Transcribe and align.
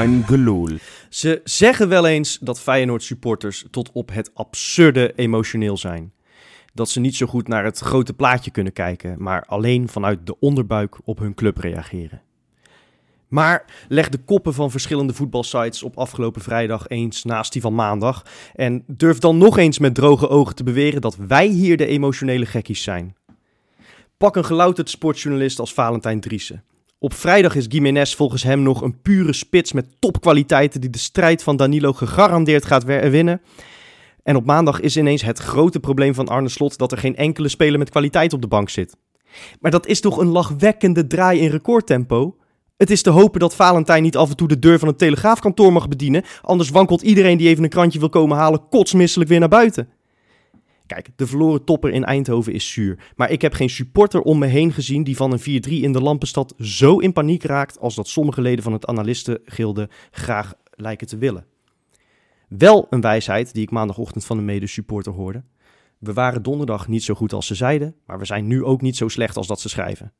Gelul. 0.00 0.68
Ze 1.08 1.40
zeggen 1.44 1.88
wel 1.88 2.06
eens 2.06 2.38
dat 2.40 2.60
Feyenoord 2.60 3.02
supporters 3.02 3.64
tot 3.70 3.90
op 3.92 4.12
het 4.12 4.30
absurde 4.34 5.12
emotioneel 5.16 5.76
zijn. 5.76 6.12
Dat 6.74 6.90
ze 6.90 7.00
niet 7.00 7.16
zo 7.16 7.26
goed 7.26 7.48
naar 7.48 7.64
het 7.64 7.78
grote 7.78 8.14
plaatje 8.14 8.50
kunnen 8.50 8.72
kijken, 8.72 9.22
maar 9.22 9.44
alleen 9.44 9.88
vanuit 9.88 10.26
de 10.26 10.38
onderbuik 10.38 10.96
op 11.04 11.18
hun 11.18 11.34
club 11.34 11.56
reageren. 11.56 12.20
Maar 13.28 13.64
leg 13.88 14.08
de 14.08 14.18
koppen 14.18 14.54
van 14.54 14.70
verschillende 14.70 15.14
voetbalsites 15.14 15.82
op 15.82 15.98
afgelopen 15.98 16.42
vrijdag 16.42 16.88
eens 16.88 17.24
naast 17.24 17.52
die 17.52 17.62
van 17.62 17.74
maandag. 17.74 18.26
En 18.54 18.84
durf 18.86 19.18
dan 19.18 19.38
nog 19.38 19.58
eens 19.58 19.78
met 19.78 19.94
droge 19.94 20.28
ogen 20.28 20.54
te 20.54 20.64
beweren 20.64 21.00
dat 21.00 21.16
wij 21.16 21.46
hier 21.46 21.76
de 21.76 21.86
emotionele 21.86 22.46
gekkies 22.46 22.82
zijn. 22.82 23.16
Pak 24.16 24.36
een 24.36 24.44
gelouterd 24.44 24.90
sportjournalist 24.90 25.58
als 25.58 25.74
Valentijn 25.74 26.20
Driessen. 26.20 26.64
Op 27.02 27.14
vrijdag 27.14 27.54
is 27.54 27.66
Gimenez 27.68 28.14
volgens 28.14 28.42
hem 28.42 28.62
nog 28.62 28.82
een 28.82 29.00
pure 29.00 29.32
spits 29.32 29.72
met 29.72 29.86
topkwaliteiten 29.98 30.80
die 30.80 30.90
de 30.90 30.98
strijd 30.98 31.42
van 31.42 31.56
Danilo 31.56 31.92
gegarandeerd 31.92 32.64
gaat 32.64 32.84
winnen. 32.84 33.40
En 34.22 34.36
op 34.36 34.44
maandag 34.44 34.80
is 34.80 34.96
ineens 34.96 35.22
het 35.22 35.38
grote 35.38 35.80
probleem 35.80 36.14
van 36.14 36.28
Arne 36.28 36.48
Slot 36.48 36.78
dat 36.78 36.92
er 36.92 36.98
geen 36.98 37.16
enkele 37.16 37.48
speler 37.48 37.78
met 37.78 37.90
kwaliteit 37.90 38.32
op 38.32 38.40
de 38.40 38.46
bank 38.46 38.68
zit. 38.68 38.96
Maar 39.60 39.70
dat 39.70 39.86
is 39.86 40.00
toch 40.00 40.18
een 40.18 40.26
lachwekkende 40.26 41.06
draai 41.06 41.40
in 41.40 41.50
recordtempo? 41.50 42.36
Het 42.76 42.90
is 42.90 43.02
te 43.02 43.10
hopen 43.10 43.40
dat 43.40 43.54
Valentijn 43.54 44.02
niet 44.02 44.16
af 44.16 44.30
en 44.30 44.36
toe 44.36 44.48
de 44.48 44.58
deur 44.58 44.78
van 44.78 44.88
het 44.88 44.98
telegraafkantoor 44.98 45.72
mag 45.72 45.88
bedienen, 45.88 46.24
anders 46.42 46.70
wankelt 46.70 47.02
iedereen 47.02 47.38
die 47.38 47.48
even 47.48 47.64
een 47.64 47.70
krantje 47.70 47.98
wil 47.98 48.08
komen 48.08 48.36
halen 48.36 48.68
kotsmisselijk 48.68 49.30
weer 49.30 49.40
naar 49.40 49.48
buiten. 49.48 49.88
Kijk, 50.92 51.10
de 51.16 51.26
verloren 51.26 51.64
topper 51.64 51.90
in 51.90 52.04
Eindhoven 52.04 52.52
is 52.52 52.72
zuur. 52.72 53.12
Maar 53.16 53.30
ik 53.30 53.42
heb 53.42 53.52
geen 53.52 53.70
supporter 53.70 54.20
om 54.20 54.38
me 54.38 54.46
heen 54.46 54.72
gezien 54.72 55.04
die 55.04 55.16
van 55.16 55.32
een 55.32 55.40
4-3 55.40 55.42
in 55.70 55.92
de 55.92 56.00
Lampenstad 56.00 56.54
zo 56.58 56.98
in 56.98 57.12
paniek 57.12 57.42
raakt 57.42 57.80
als 57.80 57.94
dat 57.94 58.08
sommige 58.08 58.40
leden 58.40 58.62
van 58.62 58.72
het 58.72 58.86
analistengilde 58.86 59.88
graag 60.10 60.54
lijken 60.70 61.06
te 61.06 61.18
willen. 61.18 61.46
Wel 62.48 62.86
een 62.90 63.00
wijsheid 63.00 63.54
die 63.54 63.62
ik 63.62 63.70
maandagochtend 63.70 64.24
van 64.24 64.38
een 64.38 64.44
mede-supporter 64.44 65.12
hoorde. 65.12 65.42
We 65.98 66.12
waren 66.12 66.42
donderdag 66.42 66.88
niet 66.88 67.02
zo 67.02 67.14
goed 67.14 67.32
als 67.32 67.46
ze 67.46 67.54
zeiden, 67.54 67.94
maar 68.06 68.18
we 68.18 68.24
zijn 68.24 68.46
nu 68.46 68.64
ook 68.64 68.80
niet 68.80 68.96
zo 68.96 69.08
slecht 69.08 69.36
als 69.36 69.46
dat 69.46 69.60
ze 69.60 69.68
schrijven. 69.68 70.12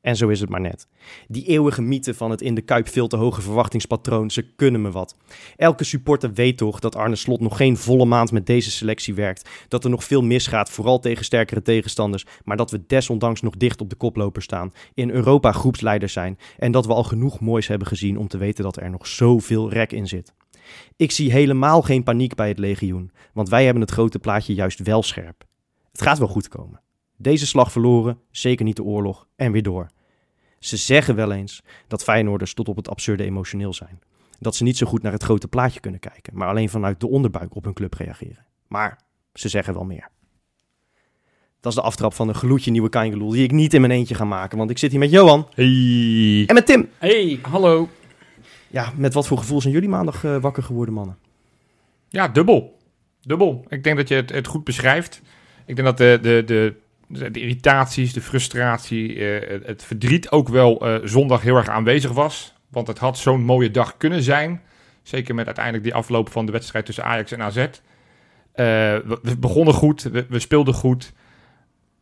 En 0.00 0.16
zo 0.16 0.28
is 0.28 0.40
het 0.40 0.48
maar 0.48 0.60
net. 0.60 0.86
Die 1.28 1.44
eeuwige 1.44 1.82
mythe 1.82 2.14
van 2.14 2.30
het 2.30 2.42
in 2.42 2.54
de 2.54 2.60
kuip 2.60 2.88
veel 2.88 3.06
te 3.06 3.16
hoge 3.16 3.40
verwachtingspatroon, 3.40 4.30
ze 4.30 4.42
kunnen 4.42 4.82
me 4.82 4.90
wat. 4.90 5.16
Elke 5.56 5.84
supporter 5.84 6.32
weet 6.32 6.56
toch 6.56 6.78
dat 6.78 6.96
Arne 6.96 7.16
Slot 7.16 7.40
nog 7.40 7.56
geen 7.56 7.76
volle 7.76 8.04
maand 8.04 8.32
met 8.32 8.46
deze 8.46 8.70
selectie 8.70 9.14
werkt. 9.14 9.48
Dat 9.68 9.84
er 9.84 9.90
nog 9.90 10.04
veel 10.04 10.22
misgaat, 10.22 10.70
vooral 10.70 10.98
tegen 10.98 11.24
sterkere 11.24 11.62
tegenstanders. 11.62 12.24
Maar 12.44 12.56
dat 12.56 12.70
we 12.70 12.86
desondanks 12.86 13.40
nog 13.40 13.56
dicht 13.56 13.80
op 13.80 13.90
de 13.90 13.96
koploper 13.96 14.42
staan. 14.42 14.72
In 14.94 15.10
Europa 15.10 15.52
groepsleiders 15.52 16.12
zijn. 16.12 16.38
En 16.58 16.72
dat 16.72 16.86
we 16.86 16.94
al 16.94 17.04
genoeg 17.04 17.40
moois 17.40 17.66
hebben 17.66 17.88
gezien 17.88 18.18
om 18.18 18.28
te 18.28 18.38
weten 18.38 18.64
dat 18.64 18.76
er 18.76 18.90
nog 18.90 19.06
zoveel 19.06 19.70
rek 19.70 19.92
in 19.92 20.08
zit. 20.08 20.32
Ik 20.96 21.10
zie 21.10 21.32
helemaal 21.32 21.82
geen 21.82 22.02
paniek 22.02 22.34
bij 22.34 22.48
het 22.48 22.58
legioen, 22.58 23.10
want 23.32 23.48
wij 23.48 23.64
hebben 23.64 23.82
het 23.82 23.90
grote 23.90 24.18
plaatje 24.18 24.54
juist 24.54 24.78
wel 24.78 25.02
scherp. 25.02 25.44
Het 25.92 26.02
gaat 26.02 26.18
wel 26.18 26.28
goed 26.28 26.48
komen. 26.48 26.80
Deze 27.22 27.46
slag 27.46 27.72
verloren, 27.72 28.18
zeker 28.30 28.64
niet 28.64 28.76
de 28.76 28.82
oorlog, 28.82 29.26
en 29.36 29.52
weer 29.52 29.62
door. 29.62 29.90
Ze 30.58 30.76
zeggen 30.76 31.14
wel 31.14 31.32
eens 31.32 31.62
dat 31.86 32.02
Feyenoorders 32.02 32.54
tot 32.54 32.68
op 32.68 32.76
het 32.76 32.88
absurde 32.88 33.24
emotioneel 33.24 33.74
zijn. 33.74 34.00
Dat 34.38 34.56
ze 34.56 34.62
niet 34.62 34.76
zo 34.76 34.86
goed 34.86 35.02
naar 35.02 35.12
het 35.12 35.22
grote 35.22 35.48
plaatje 35.48 35.80
kunnen 35.80 36.00
kijken, 36.00 36.36
maar 36.36 36.48
alleen 36.48 36.68
vanuit 36.68 37.00
de 37.00 37.08
onderbuik 37.08 37.54
op 37.56 37.64
hun 37.64 37.72
club 37.72 37.94
reageren. 37.94 38.46
Maar 38.68 39.00
ze 39.34 39.48
zeggen 39.48 39.74
wel 39.74 39.84
meer. 39.84 40.08
Dat 41.60 41.72
is 41.72 41.78
de 41.78 41.84
aftrap 41.84 42.14
van 42.14 42.28
een 42.28 42.34
gloedje 42.34 42.70
nieuwe 42.70 42.88
Kangeloel 42.88 43.30
die 43.30 43.44
ik 43.44 43.52
niet 43.52 43.74
in 43.74 43.80
mijn 43.80 43.92
eentje 43.92 44.14
ga 44.14 44.24
maken, 44.24 44.58
want 44.58 44.70
ik 44.70 44.78
zit 44.78 44.90
hier 44.90 45.00
met 45.00 45.10
Johan. 45.10 45.48
Hey. 45.54 46.44
En 46.46 46.54
met 46.54 46.66
Tim. 46.66 46.88
Hey, 46.98 47.38
hallo. 47.42 47.88
Ja, 48.68 48.92
met 48.96 49.14
wat 49.14 49.26
voor 49.26 49.38
gevoel 49.38 49.60
zijn 49.60 49.72
jullie 49.72 49.88
maandag 49.88 50.24
uh, 50.24 50.40
wakker 50.40 50.62
geworden, 50.62 50.94
mannen? 50.94 51.18
Ja, 52.08 52.28
dubbel. 52.28 52.78
Dubbel. 53.20 53.64
Ik 53.68 53.84
denk 53.84 53.96
dat 53.96 54.08
je 54.08 54.14
het, 54.14 54.30
het 54.30 54.46
goed 54.46 54.64
beschrijft. 54.64 55.22
Ik 55.66 55.76
denk 55.76 55.88
dat 55.88 55.98
de, 55.98 56.18
de, 56.22 56.42
de 56.46 56.74
de 57.10 57.40
irritaties, 57.40 58.12
de 58.12 58.20
frustratie, 58.20 59.14
uh, 59.14 59.60
het 59.64 59.84
verdriet 59.84 60.30
ook 60.30 60.48
wel 60.48 60.86
uh, 60.86 60.98
zondag 61.04 61.42
heel 61.42 61.56
erg 61.56 61.68
aanwezig 61.68 62.12
was. 62.12 62.54
Want 62.68 62.86
het 62.86 62.98
had 62.98 63.18
zo'n 63.18 63.42
mooie 63.42 63.70
dag 63.70 63.96
kunnen 63.96 64.22
zijn. 64.22 64.62
Zeker 65.02 65.34
met 65.34 65.46
uiteindelijk 65.46 65.84
die 65.84 65.94
afloop 65.94 66.30
van 66.30 66.46
de 66.46 66.52
wedstrijd 66.52 66.84
tussen 66.84 67.04
Ajax 67.04 67.32
en 67.32 67.42
AZ. 67.42 67.56
Uh, 67.56 67.66
we, 68.54 69.36
begonnen 69.38 69.74
goed, 69.74 70.02
we, 70.02 70.26
we, 70.28 70.38
speelden 70.38 70.74
goed. 70.74 71.12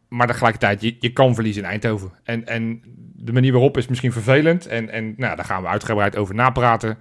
Maar 0.08 0.26
tegelijkertijd, 0.26 0.80
je, 0.80 0.96
je 1.00 1.12
kan 1.12 1.34
verliezen 1.34 1.62
in 1.62 1.68
Eindhoven. 1.68 2.12
En, 2.24 2.46
en 2.46 2.82
de 3.14 3.32
manier 3.32 3.52
waarop 3.52 3.76
is 3.76 3.86
misschien 3.86 4.12
vervelend. 4.12 4.66
En, 4.66 4.90
en 4.90 5.14
nou, 5.16 5.36
daar 5.36 5.44
gaan 5.44 5.62
we 5.62 5.68
uitgebreid 5.68 6.16
over 6.16 6.34
napraten. 6.34 6.98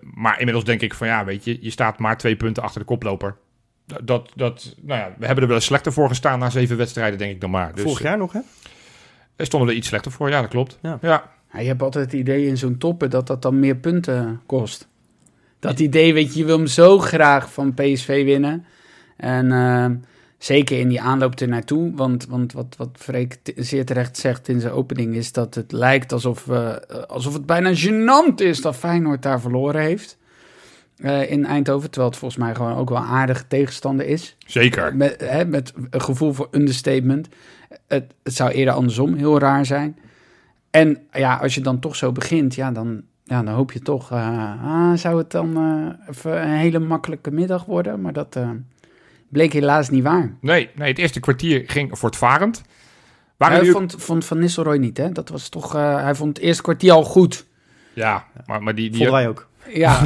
maar 0.00 0.38
inmiddels 0.38 0.64
denk 0.64 0.80
ik 0.80 0.94
van 0.94 1.06
ja, 1.06 1.24
weet 1.24 1.44
je, 1.44 1.58
je 1.60 1.70
staat 1.70 1.98
maar 1.98 2.16
twee 2.16 2.36
punten 2.36 2.62
achter 2.62 2.80
de 2.80 2.86
koploper 2.86 3.36
dat, 3.86 4.30
dat, 4.34 4.74
nou 4.80 5.00
ja, 5.00 5.14
we 5.18 5.26
hebben 5.26 5.44
er 5.44 5.50
wel 5.50 5.60
slechter 5.60 5.92
voor 5.92 6.08
gestaan 6.08 6.38
na 6.38 6.50
zeven 6.50 6.76
wedstrijden, 6.76 7.18
denk 7.18 7.32
ik 7.32 7.40
dan 7.40 7.50
maar. 7.50 7.74
Dus, 7.74 7.82
Vorig 7.82 8.02
jaar 8.02 8.18
nog, 8.18 8.32
hè? 8.32 8.40
Er 9.36 9.46
stonden 9.46 9.68
we 9.68 9.74
er 9.74 9.80
iets 9.80 9.88
slechter 9.88 10.12
voor, 10.12 10.30
ja, 10.30 10.40
dat 10.40 10.50
klopt. 10.50 10.78
Ja. 10.82 10.98
ja. 11.00 11.30
ja 11.52 11.60
je 11.60 11.66
hebt 11.66 11.82
altijd 11.82 12.04
het 12.04 12.20
idee 12.20 12.46
in 12.46 12.58
zo'n 12.58 12.78
toppen 12.78 13.10
dat 13.10 13.26
dat 13.26 13.42
dan 13.42 13.60
meer 13.60 13.76
punten 13.76 14.40
kost. 14.46 14.88
Dat 15.58 15.80
idee, 15.80 16.14
weet 16.14 16.32
je, 16.32 16.38
je 16.38 16.44
wil 16.44 16.56
hem 16.56 16.66
zo 16.66 16.98
graag 16.98 17.52
van 17.52 17.74
PSV 17.74 18.24
winnen. 18.24 18.64
En 19.16 19.46
uh, 19.46 19.86
zeker 20.38 20.78
in 20.78 20.88
die 20.88 21.00
aanloop 21.00 21.40
er 21.40 21.48
naartoe. 21.48 21.92
Want, 21.94 22.26
want 22.26 22.52
wat, 22.52 22.74
wat 22.76 22.90
Freek 22.92 23.38
zeer 23.56 23.84
terecht 23.84 24.16
zegt 24.16 24.48
in 24.48 24.60
zijn 24.60 24.72
opening 24.72 25.14
is 25.14 25.32
dat 25.32 25.54
het 25.54 25.72
lijkt 25.72 26.12
alsof, 26.12 26.44
we, 26.44 26.88
alsof 27.08 27.32
het 27.32 27.46
bijna 27.46 27.74
gênant 27.74 28.34
is 28.34 28.60
dat 28.60 28.76
Feyenoord 28.76 29.22
daar 29.22 29.40
verloren 29.40 29.80
heeft. 29.80 30.18
Uh, 30.96 31.30
in 31.30 31.44
Eindhoven. 31.44 31.90
Terwijl 31.90 32.10
het 32.10 32.18
volgens 32.18 32.40
mij 32.40 32.54
gewoon 32.54 32.76
ook 32.76 32.88
wel 32.88 32.98
een 32.98 33.04
aardige 33.04 33.46
tegenstander 33.46 34.06
is. 34.06 34.36
Zeker. 34.46 34.96
Met, 34.96 35.20
hè, 35.20 35.44
met 35.44 35.72
een 35.90 36.00
gevoel 36.00 36.32
voor 36.32 36.48
understatement. 36.50 37.28
Het, 37.86 38.14
het 38.22 38.34
zou 38.34 38.50
eerder 38.50 38.74
andersom 38.74 39.14
heel 39.14 39.38
raar 39.38 39.66
zijn. 39.66 39.98
En 40.70 40.98
ja, 41.12 41.36
als 41.36 41.54
je 41.54 41.60
dan 41.60 41.78
toch 41.78 41.96
zo 41.96 42.12
begint, 42.12 42.54
ja, 42.54 42.70
dan, 42.70 43.02
ja, 43.24 43.42
dan 43.42 43.54
hoop 43.54 43.72
je 43.72 43.80
toch... 43.80 44.12
Uh, 44.12 44.64
ah, 44.64 44.96
zou 44.96 45.18
het 45.18 45.30
dan 45.30 45.58
uh, 45.58 46.08
even 46.08 46.42
een 46.42 46.56
hele 46.56 46.78
makkelijke 46.78 47.30
middag 47.30 47.64
worden? 47.64 48.00
Maar 48.00 48.12
dat 48.12 48.38
bleek 49.28 49.52
helaas 49.52 49.90
niet 49.90 50.02
waar. 50.02 50.36
Nee, 50.40 50.70
nee, 50.74 50.88
het 50.88 50.98
eerste 50.98 51.20
kwartier 51.20 51.62
ging 51.66 51.98
voortvarend. 51.98 52.62
Waren 53.36 53.58
hij 53.58 53.70
vond, 53.70 53.94
vond 53.98 54.24
Van 54.24 54.38
Nistelrooy 54.38 54.78
niet, 54.78 54.96
hè? 54.96 55.12
Dat 55.12 55.28
was 55.28 55.48
toch... 55.48 55.72
hij 55.72 56.14
vond 56.14 56.36
het 56.36 56.46
eerste 56.46 56.62
kwartier 56.62 56.92
al 56.92 57.04
goed. 57.04 57.46
Ja, 57.92 58.24
maar, 58.46 58.62
maar 58.62 58.74
die... 58.74 58.90
die 58.90 58.96
Vonden 58.96 59.14
wij 59.14 59.28
ook. 59.28 59.48
Ja. 59.74 60.02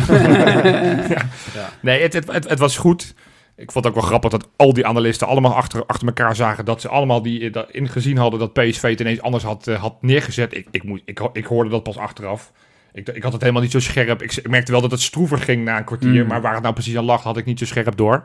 ja. 1.55 1.71
Nee, 1.81 2.03
het, 2.03 2.13
het, 2.13 2.33
het, 2.33 2.49
het, 2.49 2.59
was 2.59 2.77
goed. 2.77 3.15
Ik 3.57 3.73
vond 3.73 3.85
het 3.85 3.95
ook 3.95 4.01
wel 4.01 4.09
grappig 4.09 4.31
dat 4.31 4.49
al 4.57 4.73
die 4.73 4.87
analisten 4.87 5.27
allemaal 5.27 5.55
achter, 5.55 5.87
achter 5.87 6.07
elkaar 6.07 6.37
zagen 6.37 6.65
dat 6.65 6.81
ze 6.81 6.89
allemaal 6.89 7.23
die 7.23 7.51
dat 7.51 7.71
ingezien 7.71 8.17
hadden 8.17 8.39
dat 8.39 8.53
PSV 8.53 8.83
het 8.83 9.01
ineens 9.01 9.21
anders 9.21 9.45
had, 9.45 9.69
uh, 9.69 9.81
had 9.81 10.03
neergezet. 10.03 10.57
Ik, 10.57 10.67
ik, 10.71 10.83
moet, 10.83 11.03
ik, 11.05 11.21
ik 11.33 11.45
hoorde 11.45 11.71
dat 11.71 11.83
pas 11.83 11.97
achteraf. 11.97 12.53
Ik, 12.93 13.09
ik 13.09 13.23
had 13.23 13.33
het 13.33 13.41
helemaal 13.41 13.63
niet 13.63 13.71
zo 13.71 13.81
scherp. 13.81 14.23
Ik, 14.23 14.33
ik 14.33 14.49
merkte 14.49 14.73
wel 14.73 14.81
dat 14.81 14.91
het 14.91 15.01
stroever 15.01 15.39
ging 15.39 15.65
na 15.65 15.79
een 15.79 15.85
kwartier, 15.85 16.23
mm. 16.23 16.29
maar 16.29 16.41
waar 16.41 16.53
het 16.53 16.63
nou 16.63 16.75
precies 16.75 16.97
aan 16.97 17.05
lag, 17.05 17.23
had 17.23 17.37
ik 17.37 17.45
niet 17.45 17.59
zo 17.59 17.65
scherp 17.65 17.97
door. 17.97 18.25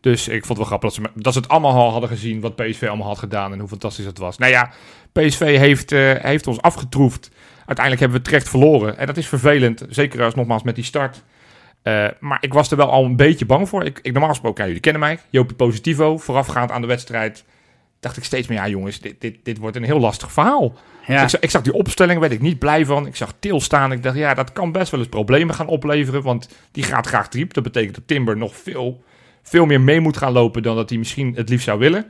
Dus 0.00 0.28
ik 0.28 0.44
vond 0.44 0.58
het 0.58 0.68
wel 0.68 0.78
grappig 0.78 0.94
dat 0.94 1.04
ze, 1.04 1.20
dat 1.22 1.32
ze 1.32 1.38
het 1.38 1.48
allemaal 1.48 1.72
al 1.72 1.90
hadden 1.90 2.08
gezien 2.08 2.40
wat 2.40 2.56
PSV 2.56 2.82
allemaal 2.88 3.06
had 3.06 3.18
gedaan 3.18 3.52
en 3.52 3.58
hoe 3.58 3.68
fantastisch 3.68 4.04
het 4.04 4.18
was. 4.18 4.38
Nou 4.38 4.52
ja, 4.52 4.70
PSV 5.12 5.58
heeft, 5.58 5.92
uh, 5.92 6.12
heeft 6.14 6.46
ons 6.46 6.60
afgetroefd 6.60 7.30
uiteindelijk 7.66 8.00
hebben 8.00 8.18
we 8.18 8.24
terecht 8.24 8.48
verloren. 8.48 8.98
En 8.98 9.06
dat 9.06 9.16
is 9.16 9.28
vervelend, 9.28 9.86
zeker 9.88 10.22
als 10.22 10.34
nogmaals 10.34 10.62
met 10.62 10.74
die 10.74 10.84
start. 10.84 11.22
Uh, 11.82 12.06
maar 12.20 12.38
ik 12.40 12.52
was 12.52 12.70
er 12.70 12.76
wel 12.76 12.90
al 12.90 13.04
een 13.04 13.16
beetje 13.16 13.46
bang 13.46 13.68
voor. 13.68 13.84
Ik, 13.84 13.98
ik 14.02 14.12
normaal 14.12 14.30
gesproken, 14.30 14.60
ja, 14.60 14.66
jullie 14.66 14.82
kennen 14.82 15.00
mij, 15.00 15.18
Jopie 15.30 15.56
Positivo, 15.56 16.18
voorafgaand 16.18 16.70
aan 16.70 16.80
de 16.80 16.86
wedstrijd, 16.86 17.44
dacht 18.00 18.16
ik 18.16 18.24
steeds 18.24 18.48
meer, 18.48 18.58
ja 18.58 18.68
jongens, 18.68 19.00
dit, 19.00 19.20
dit, 19.20 19.36
dit 19.42 19.58
wordt 19.58 19.76
een 19.76 19.84
heel 19.84 20.00
lastig 20.00 20.32
verhaal. 20.32 20.74
Ja. 21.06 21.22
ik, 21.22 21.28
zag, 21.28 21.40
ik, 21.40 21.50
zag, 21.50 21.62
die 21.62 21.72
opstelling, 21.72 22.20
werd 22.20 22.32
ik 22.32 22.40
niet 22.40 22.58
blij 22.58 22.86
van. 22.86 23.06
Ik 23.06 23.16
zag 23.16 23.34
Til 23.38 23.60
staan, 23.60 23.92
ik 23.92 24.02
dacht, 24.02 24.16
ja, 24.16 24.34
dat 24.34 24.52
kan 24.52 24.72
best 24.72 24.90
wel 24.90 25.00
eens 25.00 25.08
problemen 25.08 25.54
gaan 25.54 25.66
opleveren, 25.66 26.22
want 26.22 26.48
die 26.72 26.82
gaat 26.82 27.06
graag 27.06 27.28
triep. 27.28 27.54
Dat 27.54 27.62
betekent 27.62 27.94
dat 27.94 28.06
Timber 28.06 28.36
nog 28.36 28.56
veel, 28.56 29.02
veel 29.42 29.66
meer 29.66 29.80
mee 29.80 30.00
moet 30.00 30.16
gaan 30.16 30.32
lopen 30.32 30.62
dan 30.62 30.76
dat 30.76 30.88
hij 30.88 30.98
misschien 30.98 31.34
het 31.34 31.48
liefst 31.48 31.64
zou 31.66 31.78
willen. 31.78 32.06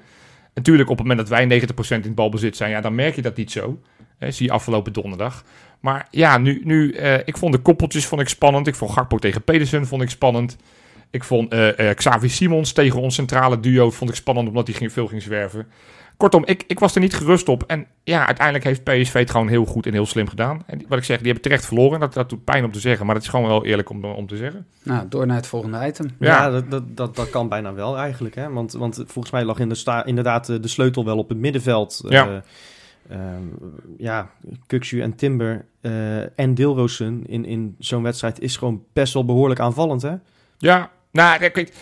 Natuurlijk, 0.54 0.90
op 0.90 0.98
het 0.98 1.06
moment 1.06 1.28
dat 1.28 1.38
wij 1.48 1.60
90% 1.60 1.88
in 1.88 2.00
het 2.02 2.14
balbezit 2.14 2.56
zijn, 2.56 2.70
ja, 2.70 2.80
dan 2.80 2.94
merk 2.94 3.14
je 3.14 3.22
dat 3.22 3.36
niet 3.36 3.50
zo. 3.50 3.80
Hè, 4.18 4.30
zie 4.30 4.46
je 4.46 4.52
afgelopen 4.52 4.92
donderdag. 4.92 5.44
Maar 5.80 6.06
ja, 6.10 6.38
nu, 6.38 6.60
nu 6.64 6.92
uh, 6.92 7.14
ik 7.14 7.36
vond 7.36 7.52
de 7.52 7.58
koppeltjes 7.58 8.06
vond 8.06 8.20
ik 8.20 8.28
spannend. 8.28 8.66
Ik 8.66 8.74
vond 8.74 8.90
Gakpo 8.90 9.18
tegen 9.18 9.42
Pedersen 9.42 9.86
vond 9.86 10.02
ik 10.02 10.10
spannend. 10.10 10.56
Ik 11.10 11.24
vond 11.24 11.54
uh, 11.54 11.78
uh, 11.78 11.90
Xavi 11.90 12.28
Simons 12.28 12.72
tegen 12.72 13.00
ons 13.00 13.14
centrale 13.14 13.60
duo 13.60 13.90
vond 13.90 14.10
ik 14.10 14.16
spannend 14.16 14.48
omdat 14.48 14.66
hij 14.66 14.76
ging, 14.76 14.92
veel 14.92 15.06
ging 15.06 15.22
zwerven. 15.22 15.66
Kortom, 16.16 16.42
ik, 16.46 16.64
ik 16.66 16.78
was 16.78 16.94
er 16.94 17.00
niet 17.00 17.14
gerust 17.14 17.48
op. 17.48 17.62
En 17.66 17.86
ja, 18.04 18.26
uiteindelijk 18.26 18.64
heeft 18.64 18.84
PSV 18.84 19.12
het 19.12 19.30
gewoon 19.30 19.48
heel 19.48 19.64
goed 19.64 19.86
en 19.86 19.92
heel 19.92 20.06
slim 20.06 20.28
gedaan. 20.28 20.62
En 20.66 20.84
wat 20.88 20.98
ik 20.98 21.04
zeg, 21.04 21.16
die 21.16 21.26
hebben 21.26 21.42
terecht 21.42 21.66
verloren. 21.66 22.00
Dat, 22.00 22.14
dat 22.14 22.28
doet 22.28 22.44
pijn 22.44 22.64
om 22.64 22.72
te 22.72 22.80
zeggen, 22.80 23.06
maar 23.06 23.14
dat 23.14 23.24
is 23.24 23.30
gewoon 23.30 23.48
wel 23.48 23.64
eerlijk 23.64 23.90
om, 23.90 24.04
om 24.04 24.26
te 24.26 24.36
zeggen. 24.36 24.66
Nou, 24.82 25.08
door 25.08 25.26
naar 25.26 25.36
het 25.36 25.46
volgende 25.46 25.86
item. 25.86 26.10
Ja, 26.18 26.28
ja 26.28 26.50
dat, 26.50 26.70
dat, 26.70 26.96
dat, 26.96 27.16
dat, 27.16 27.30
kan 27.30 27.48
bijna 27.48 27.74
wel 27.74 27.98
eigenlijk. 27.98 28.34
Hè? 28.34 28.50
Want, 28.50 28.72
want 28.72 29.02
volgens 29.06 29.30
mij 29.30 29.44
lag 29.44 29.58
in 29.58 29.68
de 29.68 29.74
sta, 29.74 30.04
inderdaad 30.04 30.46
de 30.46 30.68
sleutel 30.68 31.04
wel 31.04 31.18
op 31.18 31.28
het 31.28 31.38
middenveld. 31.38 32.04
Ja. 32.08 32.42
Ehm, 33.08 33.46
ja, 33.96 34.30
Kukshu 34.66 35.00
en 35.00 35.14
Timber 35.14 35.64
eh, 35.80 36.38
en 36.38 36.54
Dilrosun 36.54 37.24
in, 37.26 37.44
in 37.44 37.74
zo'n 37.78 38.02
wedstrijd 38.02 38.40
is 38.40 38.56
gewoon 38.56 38.84
best 38.92 39.12
wel 39.14 39.24
behoorlijk 39.24 39.60
aanvallend, 39.60 40.02
hè? 40.02 40.14
Ja, 40.58 40.90
nou, 41.10 41.38
kijk, 41.38 41.72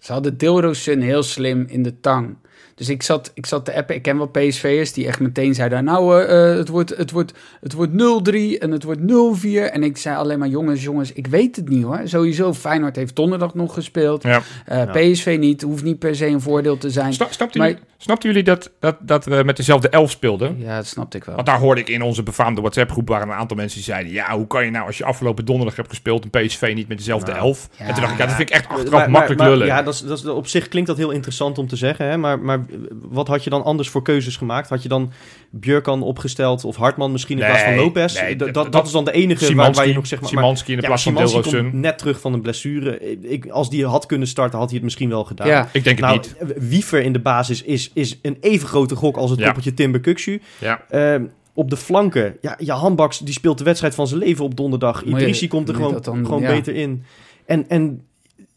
Ze 0.00 0.12
hadden 0.12 0.38
Dilrosun 0.38 1.00
heel 1.00 1.22
slim 1.22 1.64
in 1.68 1.82
de 1.82 2.00
tang. 2.00 2.36
Dus 2.76 2.88
ik 2.88 3.02
zat, 3.02 3.30
ik 3.34 3.46
zat 3.46 3.64
te 3.64 3.74
appen. 3.74 3.94
Ik 3.94 4.02
ken 4.02 4.16
wel 4.16 4.26
PSV'ers 4.26 4.92
die 4.92 5.06
echt 5.06 5.20
meteen 5.20 5.54
zeiden... 5.54 5.84
nou, 5.84 6.22
eh, 6.24 6.50
eh, 6.50 6.56
het 6.56 6.68
wordt, 6.68 6.96
het 6.96 7.10
wordt, 7.10 7.32
het 7.60 7.72
wordt 7.72 7.92
0-3 7.92 8.58
en 8.58 8.70
het 8.70 8.82
wordt 8.82 9.00
0-4. 9.00 9.72
En 9.72 9.82
ik 9.82 9.96
zei 9.96 10.16
alleen 10.16 10.38
maar, 10.38 10.48
jongens, 10.48 10.82
jongens, 10.82 11.12
ik 11.12 11.26
weet 11.26 11.56
het 11.56 11.68
niet 11.68 11.84
hoor. 11.84 12.00
Sowieso, 12.04 12.52
Feyenoord 12.54 12.96
heeft 12.96 13.16
donderdag 13.16 13.54
nog 13.54 13.74
gespeeld. 13.74 14.22
ja. 14.22 14.42
Eh, 14.66 14.76
Ja. 14.78 14.84
PSV 15.12 15.36
niet, 15.40 15.62
hoeft 15.62 15.84
niet 15.84 15.98
per 15.98 16.14
se 16.16 16.26
een 16.26 16.40
voordeel 16.40 16.78
te 16.78 16.90
zijn. 16.90 17.12
Sna- 17.12 17.26
snapten, 17.30 17.60
Maar- 17.60 17.68
jullie, 17.68 17.82
snapten 17.96 18.28
jullie 18.28 18.44
dat, 18.44 18.70
dat, 18.80 18.96
dat 19.00 19.24
we 19.24 19.42
met 19.44 19.56
dezelfde 19.56 19.88
elf 19.88 20.10
speelden? 20.10 20.56
Ja, 20.58 20.76
dat 20.76 20.86
snapte 20.86 21.16
ik 21.16 21.24
wel. 21.24 21.34
Want 21.34 21.46
daar 21.46 21.58
hoorde 21.58 21.80
ik 21.80 21.88
in 21.88 22.02
onze 22.02 22.22
befaamde 22.22 22.60
WhatsApp-groep... 22.60 23.08
waren 23.08 23.28
een 23.28 23.34
aantal 23.34 23.56
mensen 23.56 23.76
die 23.76 23.84
zeiden... 23.86 24.12
ja, 24.12 24.36
hoe 24.36 24.46
kan 24.46 24.64
je 24.64 24.70
nou 24.70 24.86
als 24.86 24.98
je 24.98 25.04
afgelopen 25.04 25.44
donderdag 25.44 25.76
hebt 25.76 25.88
gespeeld... 25.88 26.24
een 26.24 26.46
PSV 26.46 26.72
niet 26.74 26.88
met 26.88 26.98
dezelfde 26.98 27.30
Nou, 27.32 27.44
elf? 27.44 27.68
ja. 27.78 27.84
En 27.84 27.92
toen 27.92 28.00
dacht 28.02 28.12
ik, 28.12 28.18
ja, 28.18 28.26
dat 28.26 28.34
vind 28.34 28.48
ik 28.48 28.54
echt 28.54 28.68
achteraf 28.68 28.90
Maar- 28.90 29.00
maar- 29.00 29.10
makkelijk 29.10 29.40
maar- 29.40 29.50
lullen. 29.50 29.66
Ja, 29.66 29.82
dat 29.82 29.94
is, 29.94 30.00
dat 30.00 30.18
is, 30.18 30.26
op 30.26 30.46
zich 30.46 30.68
klinkt 30.68 30.88
dat 30.88 30.96
heel 30.98 31.10
interessant 31.10 31.58
om 31.58 31.66
te 31.68 31.76
zeggen. 31.76 32.06
Hè? 32.06 32.16
Maar, 32.16 32.38
maar 32.38 32.64
wat 33.02 33.28
had 33.28 33.44
je 33.44 33.50
dan 33.50 33.64
anders 33.64 33.88
voor 33.88 34.02
keuzes 34.02 34.36
gemaakt? 34.36 34.68
Had 34.68 34.82
je 34.82 34.88
dan 34.88 35.12
Björkan 35.50 36.02
opgesteld 36.02 36.64
of 36.64 36.76
Hartman 36.76 37.12
misschien 37.12 37.38
in 37.38 37.44
plaats 37.46 37.62
van 37.62 37.74
Lopez? 37.74 38.20
nee, 38.20 38.36
dat- 38.36 38.72
dat, 38.72 38.86
is 38.86 38.92
dan 38.92 39.04
de 39.04 39.12
enige 39.12 39.38
waar, 39.40 39.48
Szymanski, 39.48 39.76
waar 39.76 39.88
je 39.88 39.94
nog 39.94 40.06
zeg 40.06 40.20
maar... 40.20 40.28
Szymanski 40.28 40.70
in 40.70 40.76
de 40.76 40.82
ja, 40.82 40.88
plaats 40.88 41.02
van 41.02 41.14
Dilrosun. 41.14 41.70
komt 41.70 41.72
net 41.82 41.98
terug 41.98 42.20
van 42.20 42.32
een 42.32 42.40
blessure. 42.40 43.00
Ik, 43.20 43.48
als 43.48 43.70
die 43.70 43.86
had 43.86 44.06
kunnen 44.06 44.28
starten, 44.28 44.58
had 44.58 44.66
hij 44.66 44.74
het 44.76 44.84
misschien 44.84 45.08
wel 45.08 45.24
gedaan. 45.24 45.48
Ja, 45.48 45.68
Ik 45.72 45.84
denk 45.84 45.98
het 45.98 46.06
Nou, 46.06 46.18
niet. 46.18 46.36
Wiever 46.68 47.02
in 47.02 47.12
de 47.12 47.20
basis 47.20 47.62
is, 47.62 47.90
is 47.94 48.18
een 48.22 48.36
even 48.40 48.68
grote 48.68 48.96
gok 48.96 49.16
als 49.16 49.30
het 49.30 49.38
Ja. 49.38 49.44
koppeltje 49.44 49.74
Timber 49.74 50.00
Kukshu. 50.00 50.40
Ja. 50.58 50.84
Ehm, 50.90 51.24
op 51.54 51.70
de 51.70 51.76
flanken, 51.76 52.36
ja, 52.40 52.54
ja 52.58 52.74
Handbaks 52.74 53.18
die 53.18 53.34
speelt 53.34 53.58
de 53.58 53.64
wedstrijd 53.64 53.94
van 53.94 54.06
zijn 54.06 54.20
leven 54.20 54.44
op 54.44 54.56
donderdag. 54.56 55.02
Idrissi 55.02 55.48
komt 55.48 55.68
er 55.68 55.74
gewoon, 55.74 55.98
dan- 56.02 56.24
gewoon 56.26 56.40
ja. 56.42 56.48
beter 56.48 56.74
in. 56.74 57.04
En, 57.46 57.68
en 57.68 58.00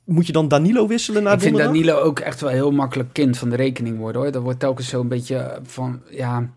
moet 0.09 0.27
je 0.27 0.33
dan 0.33 0.47
Danilo 0.47 0.87
wisselen 0.87 1.23
na 1.23 1.33
ik 1.33 1.39
vind 1.39 1.57
donderdag? 1.57 1.83
Danilo 1.83 2.07
ook 2.07 2.19
echt 2.19 2.41
wel 2.41 2.49
heel 2.49 2.71
makkelijk 2.71 3.13
kind 3.13 3.37
van 3.37 3.49
de 3.49 3.55
rekening 3.55 3.97
worden 3.97 4.21
hoor. 4.21 4.31
Dat 4.31 4.41
wordt 4.43 4.59
telkens 4.59 4.87
zo'n 4.87 5.07
beetje 5.07 5.59
van, 5.63 6.01
ja, 6.09 6.49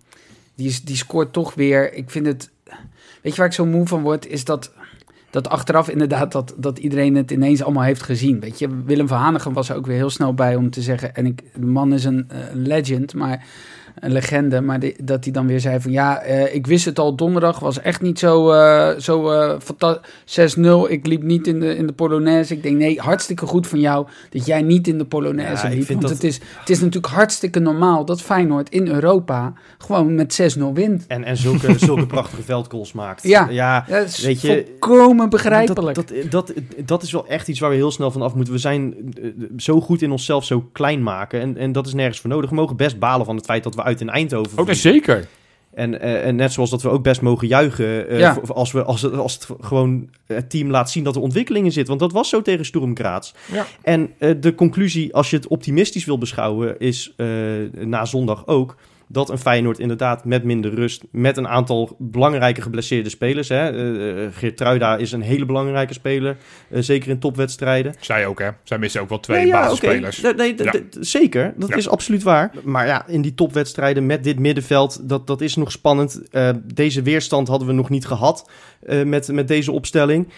die, 0.55 0.81
die 0.85 0.97
scoort 0.97 1.33
toch 1.33 1.55
weer. 1.55 1.95
Ik 1.95 2.11
vind 2.11 2.27
het, 2.27 2.51
weet 3.23 3.33
je 3.33 3.37
waar 3.37 3.47
ik 3.47 3.53
zo 3.53 3.67
moe 3.67 3.87
van 3.87 4.03
word, 4.03 4.27
is 4.27 4.45
dat, 4.45 4.73
dat 5.31 5.49
achteraf 5.49 5.89
inderdaad 5.89 6.33
dat, 6.33 6.55
dat 6.57 6.79
iedereen 6.79 7.15
het 7.15 7.31
ineens 7.31 7.63
allemaal 7.63 7.83
heeft 7.83 8.03
gezien. 8.03 8.41
Weet 8.41 8.59
je, 8.59 8.83
Willem 8.85 9.09
van 9.09 9.19
Hanegem 9.19 9.53
was 9.53 9.69
er 9.69 9.77
ook 9.77 9.87
weer 9.87 9.97
heel 9.97 10.11
snel 10.11 10.35
bij 10.35 10.57
om 10.57 10.71
te 10.71 10.83
zeggen, 10.83 11.15
en 11.15 11.27
ik, 11.27 11.43
de 11.55 11.67
man 11.67 11.93
is 11.93 12.05
een 12.05 12.25
eh, 12.29 12.39
legend, 12.53 13.15
maar 13.15 13.47
een 14.01 14.13
legende, 14.13 14.61
maar 14.61 14.81
die- 14.81 14.97
dat 15.03 15.25
hij 15.25 15.33
dan 15.33 15.47
weer 15.47 15.61
zei 15.61 15.81
van 15.81 15.91
ja, 15.91 16.21
eh, 16.21 16.55
ik 16.55 16.67
wist 16.67 16.85
het 16.85 16.99
al 16.99 17.15
donderdag, 17.17 17.59
was 17.59 17.81
echt 17.81 18.01
niet 18.01 18.19
zo, 18.19 18.51
eh 18.51 18.99
zo 18.99 19.31
eh, 19.31 19.55
fanta- 19.61 20.01
6-0. 20.25 20.91
Ik 20.91 21.07
liep 21.07 21.23
niet 21.23 21.47
in 21.47 21.61
de, 21.61 21.77
in 21.77 21.87
de 21.87 21.93
Polonaise. 21.93 22.55
Ik 22.55 22.63
denk 22.63 22.77
nee, 22.77 23.01
hartstikke 23.01 23.47
goed 23.47 23.67
van 23.67 23.81
jou 23.81 24.07
dat 24.31 24.47
jij 24.47 24.63
niet 24.63 24.89
in 24.89 24.99
de 24.99 25.05
Polonaise 25.05 25.67
Ja, 25.69 25.75
liep. 25.75 25.89
Want 25.89 26.01
dat- 26.01 26.11
het, 26.11 26.25
is, 26.25 26.41
het 26.59 26.71
is 26.71 26.81
natuurlijk 26.81 27.13
hartstikke 27.13 27.59
normaal 27.59 28.05
dat 28.05 28.23
Feyenoord 28.23 28.69
in 28.71 28.89
Europa 28.89 29.53
gewoon 29.79 30.15
met 30.15 30.33
6-0 30.59 30.73
wint. 30.75 31.05
En, 31.07 31.25
en 31.25 31.37
zulke, 31.37 31.79
zulke 31.87 32.07
prachtige 32.07 32.43
veldgoals 32.43 32.93
maakt. 32.93 33.23
Ja. 33.23 33.49
ja 33.51 33.85
Dat 33.89 34.17
Weet 34.19 34.41
je, 34.41 34.67
volkomen 34.81 35.31
begrijpelijk. 35.31 35.95
Dat, 35.97 36.09
dat, 36.09 36.31
dat, 36.31 36.53
dat 36.85 37.03
is 37.03 37.13
wel 37.13 37.27
echt 37.27 37.49
iets 37.49 37.61
waar 37.61 37.71
we 37.71 37.77
heel 37.77 37.91
snel 37.91 38.11
van 38.11 38.23
af 38.23 38.35
moeten. 38.35 38.55
We 38.55 38.61
zijn 38.61 38.95
eh, 39.23 39.31
zo 39.57 39.81
goed 39.81 40.03
in 40.03 40.11
onszelf 40.11 40.45
zo 40.45 40.69
klein 40.73 41.03
maken. 41.03 41.41
En, 41.41 41.57
en 41.57 41.73
dat 41.73 41.87
is 41.87 41.95
nergens 41.95 42.21
voor 42.21 42.31
nodig. 42.31 42.51
We 42.51 42.57
mogen 42.57 42.77
best 42.77 42.99
balen 42.99 43.27
van 43.27 43.37
het 43.37 43.45
feit 43.45 43.63
dat 43.63 43.75
we 43.75 43.82
uit 43.85 44.01
in 44.01 44.11
Eindhoven 44.11 44.51
Oh, 44.51 44.57
verliezen. 44.57 44.93
zeker. 44.93 45.27
En, 45.75 46.01
eh, 46.01 46.27
en 46.27 46.37
net 46.37 46.53
zoals 46.53 46.71
dat 46.71 46.83
we 46.83 46.89
ook 46.89 47.03
best 47.03 47.21
mogen 47.21 47.47
juichen 47.49 48.09
eh, 48.09 48.19
Ja. 48.19 48.39
als, 48.47 48.73
we, 48.73 48.83
als, 48.83 49.03
het, 49.03 49.15
als 49.15 49.35
het 49.35 49.49
gewoon 49.61 50.09
het 50.27 50.51
team 50.51 50.71
laat 50.71 50.91
zien 50.91 51.05
dat 51.05 51.17
er 51.17 51.23
ontwikkelingen 51.23 51.73
zit. 51.73 51.89
Want 51.89 52.01
dat 52.01 52.13
was 52.13 52.29
zo 52.29 52.43
tegen 52.43 52.65
Sturm 52.65 52.97
Graz. 52.97 53.33
Ja. 53.53 53.67
En 53.83 54.11
eh, 54.19 54.35
de 54.41 54.55
conclusie, 54.55 55.15
als 55.15 55.31
je 55.31 55.37
het 55.37 55.47
optimistisch 55.47 56.05
wil 56.05 56.19
beschouwen, 56.19 56.79
is 56.79 57.15
na 57.73 58.05
zondag 58.05 58.47
ook 58.47 58.77
dat 59.13 59.31
een 59.31 59.39
Feyenoord 59.39 59.79
inderdaad 59.79 60.25
met 60.25 60.45
minder 60.45 60.75
rust, 60.75 61.05
met 61.11 61.37
een 61.37 61.49
aantal 61.49 61.97
belangrijke 61.99 62.63
geblesseerde 62.63 63.09
spelers. 63.09 63.49
Hè. 63.49 63.71
eh, 63.71 64.25
eh, 64.25 64.33
Geertruida 64.33 64.97
is 64.97 65.13
een 65.13 65.23
hele 65.23 65.47
belangrijke 65.47 65.93
speler, 65.93 66.37
eh, 66.71 66.83
zeker 66.83 67.11
in 67.11 67.19
topwedstrijden. 67.19 67.95
Zij 68.01 68.27
ook, 68.27 68.39
hè. 68.39 68.49
Zij 68.63 68.79
missen 68.79 69.01
ook 69.01 69.09
wel 69.09 69.21
twee 69.21 69.47
ja, 69.47 69.61
basisspelers. 69.61 70.21
Nee, 70.37 70.55
Ja. 70.57 70.73
zeker, 71.01 71.55
dat 71.57 71.77
is 71.77 71.89
absoluut 71.89 72.23
waar. 72.23 72.53
Maar 72.63 72.87
ja, 72.87 73.07
in 73.07 73.23
die 73.23 73.35
topwedstrijden 73.35 74.07
met 74.07 74.25
dit 74.25 74.39
middenveld, 74.39 75.09
dat, 75.09 75.27
dat 75.27 75.41
is 75.41 75.57
nog 75.57 75.73
spannend. 75.73 76.23
Deze 76.75 77.03
weerstand 77.03 77.49
hadden 77.49 77.69
we 77.69 77.75
nog 77.75 77.91
niet 77.91 78.07
gehad 78.07 78.51
eh, 78.83 79.03
met, 79.03 79.33
met 79.33 79.49
deze 79.49 79.73
opstelling. 79.73 80.29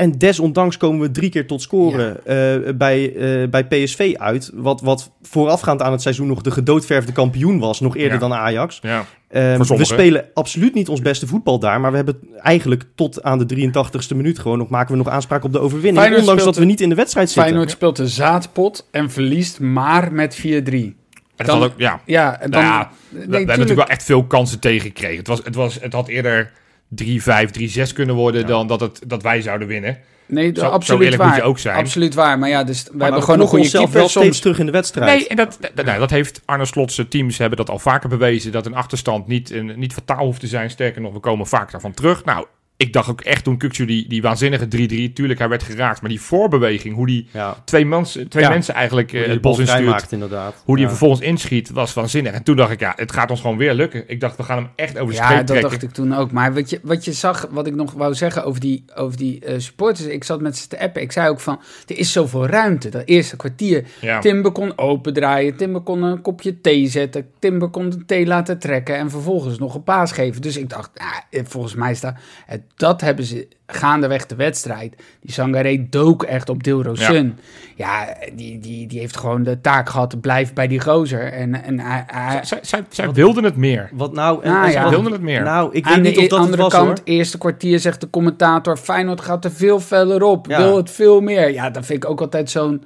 En 0.00 0.12
desondanks 0.18 0.76
komen 0.76 1.00
we 1.00 1.10
drie 1.10 1.30
keer 1.30 1.46
tot 1.46 1.62
scoren 1.62 2.26
eh, 2.26 2.74
bij, 2.74 3.16
eh, 3.16 3.48
bij 3.48 3.64
PSV 3.66 4.14
uit. 4.18 4.50
Wat, 4.54 4.80
wat 4.80 5.10
voorafgaand 5.22 5.82
aan 5.82 5.92
het 5.92 6.02
seizoen 6.02 6.26
nog 6.26 6.42
de 6.42 6.50
gedoodverfde 6.50 7.12
kampioen 7.12 7.58
was. 7.58 7.80
Nog 7.80 7.96
eerder 7.96 8.12
Ja. 8.12 8.18
dan 8.18 8.34
Ajax. 8.34 8.78
Ja. 8.82 9.04
Ehm, 9.28 9.62
we 9.62 9.84
spelen 9.84 10.24
absoluut 10.34 10.74
niet 10.74 10.88
ons 10.88 11.00
beste 11.00 11.26
voetbal 11.26 11.58
daar. 11.58 11.80
Maar 11.80 11.90
we 11.90 11.96
hebben 11.96 12.18
eigenlijk 12.38 12.84
tot 12.94 13.22
aan 13.22 13.38
de 13.38 13.46
83ste 13.46 14.16
minuut 14.16 14.38
gewoon 14.38 14.58
nog 14.58 14.68
maken 14.68 14.92
we 14.92 14.96
nog 14.98 15.08
aanspraak 15.08 15.44
op 15.44 15.52
de 15.52 15.58
overwinning. 15.58 15.96
Feyenoord 15.96 16.20
ondanks 16.20 16.44
dat 16.44 16.56
we 16.56 16.64
niet 16.64 16.80
in 16.80 16.88
de 16.88 16.94
wedstrijd 16.94 17.26
zitten. 17.26 17.44
Feyenoord 17.44 17.70
speelt 17.70 17.98
een 17.98 18.08
zaadpot 18.08 18.88
en 18.90 19.10
verliest 19.10 19.60
maar 19.60 20.12
met 20.12 20.34
4-3. 20.34 20.96
En 21.36 21.46
Dan- 21.46 21.62
ook, 21.62 21.72
ja. 21.76 22.00
Ja, 22.06 22.40
en 22.40 22.50
dan... 22.50 22.62
Nou 22.62 22.72
ja, 22.74 22.90
we, 23.08 23.14
we 23.14 23.18
hebben 23.20 23.30
natuurlijk 23.30 23.56
tuurlijk. 23.58 23.76
wel 23.76 23.86
echt 23.88 24.04
veel 24.04 24.24
kansen 24.24 24.58
tegengekregen. 24.58 25.18
Het, 25.18 25.26
was, 25.28 25.40
het, 25.44 25.54
was, 25.54 25.78
het 25.80 25.92
had 25.92 26.08
eerder 26.08 26.52
3-5, 26.94 27.50
3-6 27.50 27.92
kunnen 27.94 28.14
worden 28.14 28.40
Ja. 28.40 28.46
dan 28.46 28.66
dat, 28.66 28.80
het, 28.80 29.00
dat 29.06 29.22
wij 29.22 29.42
zouden 29.42 29.68
winnen. 29.68 29.98
Nee, 30.26 30.50
Zo- 30.54 30.60
zo 30.60 30.66
absoluut 30.66 31.02
eerlijk 31.02 31.22
waar. 31.22 31.30
moet 31.30 31.40
je 31.40 31.42
ook 31.44 31.58
zijn. 31.58 31.76
Absoluut 31.76 32.14
waar. 32.14 32.38
Maar 32.38 32.48
ja, 32.48 32.64
dus 32.64 32.82
we 32.82 32.90
Maar 32.92 33.02
hebben 33.02 33.22
gewoon 33.22 33.40
een 33.40 33.46
goede 33.46 33.88
wel 33.90 34.08
steeds 34.08 34.40
terug 34.40 34.58
in 34.58 34.66
de 34.66 34.72
wedstrijd. 34.72 35.18
Nee, 35.18 35.28
en 35.28 35.36
dat, 35.36 35.58
dat, 35.74 35.84
nou, 35.84 35.98
dat 35.98 36.10
heeft 36.10 36.42
Arne 36.44 36.64
Slotse 36.64 37.08
teams 37.08 37.38
hebben 37.38 37.58
dat 37.58 37.70
al 37.70 37.78
vaker 37.78 38.08
bewezen. 38.08 38.52
Dat 38.52 38.66
een 38.66 38.74
achterstand 38.74 39.26
niet, 39.26 39.50
een, 39.50 39.72
niet 39.76 39.92
fataal 39.92 40.24
hoeft 40.24 40.40
te 40.40 40.46
zijn. 40.46 40.70
Sterker 40.70 41.00
nog, 41.00 41.12
we 41.12 41.18
komen 41.20 41.46
vaak 41.46 41.70
daarvan 41.72 41.94
terug. 41.94 42.24
Nou, 42.24 42.46
ik 42.80 42.92
dacht 42.92 43.10
ook 43.10 43.20
echt 43.20 43.44
toen 43.44 43.56
Kukcu 43.58 43.84
die, 43.84 44.08
die 44.08 44.22
waanzinnige 44.22 44.64
3-3... 45.10 45.12
Tuurlijk, 45.12 45.38
hij 45.38 45.48
werd 45.48 45.62
geraakt. 45.62 46.00
Maar 46.00 46.10
die 46.10 46.20
voorbeweging, 46.20 46.94
hoe 46.94 47.06
die 47.06 47.28
Ja, 47.32 47.56
twee, 47.64 47.86
mans, 47.86 48.18
twee 48.28 48.42
Ja. 48.42 48.48
mensen 48.50 48.74
eigenlijk 48.74 49.12
eh, 49.12 49.20
het 49.22 49.32
de 49.32 49.40
bal 49.40 49.56
bos 49.56 49.60
instuurt... 49.60 50.12
inderdaad. 50.12 50.54
Hoe 50.64 50.76
die 50.76 50.84
ja. 50.84 50.90
hem 50.90 50.98
vervolgens 50.98 51.20
inschiet, 51.28 51.70
was 51.70 51.94
waanzinnig. 51.94 52.32
En 52.32 52.42
toen 52.42 52.56
dacht 52.56 52.70
ik, 52.70 52.80
ja, 52.80 52.92
het 52.96 53.12
gaat 53.12 53.30
ons 53.30 53.40
gewoon 53.40 53.56
weer 53.56 53.74
lukken. 53.74 54.04
Ik 54.06 54.20
dacht, 54.20 54.36
we 54.36 54.42
gaan 54.42 54.56
hem 54.56 54.68
echt 54.76 54.98
over 54.98 55.14
de 55.14 55.20
Ja, 55.20 55.28
dat 55.36 55.46
trekken. 55.46 55.70
dacht 55.70 55.82
ik 55.82 55.90
toen 55.90 56.14
ook. 56.14 56.32
Maar 56.32 56.54
wat 56.54 56.70
je, 56.70 56.80
wat 56.82 57.04
je 57.04 57.12
zag, 57.12 57.46
wat 57.50 57.66
ik 57.66 57.74
nog 57.74 57.92
wou 57.92 58.14
zeggen 58.14 58.44
over 58.44 58.60
die, 58.60 58.84
over 58.94 59.16
die 59.16 59.44
eh, 59.44 59.58
supporters. 59.58 60.08
Ik 60.08 60.24
zat 60.24 60.40
met 60.40 60.56
ze 60.56 60.66
te 60.68 60.80
appen. 60.80 61.02
Ik 61.02 61.12
zei 61.12 61.28
ook 61.28 61.40
van, 61.40 61.60
er 61.86 61.98
is 61.98 62.12
zoveel 62.12 62.46
ruimte. 62.46 62.88
Dat 62.88 63.02
eerste 63.04 63.36
kwartier. 63.36 63.84
Ja. 64.00 64.18
Timber 64.20 64.52
kon 64.52 64.78
opendraaien. 64.78 65.56
Timber 65.56 65.80
kon 65.80 66.02
een 66.02 66.20
kopje 66.20 66.60
thee 66.60 66.86
zetten. 66.88 67.26
Timber 67.38 67.68
kon 67.68 67.90
de 67.90 68.04
thee 68.04 68.26
laten 68.26 68.58
trekken. 68.58 68.96
En 68.96 69.10
vervolgens 69.10 69.58
nog 69.58 69.74
een 69.74 69.82
paas 69.84 70.12
geven. 70.12 70.42
Dus 70.42 70.56
ik 70.56 70.68
dacht, 70.68 70.90
nou, 70.94 71.12
eh, 71.30 71.40
volgens 71.44 71.74
mij 71.74 71.94
staat... 71.94 72.18
eh, 72.46 72.58
Dat 72.76 73.00
hebben 73.00 73.24
ze 73.24 73.48
gaandeweg 73.66 74.26
de 74.26 74.34
wedstrijd. 74.34 74.94
Die 75.20 75.32
Sangaré 75.32 75.86
dook 75.90 76.22
echt 76.22 76.48
op 76.48 76.62
Dilrosun. 76.62 77.38
Ja, 77.76 78.16
die, 78.34 78.58
die, 78.58 78.86
die 78.86 78.98
heeft 78.98 79.16
gewoon 79.16 79.42
de 79.42 79.60
taak 79.60 79.88
gehad. 79.88 80.20
Blijf 80.20 80.52
bij 80.52 80.66
die 80.68 80.80
gozer. 80.80 81.32
En, 81.32 81.62
en 81.64 81.78
hij, 81.80 82.04
hij, 82.06 82.44
Zij, 82.44 82.58
zij, 82.62 82.84
zij 82.88 83.12
wilden 83.12 83.44
het 83.44 83.56
meer. 83.56 83.90
Wat 83.92 84.12
nou? 84.12 84.42
En, 84.42 84.50
en- 84.54 84.56
ja. 84.60 84.70
Zij 84.70 84.88
wilden 84.88 85.12
het 85.12 85.20
meer. 85.20 85.42
Nou, 85.42 85.66
ik 85.72 85.84
weet 85.84 85.94
Aan 85.94 86.00
niet 86.02 86.14
de 86.14 86.20
of 86.20 86.26
dat 86.28 86.38
het 86.38 86.44
andere 86.46 86.62
was 86.62 86.72
kant, 86.72 86.86
hoor. 86.86 86.98
eerste 87.04 87.38
kwartier 87.38 87.78
zegt 87.80 88.00
de 88.00 88.10
commentator... 88.10 88.76
Feyenoord 88.76 89.20
gaat 89.20 89.44
er 89.44 89.52
veel 89.52 89.80
feller 89.80 90.22
op, 90.22 90.46
Ja. 90.46 90.56
wil 90.62 90.76
het 90.76 90.90
veel 90.90 91.20
meer. 91.20 91.52
Ja, 91.52 91.70
dat 91.70 91.86
vind 91.86 92.04
ik 92.04 92.10
ook 92.10 92.20
altijd 92.20 92.50
zo'n... 92.50 92.84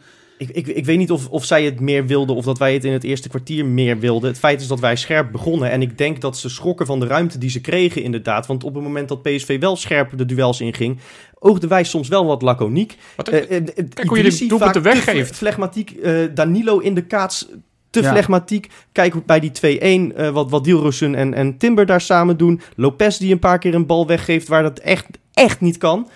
Ik, 0.48 0.66
ik, 0.66 0.66
ik 0.76 0.84
weet 0.84 0.98
niet 0.98 1.10
of, 1.10 1.28
of 1.28 1.44
zij 1.44 1.64
het 1.64 1.80
meer 1.80 2.06
wilden 2.06 2.36
of 2.36 2.44
dat 2.44 2.58
wij 2.58 2.72
het 2.74 2.84
in 2.84 2.92
het 2.92 3.04
eerste 3.04 3.28
kwartier 3.28 3.66
meer 3.66 3.98
wilden. 3.98 4.28
Het 4.30 4.38
feit 4.38 4.60
is 4.60 4.66
dat 4.66 4.80
wij 4.80 4.96
scherp 4.96 5.32
begonnen. 5.32 5.70
En 5.70 5.82
ik 5.82 5.98
denk 5.98 6.20
dat 6.20 6.36
ze 6.38 6.48
schrokken 6.48 6.86
van 6.86 7.00
de 7.00 7.06
ruimte 7.06 7.38
die 7.38 7.50
ze 7.50 7.60
kregen 7.60 8.02
inderdaad. 8.02 8.46
Want 8.46 8.64
op 8.64 8.74
het 8.74 8.82
moment 8.82 9.08
dat 9.08 9.22
PSV 9.22 9.58
wel 9.60 9.76
scherp 9.76 10.18
de 10.18 10.24
duels 10.24 10.60
inging... 10.60 10.98
oogden 11.38 11.68
wij 11.68 11.84
soms 11.84 12.08
wel 12.08 12.26
wat 12.26 12.42
laconiek. 12.42 12.96
Wat, 13.16 13.28
eh, 13.28 13.56
eh, 13.56 13.64
Kijk 13.74 14.08
hoe 14.08 14.22
je 14.22 14.30
die 14.30 14.48
doelpunten 14.48 14.82
weggeeft. 14.82 15.26
fle- 15.28 15.36
Flegmatiek, 15.36 15.90
eh, 15.90 16.14
Danilo 16.34 16.78
in 16.78 16.94
de 16.94 17.02
kaats 17.04 17.48
te 17.90 18.02
Ja. 18.02 18.10
flegmatiek. 18.10 18.68
Kijk 18.92 19.26
bij 19.26 19.40
die 19.40 19.50
2-1 19.50 20.16
eh, 20.16 20.28
wat, 20.30 20.50
wat 20.50 20.64
Dielrosun 20.64 21.14
en, 21.14 21.34
en 21.34 21.56
Timber 21.58 21.86
daar 21.86 22.00
samen 22.00 22.36
doen. 22.36 22.60
Lopez 22.76 23.16
die 23.18 23.32
een 23.32 23.38
paar 23.38 23.58
keer 23.58 23.74
een 23.74 23.86
bal 23.86 24.06
weggeeft 24.06 24.48
waar 24.48 24.62
dat 24.62 24.78
echt, 24.78 25.06
echt 25.32 25.60
niet 25.60 25.76
kan. 25.78 26.08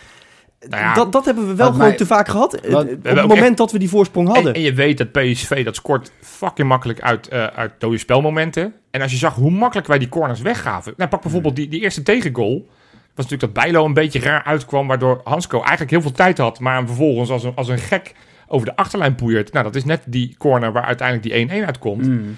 Nou 0.69 0.83
ja, 0.83 0.95
dat, 0.95 1.13
dat 1.13 1.25
hebben 1.25 1.47
we 1.49 1.55
wel 1.55 1.67
gewoon 1.71 1.87
mij- 1.87 1.97
te 1.97 2.07
vaak 2.07 2.29
gehad. 2.29 2.55
Eh, 2.55 2.73
wat- 2.73 2.85
op 2.93 3.05
het 3.05 3.15
moment 3.15 3.47
echt- 3.49 3.57
dat 3.57 3.73
we 3.73 3.79
die 3.79 3.89
voorsprong 3.89 4.29
En, 4.29 4.35
hadden. 4.35 4.55
en 4.55 4.61
je 4.61 4.73
weet 4.75 4.99
dat 4.99 5.13
PSV 5.13 5.65
dat 5.65 5.75
scoort 5.77 6.13
fucking 6.21 6.69
makkelijk 6.69 7.01
uit, 7.01 7.29
eh 7.29 7.45
uit 7.47 7.73
dode 7.79 7.99
spelmomenten. 7.99 8.75
En 8.91 9.03
als 9.03 9.11
je 9.11 9.17
zag 9.19 9.35
hoe 9.35 9.51
makkelijk 9.51 9.87
wij 9.89 9.99
die 9.99 10.09
corners 10.09 10.41
weggaven. 10.41 10.95
Nou, 10.97 11.11
pak 11.11 11.23
bijvoorbeeld 11.23 11.57
die, 11.57 11.69
die 11.69 11.81
eerste 11.81 12.03
tegengoal. 12.03 12.67
was 13.15 13.27
natuurlijk 13.27 13.55
dat 13.55 13.65
Bijlo 13.65 13.85
een 13.85 13.95
beetje 13.95 14.21
raar 14.21 14.45
uitkwam. 14.45 14.87
Waardoor 14.87 15.21
Hansco 15.25 15.59
eigenlijk 15.61 15.91
heel 15.91 16.01
veel 16.03 16.13
tijd 16.13 16.39
had. 16.39 16.61
Maar 16.61 16.75
hem 16.77 16.87
vervolgens 16.87 17.31
als 17.31 17.45
een, 17.45 17.53
als 17.55 17.69
een 17.69 17.79
gek 17.79 18.13
over 18.49 18.67
de 18.67 18.77
achterlijn 18.77 19.15
poeiert. 19.15 19.53
Nou, 19.53 19.65
dat 19.65 19.75
is 19.75 19.85
net 19.85 20.03
die 20.07 20.35
corner 20.39 20.73
waar 20.73 20.85
uiteindelijk 20.85 21.29
die 21.51 21.61
1-1 21.63 21.67
uitkomt. 21.67 22.07
Mm. 22.07 22.37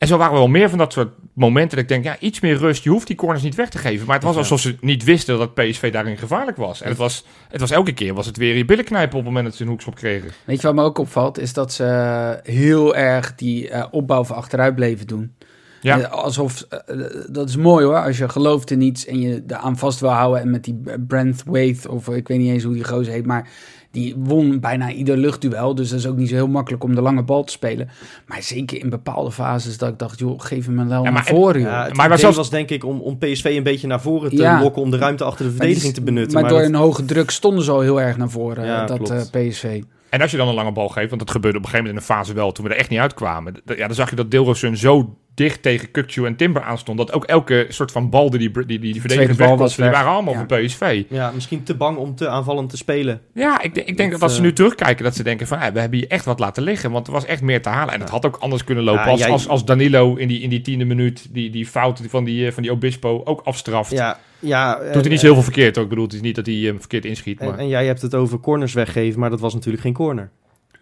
En 0.00 0.06
zo 0.06 0.16
waren 0.16 0.32
er 0.32 0.38
wel 0.38 0.48
meer 0.48 0.68
van 0.68 0.78
dat 0.78 0.92
soort 0.92 1.08
momenten 1.32 1.70
dat 1.76 1.78
ik 1.78 1.88
denk, 1.88 2.04
ja, 2.04 2.16
iets 2.18 2.40
meer 2.40 2.56
rust. 2.56 2.84
Je 2.84 2.90
hoeft 2.90 3.06
die 3.06 3.16
corners 3.16 3.42
niet 3.42 3.54
weg 3.54 3.68
te 3.68 3.78
geven. 3.78 4.06
Maar 4.06 4.14
het 4.14 4.24
was 4.24 4.36
alsof 4.36 4.60
ze 4.60 4.76
niet 4.80 5.04
wisten 5.04 5.38
dat 5.38 5.54
PSV 5.54 5.92
daarin 5.92 6.16
gevaarlijk 6.16 6.56
was. 6.56 6.82
En 6.82 6.88
het 6.88 6.98
was, 6.98 7.24
het 7.48 7.60
was 7.60 7.70
elke 7.70 7.92
keer 7.92 8.14
was 8.14 8.26
het 8.26 8.36
weer 8.36 8.56
je 8.56 8.64
billen 8.64 8.84
knijpen 8.84 9.18
op 9.18 9.24
het 9.24 9.24
moment 9.24 9.44
dat 9.44 9.54
ze 9.54 9.62
een 9.62 9.68
hoekschop 9.68 9.94
kregen. 9.94 10.30
Weet 10.44 10.60
je 10.60 10.66
wat 10.66 10.76
me 10.76 10.82
ook 10.82 10.98
opvalt? 10.98 11.38
Is 11.38 11.52
dat 11.52 11.72
ze 11.72 12.40
heel 12.42 12.96
erg 12.96 13.34
die 13.34 13.70
eh, 13.70 13.84
opbouw 13.90 14.24
van 14.24 14.36
achteruit 14.36 14.74
bleven 14.74 15.06
doen. 15.06 15.34
Ja. 15.80 16.00
Eh, 16.00 16.10
Alsof, 16.10 16.62
eh, 16.62 16.96
dat 17.30 17.48
is 17.48 17.56
mooi 17.56 17.84
hoor, 17.84 18.02
als 18.02 18.18
je 18.18 18.28
gelooft 18.28 18.70
in 18.70 18.80
iets 18.80 19.06
en 19.06 19.20
je 19.20 19.42
eraan 19.46 19.78
vast 19.78 20.00
wil 20.00 20.10
houden. 20.10 20.40
En 20.40 20.50
met 20.50 20.64
die 20.64 20.80
Brent 21.06 21.42
Waith, 21.46 21.88
of 21.88 22.08
ik 22.08 22.28
weet 22.28 22.38
niet 22.38 22.50
eens 22.50 22.64
hoe 22.64 22.74
die 22.74 22.84
gozer 22.84 23.12
heet, 23.12 23.26
maar 23.26 23.48
die 23.90 24.14
won 24.18 24.60
bijna 24.60 24.92
ieder 24.92 25.16
luchtduel. 25.16 25.74
Dus 25.74 25.88
dat 25.90 25.98
is 25.98 26.06
ook 26.06 26.16
niet 26.16 26.28
zo 26.28 26.34
heel 26.34 26.48
makkelijk 26.48 26.84
om 26.84 26.94
de 26.94 27.00
lange 27.00 27.22
bal 27.22 27.44
te 27.44 27.52
spelen. 27.52 27.88
Maar 28.26 28.42
zeker 28.42 28.80
in 28.80 28.90
bepaalde 28.90 29.30
fases 29.32 29.78
dat 29.78 29.88
ik 29.88 29.98
dacht, 29.98 30.18
joh, 30.18 30.40
geef 30.40 30.66
hem 30.66 30.76
wel 30.76 30.86
Ja, 30.96 31.02
naar 31.02 31.12
maar- 31.12 31.24
voren. 31.26 31.60
joh. 31.60 31.70
Ja, 31.70 31.84
het 31.84 31.96
Maar 31.96 32.06
idee 32.06 32.18
zelfs- 32.18 32.36
was 32.36 32.50
denk 32.50 32.70
ik 32.70 32.84
om, 32.84 33.00
om 33.00 33.18
PSV 33.18 33.44
een 33.56 33.62
beetje 33.62 33.86
naar 33.86 34.00
voren 34.00 34.30
te 34.30 34.36
Ja. 34.36 34.60
lokken... 34.62 34.82
om 34.82 34.90
de 34.90 34.96
ruimte 34.98 35.24
achter 35.24 35.44
de 35.44 35.50
verdediging 35.50 35.82
die- 35.84 35.92
te 35.92 36.02
benutten. 36.02 36.32
Maar, 36.32 36.42
Maar, 36.42 36.50
door 36.50 36.60
dat- 36.60 36.68
een 36.70 36.74
hoge 36.74 37.04
druk 37.04 37.30
stonden 37.30 37.64
ze 37.64 37.70
al 37.70 37.80
heel 37.80 38.00
erg 38.00 38.16
naar 38.16 38.30
voren, 38.30 38.64
Ja, 38.64 38.82
eh, 38.82 38.86
dat 38.88 38.96
klopt. 38.96 39.30
eh, 39.30 39.48
PSV. 39.48 39.82
En 40.10 40.20
als 40.20 40.30
je 40.30 40.36
dan 40.36 40.48
een 40.48 40.54
lange 40.54 40.72
bal 40.72 40.88
geeft, 40.88 41.08
want 41.08 41.20
dat 41.20 41.30
gebeurde 41.30 41.58
op 41.58 41.64
een 41.64 41.70
gegeven 41.70 41.90
moment 41.92 42.08
in 42.08 42.14
een 42.14 42.18
fase 42.18 42.34
wel, 42.34 42.52
toen 42.52 42.64
we 42.64 42.70
er 42.70 42.76
echt 42.78 42.90
niet 42.90 42.98
uitkwamen. 42.98 43.54
Ja, 43.76 43.86
dan 43.86 43.94
zag 43.94 44.10
je 44.10 44.16
dat 44.16 44.30
Dilrosun 44.30 44.76
zo 44.76 45.16
dicht 45.40 45.62
tegen 45.62 45.90
Kukcu 45.90 46.24
en 46.26 46.36
Timber 46.36 46.62
aanstond, 46.62 46.98
dat 46.98 47.12
ook 47.12 47.24
elke 47.24 47.66
soort 47.68 47.92
van 47.92 48.10
bal 48.10 48.30
die 48.30 48.38
die, 48.38 48.66
die, 48.66 48.78
die, 48.78 49.00
verdedigers 49.00 49.36
wegkostten, 49.36 49.82
die 49.82 49.90
weg. 49.90 50.00
waren 50.00 50.12
allemaal 50.14 50.34
Ja. 50.34 50.44
van 50.48 50.64
PSV. 50.64 51.02
ja, 51.08 51.30
misschien 51.34 51.62
te 51.62 51.74
bang 51.76 51.96
om 51.96 52.14
te 52.14 52.28
aanvallend 52.28 52.70
te 52.70 52.76
spelen. 52.76 53.20
Ja, 53.34 53.62
ik, 53.62 53.74
denk- 53.74 53.86
ik 53.86 53.96
denk 53.96 54.10
Dat, 54.10 54.20
dat 54.20 54.22
als 54.22 54.32
ze 54.32 54.38
eh, 54.38 54.46
nu 54.46 54.52
terugkijken, 54.52 55.04
dat 55.04 55.16
ze 55.16 55.22
denken 55.22 55.46
van, 55.46 55.58
ja, 55.58 55.72
we 55.72 55.80
hebben 55.80 55.98
hier 55.98 56.08
echt 56.08 56.24
wat 56.24 56.38
laten 56.38 56.62
liggen, 56.62 56.90
want 56.90 57.06
er 57.06 57.12
was 57.12 57.24
echt 57.24 57.42
meer 57.42 57.62
te 57.62 57.68
halen. 57.68 57.94
En 57.94 58.00
het 58.00 58.10
had 58.10 58.26
ook 58.26 58.36
anders 58.36 58.64
kunnen 58.64 58.84
lopen 58.84 59.02
Ja, 59.04 59.10
als, 59.10 59.20
jij- 59.20 59.28
als, 59.30 59.48
als 59.48 59.64
Danilo 59.64 60.14
in 60.14 60.28
die, 60.28 60.40
in 60.40 60.48
die 60.50 60.60
tiende 60.60 60.84
minuut 60.84 61.28
die, 61.32 61.50
die 61.50 61.66
fout 61.66 62.00
van 62.08 62.24
die, 62.24 62.46
eh, 62.46 62.52
van 62.52 62.62
die 62.62 62.72
Obispo 62.72 63.20
ook 63.24 63.40
afstraft. 63.44 63.90
Ja, 63.90 64.18
ja, 64.38 64.74
Doet 64.74 64.84
hij 64.94 65.02
en- 65.02 65.08
niet 65.10 65.18
zo 65.20 65.24
heel 65.26 65.34
veel 65.34 65.42
verkeerd 65.42 65.76
ook. 65.78 65.82
Ik 65.84 65.88
bedoel, 65.90 66.04
het 66.04 66.14
is 66.14 66.20
niet 66.20 66.34
dat 66.36 66.46
hij 66.46 66.54
hem 66.54 66.78
verkeerd 66.78 67.04
inschiet. 67.04 67.40
En, 67.40 67.48
Maar... 67.48 67.58
en 67.58 67.68
jij 67.68 67.86
hebt 67.86 68.02
het 68.02 68.14
over 68.14 68.40
corners 68.40 68.72
weggeven, 68.72 69.20
maar 69.20 69.30
dat 69.30 69.40
was 69.40 69.54
natuurlijk 69.54 69.82
geen 69.82 69.92
corner. 69.92 70.30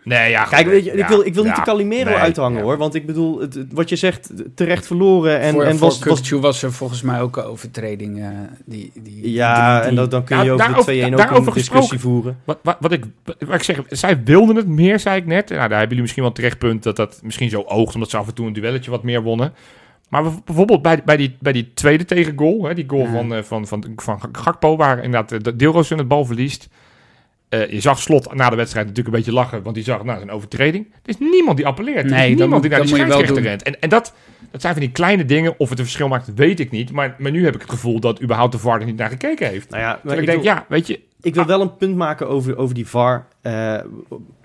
Nee, 0.05 0.31
ja, 0.31 0.45
Kijk, 0.45 0.67
weet 0.67 0.85
je, 0.85 0.93
ik 0.93 1.07
wil, 1.07 1.26
ik 1.26 1.35
wil 1.35 1.45
niet 1.45 1.57
de 1.57 1.62
Calimero 1.62 2.11
nee, 2.11 2.19
uithangen 2.19 2.59
ja. 2.59 2.64
hoor. 2.64 2.76
Want 2.76 2.95
ik 2.95 3.07
bedoel, 3.07 3.40
het, 3.40 3.67
wat 3.73 3.88
je 3.88 3.97
zegt, 3.97 4.33
terecht 4.55 4.87
verloren. 4.87 5.40
En, 5.40 5.52
voor 5.52 5.62
en 5.64 5.78
voor 5.78 5.88
was, 6.05 6.31
was, 6.31 6.62
er 6.62 6.73
volgens 6.73 7.02
mij 7.02 7.21
ook 7.21 7.37
een 7.37 7.43
overtreding. 7.45 8.19
eh, 8.21 8.28
die, 8.64 8.93
die, 9.02 9.33
ja, 9.33 9.81
die- 9.81 9.88
en 9.88 9.95
dat, 9.95 10.11
dan 10.11 10.25
kun 10.25 10.37
je 10.38 10.45
Ja, 10.45 10.52
over 10.52 10.67
daarover- 10.67 10.93
de 10.93 10.99
2-1 11.00 11.12
ook 11.12 11.17
daarover 11.19 11.47
een 11.49 11.52
discussie 11.55 11.99
gesproken. 11.99 12.00
voeren. 12.00 12.38
Wat, 12.45 12.59
wat, 12.62 12.76
wat, 12.81 12.93
ik, 12.93 13.05
wat 13.25 13.55
ik 13.55 13.62
zeg, 13.62 13.83
zij 13.88 14.23
wilden 14.25 14.57
het 14.57 14.67
meer, 14.69 14.99
zei 15.00 15.17
ik 15.17 15.26
net. 15.26 15.49
Nou, 15.49 15.59
daar 15.61 15.69
hebben 15.69 15.88
jullie 15.88 16.02
misschien 16.02 16.23
wel 16.23 16.33
terecht 16.33 16.59
punt 16.59 16.83
dat 16.83 16.97
dat 16.97 17.21
misschien 17.23 17.50
zo 17.50 17.62
oogt, 17.67 17.95
omdat 17.95 18.11
ze 18.11 18.17
af 18.17 18.26
en 18.28 18.35
toe 18.35 18.47
een 18.47 18.52
duelletje 18.52 18.90
wat 18.90 19.02
meer 19.02 19.23
wonnen. 19.23 19.52
Maar 20.09 20.23
bijvoorbeeld 20.45 20.83
bij, 20.83 21.02
bij, 21.05 21.17
die, 21.17 21.37
bij 21.40 21.52
die 21.52 21.71
tweede 21.75 22.05
tegengoal, 22.05 22.64
hè, 22.64 22.75
die 22.75 22.85
goal 22.88 23.02
Ja. 23.02 23.12
van, 23.12 23.35
eh, 23.35 23.43
van, 23.43 23.67
van, 23.67 23.85
van 23.97 24.21
Gakpo, 24.33 24.76
waar 24.76 25.02
inderdaad 25.05 25.45
de 25.45 25.57
Deelroos 25.57 25.88
het 25.88 26.09
bal 26.09 26.25
verliest. 26.25 26.69
Eh, 27.49 27.71
je 27.71 27.81
zag 27.81 27.99
Slot 27.99 28.35
na 28.35 28.50
de 28.50 28.57
wedstrijd 28.57 28.87
natuurlijk 28.87 29.14
een 29.17 29.21
beetje 29.23 29.37
lachen, 29.38 29.62
want 29.62 29.75
die 29.75 29.85
zag, 29.85 30.05
nou, 30.05 30.23
een 30.23 30.31
overtreding. 30.31 30.87
Er 31.02 31.09
is 31.09 31.19
niemand 31.19 31.57
die 31.57 31.67
appelleert. 31.67 32.05
Er 32.05 32.11
Nee, 32.11 32.23
is 32.23 32.28
niemand 32.28 32.50
moet- 32.50 32.62
die 32.62 32.71
naar 32.71 32.81
die 32.81 32.88
scheidsrechter 32.88 33.43
rent. 33.43 33.62
En, 33.62 33.81
en 33.81 33.88
dat, 33.88 34.14
dat 34.50 34.61
zijn 34.61 34.73
van 34.73 34.83
die 34.83 34.93
kleine 34.93 35.25
dingen. 35.25 35.55
Of 35.59 35.69
het 35.71 35.78
een 35.78 35.85
verschil 35.85 36.09
maakt, 36.09 36.35
weet 36.35 36.61
ik 36.61 36.71
niet. 36.71 36.93
Maar, 36.93 37.14
maar 37.19 37.31
nu 37.31 37.45
heb 37.45 37.55
ik 37.55 37.61
het 37.61 37.71
gevoel 37.71 38.00
dat 38.00 38.23
überhaupt 38.23 38.52
de 38.52 38.59
VAR 38.59 38.81
er 38.81 38.87
niet 38.87 38.97
naar 38.97 39.09
gekeken 39.11 39.49
heeft. 39.49 39.71
Nou 39.71 39.83
ja, 39.83 39.88
maar 39.88 39.97
Terwijl 39.99 40.21
ik 40.23 40.25
ik, 40.26 40.31
denk, 40.31 40.43
wil, 40.43 40.52
ja, 40.55 40.64
weet 40.69 40.87
je, 40.87 41.00
ik 41.21 41.35
wil 41.35 41.47
wel 41.47 41.61
een 41.61 41.76
punt 41.76 41.97
maken 41.97 42.28
over, 42.28 42.57
over 42.57 42.75
die 42.75 42.87
VAR. 42.87 43.26
eh 43.43 43.78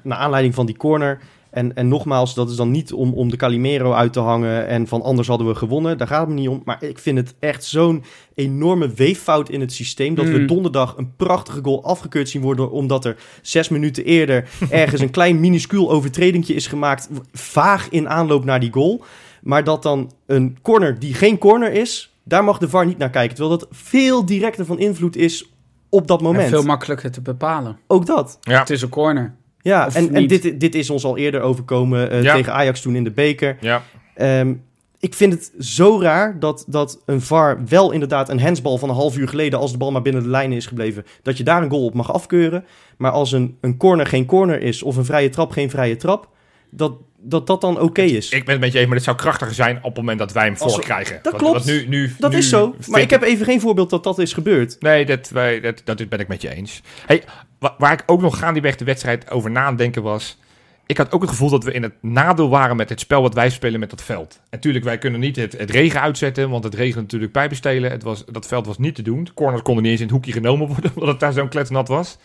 naar 0.04 0.18
aanleiding 0.18 0.56
van 0.56 0.66
die 0.66 0.78
corner. 0.78 1.20
En, 1.54 1.76
en 1.76 1.88
nogmaals, 1.88 2.34
dat 2.34 2.50
is 2.50 2.56
dan 2.56 2.72
niet 2.72 2.94
om, 2.94 3.14
om 3.14 3.30
de 3.30 3.38
Calimero 3.38 3.92
uit 3.92 4.14
te 4.14 4.20
hangen 4.20 4.68
en 4.68 4.88
van 4.88 5.02
anders 5.02 5.28
hadden 5.28 5.48
we 5.48 5.56
gewonnen. 5.56 5.98
Daar 5.98 6.08
gaat 6.08 6.20
het 6.20 6.30
me 6.30 6.36
niet 6.36 6.48
om. 6.48 6.62
Maar 6.66 6.84
ik 6.84 7.00
vind 7.00 7.18
het 7.18 7.34
echt 7.40 7.64
zo'n 7.64 8.04
enorme 8.36 8.88
weeffout 8.94 9.50
in 9.50 9.60
het 9.62 9.74
systeem. 9.74 10.16
Dat 10.16 10.26
we 10.26 10.38
Mm. 10.38 10.48
donderdag 10.48 10.98
een 10.98 11.16
prachtige 11.16 11.60
goal 11.64 11.84
afgekeurd 11.84 12.30
zien 12.30 12.42
worden. 12.42 12.72
Omdat 12.72 13.06
er 13.06 13.16
zes 13.42 13.70
minuten 13.70 14.04
eerder 14.06 14.50
ergens 14.70 15.02
een 15.02 15.10
klein 15.12 15.40
minuscuul 15.40 15.92
overtredingje 15.92 16.54
is 16.54 16.68
gemaakt. 16.68 17.10
Vaag 17.32 17.90
in 17.90 18.10
aanloop 18.10 18.46
naar 18.46 18.60
die 18.60 18.72
goal. 18.74 19.04
Maar 19.42 19.64
dat 19.64 19.84
dan 19.84 20.12
een 20.26 20.58
corner 20.62 21.00
die 21.00 21.14
geen 21.14 21.38
corner 21.38 21.72
is, 21.74 22.14
daar 22.24 22.44
mag 22.44 22.58
de 22.58 22.70
VAR 22.70 22.86
niet 22.86 22.98
naar 22.98 23.10
kijken. 23.10 23.36
Terwijl 23.36 23.58
dat 23.60 23.68
veel 23.72 24.26
directer 24.26 24.66
van 24.66 24.80
invloed 24.80 25.16
is 25.16 25.50
op 25.90 26.08
dat 26.08 26.20
en 26.20 26.26
moment. 26.26 26.50
veel 26.50 26.64
makkelijker 26.64 27.12
te 27.12 27.22
bepalen. 27.22 27.78
Ook 27.88 28.06
dat. 28.06 28.38
ja. 28.42 28.60
Het 28.60 28.70
is 28.70 28.82
een 28.82 28.90
corner. 28.90 29.36
Ja, 29.64 29.86
Of 29.88 29.96
en, 29.96 30.14
en 30.14 30.28
dit, 30.28 30.60
dit 30.60 30.76
is 30.76 30.90
ons 30.90 31.04
al 31.04 31.18
eerder 31.18 31.42
overkomen 31.42 32.10
eh, 32.12 32.24
Ja. 32.24 32.36
tegen 32.36 32.54
Ajax 32.54 32.82
toen 32.82 32.96
in 32.96 33.04
de 33.04 33.12
beker. 33.12 33.58
ja. 33.62 33.84
Ehm, 34.16 34.54
ik 35.00 35.14
vind 35.14 35.34
het 35.34 35.52
zo 35.60 36.00
raar 36.02 36.40
dat, 36.40 36.66
dat 36.68 37.02
een 37.06 37.22
VAR 37.22 37.60
wel 37.68 37.92
inderdaad 37.92 38.30
een 38.30 38.40
hensbal 38.40 38.78
van 38.78 38.90
een 38.90 38.96
half 38.96 39.18
uur 39.18 39.28
geleden... 39.28 39.60
als 39.60 39.72
de 39.72 39.78
bal 39.78 39.92
maar 39.92 40.02
binnen 40.02 40.24
de 40.24 40.30
lijnen 40.30 40.58
is 40.58 40.66
gebleven... 40.66 41.06
dat 41.22 41.38
je 41.38 41.44
daar 41.44 41.64
een 41.64 41.70
goal 41.70 41.86
op 41.86 41.94
mag 41.94 42.14
afkeuren. 42.14 42.66
Maar 42.98 43.12
als 43.12 43.32
een, 43.32 43.58
een 43.62 43.78
corner 43.78 44.06
geen 44.06 44.26
corner 44.26 44.62
is 44.62 44.84
of 44.84 44.96
een 44.96 45.06
vrije 45.06 45.30
trap 45.30 45.52
geen 45.52 45.70
vrije 45.70 45.96
trap... 45.96 46.28
dat 46.70 46.94
dat, 47.24 47.48
dat 47.48 47.62
dan 47.62 47.80
oké 47.80 48.02
is. 48.02 48.30
Ik 48.30 48.44
ben 48.46 48.54
het 48.54 48.64
met 48.64 48.72
je 48.72 48.78
eens, 48.78 48.88
maar 48.88 48.96
het 48.96 49.06
zou 49.06 49.18
krachtiger 49.18 49.54
zijn 49.56 49.78
op 49.78 49.84
het 49.84 49.96
moment 49.96 50.20
dat 50.20 50.32
wij 50.32 50.44
hem 50.46 50.56
Als- 50.58 50.74
voorkrijgen. 50.74 51.20
dat 51.22 51.36
klopt. 51.36 51.66
nu, 51.66 51.88
nu, 51.88 52.16
dat 52.20 52.32
nu 52.32 52.38
is 52.38 52.50
zo. 52.50 52.76
Maar 52.88 53.02
ik 53.02 53.10
heb 53.10 53.22
even 53.22 53.46
geen 53.46 53.62
voorbeeld 53.62 53.90
dat 53.90 54.04
dat 54.04 54.20
is 54.20 54.34
gebeurd. 54.34 54.76
Nee, 54.80 55.06
dat, 55.06 55.30
wij, 55.30 55.60
dat, 55.60 55.82
dat 55.86 56.10
ben 56.10 56.20
ik 56.20 56.28
met 56.28 56.42
je 56.42 56.50
eens. 56.56 56.82
Hey, 57.06 57.24
wa- 57.60 57.76
waar 57.78 57.94
ik 57.94 58.04
ook 58.06 58.22
nog 58.22 58.38
gaandeweg 58.40 58.76
de 58.76 58.86
wedstrijd 58.86 59.30
over 59.32 59.52
na 59.52 59.62
aan 59.62 59.68
het 59.68 59.78
denken 59.78 60.04
was... 60.04 60.38
Ik 60.86 60.98
had 60.98 61.12
ook 61.12 61.22
het 61.22 61.30
gevoel 61.30 61.50
dat 61.50 61.64
we 61.64 61.72
in 61.74 61.84
het 61.84 61.94
nadeel 62.02 62.50
waren 62.50 62.76
met 62.76 62.90
het 62.90 63.00
spel 63.00 63.22
wat 63.22 63.34
wij 63.34 63.50
spelen 63.50 63.80
met 63.80 63.90
dat 63.90 64.04
veld. 64.04 64.34
En 64.36 64.48
natuurlijk, 64.52 64.86
wij 64.86 64.98
kunnen 64.98 65.20
niet 65.20 65.36
het, 65.36 65.58
het 65.58 65.70
regen 65.70 66.02
uitzetten, 66.02 66.50
want 66.50 66.64
het 66.64 66.76
regen 66.76 67.02
natuurlijk 67.02 67.32
pijpenstelen. 67.32 67.92
Het 67.92 68.04
was, 68.04 68.26
dat 68.26 68.48
veld 68.48 68.66
was 68.66 68.78
niet 68.78 68.96
te 68.96 69.02
doen. 69.02 69.24
De 69.24 69.34
corners 69.34 69.62
konden 69.62 69.84
niet 69.84 69.92
eens 69.92 70.02
in 70.02 70.08
het 70.08 70.16
hoekje 70.16 70.32
genomen 70.32 70.68
worden, 70.68 70.92
omdat 70.96 71.10
het 71.10 71.20
daar 71.20 71.34
zo'n 71.34 71.48
kletsnat 71.50 71.88
was. 71.88 72.18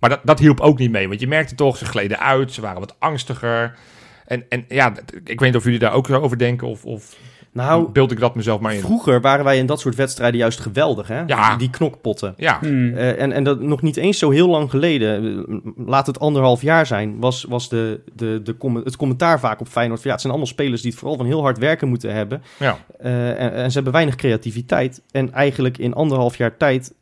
Maar 0.00 0.10
dat, 0.10 0.20
dat 0.24 0.38
hielp 0.38 0.60
ook 0.60 0.78
niet 0.78 0.90
mee, 0.90 1.08
want 1.08 1.20
je 1.20 1.26
merkte 1.26 1.54
toch, 1.54 1.76
ze 1.76 1.84
gleden 1.84 2.18
uit, 2.20 2.52
ze 2.52 2.60
waren 2.60 2.80
wat 2.80 2.94
angstiger. 2.98 3.74
En, 4.30 4.44
en 4.48 4.64
ja, 4.68 4.92
ik 5.24 5.40
weet 5.40 5.48
niet 5.48 5.56
of 5.56 5.64
jullie 5.64 5.78
daar 5.78 5.92
ook 5.92 6.06
zo 6.06 6.20
over 6.20 6.38
denken 6.38 6.66
of, 6.68 6.84
of 6.84 7.16
Nou, 7.52 7.90
beeld 7.92 8.10
ik 8.12 8.20
dat 8.20 8.34
mezelf 8.34 8.60
maar 8.60 8.74
in. 8.74 8.80
vroeger 8.80 9.20
waren 9.20 9.44
wij 9.44 9.58
in 9.58 9.66
dat 9.66 9.80
soort 9.80 9.94
wedstrijden 9.94 10.40
juist 10.40 10.60
geweldig, 10.60 11.08
hè? 11.08 11.22
Ja. 11.26 11.56
Die 11.56 11.70
knokpotten. 11.70 12.34
Ja, 12.36 12.58
Hmm. 12.60 12.94
Eh, 12.94 13.20
en, 13.22 13.32
en 13.32 13.44
dat 13.44 13.60
nog 13.60 13.82
niet 13.82 13.96
eens 13.96 14.18
zo 14.18 14.30
heel 14.30 14.48
lang 14.48 14.70
geleden, 14.70 15.44
eh, 15.48 15.56
laat 15.86 16.06
het 16.06 16.20
anderhalf 16.20 16.62
jaar 16.62 16.86
zijn, 16.86 17.20
was, 17.20 17.44
was 17.48 17.68
de, 17.68 18.00
de, 18.14 18.40
de 18.44 18.56
com- 18.56 18.76
het 18.76 18.96
commentaar 18.96 19.40
vaak 19.40 19.60
op 19.60 19.68
Feyenoord. 19.68 19.98
van, 20.00 20.06
Ja, 20.06 20.12
het 20.12 20.20
zijn 20.20 20.32
allemaal 20.32 20.52
spelers 20.52 20.80
die 20.82 20.90
het 20.90 21.00
vooral 21.00 21.16
van 21.16 21.26
heel 21.26 21.42
hard 21.42 21.58
werken 21.58 21.88
moeten 21.88 22.12
hebben. 22.14 22.42
ja. 22.58 22.78
Eh, 22.98 23.28
en, 23.42 23.52
en 23.52 23.66
ze 23.68 23.74
hebben 23.74 23.92
weinig 23.92 24.14
creativiteit. 24.14 25.02
En 25.10 25.32
eigenlijk 25.32 25.78
in 25.78 25.94
anderhalf 25.94 26.36
jaar 26.36 26.56
tijd 26.56 26.94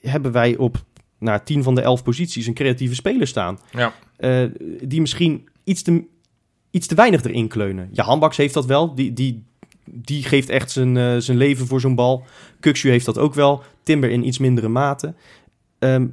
hebben 0.00 0.32
wij 0.32 0.56
op 0.56 0.76
nou, 1.18 1.40
tien 1.44 1.62
van 1.62 1.74
de 1.74 1.80
elf 1.80 2.02
posities 2.02 2.46
een 2.46 2.54
creatieve 2.54 2.94
speler 2.94 3.26
staan. 3.26 3.58
Ja. 3.70 3.92
Eh, 4.16 4.42
die 4.82 5.00
misschien 5.00 5.48
iets 5.64 5.82
te, 5.82 6.04
iets 6.70 6.86
te 6.86 6.94
weinig 6.94 7.22
erin 7.24 7.48
kleunen. 7.48 7.88
Ja, 7.92 8.04
Handbaks 8.04 8.36
heeft 8.36 8.54
dat 8.54 8.66
wel. 8.66 8.94
Die, 8.94 9.12
die, 9.12 9.44
die 9.84 10.22
geeft 10.22 10.48
echt 10.48 10.70
zijn, 10.70 10.96
eh, 10.96 11.16
zijn 11.16 11.36
leven 11.36 11.66
voor 11.66 11.80
zo'n 11.80 11.94
bal. 11.94 12.24
Kukshu 12.60 12.90
heeft 12.90 13.06
dat 13.06 13.18
ook 13.18 13.34
wel. 13.34 13.62
Timber 13.82 14.10
in 14.10 14.26
iets 14.26 14.38
mindere 14.38 14.68
mate. 14.68 15.14
Ehm, 15.78 16.06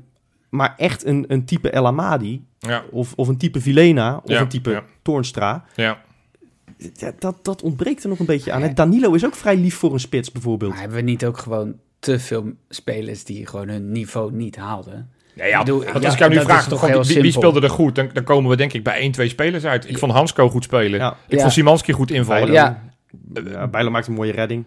maar 0.50 0.74
echt 0.77 1.05
een, 1.05 1.25
een 1.27 1.45
type 1.45 1.69
El 1.69 1.88
Amadi 1.88 2.43
Ja, 2.59 2.83
of, 2.91 3.13
of 3.15 3.27
een 3.27 3.38
type 3.38 3.62
Vilena 3.62 4.21
of 4.24 4.29
Ja, 4.31 4.41
een 4.41 4.47
type 4.47 4.69
ja. 4.69 4.83
Toornstra. 5.01 5.65
ja. 5.75 6.03
Ja, 6.93 7.13
dat, 7.19 7.45
dat 7.45 7.62
ontbreekt 7.62 8.03
er 8.03 8.09
nog 8.09 8.19
een 8.19 8.25
beetje 8.25 8.51
aan. 8.51 8.74
Danilo 8.74 9.13
is 9.13 9.25
ook 9.25 9.35
vrij 9.35 9.57
lief 9.57 9.75
voor 9.75 9.93
een 9.93 10.00
spits 10.00 10.31
bijvoorbeeld. 10.31 10.71
Maar 10.71 10.79
hebben 10.79 10.97
we 10.97 11.03
niet 11.03 11.25
ook 11.25 11.38
gewoon 11.38 11.75
te 12.00 12.19
veel 12.19 12.51
spelers 12.69 13.24
die 13.24 13.45
gewoon 13.45 13.67
hun 13.67 13.91
niveau 13.91 14.33
niet 14.33 14.55
haalden? 14.55 15.09
Ja, 15.36 15.46
ja, 15.46 15.60
Ik 15.60 15.65
bedoel, 15.65 15.77
want 15.84 15.98
ja, 15.98 16.04
als 16.04 16.13
ik 16.13 16.20
jou 16.20 16.34
nu 16.34 16.42
vraag, 16.42 16.68
toch 16.68 17.08
wie, 17.08 17.32
speelde 17.32 17.62
er 17.62 17.70
goed? 17.70 17.96
Dan, 17.96 18.10
dan 18.13 18.24
komen 18.24 18.50
we 18.50 18.56
denk 18.56 18.74
ik 18.74 18.84
bij 18.84 18.98
één, 19.00 19.12
twee 19.12 19.30
spelers 19.30 19.65
uit. 19.65 19.89
Ik 19.89 19.98
vond 19.98 20.12
Hansko 20.12 20.50
goed 20.50 20.63
spelen. 20.63 21.00
Ja. 21.00 21.15
Ik 21.27 21.36
Ja. 21.36 21.39
vond 21.42 21.51
Simanski 21.54 21.92
goed 21.94 22.12
invallen. 22.12 22.42
Bijlo. 22.42 22.54
Ja, 22.56 22.84
Ja. 23.34 23.42
Ja, 23.51 23.68
Bijlo 23.68 23.89
maakt 23.92 24.08
een 24.08 24.13
mooie 24.13 24.32
redding. 24.32 24.65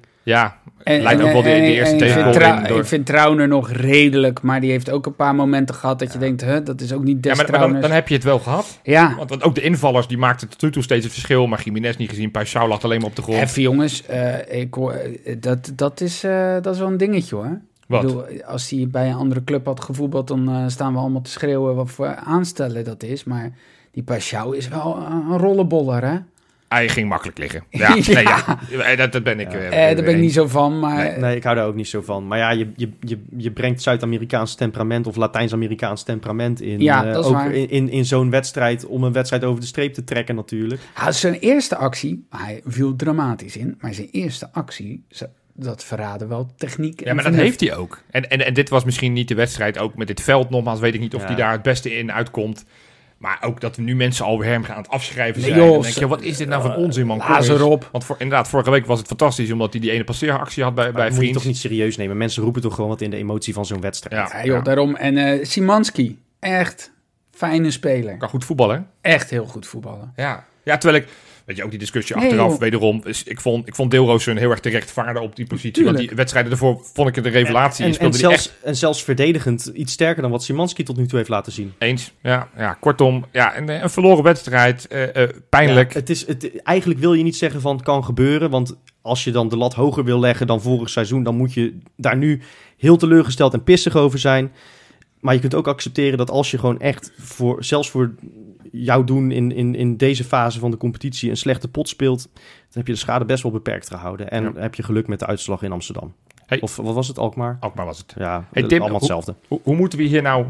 lijkt 0.84 1.22
ook 1.22 1.32
wel 1.32 1.42
de, 1.42 1.48
de 1.48 1.54
eerste 1.60 1.96
en 1.96 2.06
ik 2.06 2.12
vind, 2.22 2.32
Trau- 2.32 2.56
in 2.62 2.68
door- 2.68 2.78
ik 2.78 2.84
vind 2.86 3.06
Trauner 3.06 3.48
nog 3.48 3.70
redelijk, 3.70 4.42
maar 4.42 4.60
die 4.60 4.70
heeft 4.70 4.90
ook 4.90 5.06
een 5.06 5.14
paar 5.16 5.34
momenten 5.34 5.74
gehad 5.74 5.98
dat 5.98 6.12
je 6.12 6.18
denkt, 6.18 6.44
huh, 6.44 6.56
dat 6.64 6.80
is 6.80 6.92
ook 6.92 7.02
niet 7.04 7.24
Ja, 7.24 7.34
des 7.34 7.48
maar, 7.50 7.70
maar 7.70 7.80
dan, 7.80 7.90
heb 7.90 8.08
je 8.08 8.14
het 8.14 8.24
wel 8.24 8.38
gehad. 8.38 8.80
Ja, 8.82 9.14
Want, 9.16 9.30
want 9.30 9.42
ook 9.42 9.54
de 9.54 9.60
invallers 9.60 10.06
die 10.06 10.18
maakten 10.18 10.48
tot 10.48 10.62
nu 10.62 10.70
toe 10.70 10.82
steeds 10.82 11.04
het 11.04 11.12
verschil. 11.12 11.46
Maar 11.46 11.60
Jiménez 11.64 11.96
niet 11.96 12.08
gezien. 12.08 12.30
Paixão 12.38 12.68
lag 12.68 12.82
alleen 12.82 12.98
maar 13.00 13.08
op 13.08 13.16
de 13.16 13.22
grond. 13.22 13.38
even 13.42 13.62
jongens, 13.62 14.06
eh, 14.06 14.60
ik, 14.60 14.74
hoor- 14.74 14.92
eh, 14.92 15.36
dat, 15.40 15.72
dat, 15.74 16.00
is, 16.00 16.24
eh, 16.24 16.54
dat 16.62 16.74
is 16.74 16.80
wel 16.80 16.88
een 16.88 16.96
dingetje 16.96 17.34
hoor. 17.36 17.60
Wat? 17.88 18.02
Ik 18.02 18.08
bedoel, 18.08 18.42
als 18.44 18.70
hij 18.70 18.88
bij 18.90 19.08
een 19.08 19.14
andere 19.16 19.44
club 19.44 19.66
had 19.66 19.80
gevoetbald, 19.80 20.28
dan 20.28 20.48
eh, 20.50 20.64
staan 20.66 20.92
we 20.92 20.98
allemaal 20.98 21.22
te 21.22 21.30
schreeuwen 21.30 21.74
wat 21.74 21.90
voor 21.90 22.14
aanstellen 22.14 22.84
dat 22.84 23.02
is. 23.02 23.24
Maar 23.24 23.52
die 23.90 24.02
Paschou 24.02 24.56
is 24.56 24.68
wel 24.68 24.96
een 25.10 25.38
rollenboller, 25.38 26.04
hè? 26.04 26.16
Hij 26.68 26.88
ging 26.88 27.08
makkelijk 27.08 27.38
liggen. 27.38 27.64
Ja, 27.70 27.94
Ja. 27.94 28.12
Nee, 28.14 28.24
ja. 28.24 28.58
Eh, 28.90 28.98
Dat, 28.98 29.12
dat 29.12 29.22
ben 29.22 29.40
ik. 29.40 29.52
Ja. 29.52 29.58
eh, 29.58 29.66
Eh, 29.66 29.72
daar 29.72 29.94
ben 29.94 30.04
ik 30.04 30.10
eens. 30.10 30.20
niet 30.20 30.32
zo 30.32 30.46
van, 30.46 30.78
maar... 30.78 30.96
Nee, 30.96 31.16
nee, 31.18 31.36
ik 31.36 31.42
hou 31.42 31.56
daar 31.56 31.66
ook 31.66 31.74
niet 31.74 31.88
zo 31.88 32.00
van. 32.02 32.26
Maar 32.26 32.38
ja, 32.38 32.50
je, 32.50 32.68
je, 32.76 32.90
je, 33.00 33.18
je 33.36 33.50
brengt 33.50 33.82
Zuid-Amerikaans 33.82 34.54
temperament 34.54 35.06
of 35.06 35.16
Latijns-Amerikaans 35.16 36.02
temperament 36.02 36.60
in. 36.60 36.80
Ja, 36.80 37.06
eh, 37.06 37.18
ook 37.26 37.32
waar. 37.32 37.52
in, 37.52 37.70
in, 37.70 37.88
in 37.90 38.04
zo'n 38.04 38.30
wedstrijd, 38.30 38.86
om 38.86 39.04
een 39.04 39.12
wedstrijd 39.12 39.44
over 39.44 39.60
de 39.60 39.66
streep 39.66 39.94
te 39.94 40.04
trekken 40.04 40.34
natuurlijk. 40.34 40.80
Ja, 40.96 41.12
zijn 41.12 41.34
eerste 41.34 41.76
actie, 41.76 42.26
hij 42.30 42.60
viel 42.64 42.96
dramatisch 42.96 43.56
in, 43.56 43.76
maar 43.80 43.94
zijn 43.94 44.08
eerste 44.10 44.48
actie, 44.52 45.04
dat 45.60 45.84
verraden 45.84 46.28
wel 46.28 46.50
techniek. 46.56 47.04
Ja, 47.04 47.14
maar 47.14 47.24
dat 47.24 47.34
heeft 47.34 47.60
hij 47.60 47.76
ook. 47.76 48.02
En, 48.10 48.30
en, 48.30 48.44
en 48.46 48.54
dit 48.54 48.68
was 48.68 48.84
misschien 48.84 49.12
niet 49.12 49.28
de 49.28 49.34
wedstrijd, 49.34 49.78
ook 49.78 49.96
met 49.96 50.06
dit 50.06 50.20
veld 50.20 50.50
nogmaals, 50.50 50.80
weet 50.80 50.94
ik 50.94 51.00
niet 51.00 51.14
of 51.14 51.20
Ja. 51.20 51.26
hij 51.26 51.36
daar 51.36 51.52
het 51.52 51.62
beste 51.62 51.96
in 51.98 52.12
uitkomt. 52.12 52.64
Maar 53.18 53.38
ook 53.40 53.60
dat 53.60 53.76
we 53.76 53.82
nu 53.82 53.96
mensen 53.96 54.24
alweer 54.24 54.50
hem 54.50 54.64
gaan 54.64 54.76
aan 54.76 54.82
het 54.82 54.90
afschrijven 54.90 55.40
Nee, 55.42 55.50
zijn. 55.50 55.62
joh, 55.62 55.72
dan 55.72 55.82
denk 55.82 55.94
je, 55.94 56.08
wat 56.08 56.22
is 56.22 56.36
dit 56.36 56.48
nou 56.48 56.62
voor 56.62 56.74
onzin, 56.74 57.06
man? 57.06 57.18
Kom 57.18 57.30
Lazer 57.30 57.54
eens. 57.54 57.62
op. 57.62 57.88
Want 57.92 58.04
voor, 58.04 58.16
inderdaad, 58.18 58.48
vorige 58.48 58.70
week 58.70 58.86
was 58.86 58.98
het 58.98 59.06
fantastisch, 59.06 59.52
omdat 59.52 59.72
hij 59.72 59.80
die 59.82 59.90
ene 59.90 60.04
passeeractie 60.04 60.62
had 60.62 60.74
bij, 60.74 60.84
Maar 60.84 60.92
bij 60.92 61.04
dat 61.08 61.14
moet 61.14 61.26
je 61.26 61.32
toch 61.32 61.44
niet 61.44 61.56
serieus 61.56 61.96
nemen. 61.96 62.16
Mensen 62.16 62.42
roepen 62.42 62.62
toch 62.62 62.74
gewoon 62.74 62.90
wat 62.90 63.00
in 63.00 63.10
de 63.10 63.16
emotie 63.16 63.54
van 63.54 63.66
zo'n 63.66 63.80
wedstrijd. 63.80 64.30
Ja, 64.30 64.38
Ja, 64.38 64.44
joh, 64.44 64.56
ja. 64.56 64.62
daarom. 64.62 64.96
En 64.96 65.16
eh 65.16 65.44
Simanski, 65.44 66.18
echt 66.38 66.92
fijne 67.30 67.70
speler. 67.70 68.16
Kan 68.16 68.28
goed 68.28 68.44
voetballen. 68.44 68.86
Echt 69.00 69.30
heel 69.30 69.46
goed 69.46 69.66
voetballen. 69.66 70.12
Ja. 70.16 70.44
ja, 70.62 70.78
terwijl 70.78 71.02
ik, 71.02 71.08
weet 71.48 71.56
je, 71.56 71.64
ook 71.64 71.70
die 71.70 71.78
discussie 71.78 72.16
Nee, 72.16 72.24
achteraf, 72.24 72.50
joh. 72.50 72.60
wederom, 72.60 73.00
is, 73.04 73.22
ik 73.22 73.40
vond, 73.40 73.66
ik 73.66 73.74
vond 73.74 73.90
Deelroosen 73.90 74.36
heel 74.36 74.50
erg 74.50 74.60
terecht 74.60 74.90
vaarden 74.90 75.22
op 75.22 75.36
die 75.36 75.46
positie. 75.46 75.84
Want 75.84 75.86
Tuurlijk. 75.86 76.08
die 76.08 76.16
wedstrijden 76.16 76.52
ervoor 76.52 76.80
vond 76.92 77.08
ik 77.08 77.14
het 77.14 77.24
een 77.24 77.30
revelatie. 77.30 77.84
En, 77.84 77.98
en, 77.98 78.10
die 78.10 78.20
zelfs, 78.20 78.52
en 78.62 78.76
zelfs 78.76 79.02
verdedigend 79.02 79.66
iets 79.66 79.92
sterker 79.92 80.22
dan 80.22 80.30
wat 80.30 80.42
Simanski 80.42 80.82
tot 80.82 80.96
nu 80.96 81.06
toe 81.06 81.16
heeft 81.16 81.30
laten 81.30 81.52
zien. 81.52 81.72
Eens, 81.78 82.12
ja, 82.22 82.48
ja. 82.56 82.76
Kortom, 82.80 83.24
ja, 83.32 83.56
een, 83.56 83.68
een 83.68 83.90
verloren 83.90 84.24
wedstrijd, 84.24 84.86
eh, 84.86 85.22
eh, 85.22 85.28
pijnlijk. 85.48 85.92
Ja, 85.92 85.98
het 85.98 86.10
is, 86.10 86.26
het, 86.26 86.62
eigenlijk 86.62 87.00
wil 87.00 87.14
je 87.14 87.22
niet 87.22 87.36
zeggen 87.36 87.60
van 87.60 87.76
het 87.76 87.84
kan 87.84 88.04
gebeuren. 88.04 88.50
Want 88.50 88.76
als 89.02 89.24
je 89.24 89.30
dan 89.30 89.48
de 89.48 89.56
lat 89.56 89.74
hoger 89.74 90.04
wil 90.04 90.20
leggen 90.20 90.46
dan 90.46 90.60
vorig 90.62 90.88
seizoen, 90.90 91.22
dan 91.22 91.36
moet 91.36 91.54
je 91.54 91.78
daar 91.96 92.16
nu 92.16 92.40
heel 92.76 92.96
teleurgesteld 92.96 93.52
en 93.52 93.64
pissig 93.64 93.96
over 93.96 94.18
zijn. 94.18 94.52
Maar 95.20 95.34
je 95.34 95.40
kunt 95.40 95.54
ook 95.54 95.68
accepteren 95.68 96.18
dat 96.18 96.30
als 96.30 96.50
je 96.50 96.58
gewoon 96.58 96.80
echt 96.80 97.12
voor, 97.16 97.64
zelfs 97.64 97.90
voor 97.90 98.14
jouw 98.72 99.04
doen 99.04 99.30
in, 99.30 99.52
in, 99.52 99.74
in 99.74 99.96
deze 99.96 100.24
fase 100.24 100.58
van 100.58 100.70
de 100.70 100.76
competitie 100.76 101.30
een 101.30 101.36
slechte 101.36 101.68
pot 101.68 101.88
speelt, 101.88 102.22
dan 102.34 102.42
heb 102.70 102.86
je 102.86 102.92
de 102.92 102.98
schade 102.98 103.24
best 103.24 103.42
wel 103.42 103.52
beperkt 103.52 103.88
gehouden. 103.88 104.30
En 104.30 104.42
Ja. 104.42 104.52
heb 104.54 104.74
je 104.74 104.82
geluk 104.82 105.06
met 105.06 105.18
de 105.18 105.26
uitslag 105.26 105.62
in 105.62 105.72
Amsterdam. 105.72 106.14
Hey. 106.46 106.60
Of 106.60 106.76
wat 106.76 106.94
was 106.94 107.08
het, 107.08 107.18
Alkmaar? 107.18 107.56
Alkmaar 107.60 107.86
was 107.86 107.98
het. 107.98 108.14
Ja, 108.18 108.44
Hey, 108.52 108.62
Tim, 108.62 108.70
allemaal 108.70 108.88
hoe- 108.88 108.96
hetzelfde. 108.98 109.34
Hoe, 109.48 109.60
hoe 109.62 109.76
moeten 109.76 109.98
we 109.98 110.04
hier 110.04 110.22
nou 110.22 110.46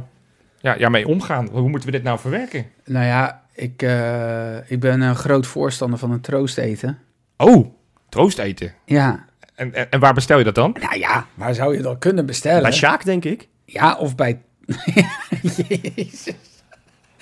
ja, 0.61 0.75
ja, 0.79 0.89
mee 0.89 1.09
omgaan? 1.09 1.49
Hoe 1.53 1.69
moeten 1.69 1.89
we 1.91 1.95
dit 1.97 2.05
nou 2.05 2.19
verwerken? 2.19 2.67
Nou 2.85 3.07
ja, 3.07 3.43
ik, 3.55 3.83
eh, 3.83 4.71
ik 4.71 4.81
ben 4.81 5.01
een 5.01 5.17
groot 5.17 5.47
voorstander 5.47 5.99
van 5.99 6.11
een 6.11 6.21
troost 6.21 6.59
eten. 6.59 6.99
Oh, 7.37 7.67
troost 8.09 8.39
eten. 8.39 8.75
Ja, 8.85 9.25
En, 9.55 9.75
en, 9.75 9.91
en 9.91 10.01
waar 10.01 10.15
bestel 10.15 10.39
je 10.39 10.45
dat 10.45 10.55
dan? 10.55 10.77
nou 10.81 10.99
ja, 10.99 11.27
waar 11.35 11.55
zou 11.55 11.77
je 11.77 11.83
dat 11.83 11.99
kunnen 11.99 12.27
bestellen? 12.27 12.63
Bij 12.63 12.73
Sjaak, 12.73 13.05
denk 13.05 13.25
ik. 13.25 13.49
Ja, 13.65 13.97
of 13.97 14.15
bij... 14.15 14.41
Jezus. 15.69 16.35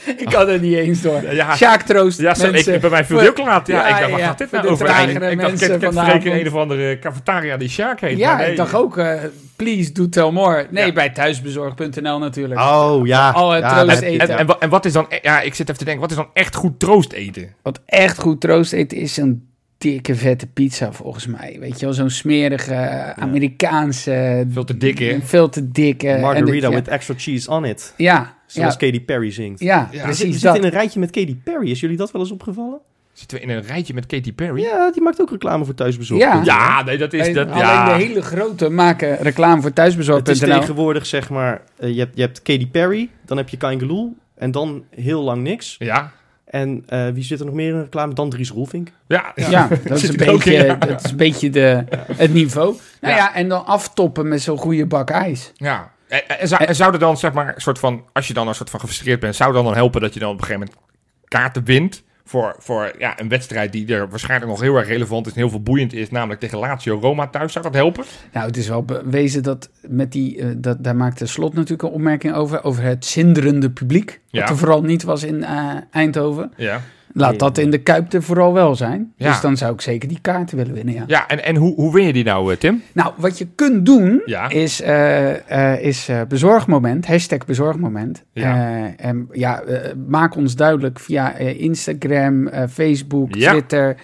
Ik 0.26 0.32
had 0.32 0.48
het 0.48 0.60
niet 0.62 0.74
eens 0.76 1.00
door. 1.02 1.32
Ja, 1.34 1.56
Sjaak 1.56 1.82
troost 1.82 2.20
ja 2.20 2.34
zo, 2.34 2.50
mensen. 2.50 2.74
ik, 2.74 2.80
bij 2.80 2.90
mij 2.90 3.04
viel 3.04 3.20
ook 3.28 3.38
laat. 3.38 3.66
Ja, 3.66 3.88
Ja, 3.88 3.94
ik 3.98 4.08
dacht, 4.08 4.20
ja, 4.20 4.26
gaat 4.26 4.38
dit 4.38 4.50
nou 4.50 4.64
de 4.64 4.70
over? 4.70 4.86
Ik 4.86 5.20
dacht, 5.20 5.62
ik. 5.62 6.20
Freek 6.20 6.24
een 6.24 6.46
of 6.46 6.54
andere 6.54 6.98
cafetaria 6.98 7.56
die 7.56 7.68
Sjaak 7.68 8.00
heet. 8.00 8.18
Ja, 8.18 8.36
nee. 8.36 8.50
ik 8.50 8.56
dacht 8.56 8.74
ook, 8.74 8.98
eh, 8.98 9.12
please 9.56 9.92
do 9.92 10.08
tell 10.08 10.30
more. 10.30 10.66
Nee, 10.70 10.86
Ja. 10.86 10.92
bij 10.92 11.10
thuisbezorg.nl 11.10 12.18
natuurlijk. 12.18 12.60
Oh 12.60 13.06
ja. 13.06 13.30
Al 13.30 13.50
het 13.50 13.62
ja, 13.62 13.82
troost 13.84 14.00
eten. 14.00 14.28
En, 14.28 14.38
en, 14.38 14.46
wa- 14.46 14.56
en 14.60 14.68
wat 14.68 14.84
is 14.84 14.92
dan... 14.92 15.06
e- 15.08 15.18
Ja, 15.22 15.40
ik 15.40 15.54
zit 15.54 15.66
even 15.68 15.78
te 15.78 15.84
denken, 15.84 16.02
wat 16.02 16.10
is 16.10 16.16
dan 16.16 16.28
echt 16.32 16.54
goed 16.54 16.78
troost 16.80 17.12
eten? 17.12 17.54
Wat 17.62 17.80
echt 17.86 18.18
goed 18.18 18.40
troost 18.40 18.72
eten 18.72 18.98
is 18.98 19.16
een 19.16 19.48
dikke 19.78 20.14
vette 20.14 20.46
pizza 20.46 20.92
volgens 20.92 21.26
mij. 21.26 21.56
Weet 21.60 21.80
je 21.80 21.84
wel, 21.86 21.94
zo'n 21.94 22.10
smerige 22.10 23.12
Amerikaanse... 23.16 24.46
Veel 24.50 24.64
te 24.64 24.76
dik, 24.76 24.98
hè? 24.98 25.18
Veel 25.24 25.48
te 25.48 25.70
dikke. 25.70 26.18
Margarita 26.20 26.50
de- 26.68 26.74
ja, 26.74 26.80
with 26.80 26.88
extra 26.88 27.14
cheese 27.16 27.50
on 27.50 27.64
it. 27.64 27.92
Ja, 27.96 28.34
Zoals 28.46 28.76
ja, 28.78 28.86
Katy 28.86 29.04
Perry 29.04 29.30
zingt. 29.30 29.60
ja, 29.60 29.88
Ja. 29.90 29.98
We 29.98 30.02
precies 30.02 30.18
zitten 30.30 30.40
dat. 30.42 30.56
in 30.56 30.64
een 30.64 30.70
rijtje 30.70 31.00
met 31.00 31.10
Katy 31.10 31.36
Perry. 31.44 31.70
Is 31.70 31.80
jullie 31.80 31.96
dat 31.96 32.10
wel 32.12 32.22
eens 32.22 32.30
opgevallen? 32.30 32.78
Zitten 33.12 33.36
we 33.38 33.42
in 33.44 33.50
een 33.50 33.62
rijtje 33.62 33.94
met 33.94 34.06
Katy 34.06 34.32
Perry? 34.32 34.62
Ja, 34.62 34.90
die 34.90 35.02
maakt 35.02 35.20
ook 35.20 35.30
reclame 35.30 35.64
voor 35.64 35.74
thuisbezorgd. 35.74 36.22
Ja. 36.22 36.40
Ja, 36.44 36.82
nee, 36.82 36.98
dat 36.98 37.12
is... 37.12 37.32
Dat, 37.34 37.48
Alleen 37.50 37.58
ja. 37.58 37.96
de 37.96 38.04
hele 38.04 38.22
grote 38.22 38.68
maken 38.68 39.16
reclame 39.16 39.60
voor 39.62 39.70
Het 39.74 40.28
is 40.28 40.38
tegenwoordig 40.38 41.06
zeg 41.06 41.30
maar, 41.30 41.62
eh, 41.76 41.92
je, 41.94 41.98
hebt, 41.98 42.16
je 42.16 42.20
hebt 42.22 42.42
Katy 42.42 42.68
Perry, 42.70 43.10
dan 43.24 43.36
heb 43.36 43.48
je 43.48 43.56
Kangeloel 43.56 44.16
en 44.34 44.50
dan 44.50 44.84
heel 44.90 45.22
lang 45.22 45.42
niks. 45.42 45.76
Ja, 45.78 46.12
En 46.44 46.82
eh, 46.88 47.08
wie 47.08 47.24
zit 47.24 47.40
er 47.40 47.46
nog 47.46 47.54
meer 47.54 47.68
in 47.74 47.80
reclame? 47.80 48.14
Dan 48.14 48.30
Dries 48.30 48.50
Roelvink. 48.50 48.88
ja. 49.06 49.32
Ja, 49.34 49.68
dat 49.84 49.96
is, 50.02 50.08
een 50.08 50.14
in, 50.16 50.26
beetje, 50.26 50.52
ja. 50.52 50.74
dat 50.74 51.04
is 51.04 51.10
een 51.10 51.16
beetje 51.16 51.50
de, 51.50 51.84
het 52.16 52.32
niveau. 52.32 52.74
Nou 53.00 53.14
Ja. 53.14 53.18
ja. 53.18 53.34
en 53.34 53.48
dan 53.48 53.66
aftoppen 53.66 54.28
met 54.28 54.42
zo'n 54.42 54.58
goede 54.58 54.86
bak 54.86 55.10
ijs. 55.10 55.52
Ja. 55.54 55.94
En, 56.08 56.48
zou, 56.48 56.64
en 56.64 56.76
zou 56.76 56.92
er 56.92 56.98
dan, 56.98 57.16
zeg 57.16 57.32
maar, 57.32 57.54
soort 57.56 57.78
van, 57.78 58.04
als 58.12 58.28
je 58.28 58.34
dan 58.34 58.48
een 58.48 58.54
soort 58.54 58.70
van 58.70 58.80
gefrustreerd 58.80 59.20
bent, 59.20 59.36
zou 59.36 59.52
dan 59.52 59.64
dan 59.64 59.74
helpen 59.74 60.00
dat 60.00 60.14
je 60.14 60.20
dan 60.20 60.32
op 60.32 60.38
een 60.38 60.44
gegeven 60.44 60.68
moment 60.68 60.84
kaarten 61.28 61.64
wint 61.64 62.04
voor, 62.24 62.54
voor 62.58 62.92
ja, 62.98 63.20
een 63.20 63.28
wedstrijd 63.28 63.72
die 63.72 63.94
er 63.94 64.08
waarschijnlijk 64.08 64.50
nog 64.50 64.60
heel 64.60 64.76
erg 64.76 64.88
relevant 64.88 65.26
is 65.26 65.32
en 65.32 65.38
heel 65.38 65.50
veel 65.50 65.62
boeiend 65.62 65.92
is, 65.92 66.10
namelijk 66.10 66.40
tegen 66.40 66.58
Lazio 66.58 66.98
Roma 67.00 67.26
thuis. 67.26 67.52
Zou 67.52 67.64
dat 67.64 67.74
helpen? 67.74 68.04
Nou, 68.32 68.46
het 68.46 68.56
is 68.56 68.68
wel 68.68 68.84
bewezen 68.84 69.42
dat 69.42 69.70
met 69.80 70.12
die, 70.12 70.40
eh, 70.40 70.48
dat, 70.56 70.84
daar 70.84 70.96
maakte 70.96 71.26
Slot 71.26 71.54
natuurlijk 71.54 71.82
een 71.82 71.94
opmerking 71.94 72.34
over, 72.34 72.64
over 72.64 72.82
het 72.82 73.04
zinderende 73.04 73.70
publiek. 73.70 74.20
Ja. 74.26 74.40
Wat 74.40 74.50
er 74.50 74.56
vooral 74.56 74.82
niet 74.82 75.02
was 75.02 75.22
in 75.22 75.44
eh, 75.44 75.74
Eindhoven. 75.90 76.52
Ja. 76.56 76.80
Laat 77.18 77.38
dat 77.38 77.58
in 77.58 77.70
de 77.70 77.78
Kuip 77.78 78.12
er 78.12 78.22
vooral 78.22 78.52
wel 78.52 78.74
zijn. 78.74 79.12
Ja. 79.16 79.28
Dus 79.30 79.40
dan 79.40 79.56
zou 79.56 79.72
ik 79.72 79.80
zeker 79.80 80.08
die 80.08 80.18
kaarten 80.20 80.56
willen 80.56 80.74
winnen, 80.74 80.94
ja. 80.94 81.04
Ja, 81.06 81.28
en, 81.28 81.44
en 81.44 81.56
hoe, 81.56 81.74
hoe 81.74 81.92
win 81.92 82.06
je 82.06 82.12
die 82.12 82.24
nou, 82.24 82.52
eh, 82.52 82.58
Tim? 82.58 82.82
Nou, 82.92 83.12
wat 83.16 83.38
je 83.38 83.46
kunt 83.54 83.86
doen 83.86 84.22
Ja. 84.24 84.48
is, 84.48 84.80
eh, 84.80 85.72
eh, 85.74 85.80
is 85.82 86.10
bezorgmoment, 86.28 87.06
hashtag 87.06 87.44
bezorgmoment. 87.46 88.24
Ja. 88.32 88.92
En 88.96 89.28
ja, 89.32 89.62
maak 90.08 90.36
ons 90.36 90.56
duidelijk 90.56 90.98
via 91.00 91.36
Instagram, 91.36 92.48
Facebook. 92.68 93.32
Twitter, 93.32 93.96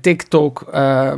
TikTok, 0.00 0.66
eh, 0.72 1.06
eh, 1.12 1.16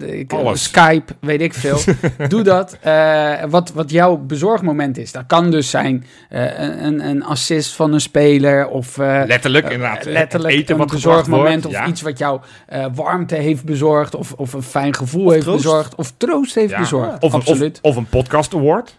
ik-. 0.00 0.32
Skype, 0.52 1.12
weet 1.20 1.40
ik 1.40 1.54
veel. 1.54 1.78
Doe 2.28 2.42
dat. 2.42 2.78
Eh, 2.80 3.32
wat, 3.48 3.72
wat 3.72 3.90
jouw 3.90 4.16
bezorgmoment 4.16 4.98
is. 4.98 5.12
Dat 5.12 5.24
kan 5.26 5.50
dus 5.50 5.70
zijn 5.70 6.04
eh, 6.28 6.60
een, 6.82 7.08
een 7.08 7.24
assist 7.24 7.74
van 7.74 7.92
een 7.92 8.00
speler 8.00 8.68
of... 8.68 8.98
eh, 8.98 9.22
Letterlijk, 9.26 9.64
inderdaad. 9.70 10.06
eh, 10.06 10.12
letterlijk 10.12 10.54
eten 10.54 10.72
een 10.72 10.78
wat 10.80 10.90
bezorgmoment 10.90 11.62
wordt. 11.64 11.78
of 11.78 11.86
iets 11.86 12.02
wat 12.02 12.18
jou 12.18 12.40
eh, 12.66 12.84
warmte 12.94 13.34
heeft 13.34 13.64
bezorgd 13.64 14.14
of, 14.14 14.32
of 14.32 14.52
een 14.52 14.62
fijn 14.62 14.94
gevoel 14.94 15.24
Of 15.24 15.30
heeft 15.32 15.44
troost. 15.44 15.62
bezorgd 15.62 15.94
of 15.94 16.12
troost 16.16 16.54
heeft 16.54 16.70
Ja. 16.70 16.78
bezorgd. 16.78 17.22
Of, 17.22 17.32
een- 17.32 17.38
Absoluut. 17.40 17.78
Of, 17.82 17.90
of 17.90 17.96
een 17.96 18.06
podcast 18.08 18.54
award. 18.54 18.98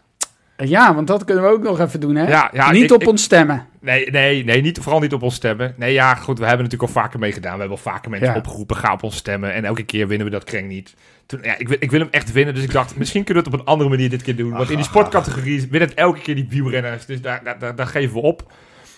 Ja, 0.58 0.96
want 0.96 1.08
dat 1.08 1.24
kunnen 1.26 1.44
we 1.44 1.50
ook 1.50 1.64
nog 1.64 1.80
even 1.80 2.00
doen, 2.00 2.16
hè? 2.16 2.28
Ja, 2.28 2.50
ja, 2.54 2.72
Niet 2.72 2.84
ik- 2.84 2.92
op 2.94 3.02
ik- 3.02 3.08
ons 3.08 3.24
stemmen. 3.24 3.66
Nee, 3.88 4.10
nee, 4.12 4.44
nee 4.44 4.62
niet, 4.62 4.80
vooral 4.80 5.00
niet 5.00 5.14
op 5.14 5.22
ons 5.22 5.36
stemmen. 5.36 5.74
Nee, 5.78 5.94
ja, 5.94 6.16
goed, 6.16 6.40
we 6.40 6.46
hebben 6.46 6.64
natuurlijk 6.66 6.94
al 6.96 7.02
vaker 7.02 7.20
meegedaan. 7.20 7.54
We 7.54 7.60
hebben 7.60 7.78
al 7.78 7.92
vaker 7.92 8.10
mensen 8.10 8.30
Ja. 8.30 8.36
opgeroepen, 8.38 8.76
ga 8.76 8.94
op 8.94 9.04
ons 9.04 9.16
stemmen. 9.16 9.54
En 9.54 9.66
elke 9.66 9.84
keer 9.84 10.08
winnen 10.08 10.28
we 10.28 10.34
dat 10.34 10.44
kreng 10.44 10.68
niet. 10.68 10.94
Toen, 11.26 11.40
ja, 11.44 11.58
ik, 11.58 11.68
wil, 11.68 11.78
ik 11.80 11.92
wil 11.92 12.00
hem 12.00 12.10
echt 12.12 12.32
winnen, 12.32 12.54
dus 12.54 12.64
ik 12.64 12.72
dacht, 12.72 12.98
misschien 12.98 13.24
kunnen 13.24 13.44
we 13.44 13.50
het 13.50 13.60
op 13.60 13.66
een 13.66 13.72
andere 13.74 13.90
manier 13.90 14.10
dit 14.10 14.22
keer 14.22 14.36
doen. 14.36 14.52
Want 14.52 14.70
in 14.70 14.76
die 14.76 14.86
sportcategorie 14.86 15.60
winnen 15.62 15.90
het 15.90 15.94
elke 15.94 16.20
keer 16.20 16.36
die 16.36 16.48
wielrenners, 16.50 17.06
dus 17.06 17.22
daar, 17.22 17.42
daar, 17.44 17.60
daar, 17.60 17.76
daar 17.76 17.88
geven 17.88 18.14
we 18.14 18.22
op. 18.22 18.52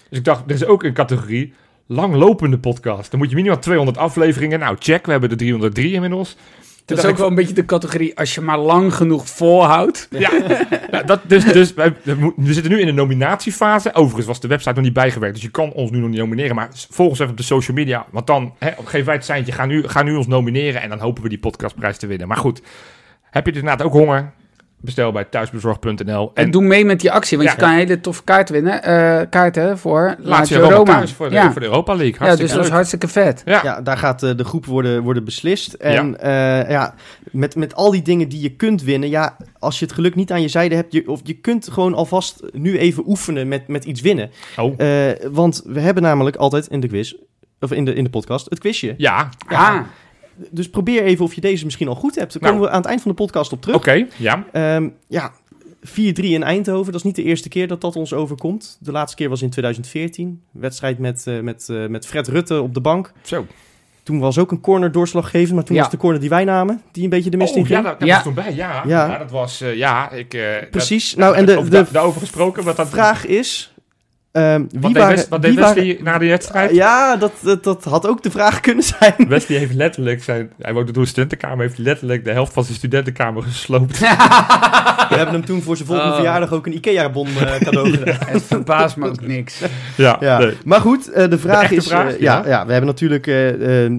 Dus 0.10 0.18
ik 0.18 0.26
dacht, 0.26 0.44
er 0.46 0.52
is 0.56 0.66
ook 0.66 0.84
een 0.84 0.94
categorie, 0.94 1.54
langlopende 1.88 2.60
podcast. 2.60 3.12
Dan 3.12 3.20
moet 3.20 3.30
je 3.30 3.36
minimaal 3.36 3.60
200 3.60 3.98
afleveringen. 3.98 4.60
Nou, 4.60 4.76
check, 4.80 5.06
we 5.06 5.12
hebben 5.12 5.30
de 5.30 5.36
303 5.36 5.92
inmiddels. 5.94 6.38
Dat 6.96 7.06
is 7.06 7.12
ook 7.12 7.18
wel 7.18 7.28
een 7.28 7.36
beetje 7.36 7.54
de 7.54 7.66
categorie 7.66 8.18
als 8.18 8.34
je 8.36 8.42
maar 8.42 8.58
lang 8.58 8.94
genoeg 8.94 9.28
volhoudt. 9.28 10.08
Ja, 10.10 10.32
nou, 10.92 11.06
dat, 11.06 11.20
dus, 11.28 11.44
dus 11.44 11.74
wij, 11.74 11.94
we 12.36 12.54
zitten 12.54 12.72
nu 12.72 12.80
in 12.80 12.86
de 12.86 12.92
nominatiefase. 12.92 13.94
Overigens 13.94 14.26
was 14.26 14.40
de 14.40 14.48
website 14.48 14.74
nog 14.74 14.84
niet 14.84 14.94
bijgewerkt, 14.94 15.36
dus 15.36 15.44
je 15.44 15.52
kan 15.52 15.72
ons 15.72 15.92
nu 15.92 16.00
nog 16.00 16.10
niet 16.10 16.20
nomineren. 16.20 16.56
Maar 16.56 16.70
volg 16.90 17.10
ons 17.10 17.20
even 17.20 17.32
op 17.32 17.38
de 17.38 17.44
social 17.44 17.78
media, 17.78 18.06
want 18.12 18.28
dan 18.28 18.54
hè, 18.60 18.72
geef 18.86 19.06
wij 19.06 19.16
het 19.16 19.26
seintje. 19.26 19.52
Ga 19.52 19.66
nu, 19.66 19.88
ga 19.88 20.04
nu 20.04 20.16
ons 20.16 20.28
nomineren 20.28 20.82
en 20.82 20.90
dan 20.90 21.00
hopen 21.00 21.24
we 21.24 21.30
die 21.30 21.40
podcastprijs 21.40 21.98
te 21.98 22.08
winnen. 22.08 22.28
Maar 22.28 22.38
goed, 22.38 22.62
heb 23.30 23.46
je 23.46 23.52
dus 23.52 23.62
inderdaad 23.62 23.86
ook 23.86 23.94
honger? 23.94 24.32
Bestel 24.82 25.12
bij 25.12 25.24
thuisbezorg.nl. 25.24 26.32
En 26.34 26.44
En 26.44 26.52
doe 26.52 26.62
mee 26.64 26.86
met 26.86 27.00
die 27.00 27.12
actie, 27.12 27.38
want 27.38 27.50
Ja. 27.50 27.56
je 27.56 27.62
kan 27.62 27.70
een 27.72 27.78
hele 27.78 28.02
toffe 28.02 28.24
kaart 28.24 28.50
winnen. 28.50 28.84
eh, 28.84 29.22
kaarten 29.30 29.78
voor 29.78 30.16
Lazio 30.20 30.60
Roma 30.60 30.76
Roma. 30.76 30.94
thuis 30.98 31.14
voor 31.14 31.30
de, 31.30 31.36
ja. 31.36 31.52
voor 31.52 31.62
de 31.62 31.68
Europa 31.68 31.96
League. 31.96 32.14
ja, 32.14 32.18
Hartstikke 32.20 32.46
dus 32.48 32.56
dat 32.56 32.66
is 32.66 32.72
hartstikke 32.72 33.08
vet. 33.08 33.42
Ja. 33.46 33.60
Ja, 33.64 33.82
daar 33.82 33.98
gaat 33.98 34.24
eh, 34.24 34.36
de 34.36 34.44
groep 34.44 34.66
worden, 34.66 35.02
worden 35.04 35.24
beslist. 35.26 35.74
En 35.74 36.16
ja. 36.22 36.70
ja, 36.70 36.94
met, 37.32 37.56
met 37.56 37.76
al 37.76 37.92
die 37.92 38.02
dingen 38.02 38.30
die 38.30 38.42
je 38.42 38.50
kunt 38.56 38.84
winnen, 38.84 39.10
ja, 39.10 39.38
als 39.60 39.80
je 39.80 39.86
het 39.86 39.94
geluk 39.94 40.16
niet 40.16 40.32
aan 40.32 40.42
je 40.42 40.48
zijde 40.48 40.76
hebt, 40.76 40.94
je, 40.94 41.08
of 41.08 41.20
je 41.24 41.34
kunt 41.34 41.70
gewoon 41.72 41.94
alvast 41.94 42.42
nu 42.52 42.78
even 42.78 43.04
oefenen 43.08 43.48
met, 43.48 43.68
met 43.68 43.86
iets 43.86 44.02
winnen. 44.02 44.30
Oh. 44.58 44.74
Eh, 44.78 45.16
want 45.32 45.62
we 45.66 45.80
hebben 45.80 46.04
namelijk 46.04 46.36
altijd 46.36 46.68
in 46.68 46.80
de 46.80 46.88
quiz, 46.88 47.14
of 47.60 47.72
in 47.72 47.86
de, 47.86 47.94
in 47.94 48.04
de 48.04 48.10
podcast, 48.10 48.50
het 48.50 48.60
quizje. 48.60 48.94
Ja, 48.98 49.30
Ja, 49.50 49.86
Dus 50.52 50.70
probeer 50.70 51.04
even 51.04 51.26
of 51.26 51.34
je 51.34 51.42
deze 51.42 51.66
misschien 51.66 51.88
al 51.88 51.96
goed 51.96 52.16
hebt. 52.16 52.34
Daar 52.34 52.42
Nou. 52.42 52.54
komen 52.54 52.68
we 52.70 52.74
aan 52.76 52.82
het 52.82 52.90
eind 52.90 53.02
van 53.02 53.12
de 53.12 53.18
podcast 53.18 53.52
op 53.52 53.62
terug. 53.62 53.76
oké. 53.78 54.08
ja. 54.18 54.44
Ehm, 54.52 54.90
ja, 55.08 55.32
4-3 55.82 56.34
in 56.34 56.44
Eindhoven. 56.44 56.86
Dat 56.92 56.96
is 57.02 57.04
niet 57.06 57.16
de 57.16 57.24
eerste 57.24 57.50
keer 57.50 57.68
dat 57.68 57.82
dat 57.82 57.96
ons 57.96 58.14
overkomt. 58.14 58.78
De 58.82 58.92
laatste 58.92 59.16
keer 59.18 59.30
was 59.30 59.42
in 59.42 59.50
2014. 59.50 60.42
Wedstrijd 60.52 61.00
met, 61.00 61.24
eh, 61.28 61.40
met, 61.40 61.70
eh, 61.70 61.86
met 61.88 62.06
Fred 62.08 62.28
Rutte 62.28 62.62
op 62.62 62.74
de 62.74 62.82
bank. 62.82 63.12
Zo. 63.22 63.46
Toen 64.04 64.20
was 64.20 64.38
ook 64.38 64.52
een 64.52 64.62
corner 64.62 64.92
doorslaggevend, 64.92 65.54
maar 65.56 65.64
toen 65.64 65.76
Ja. 65.76 65.82
was 65.82 65.92
de 65.92 65.98
corner 65.98 66.20
die 66.20 66.30
wij 66.30 66.44
namen, 66.44 66.82
die 66.92 67.04
een 67.04 67.10
beetje 67.10 67.30
de 67.30 67.38
mist 67.38 67.56
in 67.56 67.62
Oh, 67.62 67.68
ging. 67.68 67.84
ja, 67.84 67.96
Ja. 68.00 68.14
was 68.14 68.24
toen 68.24 68.34
bij, 68.34 68.54
ja. 68.56 68.84
ja. 68.88 69.08
Ja. 69.08 69.18
dat 69.18 69.32
was, 69.32 69.62
eh, 69.62 69.76
ja, 69.76 70.12
ik... 70.12 70.34
eh, 70.34 70.42
Precies. 70.72 71.10
dat- 71.10 71.20
nou, 71.20 71.36
en 71.36 71.46
de, 71.46 71.58
over- 71.58 71.70
de 71.72 71.86
daarover 71.92 72.20
gesproken, 72.22 72.64
wat 72.64 72.76
dat... 72.76 72.90
vraag 72.90 73.26
is... 73.26 73.74
ehm, 74.32 74.60
wie 74.70 74.80
Wat 74.82 74.94
deed, 74.94 75.02
waren, 75.02 75.26
wat 75.30 75.42
wie 75.42 75.50
deed 75.52 75.60
waren- 75.60 75.76
Wesley 75.86 76.00
na 76.04 76.18
de 76.18 76.26
wedstrijd? 76.28 76.72
ja, 76.76 77.16
dat, 77.16 77.32
dat, 77.44 77.64
dat 77.64 77.84
had 77.84 78.08
ook 78.08 78.24
de 78.24 78.32
vraag 78.32 78.60
kunnen 78.60 78.84
zijn. 78.84 79.14
Wesley 79.28 79.58
heeft 79.58 79.74
letterlijk 79.74 80.24
zijn... 80.24 80.52
Hij 80.62 80.74
woonde 80.74 80.92
door 80.92 81.02
een 81.02 81.08
studentenkamer, 81.08 81.66
heeft 81.66 81.78
letterlijk 81.78 82.26
de 82.26 82.32
helft 82.32 82.54
van 82.54 82.64
zijn 82.64 82.76
studentenkamer 82.78 83.44
gesloopt. 83.44 84.00
We 85.10 85.16
hebben 85.16 85.34
hem 85.36 85.46
toen 85.46 85.62
voor 85.62 85.76
zijn 85.76 85.88
volgende 85.88 86.12
Oh. 86.12 86.18
verjaardag 86.18 86.52
ook 86.54 86.66
een 86.66 86.74
IKEA-bon 86.76 87.28
eh, 87.28 87.56
cadeau 87.56 87.92
gedaan. 87.92 88.18
Het 88.26 88.44
verbaast 88.44 88.96
me 88.96 89.08
ook 89.08 89.22
niks. 89.28 89.62
ja, 89.98 90.18
Ja, 90.20 90.38
nee. 90.40 90.58
maar 90.66 90.82
goed, 90.82 91.12
eh, 91.12 91.30
de 91.30 91.38
vraag 91.40 91.72
is... 91.72 91.84
eh, 91.84 91.90
vraag, 92.00 92.20
ja. 92.20 92.38
ja. 92.44 92.48
Ja, 92.50 92.66
we 92.66 92.72
hebben 92.72 92.90
natuurlijk 92.90 93.30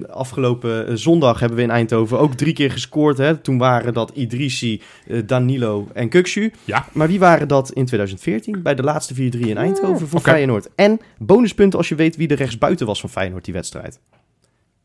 afgelopen 0.09 0.99
zondag 0.99 1.39
hebben 1.39 1.57
we 1.57 1.63
in 1.63 1.71
Eindhoven 1.71 2.19
ook 2.19 2.33
drie 2.33 2.53
keer 2.53 2.71
gescoord. 2.71 3.17
Hè. 3.17 3.35
Toen 3.37 3.57
waren 3.57 3.93
dat 3.93 4.11
Idrissi, 4.13 4.81
Danilo 5.25 5.87
en 5.93 6.09
Kukshu. 6.09 6.51
Ja. 6.65 6.85
Maar 6.91 7.07
wie 7.07 7.19
waren 7.19 7.47
dat 7.47 7.71
in 7.71 7.85
2014 7.85 8.61
bij 8.61 8.75
de 8.75 8.83
laatste 8.83 9.13
4-3 9.13 9.17
in 9.39 9.57
Eindhoven 9.57 10.07
oké. 10.21 10.31
Feyenoord? 10.31 10.69
En 10.75 10.99
bonuspunten 11.17 11.77
als 11.77 11.89
je 11.89 11.95
weet 11.95 12.15
wie 12.15 12.27
de 12.27 12.35
rechtsbuiten 12.35 12.85
was 12.85 12.99
van 12.99 13.09
Feyenoord 13.09 13.45
die 13.45 13.53
wedstrijd. 13.53 13.99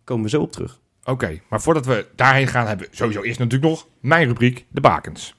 Komen 0.05 0.25
we 0.25 0.31
zo 0.31 0.41
op 0.41 0.53
terug. 0.53 0.81
Oké, 1.05 1.41
maar 1.49 1.61
voordat 1.61 1.87
we 1.87 2.07
daarheen 2.15 2.47
gaan, 2.47 2.67
hebben 2.67 2.87
we 2.91 2.97
sowieso 2.97 3.23
eerst 3.23 3.39
natuurlijk 3.39 3.71
nog 3.71 3.87
mijn 4.01 4.27
rubriek, 4.27 4.65
de 4.69 4.81
bakens. 4.81 5.35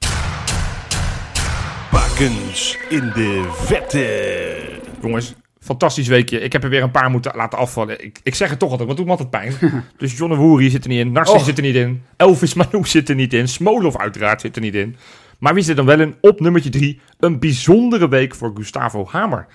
Bakens 1.92 2.78
in 2.90 3.12
de 3.16 3.50
vette. 3.52 4.80
Jongens, 5.02 5.34
fantastisch 5.60 6.08
weekje. 6.08 6.40
Ik 6.40 6.54
heb 6.54 6.64
er 6.64 6.70
weer 6.70 6.84
een 6.84 6.92
paar 6.92 7.10
moeten 7.10 7.32
laten 7.36 7.58
afvallen. 7.58 8.04
Ik, 8.04 8.20
ik 8.24 8.36
zeg 8.36 8.50
het 8.50 8.60
toch 8.60 8.72
altijd, 8.72 8.88
want 8.88 9.00
het 9.00 9.08
doet 9.08 9.18
me 9.18 9.24
altijd 9.24 9.60
pijn. 9.60 9.84
dus 9.98 10.18
John 10.18 10.34
Woeri 10.34 10.70
zit 10.70 10.84
er 10.84 10.90
niet 10.90 11.00
in, 11.00 11.12
Narcis 11.12 11.36
Och. 11.36 11.44
zit 11.44 11.58
er 11.58 11.64
niet 11.64 11.76
in, 11.76 12.04
Elvis 12.16 12.54
Manu 12.54 12.86
zit 12.86 13.10
er 13.10 13.16
niet 13.16 13.34
in, 13.34 13.48
Smolov 13.48 13.96
uiteraard 13.96 14.42
zit 14.42 14.56
er 14.56 14.62
niet 14.62 14.76
in. 14.76 14.96
Maar 15.40 15.54
wie 15.54 15.64
zit 15.64 15.78
er 15.78 15.86
dan 15.86 15.98
wel 15.98 16.08
in? 16.08 16.16
Op 16.22 16.40
nummertje 16.40 16.70
drie, 16.70 17.00
een 17.20 17.40
bijzondere 17.40 18.10
week 18.10 18.36
voor 18.36 18.52
Gustavo 18.56 19.08
Hamer. 19.10 19.48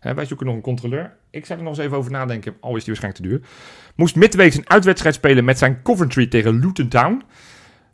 Hè, 0.00 0.14
wij 0.14 0.24
zoeken 0.24 0.46
nog 0.46 0.54
een 0.54 0.60
controleur. 0.60 1.16
Ik 1.30 1.46
zou 1.46 1.58
er 1.58 1.64
nog 1.64 1.76
eens 1.76 1.84
even 1.84 1.96
over 1.96 2.10
nadenken, 2.10 2.56
al 2.60 2.76
is 2.76 2.84
die 2.84 2.94
waarschijnlijk 2.94 3.22
te 3.22 3.28
duur. 3.28 3.40
Moest 3.94 4.16
midweeks 4.16 4.56
een 4.56 4.70
uitwedstrijd 4.70 5.14
spelen 5.14 5.44
met 5.44 5.58
zijn 5.58 5.82
Coventry 5.82 6.26
tegen 6.26 6.58
Luton 6.58 6.88
Town. 6.88 7.22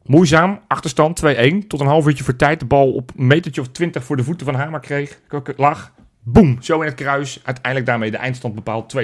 Moeizaam, 0.04 0.60
achterstand 0.66 1.22
2-1. 1.24 1.66
Tot 1.68 1.80
een 1.80 1.86
half 1.86 2.06
uurtje 2.06 2.24
voor 2.24 2.36
tijd. 2.36 2.60
De 2.60 2.66
bal 2.66 2.92
op 2.92 3.12
een 3.16 3.26
metertje 3.26 3.60
of 3.60 3.68
20 3.68 4.04
voor 4.04 4.16
de 4.16 4.24
voeten 4.24 4.46
van 4.46 4.54
Hamer 4.54 4.80
kreeg. 4.80 5.20
Lag. 5.56 5.92
Boom, 6.22 6.62
zo 6.62 6.80
in 6.80 6.86
het 6.86 6.94
kruis. 6.94 7.40
Uiteindelijk 7.42 7.86
daarmee 7.86 8.10
de 8.10 8.16
eindstand 8.16 8.54
bepaald 8.54 8.96
2-2. 8.96 9.00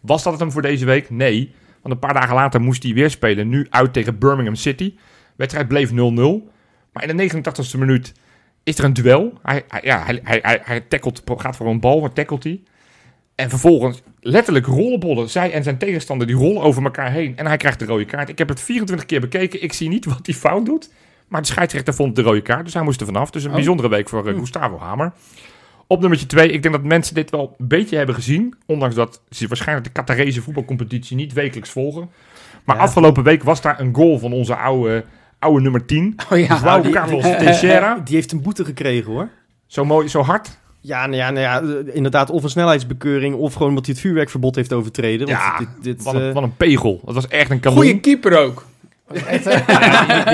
Was 0.00 0.22
dat 0.22 0.32
het 0.32 0.40
hem 0.40 0.52
voor 0.52 0.62
deze 0.62 0.84
week? 0.84 1.10
Nee. 1.10 1.54
Want 1.82 1.94
een 1.94 2.00
paar 2.00 2.14
dagen 2.14 2.34
later 2.34 2.60
moest 2.60 2.82
hij 2.82 2.94
weer 2.94 3.10
spelen. 3.10 3.48
Nu 3.48 3.66
uit 3.70 3.92
tegen 3.92 4.18
Birmingham 4.18 4.54
City. 4.54 4.94
wedstrijd 5.36 5.68
bleef 5.68 5.90
0-0. 5.90 5.94
Maar 6.92 7.08
in 7.08 7.16
de 7.16 7.30
89ste 7.30 7.78
minuut 7.78 8.12
is 8.64 8.78
er 8.78 8.84
een 8.84 8.92
duel. 8.92 9.32
Hij, 9.42 9.62
hij, 9.68 9.80
ja, 9.84 10.04
hij, 10.04 10.20
hij, 10.42 10.60
hij, 10.64 10.80
tackelt, 10.80 11.22
gaat 11.36 11.56
voor 11.56 11.66
een 11.66 11.80
bal, 11.80 12.00
maar 12.00 12.12
tackelt 12.12 12.44
hij. 12.44 12.60
En 13.34 13.48
vervolgens 13.50 14.02
letterlijk 14.20 14.66
rollenbollen. 14.66 15.28
Zij 15.30 15.52
en 15.52 15.62
zijn 15.62 15.78
tegenstander 15.78 16.26
die 16.26 16.36
rollen 16.36 16.62
over 16.62 16.82
elkaar 16.84 17.10
heen. 17.12 17.36
En 17.36 17.46
hij 17.46 17.56
krijgt 17.56 17.78
de 17.78 17.84
rode 17.84 18.04
kaart. 18.04 18.28
Ik 18.28 18.38
heb 18.38 18.48
het 18.48 18.60
24 18.60 19.06
keer 19.06 19.20
bekeken. 19.20 19.62
Ik 19.62 19.72
zie 19.72 19.88
niet 19.88 20.04
wat 20.04 20.20
hij 20.26 20.34
fout 20.34 20.66
doet. 20.66 20.90
Maar 21.28 21.40
de 21.40 21.46
scheidsrechter 21.46 21.94
vond 21.94 22.16
de 22.16 22.22
rode 22.22 22.42
kaart. 22.42 22.64
Dus 22.64 22.74
hij 22.74 22.82
moest 22.82 23.00
er 23.00 23.06
vanaf. 23.06 23.30
Dus 23.30 23.42
een 23.42 23.48
Oh. 23.48 23.54
bijzondere 23.54 23.88
week 23.88 24.08
voor 24.08 24.28
eh, 24.28 24.38
Gustavo 24.38 24.78
Hamer. 24.78 25.12
Op 25.86 26.00
nummertje 26.00 26.26
2. 26.26 26.48
Ik 26.48 26.62
denk 26.62 26.74
dat 26.74 26.84
mensen 26.84 27.14
dit 27.14 27.30
wel 27.30 27.54
een 27.58 27.68
beetje 27.68 27.96
hebben 27.96 28.14
gezien. 28.14 28.54
Ondanks 28.66 28.94
dat 28.94 29.22
ze 29.30 29.46
waarschijnlijk 29.48 29.86
de 29.86 29.92
Qatarese 29.92 30.42
voetbalcompetitie 30.42 31.16
niet 31.16 31.32
wekelijks 31.32 31.70
volgen. 31.70 32.10
Maar 32.64 32.76
Ja. 32.76 32.82
afgelopen 32.82 33.22
week 33.22 33.42
was 33.42 33.60
daar 33.60 33.80
een 33.80 33.94
goal 33.94 34.18
van 34.18 34.32
onze 34.32 34.56
oude, 34.56 35.04
oude 35.40 35.60
nummer 35.62 35.86
10. 35.86 36.16
Oh 36.32 36.38
ja. 36.38 36.58
João 36.60 36.82
die- 36.82 36.92
Carlos 36.92 37.22
die- 37.24 37.36
Teixeira. 37.36 37.98
Die 38.04 38.14
heeft 38.14 38.32
een 38.32 38.42
boete 38.42 38.64
gekregen 38.64 39.12
hoor. 39.12 39.28
Zo 39.66 39.84
mooi, 39.84 40.08
zo 40.08 40.22
hard. 40.22 40.58
Ja, 40.80 41.06
nou 41.06 41.16
ja, 41.16 41.30
nou 41.30 41.40
ja, 41.44 41.60
eh, 41.60 41.94
inderdaad, 41.94 42.30
of 42.30 42.42
een 42.42 42.48
snelheidsbekeuring 42.50 43.34
of 43.34 43.52
gewoon 43.52 43.68
omdat 43.68 43.84
hij 43.86 43.94
het 43.94 44.02
vuurwerkverbod 44.04 44.54
heeft 44.54 44.72
overtreden. 44.72 45.26
Want 45.26 45.38
Ja, 45.38 45.58
dit, 45.58 45.68
dit, 45.82 46.02
Wat 46.02 46.14
een, 46.14 46.28
eh, 46.28 46.34
wat 46.34 46.42
een 46.42 46.56
pegel. 46.56 47.00
Dat 47.04 47.14
was 47.14 47.28
echt 47.28 47.50
een 47.50 47.60
kanon. 47.60 47.78
Goeie 47.78 48.00
keeper 48.00 48.38
ook. 48.38 48.66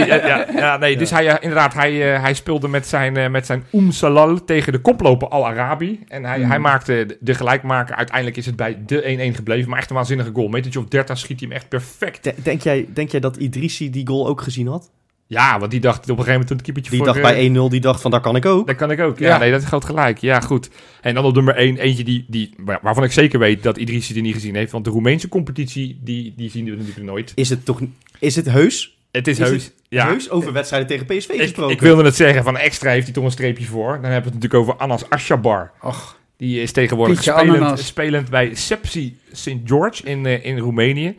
Ja, 0.07 0.47
ja, 0.55 0.77
nee, 0.77 0.97
dus 0.97 1.11
hij, 1.11 1.27
eh, 1.29 1.35
inderdaad, 1.41 1.75
hij, 1.75 2.15
eh, 2.15 2.21
hij 2.23 2.35
speelde 2.35 2.69
met 2.69 2.87
zijn, 2.87 3.17
eh, 3.17 3.29
met 3.29 3.47
zijn 3.47 3.65
Salal 3.89 4.45
tegen 4.45 4.73
de 4.73 4.79
koploper 4.79 5.29
Al-Arabi. 5.29 6.01
En 6.09 6.25
hij, 6.25 6.39
Hmm. 6.39 6.49
hij 6.51 6.59
maakte 6.59 7.17
de- 7.21 7.35
gelijkmaker. 7.35 7.95
Uiteindelijk 7.97 8.37
is 8.37 8.47
het 8.47 8.57
bij 8.57 8.79
de 8.87 9.09
1-1 9.11 9.35
gebleven. 9.35 9.71
Maar 9.71 9.79
echt 9.79 9.91
een 9.91 9.97
waanzinnige 9.97 10.31
goal. 10.35 10.49
Metertje 10.49 10.79
of 10.79 10.85
30 10.87 11.19
schiet 11.19 11.41
hij 11.41 11.49
hem 11.49 11.57
echt 11.59 11.69
perfect. 11.69 12.25
de- 12.25 12.35
denk, 12.43 12.61
jij, 12.63 12.87
denk 12.95 13.11
jij 13.11 13.21
dat 13.21 13.37
Idrissi 13.37 13.91
die 13.91 14.07
goal 14.07 14.27
ook 14.27 14.41
gezien 14.41 14.67
had? 14.67 14.91
Ja, 15.29 15.59
want 15.59 15.71
die 15.71 15.81
dacht 15.81 15.99
op 15.99 16.09
een 16.09 16.25
gegeven 16.25 16.31
moment 16.33 16.47
toen 16.49 16.57
het 16.57 16.65
keepertje 16.67 16.91
Die 16.91 16.99
voor... 17.01 17.09
dacht 17.09 17.19
eh, 17.37 17.53
bij 17.53 17.67
1-0, 17.69 17.71
die 17.71 17.81
dacht 17.81 18.01
van 18.01 18.11
daar 18.11 18.21
kan 18.21 18.37
ik 18.37 18.47
ook. 18.47 18.67
Dat 18.67 18.77
kan 18.77 18.91
ik 18.91 19.01
ook. 19.01 19.19
Ja, 19.19 19.29
Ja. 19.29 19.39
nee, 19.39 19.51
dat 19.51 19.61
is 19.63 19.67
groot 19.67 19.85
gelijk. 19.85 20.19
Ja, 20.19 20.41
goed. 20.41 20.71
En 21.01 21.15
dan 21.15 21.25
op 21.25 21.35
nummer 21.35 21.55
1, 21.55 21.77
eentje 21.77 22.05
die, 22.05 22.25
die, 22.29 22.55
waar- 22.57 22.79
waarvan 22.83 23.05
ik 23.05 23.13
zeker 23.13 23.39
weet 23.39 23.63
dat 23.63 23.77
Idrissi 23.77 24.13
die 24.13 24.23
niet 24.23 24.35
gezien 24.35 24.55
heeft. 24.55 24.73
Want 24.73 24.85
de 24.85 24.91
Roemeense 24.91 25.29
competitie, 25.29 26.01
die, 26.05 26.35
die 26.37 26.51
zien 26.51 26.65
we 26.65 26.71
natuurlijk 26.71 27.07
nooit. 27.07 27.33
Is 27.35 27.49
het 27.49 27.65
toch 27.65 27.81
is 28.19 28.37
het 28.37 28.47
heus? 28.51 28.99
Het 29.11 29.27
is, 29.29 29.39
Is 29.39 29.49
heus. 29.49 29.65
het 29.65 29.75
ja. 29.89 30.07
Heus 30.07 30.31
over 30.31 30.53
wedstrijden 30.53 30.89
tegen 30.89 31.07
PSV 31.07 31.29
Ik, 31.29 31.41
gesproken. 31.41 31.75
ik 31.75 31.81
wilde 31.81 32.05
het 32.05 32.17
zeggen, 32.17 32.45
van 32.45 32.57
extra 32.57 32.91
heeft 32.91 33.05
hij 33.05 33.13
toch 33.15 33.25
een 33.25 33.31
streepje 33.31 33.65
voor. 33.65 33.93
Dan 33.93 34.11
hebben 34.11 34.11
we 34.33 34.37
het 34.39 34.43
natuurlijk 34.43 34.55
over 34.63 34.75
Anas 34.77 35.11
Ashabar. 35.11 35.73
Och, 35.83 36.19
Die 36.37 36.61
is 36.61 36.73
tegenwoordig 36.73 37.23
spelend, 37.23 37.79
spelend 37.81 38.31
bij 38.31 38.55
Sepsi 38.55 39.19
St. 39.33 39.55
George 39.65 40.03
in, 40.05 40.27
eh, 40.27 40.45
in 40.45 40.59
Roemenië. 40.59 41.17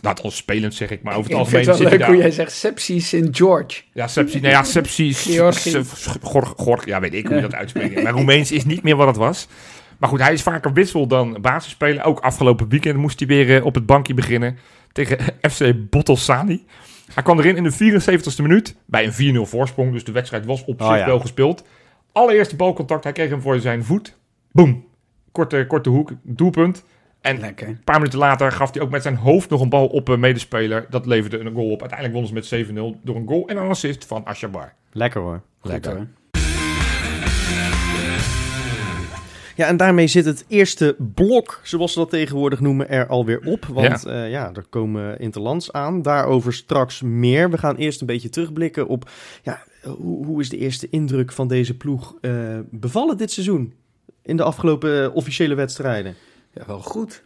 Nou, 0.00 0.14
althans 0.16 0.36
spelend 0.36 0.74
zeg 0.74 0.90
ik, 0.90 1.02
maar 1.02 1.16
over 1.16 1.30
ik 1.30 1.36
het 1.36 1.48
vind 1.48 1.68
algemeen 1.68 1.80
het 1.80 1.90
wel 1.90 1.90
zit 1.90 1.98
leuk 1.98 2.08
hoe 2.08 2.22
jij 2.22 2.30
zegt 2.30 2.52
Sepsi 2.52 3.00
St. 3.00 3.28
George. 3.30 3.82
Ja, 3.92 4.06
Sepsi, 4.06 4.40
nou 4.40 4.52
ja, 4.52 4.62
Sepsi... 4.62 5.14
Gorg, 6.22 6.52
Gorg, 6.56 6.86
ja, 6.86 7.00
weet 7.00 7.14
ik 7.14 7.26
hoe 7.26 7.36
je 7.36 7.42
dat 7.42 7.54
uitspreekt. 7.54 8.02
Maar 8.02 8.12
Roemeens 8.12 8.52
is 8.52 8.64
niet 8.64 8.82
meer 8.82 8.96
wat 8.96 9.06
het 9.06 9.16
was. 9.16 9.48
Maar 9.98 10.08
goed, 10.08 10.20
hij 10.20 10.32
is 10.32 10.42
vaker 10.42 10.72
wissel 10.72 11.06
dan 11.06 11.38
basisspeler. 11.40 12.04
Ook 12.04 12.20
afgelopen 12.20 12.68
weekend 12.68 12.96
moest 12.96 13.18
hij 13.18 13.28
weer 13.28 13.56
eh, 13.56 13.64
op 13.64 13.74
het 13.74 13.86
bankje 13.86 14.14
beginnen 14.14 14.58
tegen 14.92 15.18
FC 15.50 15.90
Bottelsani. 15.90 16.64
Hij 17.14 17.22
kwam 17.22 17.38
erin 17.38 17.56
in 17.56 17.62
de 17.62 18.00
74ste 18.00 18.42
minuut 18.42 18.76
bij 18.86 19.12
een 19.18 19.36
4-0 19.36 19.48
voorsprong. 19.48 19.92
Dus 19.92 20.04
de 20.04 20.12
wedstrijd 20.12 20.44
was 20.44 20.64
op 20.64 20.80
Oh, 20.80 20.88
zich 20.88 20.98
ja. 20.98 21.06
wel 21.06 21.20
gespeeld. 21.20 21.64
Allereerste 22.12 22.56
balcontact, 22.56 23.04
hij 23.04 23.12
kreeg 23.12 23.30
hem 23.30 23.40
voor 23.40 23.60
zijn 23.60 23.84
voet. 23.84 24.16
Boom. 24.52 24.84
Korte, 25.32 25.64
korte 25.68 25.88
hoek, 25.88 26.12
doelpunt. 26.22 26.84
En 27.20 27.40
Lekker. 27.40 27.68
een 27.68 27.84
paar 27.84 27.98
minuten 27.98 28.18
later 28.18 28.52
gaf 28.52 28.72
hij 28.74 28.82
ook 28.82 28.90
met 28.90 29.02
zijn 29.02 29.16
hoofd 29.16 29.50
nog 29.50 29.60
een 29.60 29.68
bal 29.68 29.86
op 29.86 30.08
een 30.08 30.20
medespeler. 30.20 30.86
Dat 30.90 31.06
leverde 31.06 31.38
een 31.38 31.54
goal 31.54 31.70
op. 31.70 31.80
Uiteindelijk 31.80 32.12
wonnen 32.12 32.44
ze 32.44 32.56
met 32.56 32.96
7-0 32.96 33.00
door 33.02 33.16
een 33.16 33.28
goal 33.28 33.48
en 33.48 33.56
een 33.56 33.68
assist 33.68 34.04
van 34.04 34.24
Ashabar. 34.24 34.72
Lekker 34.92 35.20
hoor. 35.20 35.42
Lekker. 35.62 35.90
Goed, 35.90 36.00
hoor. 36.00 36.08
Ja, 39.56 39.66
en 39.66 39.76
daarmee 39.76 40.06
zit 40.06 40.24
het 40.24 40.44
eerste 40.48 40.96
blok, 41.14 41.60
zoals 41.62 41.92
ze 41.92 41.98
dat 41.98 42.10
tegenwoordig 42.10 42.60
noemen, 42.60 42.88
er 42.88 43.06
alweer 43.06 43.40
op. 43.44 43.64
Want 43.64 44.02
ja, 44.02 44.24
ja 44.24 44.52
er 44.54 44.64
komen 44.70 45.18
interlands 45.18 45.72
aan. 45.72 46.02
Daarover 46.02 46.52
straks 46.52 47.02
meer. 47.02 47.50
We 47.50 47.58
gaan 47.58 47.76
eerst 47.76 48.00
een 48.00 48.06
beetje 48.06 48.28
terugblikken 48.28 48.86
op 48.86 49.10
ja, 49.42 49.62
hoe, 49.82 50.26
hoe 50.26 50.40
is 50.40 50.48
de 50.48 50.58
eerste 50.58 50.88
indruk 50.90 51.32
van 51.32 51.48
deze 51.48 51.76
ploeg 51.76 52.14
eh, 52.20 52.32
bevallen 52.70 53.16
dit 53.16 53.30
seizoen? 53.30 53.74
In 54.22 54.36
de 54.36 54.42
afgelopen 54.42 55.04
eh, 55.04 55.14
officiële 55.14 55.54
wedstrijden. 55.54 56.14
Ja, 56.52 56.62
wel 56.66 56.80
goed. 56.82 57.22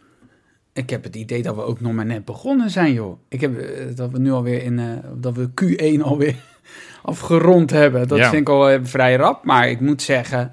Ik 0.73 0.89
heb 0.89 1.03
het 1.03 1.15
idee 1.15 1.41
dat 1.43 1.55
we 1.55 1.61
ook 1.61 1.81
nog 1.81 1.93
maar 1.93 2.05
net 2.05 2.25
begonnen 2.25 2.69
zijn, 2.69 2.93
joh. 2.93 3.19
Ik 3.27 3.41
heb 3.41 3.57
eh, 3.59 3.95
dat 3.95 4.11
we 4.11 4.19
nu 4.19 4.31
alweer 4.31 4.63
in, 4.63 4.79
eh, 4.79 4.87
dat 5.15 5.35
we 5.35 5.49
Q1 5.49 6.01
alweer 6.01 6.35
afgerond 7.03 7.69
hebben. 7.69 8.07
Dat 8.07 8.17
Ja. 8.17 8.29
vind 8.29 8.41
ik 8.41 8.49
al 8.49 8.69
eh, 8.69 8.79
vrij 8.83 9.15
rap. 9.15 9.43
Maar 9.43 9.69
ik 9.69 9.79
moet 9.79 10.01
zeggen, 10.01 10.51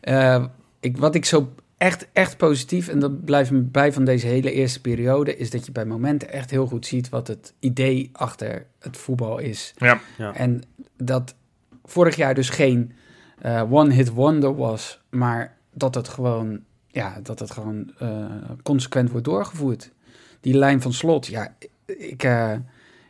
eh, 0.00 0.44
ik, 0.80 0.96
wat 0.96 1.14
ik 1.14 1.24
zo 1.24 1.52
echt, 1.76 2.08
echt 2.12 2.36
positief, 2.36 2.88
en 2.88 2.98
dat 2.98 3.24
blijft 3.24 3.50
me 3.50 3.60
bij 3.60 3.92
van 3.92 4.04
deze 4.04 4.26
hele 4.26 4.52
eerste 4.52 4.80
periode, 4.80 5.36
is 5.36 5.50
dat 5.50 5.66
je 5.66 5.72
bij 5.72 5.84
momenten 5.86 6.32
echt 6.32 6.50
heel 6.50 6.66
goed 6.66 6.86
ziet 6.86 7.08
wat 7.08 7.26
het 7.28 7.54
idee 7.58 8.10
achter 8.12 8.66
het 8.78 8.96
voetbal 8.96 9.38
is. 9.38 9.74
Ja. 9.76 10.00
Ja. 10.18 10.34
En 10.34 10.62
dat 10.96 11.34
vorig 11.84 12.16
jaar 12.16 12.34
dus 12.34 12.48
geen 12.48 12.92
eh, 13.38 13.72
one-hit 13.72 14.08
wonder 14.10 14.56
was, 14.56 15.00
maar 15.10 15.56
dat 15.74 15.94
het 15.94 16.08
gewoon, 16.08 16.60
ja, 16.92 17.18
dat 17.22 17.38
het 17.38 17.50
gewoon 17.50 17.92
eh, 17.98 18.24
consequent 18.62 19.10
wordt 19.10 19.24
doorgevoerd. 19.26 19.90
Die 20.40 20.54
lijn 20.54 20.82
van 20.82 20.92
slot, 20.92 21.26
ja, 21.26 21.54
ik, 21.86 22.22
eh, 22.22 22.52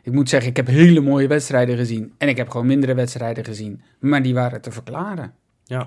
ik 0.03 0.13
moet 0.13 0.29
zeggen, 0.29 0.49
ik 0.49 0.57
heb 0.57 0.67
hele 0.67 1.01
mooie 1.01 1.27
wedstrijden 1.27 1.77
gezien. 1.77 2.13
En 2.17 2.27
ik 2.27 2.37
heb 2.37 2.49
gewoon 2.49 2.67
mindere 2.67 2.93
wedstrijden 2.93 3.45
gezien, 3.45 3.81
maar 3.99 4.21
die 4.21 4.33
waren 4.33 4.61
te 4.61 4.71
verklaren. 4.71 5.33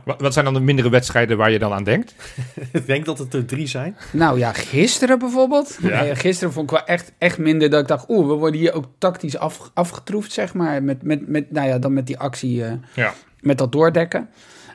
Wat, 0.04 0.20
wat 0.20 0.32
zijn 0.32 0.44
dan 0.44 0.54
de 0.54 0.60
mindere 0.60 0.90
wedstrijden 0.90 1.36
waar 1.36 1.50
je 1.50 1.58
dan 1.58 1.72
aan 1.72 1.84
denkt? 1.84 2.14
ik 2.72 2.86
denk 2.86 3.04
dat 3.04 3.18
het 3.18 3.34
er 3.34 3.44
drie 3.44 3.66
zijn. 3.66 3.96
Nou 4.12 4.38
ja, 4.38 4.52
gisteren 4.52 5.18
bijvoorbeeld. 5.18 5.78
Ja. 5.82 6.14
Gisteren 6.14 6.52
vond 6.52 6.70
ik 6.70 6.76
wel 6.76 6.86
echt, 6.86 7.12
echt 7.18 7.38
minder 7.38 7.70
dat 7.70 7.80
ik 7.80 7.88
dacht, 7.88 8.08
oeh, 8.08 8.26
we 8.26 8.32
worden 8.32 8.60
hier 8.60 8.72
ook 8.74 8.84
tactisch 8.98 9.38
af, 9.38 9.70
afgetroefd, 9.74 10.32
zeg 10.32 10.54
maar. 10.54 10.82
Met, 10.82 11.02
met, 11.02 11.28
met, 11.28 11.50
nou 11.50 11.68
ja, 11.68 11.78
dan 11.78 11.92
met 11.92 12.06
die 12.06 12.18
actie, 12.18 12.64
eh, 12.64 12.72
Ja. 12.94 13.14
met 13.40 13.58
dat 13.58 13.72
doordekken. 13.72 14.28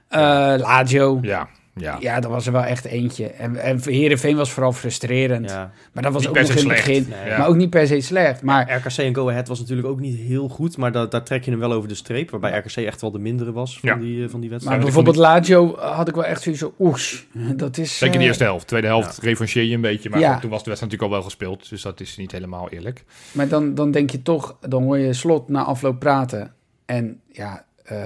Eh 0.08 0.20
Lazio, 0.58 1.20
Ja. 1.22 1.50
Ja. 1.76 1.98
Ja, 2.00 2.20
dat 2.20 2.32
was 2.32 2.46
er 2.46 2.52
wel 2.52 2.64
echt 2.64 2.86
eentje. 2.86 3.28
En, 3.28 3.56
en 3.56 3.80
Heerenveen 3.84 4.36
was 4.36 4.52
vooral 4.52 4.72
frustrerend. 4.74 5.50
Ja. 5.50 5.72
Maar 5.94 6.04
dat 6.04 6.12
was 6.14 6.22
Niet 6.22 6.30
ook 6.30 6.36
per 6.38 6.44
nog 6.44 6.52
se 6.52 6.60
in 6.64 6.70
het 6.70 6.80
slecht. 6.80 6.88
begin. 7.08 7.16
Nee. 7.20 7.30
Ja. 7.30 7.38
Maar 7.38 7.48
ook 7.48 7.56
niet 7.56 7.70
per 7.70 7.88
se 7.88 8.02
slecht. 8.02 8.42
Maar 8.42 8.76
RKC 8.76 8.98
en 8.98 9.16
Go 9.16 9.30
Ahead 9.30 9.48
was 9.48 9.60
natuurlijk 9.60 9.88
ook 9.88 10.00
niet 10.00 10.18
heel 10.20 10.48
goed, 10.48 10.78
maar 10.78 10.92
da- 10.92 11.06
daar 11.06 11.24
trek 11.24 11.44
je 11.46 11.52
hem 11.52 11.60
wel 11.60 11.72
over 11.72 11.90
de 11.90 11.96
streep. 11.96 12.30
Waarbij 12.30 12.58
RKC 12.58 12.76
echt 12.76 13.02
wel 13.02 13.12
de 13.12 13.20
mindere 13.20 13.52
was 13.52 13.80
van 13.80 13.90
Ja. 13.90 13.96
die, 13.96 14.24
eh, 14.24 14.30
van 14.30 14.40
die 14.40 14.50
Maar 14.50 14.50
wedstrijd. 14.50 14.78
ik 14.78 14.84
bijvoorbeeld 14.86 15.16
Lazio 15.16 15.78
had 15.78 16.08
ik 16.08 16.16
wel 16.16 16.26
echt 16.26 16.42
zoiets 16.42 16.62
van, 16.62 16.74
oes, 16.80 17.28
dat 17.56 17.78
is... 17.78 17.98
Zeker 17.98 18.14
de 18.16 18.22
eh, 18.22 18.28
eerste 18.28 18.44
helft. 18.44 18.68
Tweede 18.68 18.88
helft 18.88 19.18
revancheer 19.18 19.64
je 19.64 19.76
een 19.76 19.82
beetje. 19.82 20.10
Maar 20.10 20.20
toen 20.20 20.30
was 20.32 20.64
de 20.64 20.70
wedstrijd 20.70 20.80
natuurlijk 20.82 21.02
al 21.04 21.10
wel 21.10 21.22
gespeeld. 21.22 21.70
Dus 21.70 21.82
dat 21.82 22.00
is 22.00 22.18
niet 22.18 22.32
helemaal 22.32 22.70
eerlijk. 22.70 23.04
Maar 23.32 23.48
dan, 23.48 23.76
dan 23.76 23.92
denk 23.92 24.10
je 24.10 24.22
toch, 24.22 24.58
dan 24.68 24.84
hoor 24.84 24.98
je 24.98 25.14
Slot 25.14 25.50
na 25.50 25.64
afloop 25.64 26.00
praten. 26.00 26.54
En 26.86 27.20
ja, 27.32 27.66
eh, 27.84 27.98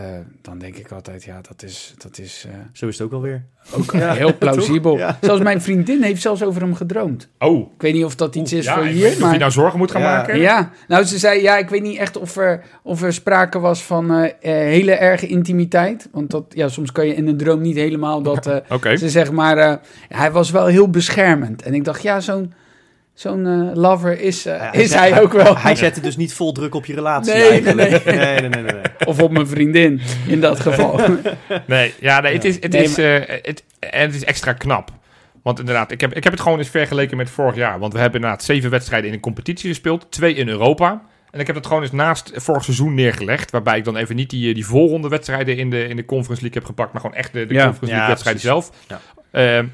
dan 0.42 0.58
denk 0.60 0.76
ik 0.76 0.92
altijd, 0.92 1.24
ja, 1.24 1.42
dat 1.42 1.64
is, 1.64 1.94
dat 1.98 2.18
is 2.18 2.46
eh, 2.50 2.54
Zo 2.74 2.88
is 2.88 2.98
het 2.98 3.08
ook 3.08 3.14
alweer. 3.14 3.44
ook 3.78 3.92
Ja, 4.00 4.14
heel 4.14 4.38
plausibel. 4.38 4.98
Ja. 4.98 5.18
Zelfs 5.22 5.42
mijn 5.42 5.62
vriendin 5.62 6.02
heeft 6.04 6.22
zelfs 6.22 6.44
over 6.44 6.62
hem 6.62 6.76
gedroomd. 6.76 7.28
Oh, 7.40 7.60
Ik 7.76 7.82
weet 7.82 7.94
niet 7.94 8.04
of 8.06 8.16
dat 8.16 8.36
iets 8.36 8.54
is 8.54 8.66
ja, 8.66 8.74
voor 8.76 8.84
hier, 8.84 8.94
niet 8.96 9.06
of 9.06 9.14
je 9.14 9.20
maar... 9.26 9.38
nou 9.38 9.52
zorgen 9.52 9.80
moet 9.80 9.92
gaan 9.92 10.02
Ja. 10.02 10.16
maken. 10.18 10.40
Ja, 10.40 10.72
nou 10.88 11.04
ze 11.04 11.18
zei, 11.18 11.42
ja, 11.42 11.58
ik 11.58 11.70
weet 11.70 11.82
niet 11.82 11.98
echt 11.98 12.18
of 12.18 12.36
er, 12.38 12.64
of 12.84 13.02
er 13.02 13.14
sprake 13.14 13.60
was 13.60 13.84
van 13.84 14.12
eh, 14.14 14.32
hele 14.52 14.92
erge 14.92 15.28
intimiteit. 15.28 16.08
Want 16.12 16.30
dat, 16.32 16.46
ja, 16.50 16.68
soms 16.68 16.92
kan 16.92 17.08
je 17.08 17.16
in 17.16 17.28
een 17.28 17.38
droom 17.38 17.62
niet 17.62 17.76
helemaal 17.76 18.22
dat... 18.22 18.46
eh, 18.48 18.58
Oké. 18.76 18.96
Ze 18.98 19.10
zeg 19.10 19.32
maar, 19.32 19.58
eh, 19.58 19.76
hij 20.10 20.32
was 20.32 20.52
wel 20.52 20.66
heel 20.66 20.90
beschermend. 20.90 21.62
En 21.62 21.74
ik 21.74 21.84
dacht, 21.84 22.02
ja, 22.02 22.20
zo'n 22.20 22.54
zo'n 23.16 23.46
eh, 23.46 23.76
lover 23.76 24.20
is, 24.20 24.46
eh, 24.46 24.54
Ja, 24.58 24.72
is 24.74 24.94
hij- 24.94 25.10
hij 25.12 25.22
ook 25.22 25.34
wel. 25.34 25.58
Hij 25.58 25.76
zette 25.76 26.02
dus 26.02 26.18
niet 26.18 26.34
vol 26.34 26.52
druk 26.52 26.76
op 26.76 26.86
je 26.86 26.94
relatie. 26.94 27.34
Nee, 27.34 27.50
eigenlijk. 27.50 28.06
nee, 28.06 28.16
nee, 28.16 28.40
nee, 28.40 28.50
nee, 28.50 28.62
nee. 28.74 28.82
Of 29.06 29.22
op 29.22 29.32
mijn 29.32 29.48
vriendin, 29.48 30.02
in 30.28 30.42
dat 30.42 30.60
geval. 30.60 31.00
Nee, 31.68 31.94
ja, 32.00 32.20
nee, 32.20 32.34
het 32.34 32.46
is, 32.46 32.56
het 32.62 32.72
Nee, 32.72 32.84
is, 32.84 32.98
eh, 32.98 33.14
het, 33.42 33.64
en 33.80 34.02
het 34.02 34.16
is 34.16 34.24
extra 34.24 34.54
knap. 34.54 34.92
Want 35.44 35.60
inderdaad, 35.60 35.92
ik 35.92 36.02
heb, 36.02 36.14
ik 36.14 36.24
heb 36.24 36.34
het 36.34 36.42
gewoon 36.42 36.58
eens 36.58 36.70
vergeleken 36.70 37.18
met 37.18 37.30
vorig 37.30 37.56
jaar. 37.56 37.80
Want 37.80 37.94
we 37.94 38.00
hebben 38.00 38.20
inderdaad 38.22 38.44
zeven 38.44 38.70
wedstrijden 38.70 39.08
in 39.10 39.16
een 39.16 39.22
competitie 39.22 39.70
gespeeld. 39.70 40.12
Twee 40.12 40.34
in 40.34 40.48
Europa. 40.48 41.02
En 41.32 41.40
ik 41.40 41.48
heb 41.48 41.56
het 41.56 41.66
gewoon 41.66 41.82
eens 41.82 41.92
naast 41.92 42.32
vorig 42.36 42.64
seizoen 42.64 42.94
neergelegd. 42.94 43.52
Waarbij 43.52 43.78
ik 43.78 43.84
dan 43.84 43.96
even 43.96 44.16
niet 44.16 44.30
die, 44.30 44.54
die 44.54 44.66
voorronde 44.66 45.08
wedstrijden 45.08 45.58
in 45.58 45.70
de, 45.70 45.88
in 45.88 45.96
de 45.96 46.06
Conference 46.06 46.42
League 46.42 46.60
heb 46.62 46.66
gepakt. 46.70 46.94
Maar 46.94 47.02
gewoon 47.02 47.16
echt 47.18 47.34
de, 47.34 47.46
de 47.46 47.54
Ja. 47.54 47.64
Conference 47.66 47.94
League 47.96 48.04
Ja, 48.04 48.08
wedstrijden 48.08 48.42
precies. 48.42 48.70
zelf. 48.88 49.02
Ja. 49.32 49.58
Ehm, 49.58 49.66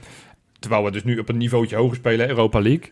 terwijl 0.60 0.84
we 0.84 0.92
dus 0.92 1.04
nu 1.04 1.18
op 1.18 1.30
een 1.30 1.38
niveautje 1.38 1.76
hoger 1.76 1.96
spelen, 1.96 2.28
Europa 2.30 2.60
League. 2.62 2.90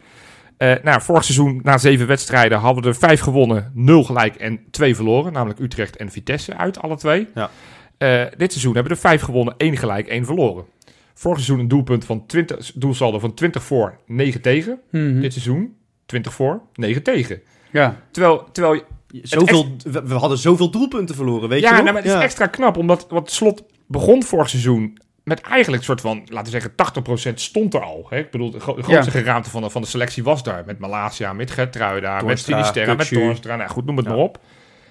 Eh, 0.59 0.73
nou, 0.83 1.01
vorig 1.01 1.23
seizoen 1.23 1.59
na 1.63 1.77
zeven 1.77 2.07
wedstrijden 2.07 2.57
hadden 2.57 2.83
we 2.83 2.89
er 2.89 2.95
vijf 2.95 3.19
gewonnen, 3.19 3.71
nul 3.73 4.03
gelijk 4.03 4.35
en 4.35 4.59
twee 4.71 4.95
verloren. 4.95 5.33
Namelijk 5.33 5.59
Utrecht 5.59 5.95
en 5.95 6.11
Vitesse 6.11 6.55
uit, 6.57 6.81
alle 6.81 6.97
twee. 6.97 7.27
Ja. 7.35 7.49
Eh, 7.97 8.23
dit 8.37 8.51
seizoen 8.51 8.73
hebben 8.73 8.91
we 8.91 8.97
er 8.97 9.09
vijf 9.09 9.21
gewonnen, 9.21 9.53
één 9.57 9.77
gelijk, 9.77 10.07
één 10.07 10.25
verloren. 10.25 10.65
Vorig 11.13 11.37
seizoen 11.37 11.59
een 11.59 11.67
doelpunt 11.67 12.05
van 12.05 12.25
20, 12.25 12.71
doelsaldo 12.75 13.19
van 13.19 13.33
20 13.33 13.63
voor, 13.63 13.97
9 14.05 14.41
tegen. 14.41 14.79
Mhm. 14.91 15.19
Dit 15.19 15.31
seizoen 15.33 15.75
20 16.05 16.33
voor, 16.33 16.61
9 16.73 17.03
tegen. 17.03 17.41
Ja, 17.71 18.01
Terwijl, 18.11 18.43
terwijl 18.51 18.73
je- 18.73 18.83
Zoveel, 19.23 19.75
we, 20.03 20.13
hadden 20.13 20.37
zoveel 20.37 20.71
doelpunten 20.71 21.15
verloren, 21.15 21.49
weet 21.49 21.59
je 21.59 21.65
ja, 21.65 21.71
nog? 21.71 21.81
nou, 21.81 21.93
maar 21.93 22.01
het 22.03 22.11
is 22.11 22.17
Ja. 22.17 22.23
extra 22.23 22.47
knap, 22.47 22.77
omdat 22.77 23.05
wat 23.09 23.31
Slot 23.31 23.63
begon 23.87 24.23
vorig 24.23 24.49
seizoen 24.49 24.97
met 25.29 25.41
eigenlijk 25.41 25.77
een 25.81 25.85
soort 25.87 26.01
van, 26.01 26.21
laten 26.25 26.53
we 26.53 26.59
zeggen, 26.59 27.31
80% 27.31 27.33
stond 27.33 27.73
er 27.73 27.81
al. 27.83 28.05
Hè? 28.09 28.17
Ik 28.17 28.31
bedoel, 28.31 28.51
de, 28.51 28.59
gro- 28.59 28.75
de 28.75 28.83
grootste 28.83 29.11
geraamte 29.11 29.49
van 29.49 29.61
de, 29.61 29.69
van 29.69 29.81
de 29.81 29.87
selectie 29.87 30.23
was 30.23 30.43
daar. 30.43 30.63
Met 30.65 30.79
Malasia, 30.79 31.33
met 31.33 31.51
Gertruida, 31.51 32.21
met 32.21 32.39
Sinisterra, 32.39 32.93
met 32.93 33.07
Kukçu. 33.07 33.13
Toornstra. 33.15 33.55
Nou 33.55 33.69
goed, 33.69 33.85
noem 33.85 33.97
het 33.97 34.05
Ja. 34.05 34.11
maar 34.11 34.19
op. 34.21 34.35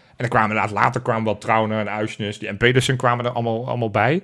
En 0.06 0.14
dan 0.16 0.28
kwamen 0.28 0.48
inderdaad, 0.50 0.74
later 0.74 1.00
kwamen 1.00 1.24
wel 1.24 1.38
Trauner 1.38 1.78
en 1.80 1.90
Uisnes 1.90 2.38
die, 2.38 2.48
en 2.48 2.56
Pedersen 2.56 2.96
kwamen 2.96 3.24
er 3.24 3.30
allemaal, 3.30 3.68
allemaal 3.68 3.90
bij. 3.90 4.22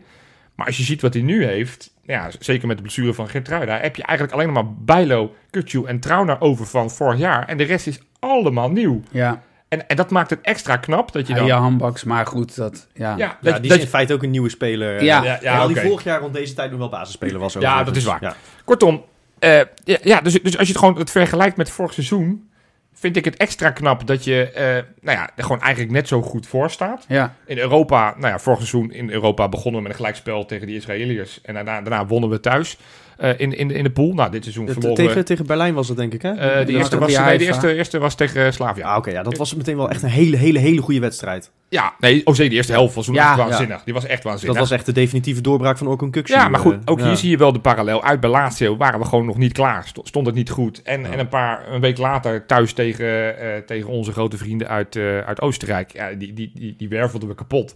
Maar 0.55 0.67
als 0.67 0.77
je 0.77 0.83
ziet 0.83 1.01
wat 1.03 1.15
hij 1.15 1.23
nu 1.23 1.45
heeft, 1.45 1.91
ja, 2.03 2.31
zeker 2.39 2.67
met 2.67 2.77
de 2.77 2.83
blessure 2.83 3.15
van 3.15 3.29
Gertruida, 3.29 3.79
heb 3.81 3.97
je 3.97 4.03
eigenlijk 4.03 4.39
alleen 4.39 4.53
nog 4.53 4.63
maar 4.65 4.73
Bijlo, 4.75 5.35
Kutju 5.51 5.85
en 5.85 6.01
Trauner 6.01 6.41
over 6.41 6.67
van 6.67 6.91
vorig 6.91 7.19
jaar. 7.19 7.49
En 7.49 7.57
de 7.57 7.65
rest 7.65 7.87
is 7.87 8.01
allemaal 8.19 8.71
nieuw. 8.71 9.01
ja. 9.11 9.43
En, 9.75 9.89
en 9.89 9.97
dat 9.97 10.11
maakt 10.11 10.31
het 10.31 10.41
extra 10.43 10.77
knap 10.77 11.13
dat 11.13 11.27
je 11.27 11.33
Ja, 11.33 11.39
dan... 11.39 11.49
je 11.49 11.53
handbaks, 11.53 12.05
maar 12.05 12.27
goed, 12.27 12.57
dat... 12.57 12.87
Ja, 12.95 13.11
ja, 13.11 13.17
Ja, 13.17 13.39
dat, 13.41 13.61
die 13.61 13.69
dat 13.69 13.79
is 13.79 13.85
in 13.85 13.91
feite 13.91 14.13
ook 14.13 14.23
een 14.23 14.31
nieuwe 14.31 14.49
speler. 14.49 15.03
Ja. 15.03 15.23
Ja, 15.23 15.23
ja, 15.23 15.39
Terwijl 15.39 15.67
die 15.67 15.81
vorig 15.81 16.05
jaar 16.05 16.21
rond 16.21 16.35
deze 16.35 16.55
tijd 16.55 16.71
nog 16.71 16.79
wel 16.79 16.89
basisspeler 16.89 17.39
was. 17.39 17.53
Ja, 17.53 17.85
dat 17.85 17.97
is 17.97 18.05
waar. 18.05 18.23
Ja. 18.23 18.35
Kortom, 18.65 19.05
eh, 19.39 19.61
ja, 19.85 19.99
ja, 20.03 20.21
dus, 20.21 20.43
dus 20.43 20.59
als 20.59 20.67
je 20.67 20.73
het 20.73 20.83
gewoon 20.83 20.99
het 20.99 21.11
vergelijkt 21.11 21.57
met 21.57 21.71
vorig 21.71 21.93
seizoen, 21.93 22.49
vind 22.93 23.17
ik 23.17 23.25
het 23.25 23.37
extra 23.37 23.71
knap 23.71 24.07
dat 24.07 24.25
je 24.25 24.51
eh, 24.51 24.65
nou 25.01 25.19
ja, 25.19 25.31
er 25.37 25.43
gewoon 25.43 25.61
eigenlijk 25.61 25.93
net 25.93 26.09
zo 26.09 26.23
goed 26.23 26.47
voor 26.47 26.71
staat. 26.71 27.05
ja. 27.09 27.35
In 27.47 27.59
Europa, 27.59 28.15
nou 28.17 28.33
ja, 28.33 28.39
vorig 28.39 28.59
seizoen 28.59 28.93
in 28.93 29.11
Europa 29.11 29.49
begonnen 29.49 29.75
we 29.75 29.81
met 29.83 29.91
een 29.91 29.97
gelijkspel 29.97 30.45
tegen 30.47 30.67
de 30.67 30.75
Israëliërs. 30.75 31.41
En 31.41 31.55
daarna, 31.55 31.81
daarna 31.81 32.07
wonnen 32.07 32.31
we 32.31 32.41
thuis 32.41 32.79
eh, 33.17 33.31
in, 33.37 33.57
in, 33.57 33.71
in 33.71 33.85
de 33.85 33.91
pool. 33.91 34.15
Nou, 34.15 34.31
dit 34.31 34.43
seizoen 34.43 34.69
verloren 34.69 34.95
tegen, 34.95 35.25
tegen 35.25 35.47
Berlijn 35.47 35.75
was 35.75 35.89
het 35.89 35.97
denk 35.97 36.15
ik, 36.15 36.23
hè? 36.23 36.31
eh, 36.31 36.67
de, 36.67 36.73
eerste 36.73 36.99
was, 36.99 37.17
nee, 37.19 37.39
de 37.39 37.45
eerste, 37.45 37.75
eerste 37.75 37.99
was 37.99 38.15
tegen 38.15 38.53
Slavia. 38.53 38.87
Ja, 38.87 38.97
oké. 38.97 39.11
ja, 39.11 39.23
dat 39.23 39.37
was 39.37 39.55
meteen 39.55 39.77
wel 39.77 39.91
echt 39.91 40.03
een 40.03 40.09
hele, 40.09 40.37
hele, 40.37 40.59
hele 40.59 40.81
goede 40.81 41.01
wedstrijd. 41.01 41.51
Ja, 41.69 41.95
nee, 41.99 42.27
oh 42.27 42.35
zeker, 42.35 42.51
de 42.51 42.57
eerste 42.57 42.73
helft 42.73 42.95
was 42.95 43.05
toen 43.05 43.15
Ja, 43.15 43.29
echt 43.29 43.37
waanzinnig. 43.37 43.85
Die 43.85 43.95
was 43.95 44.07
echt 44.07 44.23
waanzinnig. 44.23 44.57
Dat 44.59 44.69
was 44.69 44.77
echt 44.79 44.87
de 44.87 44.93
definitieve 44.93 45.41
doorbraak 45.41 45.79
van 45.79 45.87
Orkun. 45.87 46.13
Ja, 46.25 46.49
maar 46.49 46.61
goed, 46.61 46.75
eh, 46.75 46.81
ook 46.85 47.01
hier 47.01 47.17
zie 47.17 47.31
je 47.31 47.37
wel 47.37 47.53
de 47.53 47.61
parallel. 47.61 48.05
Uit 48.05 48.21
bij 48.21 48.31
waren 48.79 49.01
we 49.01 49.05
gewoon 49.07 49.27
nog 49.27 49.37
niet 49.37 49.53
klaar. 49.53 49.87
Sto- 49.87 50.05
Stond 50.05 50.27
het 50.27 50.35
niet 50.35 50.51
goed. 50.51 50.83
En, 50.83 51.13
en 51.13 51.19
een 51.19 51.29
paar 51.29 51.73
een 51.73 51.81
week 51.81 51.99
later 51.99 52.47
thuis 52.47 52.73
tegen, 52.73 53.39
eh, 53.39 53.59
tegen 53.67 53.89
onze 53.89 54.13
grote 54.13 54.37
vrienden 54.37 54.69
uit, 54.69 54.97
eh, 54.97 55.19
uit 55.19 55.41
Oostenrijk. 55.41 55.93
Ja, 55.93 56.13
die, 56.13 56.33
die, 56.33 56.51
die, 56.55 56.75
die 56.79 56.89
wervelden 56.89 57.29
we 57.29 57.35
kapot. 57.35 57.75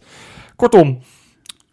Kortom, 0.56 0.98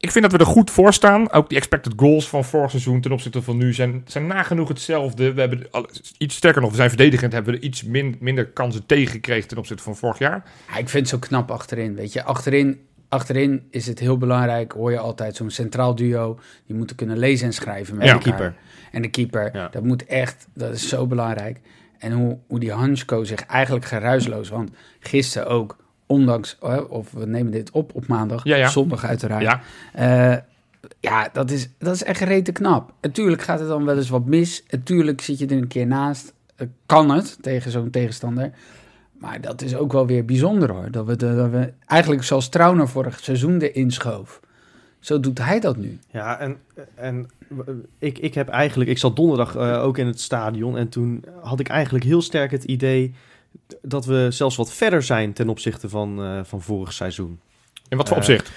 ik 0.06 0.12
vind 0.12 0.24
dat 0.24 0.34
we 0.34 0.38
er 0.40 0.52
goed 0.52 0.72
voor 0.72 0.94
staan. 0.94 1.32
Ook 1.32 1.50
die 1.50 1.58
expected 1.58 1.94
goals 1.96 2.30
van 2.30 2.44
vorig 2.46 2.70
seizoen 2.70 3.02
ten 3.02 3.12
opzichte 3.12 3.42
van 3.42 3.58
nu 3.58 3.74
zijn, 3.74 4.02
zijn 4.06 4.28
nagenoeg 4.28 4.68
hetzelfde. 4.68 5.34
We 5.34 5.40
hebben 5.40 5.68
iets 6.18 6.36
sterker 6.36 6.62
nog, 6.62 6.70
we 6.70 6.76
zijn 6.76 6.90
verdedigend, 6.90 7.34
hebben 7.34 7.54
we 7.54 7.60
er 7.60 7.66
iets 7.66 7.84
min, 7.84 8.16
minder 8.20 8.46
kansen 8.48 8.86
tegen 8.86 9.12
gekregen 9.12 9.48
ten 9.48 9.58
opzichte 9.58 9.84
van 9.84 9.96
vorig 9.96 10.18
jaar. 10.20 10.44
Ja, 10.68 10.78
ik 10.78 10.90
vind 10.90 11.12
het 11.12 11.22
zo 11.22 11.28
knap 11.28 11.52
achterin, 11.52 11.96
weet 11.96 12.14
je. 12.14 12.24
Achterin, 12.24 12.80
achterin 13.10 13.68
is 13.70 13.88
het 13.88 14.00
heel 14.00 14.18
belangrijk, 14.18 14.72
hoor 14.72 14.92
je 14.92 15.00
altijd, 15.00 15.36
zo'n 15.36 15.50
centraal 15.50 15.96
duo. 15.96 16.40
Die 16.66 16.76
moeten 16.76 16.96
kunnen 16.96 17.18
lezen 17.18 17.48
en 17.48 17.54
schrijven 17.54 17.96
met 17.98 18.08
Ja. 18.08 18.14
de 18.14 18.20
keeper. 18.20 18.56
En 18.92 19.02
de 19.02 19.10
keeper, 19.10 19.50
Ja. 19.54 19.68
dat 19.72 19.84
moet 19.84 20.06
echt, 20.06 20.48
dat 20.54 20.74
is 20.74 20.90
zo 20.90 21.08
belangrijk. 21.08 21.60
En 21.98 22.12
hoe, 22.12 22.38
hoe 22.48 22.60
die 22.60 22.72
Hansko 22.72 23.24
zich 23.24 23.42
eigenlijk 23.46 23.86
geruisloos, 23.86 24.50
want 24.50 24.70
gisteren 25.00 25.48
ook, 25.48 25.78
ondanks, 26.06 26.58
of 26.90 27.12
we 27.12 27.26
nemen 27.26 27.52
dit 27.52 27.72
op 27.72 27.96
op 27.96 28.08
maandag, 28.08 28.44
Ja, 28.44 28.56
ja. 28.56 28.68
zondag 28.68 29.06
uiteraard. 29.06 29.42
Ja, 29.42 29.62
Eh, 29.94 30.38
ja, 31.00 31.30
dat 31.34 31.52
is, 31.52 31.70
dat 31.78 31.94
is 31.94 32.04
echt 32.04 32.20
rete 32.22 32.52
knap. 32.52 32.94
Natuurlijk 33.02 33.42
gaat 33.42 33.60
het 33.60 33.68
dan 33.68 33.86
wel 33.86 33.98
eens 33.98 34.10
wat 34.10 34.26
mis. 34.26 34.64
Natuurlijk 34.70 35.22
zit 35.22 35.40
je 35.40 35.46
er 35.46 35.58
een 35.58 35.68
keer 35.68 35.88
naast. 35.88 36.34
Eh, 36.56 36.68
kan 36.86 37.10
het 37.10 37.38
tegen 37.42 37.72
zo'n 37.72 37.90
tegenstander. 37.90 38.52
Maar 39.20 39.42
dat 39.42 39.62
is 39.62 39.76
ook 39.76 39.92
wel 39.92 40.08
weer 40.08 40.26
bijzonder 40.26 40.72
hoor. 40.72 40.92
Dat 40.92 41.06
we, 41.06 41.16
de, 41.16 41.36
dat 41.36 41.50
we 41.50 41.74
eigenlijk 41.86 42.24
zoals 42.24 42.50
Trauner 42.50 42.88
vorig 42.90 43.20
seizoen 43.20 43.62
erin 43.62 43.92
schoof. 43.92 44.40
Zo 45.00 45.20
doet 45.20 45.38
hij 45.38 45.60
dat 45.60 45.78
nu. 45.78 46.00
Ja, 46.12 46.40
en, 46.40 46.58
en 46.96 47.30
ik, 48.00 48.18
ik 48.18 48.34
heb 48.34 48.50
eigenlijk... 48.50 48.90
Ik 48.90 48.98
zat 48.98 49.16
donderdag 49.16 49.56
eh, 49.56 49.84
ook 49.84 49.98
in 49.98 50.08
het 50.08 50.20
stadion 50.22 50.78
en 50.78 50.90
toen 50.90 51.24
had 51.42 51.60
ik 51.60 51.68
eigenlijk 51.68 52.06
heel 52.06 52.22
sterk 52.22 52.52
het 52.52 52.64
idee 52.64 53.14
dat 53.82 54.06
we 54.06 54.28
zelfs 54.30 54.56
wat 54.56 54.74
verder 54.74 55.04
zijn 55.04 55.34
ten 55.34 55.50
opzichte 55.50 55.90
van, 55.90 56.24
eh, 56.24 56.40
van 56.44 56.62
vorig 56.62 56.94
seizoen. 56.94 57.40
in 57.90 57.98
wat 57.98 58.08
voor 58.08 58.18
Eh, 58.18 58.24
opzicht? 58.24 58.52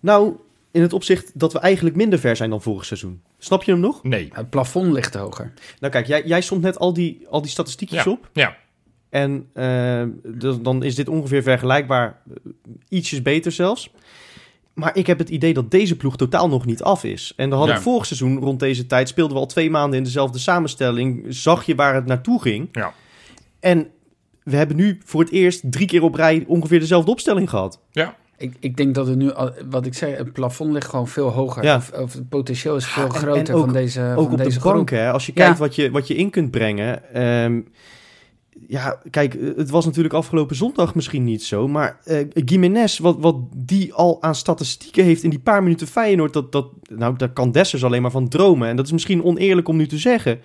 Nou, 0.00 0.36
in 0.70 0.82
het 0.82 0.92
opzicht 0.92 1.30
dat 1.34 1.52
we 1.52 1.58
eigenlijk 1.58 1.96
minder 1.96 2.18
ver 2.18 2.36
zijn 2.36 2.50
dan 2.50 2.62
vorig 2.62 2.84
seizoen. 2.84 3.22
Snap 3.38 3.62
je 3.62 3.70
hem 3.72 3.80
nog? 3.80 4.02
Nee. 4.02 4.28
Het 4.32 4.50
plafond 4.50 4.92
ligt 4.92 5.14
hoger. 5.14 5.52
Nou 5.80 5.92
kijk, 5.92 6.06
jij, 6.06 6.22
jij 6.26 6.40
stond 6.40 6.62
net 6.62 6.78
al 6.78 6.92
die, 6.92 7.26
al 7.30 7.40
die 7.42 7.50
statistiekjes 7.50 8.04
Ja. 8.04 8.10
op. 8.10 8.30
Ja. 8.32 8.56
En 9.08 9.48
eh, 9.52 10.02
dus 10.24 10.56
dan 10.60 10.82
is 10.82 10.94
dit 10.94 11.08
ongeveer 11.08 11.42
vergelijkbaar, 11.42 12.22
ietsjes 12.88 13.22
beter 13.22 13.52
zelfs. 13.52 13.90
Maar 14.74 14.96
ik 14.96 15.06
heb 15.06 15.18
het 15.18 15.28
idee 15.28 15.54
dat 15.54 15.70
deze 15.70 15.96
ploeg 15.96 16.16
totaal 16.16 16.48
nog 16.48 16.64
niet 16.66 16.82
af 16.82 17.04
is. 17.04 17.32
En 17.36 17.50
dan 17.50 17.58
had 17.58 17.68
Ja. 17.68 17.74
ik 17.74 17.80
vorig 17.80 18.06
seizoen 18.06 18.38
rond 18.38 18.60
deze 18.60 18.86
tijd, 18.86 19.08
speelden 19.08 19.34
we 19.34 19.40
al 19.42 19.46
twee 19.48 19.70
maanden 19.70 19.98
in 19.98 20.04
dezelfde 20.04 20.38
samenstelling. 20.38 21.24
Zag 21.28 21.64
je 21.66 21.74
waar 21.74 21.94
het 21.94 22.06
naartoe 22.06 22.40
ging. 22.42 22.68
Ja. 22.72 22.92
En 23.60 23.90
we 24.44 24.56
hebben 24.56 24.76
nu 24.76 25.00
voor 25.04 25.20
het 25.20 25.30
eerst 25.30 25.72
drie 25.72 25.86
keer 25.86 26.02
op 26.02 26.14
rij 26.14 26.44
ongeveer 26.46 26.80
dezelfde 26.80 27.10
opstelling 27.10 27.50
gehad. 27.50 27.80
Ja. 27.90 28.16
Ik, 28.36 28.54
ik 28.60 28.76
denk 28.76 28.94
dat 28.94 29.06
het 29.06 29.16
nu, 29.16 29.32
al- 29.32 29.52
wat 29.70 29.86
ik 29.86 29.94
zei, 29.94 30.14
het 30.14 30.32
plafond 30.32 30.72
ligt 30.72 30.88
gewoon 30.88 31.08
veel 31.08 31.28
hoger. 31.28 31.64
Ja. 31.64 31.76
Of, 31.76 31.90
of 31.92 32.12
het 32.12 32.28
potentieel 32.28 32.76
is 32.76 32.86
veel 32.86 33.02
Ja, 33.02 33.08
en- 33.08 33.14
groter 33.14 33.48
en 33.48 33.54
ook- 33.54 33.64
van 33.64 33.72
deze, 33.72 34.00
Ook 34.16 34.24
van 34.24 34.32
op 34.32 34.38
deze 34.38 34.54
de 34.54 34.60
groep. 34.60 34.72
bank, 34.74 34.90
hè. 34.90 35.10
Als 35.12 35.26
je 35.26 35.32
Ja. 35.34 35.44
kijkt 35.44 35.58
wat, 35.58 35.74
je, 35.74 35.90
wat 35.90 36.06
je 36.06 36.14
in 36.14 36.30
kunt 36.30 36.50
brengen. 36.50 37.14
ehm, 37.14 37.60
ja, 38.66 39.00
kijk, 39.10 39.36
het 39.56 39.70
was 39.70 39.84
natuurlijk 39.84 40.14
afgelopen 40.14 40.56
zondag 40.56 40.94
misschien 40.94 41.24
niet 41.24 41.42
zo. 41.44 41.68
Maar 41.68 42.00
eh 42.04 42.26
Gimenez, 42.34 42.98
wat, 42.98 43.16
wat 43.18 43.36
die 43.56 43.94
al 43.94 44.22
aan 44.22 44.34
statistieken 44.34 45.04
heeft 45.04 45.22
in 45.22 45.30
die 45.30 45.38
paar 45.38 45.62
minuten 45.62 45.86
Feyenoord... 45.86 46.32
Dat, 46.32 46.52
dat, 46.52 46.66
nou, 46.90 47.16
daar 47.16 47.32
kan 47.32 47.52
Dessers 47.52 47.84
alleen 47.84 48.02
maar 48.02 48.10
van 48.10 48.28
dromen. 48.28 48.68
En 48.68 48.76
dat 48.76 48.86
is 48.86 48.92
misschien 48.92 49.24
oneerlijk 49.24 49.68
om 49.68 49.76
nu 49.76 49.86
te 49.86 49.98
zeggen. 49.98 50.40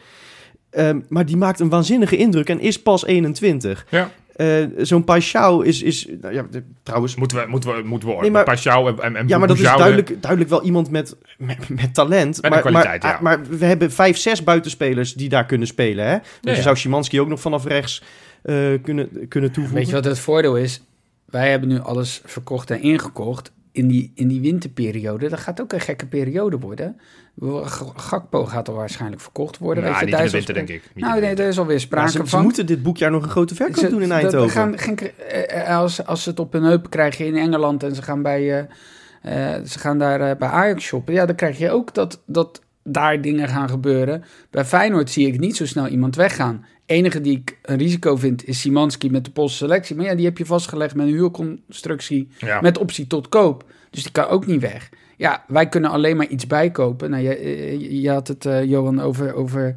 Ehm, 0.76 1.00
maar 1.10 1.26
die 1.26 1.38
maakt 1.38 1.60
een 1.60 1.70
waanzinnige 1.70 2.18
indruk 2.18 2.50
en 2.50 2.60
is 2.60 2.82
pas 2.82 3.06
21. 3.06 3.86
Ja. 3.90 4.10
eh, 4.36 4.66
zo'n 4.78 5.04
Paixão 5.04 5.66
is, 5.66 5.82
is 5.84 6.08
nou 6.22 6.34
ja, 6.34 6.46
de- 6.52 6.64
trouwens... 6.84 7.16
Moeten 7.16 7.38
we, 7.38 7.46
moeten 7.48 7.76
we, 7.76 7.82
moeten 7.84 8.10
we 8.10 8.16
Nee, 8.22 8.32
maar- 8.32 8.46
en, 8.66 8.98
en, 9.00 9.16
en 9.16 9.28
Ja, 9.28 9.38
maar 9.38 9.48
dat 9.48 9.58
is 9.58 9.64
duidelijk, 9.64 10.08
duidelijk 10.22 10.50
wel 10.52 10.64
iemand 10.64 10.90
met, 10.92 11.16
met, 11.38 11.70
met 11.70 11.94
talent. 11.94 12.44
een 12.44 12.50
maar, 12.50 12.60
kwaliteit, 12.62 13.04
maar, 13.04 13.12
ja. 13.14 13.20
maar 13.22 13.42
we 13.58 13.66
hebben 13.66 13.92
vijf, 13.92 14.18
zes 14.18 14.44
buitenspelers 14.44 15.14
die 15.14 15.30
daar 15.30 15.46
kunnen 15.46 15.68
spelen. 15.68 16.06
Hè? 16.06 16.12
Ja, 16.12 16.20
je 16.42 16.52
ja. 16.52 16.62
zou 16.62 16.76
Szymanski 16.78 17.22
ook 17.22 17.28
nog 17.28 17.40
vanaf 17.42 17.66
rechts 17.66 18.04
eh, 18.44 18.56
kunnen, 18.82 19.28
kunnen 19.28 19.52
toevoegen. 19.52 19.76
Weet 19.80 19.88
je 19.90 19.94
wat 19.96 20.06
het 20.06 20.20
voordeel 20.20 20.58
is? 20.58 20.82
Wij 21.26 21.50
hebben 21.50 21.70
nu 21.70 21.80
alles 21.80 22.22
verkocht 22.26 22.72
en 22.72 22.82
ingekocht. 22.82 23.52
In 23.76 23.88
die, 23.88 24.12
in 24.16 24.28
die 24.28 24.42
winterperiode, 24.42 25.30
dat 25.30 25.40
gaat 25.40 25.62
ook 25.62 25.74
een 25.74 25.80
gekke 25.80 26.06
periode 26.06 26.60
worden. 26.60 27.00
Gakpo 27.96 28.46
gaat 28.46 28.68
al 28.70 28.76
waarschijnlijk 28.76 29.22
verkocht 29.22 29.58
worden. 29.58 29.84
Nou, 29.84 29.96
weet 29.96 30.10
je, 30.10 30.16
niet 30.16 30.20
in 30.20 30.26
de 30.26 30.32
winter, 30.32 30.54
denk 30.54 30.70
ik. 30.70 30.82
Niet 30.94 31.06
Nou, 31.06 31.20
nee, 31.22 31.36
er 31.36 31.48
is 31.48 31.58
alweer 31.60 31.74
Ja, 31.76 31.80
sprake 31.82 32.12
ze, 32.12 32.18
ze 32.18 32.26
van. 32.26 32.44
moeten 32.44 32.66
dit 32.66 32.84
boekjaar 32.84 33.12
nog 33.12 33.24
een 33.24 33.30
grote 33.30 33.56
verkoop 33.56 33.76
Ze- 33.84 33.90
doen 33.90 34.02
in 34.02 34.12
Eindhoven. 34.12 34.40
dat 34.40 34.52
gaan 34.52 34.78
geen, 34.80 34.98
eh, 35.30 35.62
eh, 35.70 35.78
als, 35.78 36.06
als 36.06 36.24
ze 36.24 36.30
het 36.30 36.40
op 36.40 36.54
hun 36.54 36.64
heupen 36.64 36.90
krijgen 36.90 37.26
in 37.26 37.36
Engeland 37.36 37.84
en 37.84 37.96
ze 37.96 38.02
gaan, 38.02 38.22
bij, 38.22 38.68
eh, 39.22 39.56
eh, 39.56 39.64
ze 39.66 39.80
gaan 39.80 40.00
daar 40.00 40.22
eh, 40.22 40.38
bij 40.38 40.48
Ajax 40.50 40.84
shoppen, 40.84 41.14
ja, 41.14 41.26
dan 41.26 41.36
krijg 41.36 41.58
je 41.58 41.72
ook 41.72 41.94
dat, 41.94 42.22
dat 42.26 42.62
daar 42.90 43.22
dingen 43.22 43.48
gaan 43.48 43.70
gebeuren. 43.70 44.24
Bij 44.50 44.66
Feyenoord 44.66 45.10
zie 45.10 45.28
ik 45.28 45.40
niet 45.40 45.56
zo 45.56 45.66
snel 45.66 45.88
iemand 45.88 46.16
weggaan. 46.16 46.66
enige 46.86 47.22
die 47.22 47.38
ik 47.38 47.58
een 47.62 47.78
risico 47.78 48.16
vind 48.16 48.48
is 48.48 48.60
Simanski 48.60 49.10
met 49.10 49.26
de 49.26 49.32
Poolse 49.32 49.56
selectie. 49.56 49.96
Maar 49.96 50.06
ja, 50.06 50.16
die 50.16 50.26
heb 50.26 50.38
je 50.38 50.46
vastgelegd 50.46 50.96
met 50.96 51.08
een 51.08 51.14
huurconstructie 51.14 52.28
Ja. 52.38 52.62
met 52.62 52.78
optie 52.78 53.08
tot 53.08 53.30
koop. 53.30 53.66
Dus 53.90 54.04
die 54.04 54.12
kan 54.12 54.28
ook 54.28 54.46
niet 54.46 54.62
weg. 54.62 54.90
Ja, 55.18 55.44
wij 55.48 55.70
kunnen 55.70 55.90
alleen 55.90 56.18
maar 56.18 56.28
iets 56.28 56.48
bijkopen. 56.48 57.10
Nou, 57.10 57.24
je, 57.24 58.02
je, 58.02 58.10
had 58.10 58.28
het, 58.28 58.46
eh, 58.46 58.64
Johan, 58.64 59.02
over... 59.02 59.34
over 59.34 59.76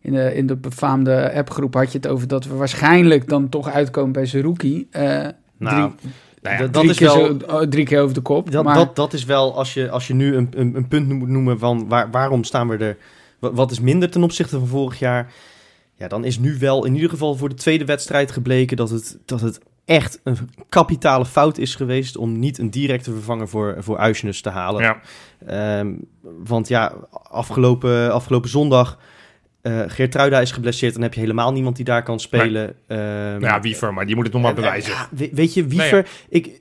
in 0.00 0.12
de, 0.12 0.34
in 0.34 0.46
de 0.46 0.56
befaamde 0.56 1.32
appgroep 1.32 1.74
had 1.74 1.92
je 1.92 1.98
het 1.98 2.06
over 2.06 2.28
dat 2.28 2.44
we 2.44 2.54
waarschijnlijk 2.54 3.28
dan 3.28 3.48
toch 3.48 3.70
uitkomen 3.70 4.12
bij 4.12 4.26
Zerouki. 4.26 4.86
Eh 4.90 5.26
Nou, 5.58 5.92
drie, 5.98 6.10
Nou 6.42 6.56
ja, 6.62 6.66
dat- 6.68 6.84
is 6.84 6.98
wel- 6.98 7.14
zo- 7.14 7.36
oh, 7.46 7.60
drie 7.60 7.84
keer 7.84 8.00
over 8.02 8.14
de 8.14 8.20
kop. 8.20 8.50
Dat, 8.50 8.64
maar 8.64 8.74
dat, 8.74 8.96
dat 8.96 9.12
is 9.12 9.24
wel, 9.24 9.56
als 9.56 9.74
je, 9.74 9.90
als 9.90 10.06
je 10.06 10.14
nu 10.14 10.36
een, 10.36 10.48
een, 10.56 10.74
een 10.74 10.88
punt 10.88 11.08
moet 11.08 11.28
noemen 11.28 11.58
van 11.58 11.88
waar, 11.88 12.10
waarom 12.10 12.44
staan 12.44 12.68
we 12.68 12.76
er, 12.76 12.96
wa- 13.38 13.52
wat 13.52 13.70
is 13.70 13.80
minder 13.80 14.10
ten 14.10 14.22
opzichte 14.22 14.58
van 14.58 14.68
vorig 14.68 14.98
jaar, 14.98 15.32
ja, 15.94 16.08
dan 16.08 16.24
is 16.24 16.38
nu 16.38 16.58
wel 16.58 16.84
in 16.84 16.94
ieder 16.94 17.10
geval 17.10 17.34
voor 17.36 17.48
de 17.48 17.54
tweede 17.54 17.84
wedstrijd 17.84 18.30
gebleken 18.30 18.76
dat 18.76 18.90
het, 18.90 19.18
dat 19.24 19.40
het 19.40 19.60
echt 19.84 20.20
een 20.24 20.36
kapitale 20.68 21.26
fout 21.26 21.58
is 21.58 21.74
geweest 21.74 22.16
om 22.16 22.38
niet 22.38 22.58
een 22.58 22.70
directe 22.70 23.12
vervanger 23.12 23.48
voor, 23.48 23.76
voor 23.78 23.98
Uisnes 23.98 24.40
te 24.40 24.48
halen. 24.50 24.82
ja. 24.82 25.00
Ehm, 25.46 25.92
want 26.44 26.68
ja, 26.68 26.92
afgelopen, 27.22 28.12
afgelopen 28.12 28.50
zondag, 28.50 28.98
eh 29.68 29.90
Geertruida 29.90 30.40
is 30.40 30.50
geblesseerd, 30.50 30.92
dan 30.92 31.02
heb 31.02 31.14
je 31.14 31.20
helemaal 31.20 31.52
niemand 31.52 31.76
die 31.76 31.84
daar 31.84 32.02
kan 32.02 32.20
spelen. 32.20 32.74
Ehm, 32.86 33.40
ja, 33.40 33.60
Wiever, 33.60 33.94
maar 33.94 34.06
die 34.06 34.14
moet 34.14 34.24
het 34.24 34.32
nog 34.32 34.42
maar 34.42 34.50
en- 34.50 34.56
en- 34.56 34.62
bewijzen. 34.62 34.92
ja, 34.92 35.08
we- 35.10 35.30
weet 35.32 35.54
je, 35.54 35.66
Wiever... 35.66 36.08
Ik, 36.28 36.60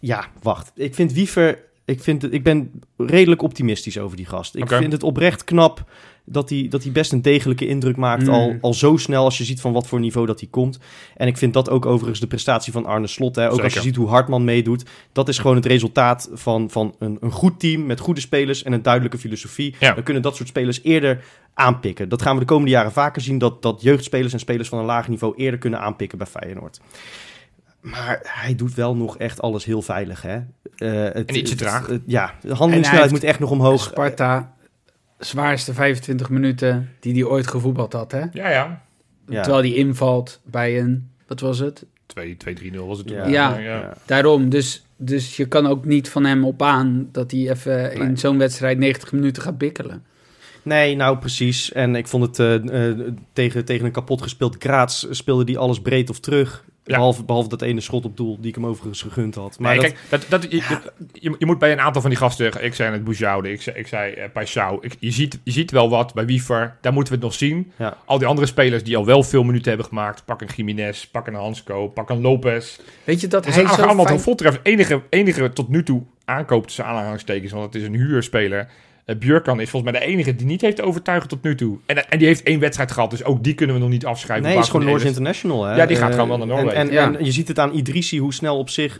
ja, 0.00 0.26
wacht. 0.42 0.72
Ik 0.74 0.94
vind 0.94 1.12
Wiever... 1.12 1.64
Ik, 1.84 2.02
vind 2.02 2.32
ik 2.32 2.42
ben 2.42 2.70
redelijk 2.96 3.42
optimistisch 3.42 3.98
over 3.98 4.16
die 4.16 4.26
gast. 4.26 4.56
Ik 4.56 4.68
vind 4.68 4.92
het 4.92 5.02
oprecht 5.02 5.44
knap 5.44 5.84
dat 6.28 6.50
hij, 6.50 6.66
dat 6.70 6.82
hij 6.82 6.92
best 6.92 7.12
een 7.12 7.22
degelijke 7.22 7.66
indruk 7.66 7.96
maakt. 7.96 8.22
Mm. 8.22 8.28
Al, 8.28 8.56
al 8.60 8.74
zo 8.74 8.96
snel 8.96 9.24
als 9.24 9.38
je 9.38 9.44
ziet 9.44 9.60
van 9.60 9.72
wat 9.72 9.86
voor 9.86 10.00
niveau 10.00 10.26
dat 10.26 10.40
hij 10.40 10.48
komt. 10.48 10.78
En 11.16 11.26
ik 11.26 11.36
vind 11.36 11.52
dat 11.54 11.70
ook 11.70 11.86
overigens 11.86 12.20
de 12.20 12.26
prestatie 12.26 12.72
van 12.72 12.86
Arne 12.86 13.06
Slot. 13.06 13.36
Hè. 13.36 13.50
Ook 13.50 13.62
als 13.62 13.74
je 13.74 13.80
ziet 13.80 13.96
hoe 13.96 14.08
Hartman 14.08 14.44
meedoet. 14.44 14.84
Dat 15.12 15.28
is 15.28 15.38
gewoon 15.38 15.56
het 15.56 15.66
resultaat 15.66 16.28
van, 16.32 16.70
van 16.70 16.94
een, 16.98 17.16
een 17.20 17.30
goed 17.30 17.60
team 17.60 17.86
met 17.86 18.00
goede 18.00 18.20
spelers 18.20 18.62
en 18.62 18.72
een 18.72 18.82
duidelijke 18.82 19.18
filosofie. 19.18 19.74
Ja. 19.80 19.92
Dan 19.92 20.02
kunnen 20.04 20.22
dat 20.22 20.36
soort 20.36 20.48
spelers 20.48 20.82
eerder 20.82 21.24
aanpikken. 21.54 22.08
Dat 22.08 22.22
gaan 22.22 22.34
we 22.34 22.40
de 22.40 22.46
komende 22.46 22.70
jaren 22.70 22.92
vaker 22.92 23.22
zien. 23.22 23.38
Dat, 23.38 23.62
dat 23.62 23.82
jeugdspelers 23.82 24.32
en 24.32 24.38
spelers 24.38 24.68
van 24.68 24.78
een 24.78 24.84
laag 24.84 25.08
niveau 25.08 25.34
eerder 25.36 25.58
kunnen 25.60 25.80
aanpikken 25.80 26.18
bij 26.18 26.26
Feyenoord. 26.26 26.80
Maar 27.80 28.20
hij 28.22 28.54
doet 28.54 28.74
wel 28.74 28.96
nog 28.96 29.18
echt 29.18 29.42
alles 29.42 29.64
heel 29.64 29.82
veilig. 29.82 30.22
Hè? 30.22 30.34
Eh, 30.36 31.14
het, 31.14 31.28
En 31.28 31.36
ietsje 31.36 31.54
het- 31.54 31.58
traag. 31.58 31.86
het- 31.86 32.02
ja, 32.06 32.34
de 32.40 32.54
handelingssnelheid 32.54 33.10
moet 33.10 33.24
echt 33.24 33.38
nog 33.38 33.50
omhoog. 33.50 33.82
Sparta, 33.82 34.54
zwaarste 35.18 35.74
25 35.74 36.30
minuten 36.30 36.90
die 37.00 37.12
hij 37.12 37.24
ooit 37.24 37.46
gevoetbald 37.46 37.92
had. 37.92 38.12
Hè? 38.12 38.24
Ja, 38.32 38.50
ja. 38.50 38.84
Terwijl 39.26 39.62
hij 39.62 39.72
invalt 39.72 40.40
bij 40.44 40.80
een, 40.80 41.10
wat 41.26 41.40
was 41.40 41.58
het? 41.58 41.84
2-3-0 42.20 42.76
was 42.76 42.98
het 42.98 43.06
toen. 43.06 43.16
Ja. 43.16 43.26
Ja. 43.26 43.58
Ja. 43.58 43.96
Daarom, 44.04 44.48
dus, 44.48 44.86
dus 44.96 45.36
je 45.36 45.48
kan 45.48 45.66
ook 45.66 45.84
niet 45.84 46.08
van 46.08 46.24
hem 46.24 46.44
op 46.44 46.62
aan 46.62 47.08
dat 47.12 47.30
hij 47.30 47.50
even 47.50 47.92
in 47.92 48.18
zo'n 48.18 48.38
wedstrijd 48.38 48.78
90 48.78 49.12
minuten 49.12 49.42
gaat 49.42 49.58
bikkelen. 49.58 50.04
Nee, 50.62 50.96
nou 50.96 51.18
precies. 51.18 51.72
En 51.72 51.94
ik 51.94 52.06
vond 52.06 52.26
het 52.26 52.38
eh, 52.38 52.88
eh, 52.88 52.98
tegen, 53.32 53.64
tegen 53.64 53.86
een 53.86 53.92
kapot 53.92 54.22
gespeeld 54.22 54.56
Graz 54.58 55.06
speelde 55.10 55.44
die 55.44 55.58
alles 55.58 55.80
breed 55.80 56.10
of 56.10 56.20
terug. 56.20 56.64
Ja. 56.86 56.96
Behalve, 56.96 57.24
behalve 57.24 57.48
dat 57.48 57.62
ene 57.62 57.80
schot 57.80 58.04
op 58.04 58.16
doel 58.16 58.36
die 58.40 58.48
ik 58.48 58.54
hem 58.54 58.66
overigens 58.66 59.02
gegund 59.02 59.34
had. 59.34 59.58
Maar 59.58 59.74
Maar 59.74 59.84
dat, 59.84 59.92
kijk, 59.92 59.98
dat, 60.08 60.26
dat, 60.28 60.52
je, 60.52 60.80
je, 61.12 61.34
je 61.38 61.46
moet 61.46 61.58
bij 61.58 61.72
een 61.72 61.80
aantal 61.80 62.00
van 62.00 62.10
die 62.10 62.18
gasten, 62.18 62.64
ik 62.64 62.74
zei 62.74 62.92
het 62.92 63.04
Bouzoude, 63.04 63.52
ik 63.52 63.62
zei, 63.62 63.76
ik 63.76 63.86
zei 63.86 64.14
uh, 64.34 64.90
je, 64.98 65.10
ziet, 65.10 65.40
je 65.44 65.50
ziet 65.50 65.70
wel 65.70 65.88
wat 65.90 66.14
bij 66.14 66.26
Wiever, 66.26 66.76
daar 66.80 66.92
moeten 66.92 67.12
we 67.12 67.18
het 67.18 67.28
nog 67.28 67.38
zien. 67.38 67.72
Ja. 67.76 67.96
Al 68.04 68.18
die 68.18 68.26
andere 68.26 68.46
spelers 68.46 68.84
die 68.84 68.96
al 68.96 69.04
wel 69.04 69.22
veel 69.22 69.42
minuten 69.42 69.68
hebben 69.68 69.86
gemaakt, 69.86 70.24
pak 70.24 70.40
een 70.40 70.48
Jiménez, 70.56 71.04
pak 71.06 71.26
een 71.26 71.34
Hansco, 71.34 71.88
pak 71.88 72.10
een 72.10 72.20
Lopez. 72.20 72.78
Weet 73.04 73.20
je 73.20 73.26
dat 73.26 73.44
Dat 73.44 73.54
hij 73.54 73.66
zo 73.66 73.72
allemaal 73.82 73.94
fijn- 74.04 74.08
van 74.16 74.20
voltreffers. 74.20 74.64
Enige, 74.64 75.02
enige 75.08 75.52
tot 75.52 75.68
nu 75.68 75.82
toe 75.82 76.02
aankoop 76.24 76.66
tussen 76.66 76.84
aanhalingstekens, 76.84 77.52
want 77.52 77.64
het 77.64 77.82
is 77.82 77.88
een 77.88 77.94
huurspeler. 77.94 78.68
Uh, 79.06 79.16
Björkan 79.16 79.60
is 79.60 79.70
volgens 79.70 79.92
mij 79.92 80.00
de 80.00 80.06
enige 80.06 80.36
die 80.36 80.46
niet 80.46 80.60
heeft 80.60 80.80
overtuigd 80.80 81.28
tot 81.28 81.42
nu 81.42 81.54
toe. 81.54 81.78
En, 81.86 82.08
en 82.10 82.18
die 82.18 82.26
heeft 82.26 82.42
één 82.42 82.60
wedstrijd 82.60 82.92
gehad, 82.92 83.10
dus 83.10 83.24
ook 83.24 83.44
die 83.44 83.54
kunnen 83.54 83.74
we 83.76 83.80
nog 83.82 83.90
niet 83.90 84.04
afschrijven. 84.06 84.48
nee, 84.48 84.58
is 84.58 84.68
gewoon 84.68 84.86
Noors 84.86 85.04
International. 85.04 85.64
Hè? 85.64 85.76
Ja, 85.76 85.86
die 85.86 85.96
gaat 85.96 86.08
Eh, 86.10 86.14
gewoon 86.14 86.28
wel 86.28 86.38
naar 86.46 86.48
en, 86.56 86.64
Noorwegen. 86.64 86.88
en, 86.88 86.92
Ja. 87.12 87.18
en 87.18 87.24
je 87.24 87.32
ziet 87.32 87.48
het 87.48 87.58
aan 87.58 87.74
Idrissi, 87.74 88.18
hoe 88.18 88.34
snel 88.34 88.58
op 88.58 88.68
zich... 88.70 88.98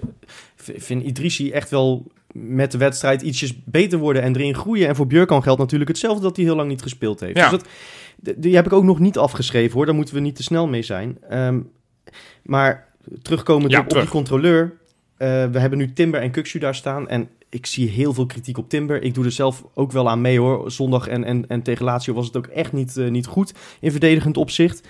Vind 0.56 1.02
Idrissi 1.02 1.50
echt 1.50 1.70
wel 1.70 2.06
met 2.32 2.72
de 2.72 2.78
wedstrijd 2.78 3.22
ietsjes 3.22 3.54
beter 3.64 3.98
worden 3.98 4.22
en 4.22 4.36
erin 4.36 4.54
groeien. 4.54 4.88
En 4.88 4.96
voor 4.96 5.06
Björkan 5.06 5.42
geldt 5.42 5.60
natuurlijk 5.60 5.90
hetzelfde 5.90 6.22
dat 6.22 6.36
hij 6.36 6.44
heel 6.44 6.56
lang 6.56 6.68
niet 6.68 6.82
gespeeld 6.82 7.20
heeft. 7.20 7.36
Ja. 7.36 7.50
Dus 7.50 7.60
dat, 8.16 8.34
die 8.42 8.54
heb 8.54 8.66
ik 8.66 8.72
ook 8.72 8.84
nog 8.84 8.98
niet 8.98 9.18
afgeschreven 9.18 9.76
hoor. 9.76 9.86
Daar 9.86 9.94
moeten 9.94 10.14
we 10.14 10.20
niet 10.20 10.36
te 10.36 10.42
snel 10.42 10.66
mee 10.68 10.82
zijn. 10.82 11.18
Ehm, 11.28 11.60
maar 12.42 12.88
terugkomend 13.22 13.70
Ja, 13.70 13.78
op, 13.78 13.82
op 13.84 13.88
terug. 13.90 14.04
die 14.04 14.12
controleur. 14.12 14.72
eh, 15.16 15.28
we 15.44 15.58
hebben 15.58 15.78
nu 15.78 15.92
Timber 15.92 16.20
en 16.20 16.30
Kukshu 16.30 16.58
daar 16.58 16.74
staan. 16.74 17.08
En 17.08 17.28
ik 17.48 17.66
zie 17.66 17.88
heel 17.88 18.14
veel 18.14 18.26
kritiek 18.26 18.58
op 18.58 18.68
Timber. 18.68 19.02
Ik 19.02 19.14
doe 19.14 19.24
er 19.24 19.32
zelf 19.32 19.64
ook 19.74 19.92
wel 19.92 20.08
aan 20.08 20.20
mee 20.20 20.38
hoor. 20.38 20.70
Zondag 20.70 21.08
en, 21.08 21.24
en, 21.24 21.44
en 21.48 21.62
tegen 21.62 21.84
Lazio 21.84 22.14
was 22.14 22.26
het 22.26 22.36
ook 22.36 22.46
echt 22.46 22.72
niet, 22.72 22.96
eh, 22.96 23.08
niet 23.10 23.26
goed 23.26 23.54
in 23.80 23.90
verdedigend 23.90 24.36
opzicht. 24.36 24.88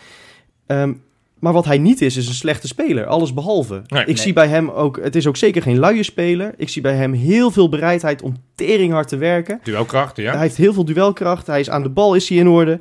Ehm, 0.67 0.93
maar 1.39 1.53
wat 1.53 1.65
hij 1.65 1.79
niet 1.79 2.01
is, 2.01 2.17
is 2.17 2.29
een 2.29 2.35
slechte 2.35 2.67
speler. 2.67 3.07
Alles 3.07 3.35
behalve. 3.35 3.83
Nee. 3.87 4.01
ik 4.01 4.07
Nee. 4.07 4.17
zie 4.17 4.33
bij 4.33 4.49
hem 4.49 4.71
ook... 4.71 4.99
Het 5.03 5.17
is 5.17 5.27
ook 5.27 5.37
zeker 5.37 5.63
geen 5.63 5.79
luie 5.79 6.03
speler. 6.03 6.55
Ik 6.57 6.69
zie 6.69 6.83
bij 6.83 6.95
hem 6.95 7.13
heel 7.13 7.51
veel 7.51 7.69
bereidheid 7.69 8.23
om 8.23 8.37
teringhard 8.55 9.09
te 9.09 9.17
werken. 9.17 9.61
Duelkracht, 9.63 10.17
ja. 10.17 10.33
Hij 10.33 10.41
heeft 10.41 10.57
heel 10.57 10.73
veel 10.73 10.85
duelkracht. 10.85 11.47
Hij 11.47 11.61
is 11.61 11.71
aan 11.71 11.83
de 11.83 11.89
bal, 11.89 12.15
is 12.15 12.29
hij 12.29 12.39
in 12.39 12.49
orde. 12.49 12.79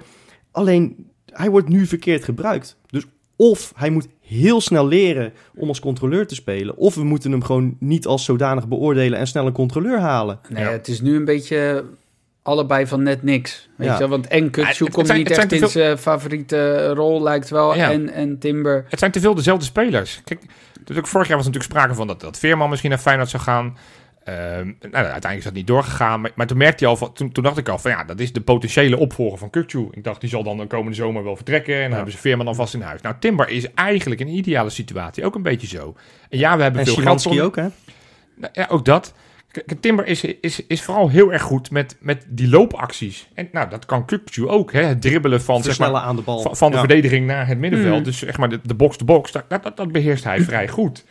Alleen, 0.51 1.09
hij 1.25 1.49
wordt 1.49 1.69
nu 1.69 1.85
verkeerd 1.85 2.23
gebruikt. 2.23 2.77
Dus 2.89 3.03
of 3.35 3.73
hij 3.75 3.89
moet 3.89 4.07
heel 4.27 4.61
snel 4.61 4.88
leren 4.88 5.33
om 5.55 5.67
als 5.67 5.79
controleur 5.79 6.27
te 6.27 6.35
spelen... 6.35 6.77
of 6.77 6.95
we 6.95 7.03
moeten 7.03 7.31
hem 7.31 7.43
gewoon 7.43 7.75
niet 7.79 8.05
als 8.05 8.25
zodanig 8.25 8.67
beoordelen... 8.67 9.19
en 9.19 9.27
snel 9.27 9.45
een 9.45 9.51
controleur 9.53 9.99
halen. 9.99 10.39
Nee, 10.49 10.63
Ja. 10.63 10.71
het 10.71 10.88
is 10.88 11.01
nu 11.01 11.15
een 11.15 11.25
beetje 11.25 11.85
allebei 12.41 12.88
van 12.88 13.03
net 13.03 13.23
niks. 13.23 13.69
Weet 13.77 13.88
Ja. 13.88 13.93
je 13.93 13.99
wel? 13.99 14.09
Want 14.09 14.27
en 14.27 14.49
Kutsu 14.49 14.85
komt 14.89 15.13
niet 15.13 15.29
echt 15.31 15.51
in 15.51 15.67
zijn 15.69 15.97
favoriete 15.97 16.88
rol, 16.93 17.23
lijkt 17.23 17.49
wel. 17.49 17.75
Ja. 17.75 17.91
En, 17.91 18.09
en 18.09 18.39
Timber. 18.39 18.85
Het 18.89 18.99
zijn 18.99 19.11
te 19.11 19.19
veel 19.19 19.35
dezelfde 19.35 19.65
spelers. 19.65 20.21
Kijk, 20.23 20.41
dus 20.83 20.97
ook 20.97 21.07
vorig 21.07 21.27
jaar 21.27 21.38
was 21.38 21.45
natuurlijk 21.45 21.73
sprake 21.73 21.93
van 21.95 22.07
dat, 22.07 22.21
dat 22.21 22.39
Veerman 22.39 22.69
misschien 22.69 22.89
naar 22.89 22.99
Feyenoord 22.99 23.29
zou 23.29 23.43
gaan. 23.43 23.77
Ehm, 24.25 24.65
nou, 24.65 24.93
uiteindelijk 24.93 25.38
is 25.38 25.43
dat 25.43 25.53
niet 25.53 25.67
doorgegaan. 25.67 26.21
Maar, 26.21 26.31
maar 26.35 26.47
toen 26.47 26.57
merkte 26.57 26.83
je 26.83 26.89
al, 26.89 26.97
van, 26.97 27.13
toen, 27.13 27.31
toen 27.31 27.43
dacht 27.43 27.57
ik 27.57 27.69
al 27.69 27.77
van 27.79 27.91
ja, 27.91 28.03
dat 28.03 28.19
is 28.19 28.33
de 28.33 28.41
potentiële 28.41 28.97
opvolger 28.97 29.38
van 29.38 29.49
Kukcu. 29.49 29.88
Ik 29.91 30.03
dacht, 30.03 30.21
die 30.21 30.29
zal 30.29 30.43
dan 30.43 30.57
de 30.57 30.67
komende 30.67 30.95
zomer 30.95 31.23
wel 31.23 31.35
vertrekken. 31.35 31.73
En 31.75 31.79
dan 31.81 31.89
Ja. 31.89 31.95
hebben 31.95 32.13
ze 32.13 32.19
Veerman 32.19 32.47
alvast 32.47 32.73
in 32.73 32.81
huis. 32.81 33.01
Nou, 33.01 33.15
Timber 33.19 33.49
is 33.49 33.73
eigenlijk 33.73 34.21
een 34.21 34.27
ideale 34.27 34.69
situatie 34.69 35.25
ook 35.25 35.35
een 35.35 35.41
beetje 35.41 35.67
zo. 35.67 35.95
En 36.29 36.38
ja, 36.39 36.57
we 36.57 36.63
hebben 36.63 36.81
En 36.81 36.88
veel 36.88 36.95
geld. 37.03 37.21
Szymanski 37.21 37.41
ook, 37.45 37.55
hè? 37.55 37.67
Nou, 38.35 38.53
ja, 38.53 38.65
ook 38.69 38.85
dat. 38.85 39.13
Timber 39.79 40.05
is, 40.05 40.23
is, 40.23 40.65
is 40.67 40.81
vooral 40.83 41.09
heel 41.09 41.33
erg 41.33 41.41
goed 41.41 41.71
met, 41.71 41.97
met 41.99 42.25
die 42.29 42.49
loopacties. 42.49 43.27
En 43.33 43.49
nou, 43.51 43.69
dat 43.69 43.85
kan 43.85 44.05
Kukcu 44.05 44.47
ook. 44.47 44.71
Hè? 44.73 44.83
Het 44.83 45.01
dribbelen 45.01 45.41
van, 45.41 45.63
zeg 45.63 45.79
maar, 45.79 45.93
aan 45.93 46.15
de 46.15 46.21
bal. 46.21 46.41
van, 46.41 46.55
van 46.57 46.69
de 46.69 46.73
Ja. 46.75 46.79
verdediging 46.79 47.27
naar 47.27 47.47
het 47.47 47.57
middenveld. 47.57 47.97
Mm. 47.97 48.03
Dus 48.03 48.17
zeg 48.19 48.38
maar 48.38 48.49
de, 48.49 48.59
de 48.63 48.73
box-to-box, 48.75 49.31
dat, 49.31 49.43
dat, 49.47 49.63
dat, 49.63 49.77
dat 49.77 49.91
beheerst 49.91 50.23
hij 50.23 50.41
vrij 50.41 50.67
goed. 50.67 51.05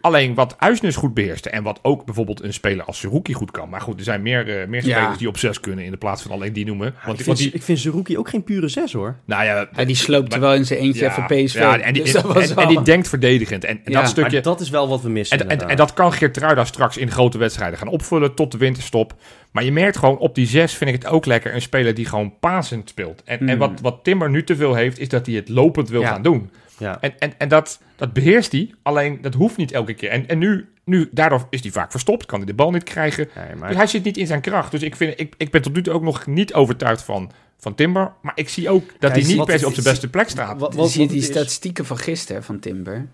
Alleen 0.00 0.34
wat 0.34 0.54
Uisnes 0.58 0.96
goed 0.96 1.14
beheerste 1.14 1.50
en 1.50 1.62
wat 1.62 1.78
ook 1.82 2.04
bijvoorbeeld 2.04 2.42
een 2.42 2.52
speler 2.52 2.84
als 2.84 2.98
Seruki 2.98 3.32
goed 3.32 3.50
kan. 3.50 3.68
Maar 3.68 3.80
goed, 3.80 3.98
er 3.98 4.04
zijn 4.04 4.22
meer, 4.22 4.60
eh, 4.60 4.66
meer 4.68 4.86
Ja. 4.86 4.96
spelers 4.98 5.18
die 5.18 5.28
op 5.28 5.38
zes 5.38 5.60
kunnen 5.60 5.84
in 5.84 5.90
de 5.90 5.96
plaats 5.96 6.22
van 6.22 6.30
alleen 6.30 6.52
die 6.52 6.64
noemen. 6.66 6.86
Ja, 6.86 7.06
Want, 7.06 7.20
ik, 7.20 7.26
want 7.26 7.38
vind, 7.38 7.50
die, 7.50 7.60
ik 7.60 7.64
vind 7.66 7.78
Zerouki 7.78 8.18
ook 8.18 8.28
geen 8.28 8.44
pure 8.44 8.68
zes, 8.68 8.92
hoor. 8.92 9.16
nou 9.24 9.44
ja, 9.44 9.68
Ja, 9.76 9.84
die 9.84 9.96
sloopt 9.96 10.32
er 10.32 10.40
maar- 10.40 10.48
wel 10.48 10.58
in 10.58 10.64
zijn 10.66 10.78
eentje 10.80 11.04
ja, 11.04 11.10
even 11.10 11.44
PSV. 11.44 11.54
Ja, 11.58 11.78
en 11.78 11.92
die, 11.92 12.02
Dus 12.02 12.14
en, 12.14 12.34
en- 12.34 12.56
en 12.56 12.68
die 12.68 12.82
denkt 12.82 13.08
verdedigend. 13.08 13.64
En, 13.64 13.80
en 13.84 13.92
Ja, 13.92 14.00
dat 14.00 14.10
stukje, 14.10 14.32
Maar 14.32 14.42
dat 14.42 14.60
is 14.60 14.70
wel 14.70 14.88
wat 14.88 15.02
we 15.02 15.08
missen. 15.08 15.48
En, 15.48 15.68
en, 15.68 15.76
dat 15.76 15.92
kan 15.92 16.12
Geertruida 16.12 16.64
straks 16.64 16.96
in 16.96 17.10
grote 17.10 17.38
wedstrijden 17.38 17.78
gaan 17.78 17.88
opvullen 17.88 18.34
tot 18.34 18.52
de 18.52 18.58
winterstop. 18.58 19.14
Maar 19.52 19.64
je 19.64 19.72
merkt 19.72 19.96
gewoon 19.98 20.18
op 20.18 20.34
die 20.34 20.46
zes 20.46 20.74
vind 20.74 20.90
ik 20.94 21.02
het 21.02 21.12
ook 21.12 21.26
lekker 21.26 21.54
een 21.54 21.62
speler 21.62 21.94
die 21.94 22.04
gewoon 22.06 22.38
pasend 22.40 22.88
speelt. 22.88 23.22
En, 23.24 23.38
en 23.38 23.48
Hmm. 23.48 23.58
wat, 23.58 23.80
wat 23.82 23.98
Timber 24.02 24.30
nu 24.30 24.44
te 24.44 24.56
veel 24.56 24.74
heeft, 24.74 24.98
is 24.98 25.08
dat 25.08 25.26
hij 25.26 25.34
het 25.34 25.48
lopend 25.48 25.88
wil 25.88 26.00
Ja. 26.00 26.08
gaan 26.08 26.22
doen. 26.22 26.50
Ja. 26.78 27.00
En, 27.00 27.18
en, 27.18 27.38
en 27.38 27.48
dat, 27.48 27.80
dat 27.96 28.12
beheerst 28.12 28.52
hij, 28.52 28.74
alleen 28.82 29.18
dat 29.20 29.34
hoeft 29.34 29.56
niet 29.56 29.72
elke 29.72 29.94
keer. 29.94 30.10
En, 30.10 30.28
en 30.28 30.38
nu, 30.38 30.68
nu, 30.84 31.08
daardoor 31.12 31.46
is 31.50 31.62
hij 31.62 31.70
vaak 31.70 31.90
verstopt, 31.90 32.26
kan 32.26 32.38
hij 32.38 32.46
de 32.46 32.54
bal 32.54 32.70
niet 32.70 32.84
krijgen. 32.84 33.28
Nee, 33.36 33.54
maar 33.54 33.68
Dus 33.68 33.76
hij 33.76 33.86
zit 33.86 34.04
niet 34.04 34.16
in 34.16 34.26
zijn 34.26 34.40
kracht. 34.40 34.70
Dus 34.70 34.82
ik, 34.82 34.96
vind, 34.96 35.20
ik, 35.20 35.34
ik 35.36 35.50
ben 35.50 35.62
tot 35.62 35.74
nu 35.74 35.82
toe 35.82 35.92
ook 35.94 36.02
nog 36.02 36.26
niet 36.26 36.54
overtuigd 36.54 37.02
van, 37.02 37.30
van 37.58 37.74
Timber. 37.74 38.12
Maar 38.22 38.32
ik 38.34 38.48
zie 38.48 38.68
ook 38.70 38.86
dat 38.98 39.10
Kijk, 39.12 39.24
hij 39.26 39.34
niet 39.34 39.44
per 39.44 39.58
se 39.58 39.66
op 39.66 39.72
zijn 39.72 39.86
beste 39.86 40.08
plek 40.08 40.28
staat. 40.28 40.58
wat, 40.60 40.74
Wat, 40.74 40.90
zie 40.90 41.02
je 41.02 41.08
die 41.08 41.22
statistieken 41.22 41.84
van 41.86 41.98
gisteren 41.98 42.42
van 42.44 42.58
Timber? 42.58 43.06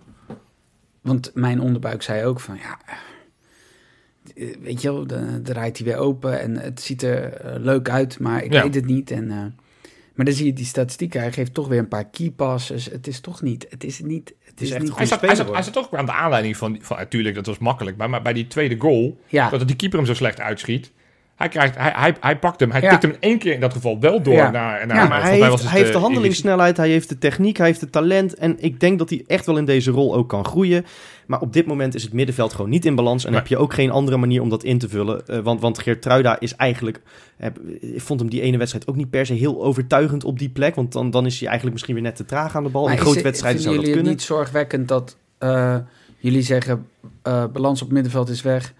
Want 1.00 1.30
mijn 1.34 1.60
onderbuik 1.60 2.02
zei 2.02 2.24
ook 2.24 2.40
van 2.40 2.56
ja, 2.56 2.78
eh, 4.36 4.56
weet 4.60 4.82
je 4.82 4.92
wel, 4.92 5.06
dan 5.06 5.40
draait 5.42 5.76
hij 5.78 5.86
weer 5.86 5.96
open 5.96 6.40
en 6.40 6.56
het 6.56 6.80
ziet 6.82 7.02
er 7.02 7.32
eh, 7.32 7.60
leuk 7.60 7.88
uit, 7.88 8.18
maar 8.18 8.42
ik 8.44 8.52
Ja. 8.52 8.62
weet 8.62 8.74
het 8.74 8.86
niet. 8.86 9.10
En, 9.10 9.30
eh, 9.30 9.44
maar 10.14 10.24
dan 10.24 10.34
zie 10.34 10.46
je 10.46 10.52
die 10.52 10.64
statistieken, 10.64 11.20
hij 11.20 11.32
geeft 11.32 11.54
toch 11.54 11.68
weer 11.68 11.78
een 11.78 11.88
paar 11.88 12.08
key 12.08 12.30
passes. 12.30 12.90
Het 12.90 13.06
is 13.06 13.20
toch 13.20 13.42
niet, 13.42 13.66
het 13.68 13.84
is 13.84 14.00
niet, 14.00 14.34
het 14.44 14.60
is 14.60 14.70
echt 14.70 14.82
niet 14.82 14.88
Hij 14.88 14.98
hij, 14.98 15.06
zat, 15.06 15.18
speler, 15.18 15.52
hij 15.54 15.62
zat 15.62 15.78
ook 15.78 15.94
aan 15.94 16.06
de 16.06 16.12
aanleiding 16.12 16.56
van, 16.56 16.78
van 16.80 16.96
natuurlijk, 16.96 17.34
dat 17.34 17.46
was 17.46 17.58
makkelijk. 17.58 17.96
Maar, 17.96 18.10
maar 18.10 18.22
bij 18.22 18.32
die 18.32 18.46
tweede 18.46 18.76
goal, 18.78 19.18
Ja, 19.26 19.50
dat 19.50 19.66
die 19.66 19.76
keeper 19.76 19.98
hem 19.98 20.06
zo 20.06 20.14
slecht 20.14 20.40
uitschiet. 20.40 20.92
Hij, 21.36 21.48
krijgt, 21.48 21.76
hij, 21.76 21.92
hij, 21.96 22.14
hij 22.20 22.38
pakt 22.38 22.60
hem, 22.60 22.70
hij 22.70 22.80
Ja. 22.80 22.90
tikt 22.90 23.02
hem 23.02 23.16
één 23.20 23.38
keer 23.38 23.52
in 23.52 23.60
dat 23.60 23.72
geval 23.72 24.00
wel 24.00 24.22
door 24.22 24.34
Ja. 24.34 24.50
naar, 24.50 24.86
naar 24.86 24.96
Ja, 24.96 25.08
Maar 25.08 25.08
volgens 25.08 25.22
hij 25.22 25.36
heeft, 25.38 25.50
was 25.50 25.60
het, 25.60 25.70
hij 25.70 25.80
heeft 25.80 25.92
de 25.92 25.98
handelingssnelheid, 25.98 26.76
hij 26.76 26.88
heeft 26.90 27.08
de 27.08 27.18
techniek, 27.18 27.56
hij 27.56 27.66
heeft 27.66 27.80
het 27.80 27.92
talent. 27.92 28.34
En 28.34 28.56
ik 28.58 28.80
denk 28.80 28.98
dat 28.98 29.10
hij 29.10 29.24
echt 29.26 29.46
wel 29.46 29.56
in 29.56 29.64
deze 29.64 29.90
rol 29.90 30.14
ook 30.14 30.28
kan 30.28 30.44
groeien. 30.44 30.84
Maar 31.26 31.40
op 31.40 31.52
dit 31.52 31.66
moment 31.66 31.94
is 31.94 32.02
het 32.02 32.12
middenveld 32.12 32.52
gewoon 32.52 32.70
niet 32.70 32.84
in 32.84 32.94
balans. 32.94 33.24
En 33.24 33.30
Nee. 33.30 33.38
heb 33.40 33.48
je 33.48 33.56
ook 33.56 33.74
geen 33.74 33.90
andere 33.90 34.16
manier 34.16 34.40
om 34.42 34.48
dat 34.48 34.64
in 34.64 34.78
te 34.78 34.88
vullen. 34.88 35.26
Eh, 35.26 35.38
want, 35.38 35.60
want 35.60 35.78
Geertruida 35.78 36.40
is 36.40 36.56
eigenlijk... 36.56 37.00
heb- 37.36 37.58
ik 37.80 38.00
vond 38.00 38.20
hem 38.20 38.28
die 38.30 38.40
ene 38.40 38.56
wedstrijd 38.58 38.86
ook 38.86 38.96
niet 38.96 39.10
per 39.10 39.26
se 39.26 39.34
heel 39.34 39.64
overtuigend 39.64 40.24
op 40.24 40.38
die 40.38 40.48
plek. 40.50 40.74
Want 40.74 40.92
dan, 40.92 41.10
dan 41.10 41.26
is 41.26 41.34
hij 41.38 41.44
eigenlijk 41.48 41.72
misschien 41.72 41.94
weer 41.94 42.04
net 42.04 42.16
te 42.16 42.24
traag 42.24 42.56
aan 42.56 42.62
de 42.64 42.68
bal. 42.70 42.82
Maar 42.84 42.92
in 42.92 42.98
grote 42.98 43.14
het- 43.16 43.24
wedstrijden 43.26 43.62
zou 43.62 43.74
dat 43.74 43.84
jullie 43.84 43.96
kunnen. 44.00 44.12
het 44.18 44.20
niet 44.28 44.36
zorgwekkend 44.36 44.88
dat 44.88 45.16
eh, 45.38 45.76
jullie 46.18 46.42
zeggen 46.42 46.86
eh, 47.22 47.44
balans 47.52 47.82
op 47.82 47.90
middenveld 47.92 48.28
is 48.28 48.42
weg 48.42 48.74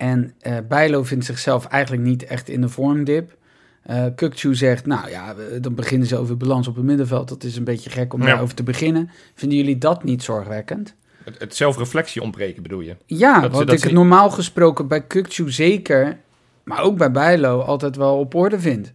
en 0.00 0.34
eh 0.40 0.56
Bijlo 0.68 1.02
vindt 1.02 1.24
zichzelf 1.24 1.64
eigenlijk 1.66 2.02
niet 2.02 2.24
echt 2.24 2.48
in 2.48 2.60
de 2.60 2.68
vormdip. 2.68 3.36
Eh 3.82 4.04
Kukçu 4.14 4.50
zegt, 4.54 4.86
nou 4.86 5.10
ja, 5.10 5.34
dan 5.60 5.74
beginnen 5.74 6.08
ze 6.08 6.16
over 6.16 6.36
balans 6.36 6.68
op 6.68 6.74
het 6.76 6.84
middenveld. 6.84 7.28
Dat 7.28 7.44
is 7.44 7.56
een 7.56 7.64
beetje 7.64 7.90
gek 7.90 8.12
om 8.14 8.20
Ja. 8.20 8.26
daarover 8.26 8.54
te 8.54 8.62
beginnen. 8.62 9.10
Vinden 9.34 9.58
jullie 9.58 9.78
dat 9.78 10.04
niet 10.04 10.22
zorgwekkend? 10.22 10.94
Het, 11.24 11.38
het 11.38 11.56
zelfreflectie 11.56 12.22
ontbreken 12.22 12.62
bedoel 12.62 12.80
je? 12.80 12.96
Ja, 13.06 13.34
Dat 13.34 13.42
ze- 13.50 13.56
want 13.56 13.66
dat 13.68 13.76
ik 13.76 13.82
het 13.84 13.92
normaal 13.92 14.30
gesproken 14.30 14.88
bij 14.88 15.04
Kukçu 15.04 15.44
zeker, 15.46 16.18
maar 16.64 16.82
ook 16.82 16.96
bij 16.98 17.10
Bijlo 17.10 17.60
altijd 17.60 17.96
wel 17.96 18.18
op 18.18 18.34
orde 18.34 18.60
vind. 18.60 18.92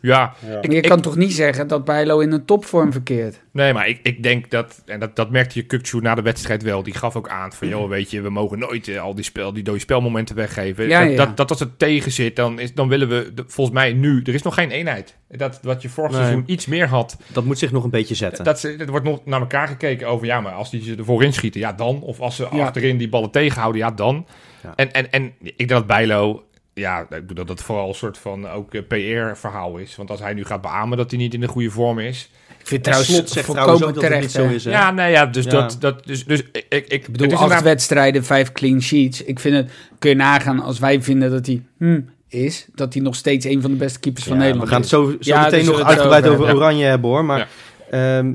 Ja, 0.00 0.34
maar 0.62 0.70
je 0.70 0.80
kan 0.80 1.00
toch 1.00 1.16
niet 1.16 1.32
zeggen 1.32 1.68
dat 1.68 1.84
Bijlo 1.84 2.18
in 2.18 2.32
een 2.32 2.44
topvorm 2.44 2.92
verkeert? 2.92 3.40
Nee, 3.52 3.72
maar 3.72 3.88
ik, 3.88 4.00
ik 4.02 4.22
denk 4.22 4.50
dat, 4.50 4.82
en 4.86 5.00
dat, 5.00 5.16
dat 5.16 5.30
merkte 5.30 5.58
je 5.58 5.64
Kukçu 5.78 6.02
na 6.02 6.14
de 6.14 6.22
wedstrijd 6.22 6.62
wel. 6.62 6.82
Die 6.82 6.94
gaf 6.94 7.16
ook 7.16 7.28
aan 7.28 7.52
van, 7.52 7.68
joh, 7.68 7.88
weet 7.88 8.10
je, 8.10 8.20
we 8.20 8.30
mogen 8.30 8.58
nooit 8.58 8.88
eh, 8.88 9.00
al 9.00 9.14
die, 9.14 9.24
spel, 9.24 9.52
die 9.52 9.62
dode 9.62 9.78
spelmomenten 9.78 10.34
weggeven. 10.36 10.88
Ja, 10.88 11.00
dat, 11.00 11.10
ja. 11.10 11.16
Dat, 11.16 11.36
dat 11.36 11.50
als 11.50 11.60
het 11.60 11.78
tegen 11.78 12.12
zit, 12.12 12.36
dan, 12.36 12.58
is, 12.58 12.74
dan 12.74 12.88
willen 12.88 13.08
we, 13.08 13.32
volgens 13.46 13.76
mij 13.76 13.92
nu, 13.92 14.22
er 14.24 14.34
is 14.34 14.42
nog 14.42 14.54
geen 14.54 14.70
eenheid. 14.70 15.16
Dat 15.28 15.58
wat 15.62 15.82
je 15.82 15.88
vorig 15.88 16.10
Nee. 16.10 16.20
seizoen 16.20 16.42
iets 16.46 16.66
meer 16.66 16.86
had, 16.86 17.16
Dat 17.32 17.44
moet 17.44 17.58
zich 17.58 17.72
nog 17.72 17.84
een 17.84 17.90
beetje 17.90 18.14
zetten. 18.14 18.44
dat 18.44 18.62
er 18.62 18.90
wordt 18.90 19.06
nog 19.06 19.24
naar 19.24 19.40
elkaar 19.40 19.68
gekeken 19.68 20.08
over, 20.08 20.26
ja, 20.26 20.40
maar 20.40 20.52
als 20.52 20.70
die 20.70 20.82
ze 20.82 20.94
ervoor 20.96 21.22
inschieten, 21.24 21.60
ja 21.60 21.72
dan. 21.72 22.02
Of 22.02 22.20
als 22.20 22.36
ze 22.36 22.46
Ja. 22.52 22.64
achterin 22.64 22.96
die 22.96 23.08
ballen 23.08 23.30
tegenhouden, 23.30 23.80
ja 23.80 23.90
dan. 23.90 24.26
Ja. 24.62 24.72
En, 24.76 24.92
en, 24.92 25.10
en 25.12 25.32
ik 25.42 25.56
denk 25.56 25.68
dat 25.70 25.86
Bijlo, 25.86 26.42
ja, 26.78 27.00
ik 27.00 27.08
bedoel 27.08 27.34
dat 27.34 27.46
dat 27.46 27.62
vooral 27.62 27.88
een 27.88 27.94
soort 27.94 28.18
van 28.18 28.48
ook 28.48 28.74
eh, 28.74 28.82
PR-verhaal 28.88 29.76
is. 29.76 29.96
Want 29.96 30.10
als 30.10 30.20
hij 30.20 30.32
nu 30.34 30.44
gaat 30.44 30.60
beamen 30.60 30.98
dat 30.98 31.10
hij 31.10 31.20
niet 31.20 31.34
in 31.34 31.40
de 31.40 31.48
goede 31.48 31.70
vorm 31.70 31.98
is, 31.98 32.30
Ik 32.58 32.66
vind 32.66 32.70
En 32.86 32.92
trouwens 32.92 33.14
Slot 33.14 33.30
zegt 33.30 33.50
trouwens 33.50 33.82
ook 33.82 33.94
dat 33.94 33.96
het 33.96 34.04
terecht. 34.04 34.22
niet 34.22 34.30
zo 34.30 34.46
is. 34.48 34.64
hè? 34.64 34.70
Ja, 34.70 34.90
nee, 34.90 35.10
ja, 35.10 35.26
dus 35.26 35.44
Ja. 35.44 35.50
dat, 35.50 35.76
dat, 35.80 36.06
dus, 36.06 36.24
dus 36.24 36.42
ik, 36.68 36.86
ik, 36.88 36.88
bedoel, 36.88 37.12
het 37.12 37.20
is 37.20 37.22
acht 37.32 37.32
inderdaad- 37.42 37.62
wedstrijden, 37.62 38.24
vijf 38.24 38.52
clean 38.52 38.82
sheets. 38.82 39.22
Ik 39.24 39.40
vind 39.40 39.54
het, 39.56 39.70
kun 39.98 40.10
je 40.10 40.16
nagaan 40.16 40.60
als 40.60 40.78
wij 40.78 41.02
vinden 41.02 41.30
dat 41.30 41.46
hij 41.46 41.62
hmm, 41.78 42.08
is, 42.28 42.66
dat 42.74 42.94
hij 42.94 43.02
nog 43.02 43.14
steeds 43.14 43.44
een 43.44 43.60
van 43.60 43.70
de 43.70 43.76
beste 43.76 43.98
keepers 44.00 44.24
van 44.24 44.36
Nederland 44.36 44.64
We 44.64 44.70
gaan 44.70 44.80
het 44.80 44.88
zo, 44.90 45.04
zo 45.10 45.16
Ja, 45.20 45.42
meteen 45.42 45.58
dus 45.58 45.68
nog 45.68 45.78
het 45.78 45.86
uitgebreid 45.86 46.26
over. 46.28 46.54
Oranje 46.54 46.84
hebben 46.84 47.10
hoor. 47.10 47.24
Maar 47.24 47.48
ehm, 47.90 48.32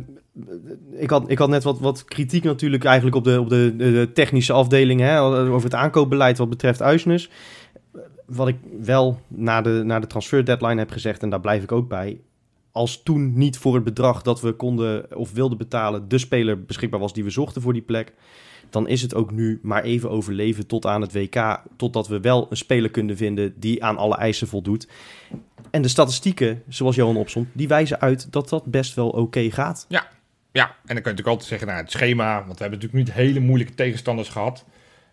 ik, 0.97 1.09
had, 1.09 1.23
ik 1.27 1.37
had 1.37 1.49
net 1.49 1.63
wat, 1.63 1.79
wat 1.79 2.03
kritiek 2.05 2.43
natuurlijk 2.43 2.83
eigenlijk 2.83 3.15
op 3.15 3.23
de, 3.23 3.39
op 3.39 3.49
de, 3.49 3.73
de, 3.77 3.91
de 3.91 4.09
technische 4.13 4.53
afdeling. 4.53 4.99
Hè, 4.99 5.21
over 5.21 5.63
het 5.63 5.73
aankoopbeleid 5.75 6.37
wat 6.37 6.49
betreft 6.49 6.81
Uisnes. 6.81 7.29
Wat 8.33 8.47
ik 8.47 8.57
wel 8.79 9.19
na 9.27 9.61
de, 9.61 9.81
na 9.85 9.99
de 9.99 10.07
transfer 10.07 10.45
deadline 10.45 10.77
heb 10.77 10.91
gezegd, 10.91 11.23
en 11.23 11.29
daar 11.29 11.39
blijf 11.39 11.63
ik 11.63 11.71
ook 11.71 11.87
bij. 11.87 12.19
Als 12.71 13.03
toen 13.03 13.37
niet 13.37 13.57
voor 13.57 13.75
het 13.75 13.83
bedrag 13.83 14.21
dat 14.21 14.41
we 14.41 14.51
konden 14.51 15.17
of 15.17 15.31
wilden 15.31 15.57
betalen, 15.57 16.07
de 16.07 16.17
speler 16.17 16.63
beschikbaar 16.63 16.99
was 16.99 17.13
die 17.13 17.23
we 17.23 17.29
zochten 17.29 17.61
voor 17.61 17.73
die 17.73 17.81
plek. 17.81 18.13
Dan 18.69 18.87
is 18.87 19.01
het 19.01 19.15
ook 19.15 19.31
nu 19.31 19.59
maar 19.61 19.83
even 19.83 20.09
overleven 20.09 20.67
tot 20.67 20.85
aan 20.85 21.01
het 21.01 21.13
WK. 21.13 21.61
Totdat 21.75 22.07
we 22.07 22.19
wel 22.19 22.47
een 22.49 22.57
speler 22.57 22.89
kunnen 22.89 23.17
vinden 23.17 23.53
die 23.59 23.83
aan 23.83 23.97
alle 23.97 24.15
eisen 24.15 24.47
voldoet. 24.47 24.87
En 25.71 25.81
de 25.81 25.87
statistieken, 25.87 26.63
zoals 26.67 26.95
Johan 26.95 27.17
opzond, 27.17 27.47
die 27.53 27.67
wijzen 27.67 27.99
uit 27.99 28.31
dat 28.31 28.49
dat 28.49 28.65
best 28.65 28.95
wel 28.95 29.09
oké 29.09 29.51
gaat. 29.51 29.85
Ja, 30.51 30.67
en 30.67 30.71
dan 30.71 30.85
kun 30.85 30.93
je 30.93 30.93
natuurlijk 30.93 31.27
altijd 31.27 31.47
zeggen, 31.47 31.67
nou, 31.67 31.79
het 31.79 31.91
schema, 31.91 32.33
want 32.33 32.57
we 32.57 32.63
hebben 32.63 32.79
natuurlijk 32.79 33.07
niet 33.07 33.15
hele 33.15 33.39
moeilijke 33.39 33.73
tegenstanders 33.73 34.29
gehad. 34.29 34.65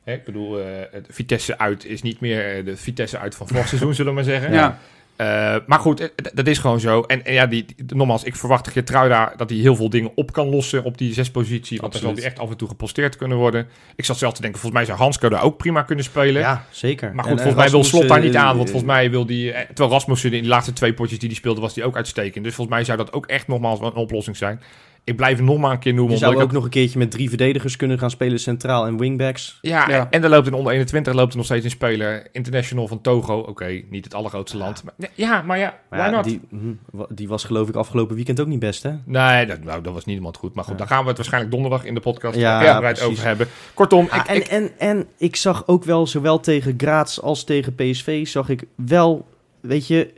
Hè, 0.05 0.13
ik 0.13 0.25
bedoel, 0.25 0.61
eh, 0.61 0.65
het 0.91 1.07
Vitesse 1.11 1.59
uit 1.59 1.85
is 1.85 2.03
niet 2.03 2.21
meer 2.21 2.57
eh, 2.57 2.65
de 2.65 2.77
Vitesse 2.77 3.19
uit 3.19 3.35
van 3.35 3.49
vorig 3.49 3.69
seizoen, 3.69 3.95
zullen 3.95 4.11
we 4.15 4.17
maar 4.21 4.29
zeggen. 4.29 4.53
Ja. 4.61 4.79
Eh, 5.17 5.57
maar 5.67 5.79
goed, 5.79 6.11
dat 6.35 6.47
is 6.47 6.59
gewoon 6.59 6.81
zo. 6.81 7.01
En, 7.03 7.25
en 7.25 7.33
ja, 7.33 7.47
die, 7.47 7.65
die- 7.77 7.97
nogmaals, 7.97 8.25
ik 8.25 8.37
verwacht 8.37 8.65
dat 8.65 8.73
Getruida 8.75 9.33
dat 9.37 9.51
hij 9.51 9.59
heel 9.59 9.77
veel 9.77 9.91
dingen 9.91 10.11
op 10.15 10.33
kan 10.33 10.49
lossen 10.49 10.85
op 10.85 10.99
die 10.99 11.13
zespositie. 11.13 11.81
Want 11.81 11.93
dan 11.93 12.01
zal 12.03 12.15
hij 12.15 12.23
echt 12.25 12.39
af 12.39 12.51
en 12.51 12.57
toe 12.57 12.69
geposteerd 12.69 13.17
kunnen 13.17 13.37
worden. 13.37 13.67
Ik 13.97 14.05
zat 14.05 14.19
zelf 14.19 14.33
te 14.35 14.41
denken, 14.41 14.61
volgens 14.61 14.81
mij 14.83 14.91
zou 14.91 15.03
Hansko 15.03 15.29
daar 15.29 15.43
ook 15.43 15.57
prima 15.57 15.83
kunnen 15.83 16.05
spelen. 16.05 16.41
Ja, 16.43 16.65
zeker. 16.71 17.15
Maar 17.15 17.25
goed, 17.25 17.41
volgens 17.41 17.63
mij 17.63 17.71
wil 17.71 17.85
Slot 17.85 18.09
daar 18.09 18.21
niet 18.21 18.37
aan. 18.37 18.57
Want 18.57 18.71
volgens 18.71 18.93
mij 18.93 19.11
wil 19.11 19.27
die... 19.27 19.53
Terwijl 19.53 19.91
Rasmussen 19.91 20.33
in 20.33 20.43
de 20.43 20.49
laatste 20.49 20.73
twee 20.73 20.95
potjes 20.95 21.19
die 21.19 21.29
hij 21.29 21.37
speelde, 21.39 21.61
was 21.61 21.75
die 21.75 21.85
ook 21.85 21.97
uitstekend. 21.97 22.45
Dus 22.45 22.55
volgens 22.55 22.77
mij 22.77 22.85
zou 22.85 22.99
dat 22.99 23.13
ook 23.13 23.27
echt 23.27 23.47
nogmaals 23.49 23.81
een 23.81 23.93
oplossing 23.95 24.37
zijn. 24.37 24.61
Ik 25.05 25.17
blijf 25.17 25.37
het 25.37 25.47
nog 25.47 25.59
maar 25.59 25.73
een 25.73 25.79
keer 25.79 25.95
noemen. 25.95 26.13
Je 26.15 26.19
zou 26.21 26.35
ik 26.35 26.41
ook 26.43 26.53
nog 26.53 26.65
een 26.65 26.71
keertje 26.71 26.99
met 26.99 27.11
drie 27.11 27.29
verdedigers 27.29 27.77
kunnen 27.77 27.99
gaan 27.99 28.11
spelen, 28.11 28.41
centraal 28.41 28.87
en 28.87 28.97
wingbacks. 28.99 29.59
Ja, 29.63 29.89
Ja. 29.89 30.07
en 30.11 30.23
er 30.25 30.29
loopt 30.31 30.47
in 30.47 30.53
onder 30.55 30.73
21 30.73 31.15
loopt 31.15 31.31
er 31.31 31.37
nog 31.37 31.47
steeds 31.47 31.65
een 31.65 31.71
speler. 31.71 32.27
International 32.33 32.89
van 32.89 33.01
Togo. 33.01 33.39
Oké, 33.39 33.83
niet 33.91 34.05
het 34.05 34.15
allergrootste 34.15 34.57
land. 34.57 34.83
Maar, 34.85 35.11
ja, 35.15 35.43
maar 35.43 35.59
ja, 35.59 35.79
Maar 35.91 35.99
why 35.99 36.09
ja, 36.09 36.15
not? 36.15 36.25
die, 36.25 36.41
hm, 36.51 37.05
die 37.09 37.29
was 37.29 37.45
geloof 37.45 37.69
ik 37.69 37.75
afgelopen 37.75 38.17
weekend 38.17 38.41
ook 38.41 38.47
niet 38.47 38.59
best, 38.59 38.83
hè? 38.83 38.93
Nee, 39.05 39.47
dat, 39.47 39.65
nou, 39.65 39.83
dat 39.83 39.93
was 39.93 40.05
niet 40.05 40.17
iemand 40.17 40.37
goed. 40.37 40.55
Maar 40.55 40.65
goed, 40.65 40.73
Ja. 40.73 40.79
daar 40.79 40.89
gaan 40.89 41.03
we 41.03 41.09
het 41.09 41.17
waarschijnlijk 41.17 41.53
donderdag 41.53 41.85
in 41.85 41.95
de 41.95 42.01
podcast 42.01 42.37
Ja, 42.37 42.59
uitgebreid 42.59 43.03
over 43.03 43.25
hebben. 43.25 43.47
Kortom, 43.75 44.07
Ah, 44.11 44.19
ik, 44.19 44.27
en, 44.27 44.37
ik, 44.37 44.47
en, 44.47 44.71
en 44.79 45.07
ik 45.19 45.37
zag 45.37 45.67
ook 45.67 45.85
wel, 45.85 46.07
zowel 46.07 46.41
tegen 46.41 46.75
Graz 46.77 47.19
als 47.19 47.45
tegen 47.45 47.75
PSV, 47.75 48.27
zag 48.27 48.49
ik 48.49 48.65
wel, 48.75 49.29
weet 49.61 49.87
je, 49.87 50.13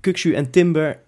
Kukshu 0.00 0.32
en 0.34 0.50
Timber 0.50 1.00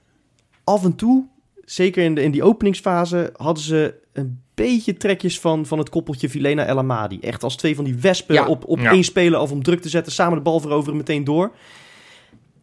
af 0.65 0.85
en 0.85 0.97
toe, 0.97 1.25
zeker 1.73 2.05
in, 2.05 2.15
de, 2.15 2.23
in 2.23 2.31
die 2.31 2.43
openingsfase, 2.43 3.33
hadden 3.37 3.63
ze 3.63 3.95
een 4.13 4.41
beetje 4.55 4.95
trekjes 4.97 5.41
van, 5.41 5.67
van 5.67 5.79
het 5.79 5.89
koppeltje 5.89 6.29
Vilena 6.29 6.65
El 6.65 6.79
Amadi. 6.79 7.19
Echt 7.21 7.43
als 7.43 7.57
twee 7.57 7.75
van 7.75 7.85
die 7.85 7.95
wespen 7.95 8.35
Ja. 8.35 8.47
op, 8.47 8.65
op 8.67 8.79
Ja. 8.79 8.91
één 8.91 9.05
speler 9.05 9.39
af 9.39 9.51
om 9.51 9.63
druk 9.63 9.81
te 9.81 9.89
zetten, 9.89 10.13
samen 10.13 10.37
de 10.37 10.43
bal 10.43 10.61
veroveren, 10.61 10.97
meteen 10.97 11.25
door. 11.25 11.53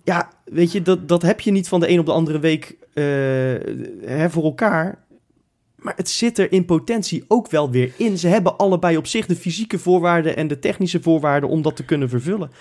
Ja, 0.03 0.30
weet 0.45 0.72
je, 0.72 0.82
dat, 0.82 1.08
dat 1.08 1.22
heb 1.22 1.39
je 1.39 1.51
niet 1.51 1.68
van 1.68 1.80
de 1.80 1.89
een 1.89 1.99
op 1.99 2.05
de 2.05 2.12
andere 2.12 2.39
week 2.39 2.78
eh, 2.93 3.03
hè, 4.10 4.30
voor 4.30 4.43
elkaar. 4.43 5.05
Maar 5.76 5.93
het 5.95 6.10
zit 6.10 6.38
er 6.38 6.51
in 6.51 6.66
potentie 6.66 7.24
ook 7.28 7.49
wel 7.49 7.72
weer 7.72 7.91
in. 7.97 8.18
Ze 8.18 8.28
hebben 8.28 8.58
allebei 8.58 8.97
op 8.97 9.08
zich 9.08 9.26
de 9.26 9.36
fysieke 9.36 9.80
voorwaarden 9.80 10.36
en 10.36 10.47
de 10.47 10.60
technische 10.60 11.01
voorwaarden 11.01 11.49
om 11.49 11.62
dat 11.62 11.76
te 11.76 11.86
kunnen 11.86 12.10
vervullen. 12.10 12.51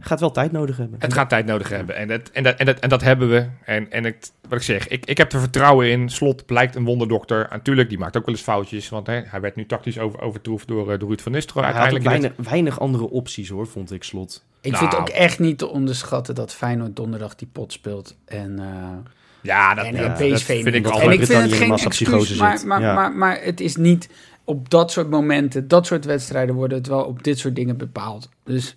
Gaat 0.00 0.20
wel 0.20 0.30
tijd 0.30 0.52
nodig 0.52 0.76
hebben. 0.76 1.00
het 1.00 1.12
gaat 1.12 1.28
tijd 1.28 1.46
nodig 1.46 1.68
hebben. 1.68 1.96
En 1.96 2.08
dat, 2.08 2.28
en 2.32 2.42
dat, 2.42 2.56
en 2.56 2.66
dat, 2.66 2.78
en 2.78 2.88
dat 2.88 3.02
hebben 3.02 3.28
we. 3.28 3.46
En, 3.64 3.90
en 3.90 4.04
het, 4.04 4.32
wat 4.48 4.58
ik 4.58 4.64
zeg, 4.64 4.88
ik, 4.88 5.04
ik 5.06 5.18
heb 5.18 5.32
er 5.32 5.40
vertrouwen 5.40 5.90
in. 5.90 6.08
Slot 6.08 6.46
blijkt 6.46 6.74
een 6.74 6.84
wonderdokter. 6.84 7.46
Natuurlijk, 7.50 7.88
die 7.88 7.98
maakt 7.98 8.16
ook 8.16 8.26
wel 8.26 8.34
eens 8.34 8.44
foutjes. 8.44 8.88
Want 8.88 9.06
hè, 9.06 9.20
hij 9.24 9.40
werd 9.40 9.56
nu 9.56 9.66
tactisch 9.66 9.98
over, 9.98 10.20
overtroefd 10.20 10.68
door, 10.68 10.92
eh, 10.92 10.98
door 10.98 11.08
Ruud 11.08 11.20
van 11.20 11.32
Nistelrooy. 11.32 11.64
Hij 11.64 11.72
had 11.74 11.82
ook 11.86 11.92
Uiteindelijk 11.92 12.22
weinig, 12.22 12.50
weinig 12.50 12.80
andere 12.80 13.10
opties 13.10 13.48
hoor, 13.48 13.66
vond 13.66 13.92
ik 13.92 14.04
slot. 14.04 14.44
Ik 14.60 14.70
Nou. 14.70 14.82
vind 14.82 14.92
het 14.92 15.00
ook 15.10 15.16
echt 15.16 15.38
niet 15.38 15.58
te 15.58 15.68
onderschatten 15.68 16.34
dat 16.34 16.52
Feyenoord 16.54 16.96
donderdag 16.96 17.34
die 17.34 17.48
pot 17.52 17.72
speelt. 17.72 18.16
En, 18.24 18.58
eh, 18.58 19.10
Ja, 19.40 19.74
dat, 19.74 19.84
en, 19.84 19.92
dat, 19.92 20.02
en 20.02 20.08
dat 20.28 20.34
PSV 20.34 20.62
vind 20.62 20.74
ik 20.74 20.86
al. 20.86 21.00
En 21.00 21.10
ik 21.10 21.24
vind 21.26 21.42
het 21.42 21.52
geen 21.52 21.68
massapsychose 21.68 22.16
excuus, 22.16 22.38
maar, 22.38 22.58
zit. 22.58 22.66
maar, 22.66 22.80
Ja. 22.80 22.94
maar, 22.94 23.12
maar 23.16 23.42
het 23.42 23.60
is 23.60 23.76
niet 23.76 24.08
op 24.44 24.70
dat 24.70 24.90
soort 24.92 25.10
momenten, 25.10 25.68
dat 25.68 25.86
soort 25.86 26.04
wedstrijden 26.04 26.54
worden 26.54 26.78
het 26.78 26.86
wel 26.86 27.04
op 27.04 27.22
dit 27.22 27.38
soort 27.38 27.54
dingen 27.56 27.76
bepaald. 27.76 28.28
Dus 28.44 28.76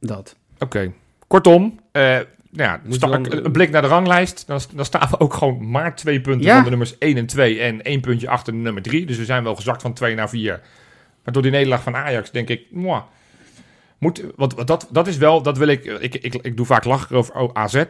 dat. 0.00 0.36
Oké. 0.62 0.92
Kortom, 1.26 1.80
eh, 1.92 2.02
nou 2.02 2.20
ja, 2.50 2.80
sta- 2.88 3.06
dan- 3.06 3.32
een 3.32 3.52
blik 3.52 3.70
naar 3.70 3.82
de 3.82 3.88
ranglijst. 3.88 4.46
Dan, 4.46 4.60
dan 4.74 4.84
staan 4.84 5.08
we 5.10 5.20
ook 5.20 5.34
gewoon 5.34 5.70
maar 5.70 5.96
twee 5.96 6.20
punten 6.20 6.46
Ja. 6.46 6.54
van 6.54 6.62
de 6.64 6.68
nummers 6.70 6.96
1 6.98 7.16
en 7.16 7.26
2 7.26 7.60
en 7.60 7.82
één 7.82 8.00
puntje 8.00 8.28
achter 8.28 8.52
de 8.52 8.58
nummer 8.58 8.82
3. 8.82 9.06
Dus 9.06 9.16
we 9.16 9.24
zijn 9.24 9.44
wel 9.44 9.54
gezakt 9.54 9.82
van 9.82 9.92
2 9.92 10.14
naar 10.14 10.28
4. 10.28 10.60
Maar 11.24 11.32
door 11.34 11.42
die 11.42 11.50
nederlaag 11.50 11.82
van 11.82 11.96
Ajax 11.96 12.30
denk 12.30 12.48
ik, 12.48 12.62
mwah, 12.70 13.02
moet, 13.98 14.24
want, 14.36 14.54
want 14.54 14.68
dat, 14.68 14.88
dat 14.90 15.06
is 15.06 15.16
wel, 15.16 15.42
dat 15.42 15.58
wil 15.58 15.68
ik, 15.68 15.84
ik, 15.84 16.14
ik, 16.14 16.34
ik 16.34 16.56
doe 16.56 16.66
vaak 16.66 16.84
lachen 16.84 17.16
over 17.16 17.50
AZ. 17.54 17.82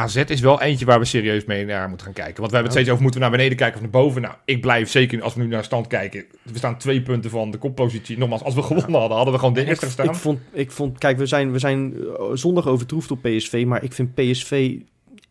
AZ 0.00 0.16
is 0.16 0.40
wel 0.40 0.60
eentje 0.60 0.84
waar 0.84 0.98
we 0.98 1.04
serieus 1.04 1.44
mee 1.44 1.64
naar 1.64 1.88
moeten 1.88 2.06
gaan 2.06 2.14
kijken. 2.14 2.36
Want 2.40 2.50
we 2.50 2.56
hebben 2.56 2.62
het 2.62 2.72
steeds 2.72 2.88
over, 2.90 3.02
moeten 3.02 3.20
we 3.20 3.26
naar 3.26 3.36
beneden 3.36 3.56
kijken 3.58 3.76
of 3.76 3.82
naar 3.82 4.02
boven? 4.02 4.22
Nou, 4.22 4.34
ik 4.44 4.60
blijf 4.60 4.90
zeker, 4.90 5.22
als 5.22 5.34
we 5.34 5.40
nu 5.42 5.46
naar 5.48 5.64
stand 5.64 5.86
kijken, 5.86 6.24
we 6.42 6.58
staan 6.58 6.78
twee 6.78 7.02
punten 7.02 7.30
van 7.30 7.50
de 7.50 7.58
koppositie. 7.58 8.18
Nogmaals, 8.18 8.42
als 8.42 8.54
we 8.54 8.62
gewonnen 8.62 8.98
hadden, 9.00 9.16
hadden 9.16 9.32
we 9.34 9.38
gewoon 9.40 9.54
de 9.54 9.60
eerste 9.64 9.74
Ik, 9.86 9.92
gestaan. 9.92 10.06
ik, 10.06 10.14
vond, 10.14 10.38
ik 10.52 10.70
vond, 10.70 10.98
kijk, 10.98 11.18
we 11.18 11.26
zijn, 11.26 11.52
we 11.52 11.58
zijn 11.58 11.94
eh, 11.96 12.24
zondag 12.32 12.66
overtroefd 12.66 13.10
op 13.10 13.22
PSV, 13.22 13.64
maar 13.66 13.82
ik 13.82 13.92
vind 13.92 14.14
PSV 14.14 14.76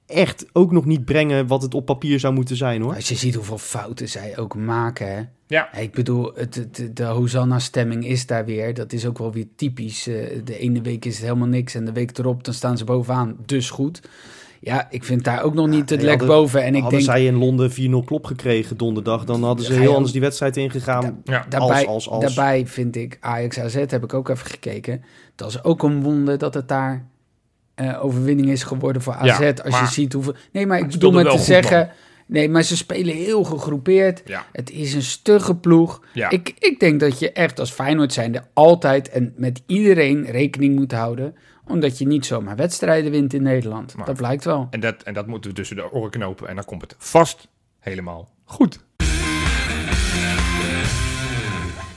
echt 0.05 0.45
ook 0.53 0.71
nog 0.71 0.85
niet 0.85 1.05
brengen 1.05 1.47
wat 1.47 1.61
het 1.61 1.73
op 1.73 1.85
papier 1.85 2.19
zou 2.19 2.33
moeten 2.33 2.55
zijn, 2.55 2.81
hoor. 2.81 2.95
Als 2.95 3.09
je 3.09 3.15
ziet 3.15 3.35
hoeveel 3.35 3.57
fouten 3.57 4.09
zij 4.09 4.37
ook 4.37 4.55
maken, 4.55 5.07
hè. 5.15 5.21
Ja. 5.47 5.73
Ik 5.77 5.91
bedoel, 5.91 6.31
het, 6.35 6.55
het- 6.55 6.89
de 6.93 7.03
Hosanna-stemming 7.03 8.05
is 8.05 8.25
daar 8.25 8.45
weer. 8.45 8.73
Dat 8.73 8.93
is 8.93 9.05
ook 9.05 9.17
wel 9.17 9.31
weer 9.31 9.47
typisch. 9.55 10.07
Eh, 10.07 10.15
de 10.43 10.57
ene 10.57 10.81
week 10.81 11.05
is 11.05 11.15
het 11.15 11.23
helemaal 11.23 11.47
niks 11.47 11.75
en 11.75 11.85
de 11.85 11.91
week 11.91 12.17
erop 12.17 12.43
dan 12.43 12.53
staan 12.53 12.77
ze 12.77 12.83
bovenaan. 12.83 13.37
Dus 13.45 13.69
goed. 13.69 14.01
Ja, 14.61 14.87
ik 14.89 15.03
vind 15.03 15.23
daar 15.23 15.43
ook 15.43 15.53
nog 15.53 15.67
niet 15.67 15.89
het 15.89 15.99
nee, 15.99 16.07
lek 16.09 16.19
hadden- 16.19 16.37
boven. 16.37 16.63
En 16.63 16.75
ik 16.75 16.81
hadden 16.81 16.99
denk, 16.99 17.11
zij 17.11 17.25
in 17.25 17.35
Londen 17.35 17.71
4-0 17.71 18.05
klop 18.05 18.25
gekregen 18.25 18.77
donderdag, 18.77 19.25
dan 19.25 19.43
hadden 19.43 19.65
ze 19.65 19.73
heel 19.73 19.93
anders 19.93 20.11
die 20.11 20.21
wedstrijd 20.21 20.57
ingegaan. 20.57 21.21
Ja. 21.23 21.45
daarbij, 21.49 21.77
als, 21.77 21.87
als, 21.87 22.09
als. 22.09 22.35
daarbij 22.35 22.67
vind 22.67 22.95
ik 22.95 23.17
Ajax 23.19 23.59
AZ, 23.59 23.73
heb 23.73 24.03
ik 24.03 24.13
ook 24.13 24.29
even 24.29 24.47
gekeken. 24.49 25.03
Dat 25.35 25.49
is 25.49 25.63
ook 25.63 25.83
een 25.83 26.01
wonder 26.01 26.37
dat 26.37 26.53
het 26.53 26.67
daar 26.67 27.05
eh, 27.75 28.03
overwinning 28.05 28.49
is 28.49 28.63
geworden 28.63 29.01
voor 29.01 29.13
AZ. 29.13 29.39
Ja, 29.39 29.53
als 29.63 29.71
maar- 29.71 29.81
je 29.81 29.87
ziet 29.87 30.13
hoeveel... 30.13 30.35
Nee, 30.51 30.65
maar 30.65 30.79
ik 30.79 30.87
bedoel 30.87 31.11
met 31.11 31.25
te 31.25 31.31
goed, 31.31 31.39
zeggen... 31.41 31.89
Nee, 32.25 32.49
maar 32.49 32.63
ze 32.63 32.77
spelen 32.77 33.15
heel 33.15 33.43
gegroepeerd. 33.43 34.21
Ja. 34.25 34.45
Het 34.51 34.71
is 34.71 34.93
een 34.93 35.01
stugge 35.01 35.55
ploeg. 35.55 36.01
Ja. 36.13 36.29
Ik, 36.29 36.53
ik 36.59 36.79
denk 36.79 36.99
dat 36.99 37.19
je 37.19 37.31
echt 37.31 37.59
als 37.59 37.71
Feyenoord 37.71 38.13
zijnde 38.13 38.43
altijd 38.53 39.09
en 39.09 39.33
met 39.35 39.61
iedereen 39.65 40.25
rekening 40.25 40.75
moet 40.75 40.91
houden. 40.91 41.35
Omdat 41.69 41.97
je 41.97 42.07
niet 42.07 42.25
zomaar 42.25 42.55
wedstrijden 42.55 43.11
wint 43.11 43.33
in 43.33 43.43
Nederland. 43.43 43.95
Maar- 43.95 44.05
dat 44.05 44.15
blijkt 44.17 44.43
wel. 44.43 44.67
En, 44.69 44.79
dat, 44.79 45.03
en 45.03 45.13
dat 45.13 45.27
moeten 45.27 45.49
we 45.49 45.55
tussen 45.55 45.75
de 45.75 45.91
oren 45.91 46.09
knopen. 46.11 46.47
En 46.47 46.55
dan 46.55 46.65
komt 46.65 46.81
het 46.81 46.95
vast 46.97 47.47
helemaal 47.79 48.29
goed. 48.43 48.79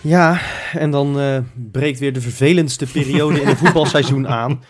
Ja, 0.00 0.40
en 0.72 0.90
dan 0.90 1.20
eh, 1.20 1.38
breekt 1.54 1.98
weer 1.98 2.12
de 2.12 2.20
vervelendste 2.20 2.86
periode 2.86 3.40
in 3.40 3.46
het 3.46 3.58
voetbalseizoen 3.64 4.28
aan. 4.28 4.62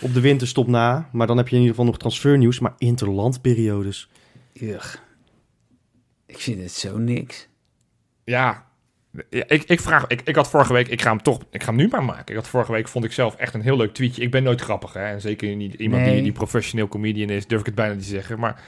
Op 0.00 0.14
de 0.14 0.20
winterstop 0.20 0.66
na. 0.66 1.08
Maar 1.12 1.26
dan 1.26 1.36
heb 1.36 1.48
je 1.48 1.54
in 1.54 1.60
ieder 1.60 1.74
geval 1.76 1.90
nog 1.90 2.00
transfernieuws, 2.00 2.58
maar 2.58 2.74
interlandperiodes. 2.78 4.08
Ugh. 4.60 4.94
Ik 6.26 6.38
vind 6.38 6.60
het 6.60 6.72
zo 6.72 6.98
niks. 6.98 7.48
Ja, 8.24 8.66
ja, 9.30 9.44
ik, 9.46 9.62
ik 9.62 9.80
vraag, 9.80 10.06
ik, 10.06 10.20
ik 10.24 10.34
had 10.36 10.50
vorige 10.50 10.72
week, 10.72 10.88
ik 10.88 11.02
ga 11.02 11.08
hem 11.10 11.22
toch, 11.22 11.38
ik 11.50 11.62
ga 11.62 11.68
hem 11.68 11.76
nu 11.76 11.88
maar 11.90 12.04
maken. 12.04 12.24
Ik 12.28 12.34
had 12.34 12.48
vorige 12.48 12.72
week, 12.72 12.88
vond 12.88 13.04
ik 13.04 13.12
zelf 13.12 13.36
echt 13.36 13.54
een 13.54 13.60
heel 13.62 13.76
leuk 13.76 13.94
tweetje. 13.94 14.22
Ik 14.22 14.30
ben 14.30 14.42
nooit 14.42 14.60
grappig, 14.60 14.92
hè. 14.92 15.04
En 15.04 15.20
zeker 15.20 15.56
niet 15.56 15.74
iemand 15.74 16.02
Nee. 16.02 16.12
die, 16.14 16.22
die 16.22 16.32
professioneel 16.32 16.88
comedian 16.88 17.28
is, 17.30 17.46
durf 17.46 17.60
ik 17.60 17.66
het 17.66 17.74
bijna 17.74 17.92
niet 17.94 18.02
te 18.02 18.08
zeggen. 18.08 18.38
Maar 18.38 18.62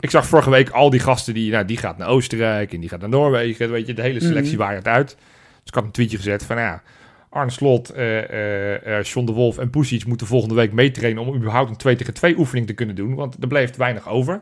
ik 0.00 0.10
zag 0.10 0.26
vorige 0.26 0.50
week 0.50 0.70
al 0.70 0.90
die 0.90 1.00
gasten 1.00 1.34
die, 1.34 1.50
nou, 1.50 1.64
die 1.64 1.76
gaat 1.76 1.98
naar 1.98 2.08
Oostenrijk 2.08 2.72
en 2.72 2.80
die 2.80 2.88
gaat 2.88 3.00
naar 3.00 3.08
Noorwegen. 3.08 3.70
Weet 3.70 3.86
je, 3.86 3.94
de 3.94 4.02
hele 4.02 4.20
selectie 4.20 4.56
Mhm. 4.56 4.62
waait 4.62 4.86
uit. 4.86 5.08
Dus 5.08 5.16
ik 5.64 5.74
had 5.74 5.84
een 5.84 5.90
tweetje 5.90 6.16
gezet 6.16 6.44
van, 6.44 6.56
ja, 6.56 6.82
Arne 7.30 7.50
Slot, 7.50 7.90
eh, 7.90 9.02
John 9.02 9.26
de 9.26 9.32
Wolf 9.32 9.58
en 9.58 9.70
Pusic 9.70 10.06
moeten 10.06 10.26
volgende 10.26 10.54
week 10.54 10.72
meetrainen 10.72 11.22
om 11.26 11.34
überhaupt 11.36 11.70
een 11.70 11.76
2 11.76 11.96
tegen 11.96 12.14
2 12.14 12.38
oefening 12.38 12.66
te 12.66 12.72
kunnen 12.72 12.94
doen. 12.94 13.14
Want 13.14 13.36
er 13.40 13.48
bleef 13.48 13.76
weinig 13.76 14.08
over. 14.08 14.40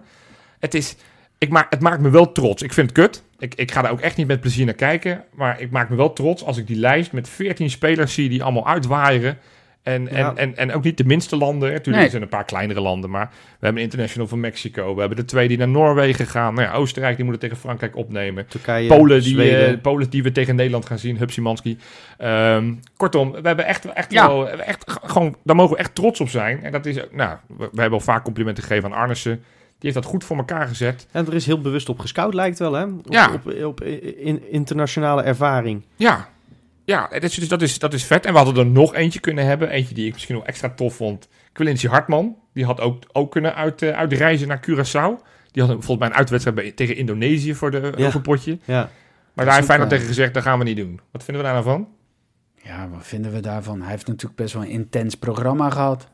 Het 0.59 0.75
is, 0.75 0.97
ik 1.39 1.49
maak, 1.49 1.71
het 1.71 1.81
maakt 1.81 2.01
me 2.01 2.11
wel 2.11 2.33
trots. 2.33 2.63
Ik 2.63 2.73
vind 2.73 2.89
het 2.91 2.99
kut. 2.99 3.23
Ik, 3.39 3.55
ik 3.55 3.71
ga 3.73 3.83
daar 3.83 3.91
ook 3.91 4.01
echt 4.01 4.17
niet 4.17 4.27
met 4.27 4.41
plezier 4.41 4.65
naar 4.65 4.75
kijken. 4.75 5.25
Maar 5.35 5.61
ik 5.61 5.71
maak 5.71 5.89
me 5.89 5.97
wel 5.97 6.13
trots 6.13 6.45
als 6.45 6.57
ik 6.57 6.67
die 6.67 6.77
lijst 6.79 7.13
met 7.13 7.29
14 7.29 7.71
spelers 7.71 8.15
zie 8.15 8.29
die 8.29 8.43
allemaal 8.43 8.67
uitwaaieren. 8.67 9.39
En, 9.83 10.09
Ja. 10.11 10.11
en, 10.11 10.37
en, 10.37 10.57
en 10.57 10.73
ook 10.73 10.83
niet 10.85 10.97
de 10.97 11.05
minste 11.05 11.37
landen. 11.37 11.69
Natuurlijk 11.71 11.97
Nee. 11.97 12.09
zijn 12.09 12.17
er 12.23 12.29
een 12.29 12.37
paar 12.37 12.45
kleinere 12.45 12.81
landen. 12.81 13.11
Maar 13.11 13.29
we 13.59 13.65
hebben 13.65 13.83
international 13.83 14.29
van 14.29 14.41
Mexico. 14.41 14.95
We 14.95 15.01
hebben 15.01 15.17
de 15.19 15.25
twee 15.25 15.49
die 15.49 15.59
naar 15.59 15.69
Noorwegen 15.69 16.27
gaan. 16.27 16.55
Nou 16.55 16.67
ja, 16.67 16.75
Oostenrijk 16.75 17.15
die 17.17 17.25
moet 17.25 17.35
het 17.35 17.43
tegen 17.43 17.57
Frankrijk 17.57 17.97
opnemen. 17.97 18.47
Turkije, 18.47 18.89
Polen, 18.89 19.21
die, 19.23 19.33
Zweden. 19.35 19.69
eh, 19.75 19.81
Polen 19.81 20.11
die 20.11 20.23
we 20.23 20.33
tegen 20.33 20.57
Nederland 20.57 20.87
gaan 20.87 20.99
zien. 20.99 21.17
Hupsimanski. 21.19 21.79
Ehm 22.19 22.73
kortom, 22.97 23.33
we 23.33 23.41
hebben 23.43 23.67
echt, 23.67 23.85
echt 23.93 24.13
Ja. 24.13 24.27
wel... 24.29 24.49
Echt, 24.51 24.85
gewoon, 25.05 25.37
daar 25.45 25.57
mogen 25.57 25.73
we 25.73 25.79
echt 25.81 25.95
trots 25.95 26.21
op 26.21 26.29
zijn. 26.29 26.65
En 26.65 26.73
dat 26.73 26.87
is... 26.87 26.97
Nou, 27.13 27.37
we, 27.47 27.69
we 27.73 27.81
hebben 27.81 27.99
al 27.99 28.05
vaak 28.05 28.25
complimenten 28.25 28.63
gegeven 28.65 28.93
aan 28.93 28.99
Arnissen. 28.99 29.43
Die 29.79 29.91
heeft 29.91 29.95
dat 29.95 30.05
goed 30.05 30.25
voor 30.25 30.37
elkaar 30.37 30.69
gezet. 30.69 31.07
En 31.11 31.27
er 31.27 31.35
is 31.35 31.47
heel 31.47 31.61
bewust 31.61 31.89
op 31.89 31.99
gescout, 31.99 32.35
lijkt 32.35 32.59
wel, 32.59 32.73
hè? 32.73 32.85
Op, 32.85 33.01
Ja. 33.13 33.33
op, 33.33 33.53
op, 33.65 33.83
in, 33.83 34.51
internationale 34.53 35.23
ervaring. 35.23 35.83
Ja, 35.97 36.29
ja 36.85 37.09
dat, 37.09 37.23
is, 37.23 37.35
dus 37.35 37.49
dat, 37.49 37.63
is, 37.63 37.79
dat 37.79 37.93
is 37.95 38.05
vet. 38.05 38.27
En 38.27 38.33
we 38.33 38.39
hadden 38.39 38.57
er 38.65 38.71
nog 38.71 38.95
eentje 38.95 39.21
kunnen 39.21 39.45
hebben. 39.47 39.69
Eentje 39.71 39.95
die 39.95 40.07
ik 40.07 40.13
misschien 40.13 40.35
nog 40.35 40.45
extra 40.45 40.71
tof 40.71 40.95
vond. 40.95 41.29
Quincy 41.53 41.87
Hartman. 41.89 42.37
Die 42.53 42.65
had 42.65 42.81
ook, 42.81 43.03
ook 43.13 43.31
kunnen 43.31 43.55
uit, 43.55 43.83
eh, 43.83 43.91
uitreizen 43.91 44.49
naar 44.49 44.61
Curaçao. 44.71 45.25
Die 45.53 45.63
had 45.65 45.73
volgens 45.73 45.99
mij 45.99 46.09
een 46.09 46.15
uitwedstrijd 46.15 46.57
bij, 46.57 46.73
tegen 46.73 46.97
Indonesië 46.97 47.55
voor 47.55 47.71
de 47.71 47.93
Ja. 47.97 48.07
overpotje. 48.07 48.59
Ja. 48.65 48.91
Maar 49.33 49.45
daar 49.45 49.55
heeft 49.55 49.59
ook, 49.59 49.65
Feyenoord 49.65 49.91
eh, 49.93 49.97
tegen 49.99 50.15
gezegd, 50.15 50.35
dat 50.35 50.43
gaan 50.43 50.59
we 50.59 50.65
niet 50.65 50.77
doen. 50.77 51.01
Wat 51.11 51.25
vinden 51.25 51.43
we 51.45 51.49
daar 51.51 51.63
nou 51.63 51.77
van? 51.77 51.89
Ja, 52.63 52.89
wat 52.89 53.07
vinden 53.07 53.33
we 53.33 53.41
daarvan? 53.41 53.81
Hij 53.81 53.91
heeft 53.91 54.07
natuurlijk 54.07 54.37
best 54.37 54.55
wel 54.55 54.63
een 54.63 54.69
intens 54.69 55.15
programma 55.15 55.71
gehad. 55.71 56.09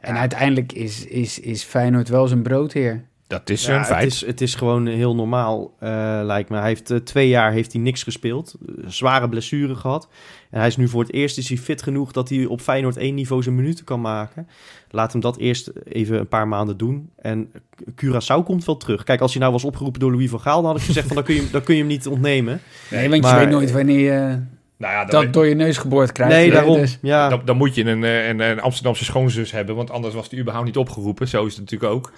En 0.00 0.16
uiteindelijk 0.16 0.72
is, 0.72 1.04
is, 1.06 1.40
is 1.40 1.62
Feyenoord 1.62 2.08
wel 2.08 2.26
zijn 2.28 2.42
broodheer. 2.42 3.04
Dat 3.26 3.50
is 3.50 3.66
Ja, 3.66 3.78
een 3.78 3.84
feit. 3.84 4.02
Het 4.04 4.12
is, 4.12 4.26
het 4.26 4.40
is 4.40 4.54
gewoon 4.54 4.86
heel 4.86 5.14
normaal, 5.14 5.74
eh, 5.78 6.20
lijkt 6.22 6.50
me. 6.50 6.56
Hij 6.56 6.66
heeft 6.68 6.90
eh, 6.90 6.98
twee 6.98 7.28
jaar 7.28 7.52
heeft 7.52 7.72
hij 7.72 7.80
niks 7.82 8.02
gespeeld. 8.02 8.54
Eh, 8.66 8.84
zware 8.86 9.28
blessure 9.28 9.74
gehad. 9.74 10.08
En 10.50 10.58
hij 10.58 10.68
is 10.68 10.76
nu 10.76 10.88
voor 10.88 11.02
het 11.02 11.12
eerst 11.12 11.38
is 11.38 11.48
hij 11.48 11.58
fit 11.58 11.82
genoeg 11.82 12.12
dat 12.12 12.28
hij 12.28 12.44
op 12.44 12.60
Feyenoord 12.60 12.96
1 12.96 13.14
niveau 13.14 13.42
zijn 13.42 13.54
minuten 13.54 13.84
kan 13.84 14.00
maken. 14.00 14.48
Laat 14.90 15.12
hem 15.12 15.20
dat 15.20 15.36
eerst 15.38 15.70
even 15.84 16.18
een 16.18 16.28
paar 16.28 16.48
maanden 16.48 16.76
doen. 16.76 17.10
En 17.16 17.52
Curaçao 17.90 18.44
komt 18.44 18.64
wel 18.64 18.76
terug. 18.76 19.04
Kijk, 19.04 19.20
als 19.20 19.32
hij 19.32 19.40
nou 19.40 19.52
was 19.52 19.64
opgeroepen 19.64 20.00
door 20.00 20.10
Louis 20.10 20.30
van 20.30 20.40
Gaal, 20.40 20.62
dan 20.62 20.70
had 20.70 20.80
ik 20.80 20.86
gezegd 20.86 21.06
van 21.06 21.16
dan 21.16 21.24
kun 21.24 21.34
je, 21.34 21.50
dan 21.50 21.62
kun 21.62 21.74
je 21.74 21.80
hem 21.80 21.90
niet 21.90 22.06
ontnemen. 22.06 22.60
Nee, 22.90 23.08
want 23.08 23.22
maar- 23.22 23.38
je 23.38 23.44
weet 23.44 23.54
nooit 23.54 23.72
wanneer 23.72 24.00
je 24.00 24.38
Nou 24.78 24.92
ja, 24.92 25.04
dat 25.04 25.32
door 25.32 25.46
je 25.46 25.54
neus 25.54 25.76
geboord 25.78 26.12
krijgt. 26.12 26.34
nee, 26.34 26.50
daarom. 26.50 26.76
dus- 26.80 26.98
Ja. 27.02 27.28
dan, 27.28 27.40
dan 27.44 27.56
moet 27.56 27.74
je 27.74 27.84
een, 27.84 28.04
eh, 28.04 28.28
een, 28.28 28.40
een 28.40 28.60
Amsterdamse 28.60 29.04
schoonzus 29.04 29.50
hebben. 29.52 29.76
Want 29.76 29.90
anders 29.90 30.14
was 30.14 30.28
die 30.28 30.38
überhaupt 30.38 30.66
niet 30.66 30.76
opgeroepen. 30.76 31.28
Zo 31.28 31.44
is 31.46 31.52
het 31.56 31.60
natuurlijk 31.60 31.92
ook. 31.92 32.12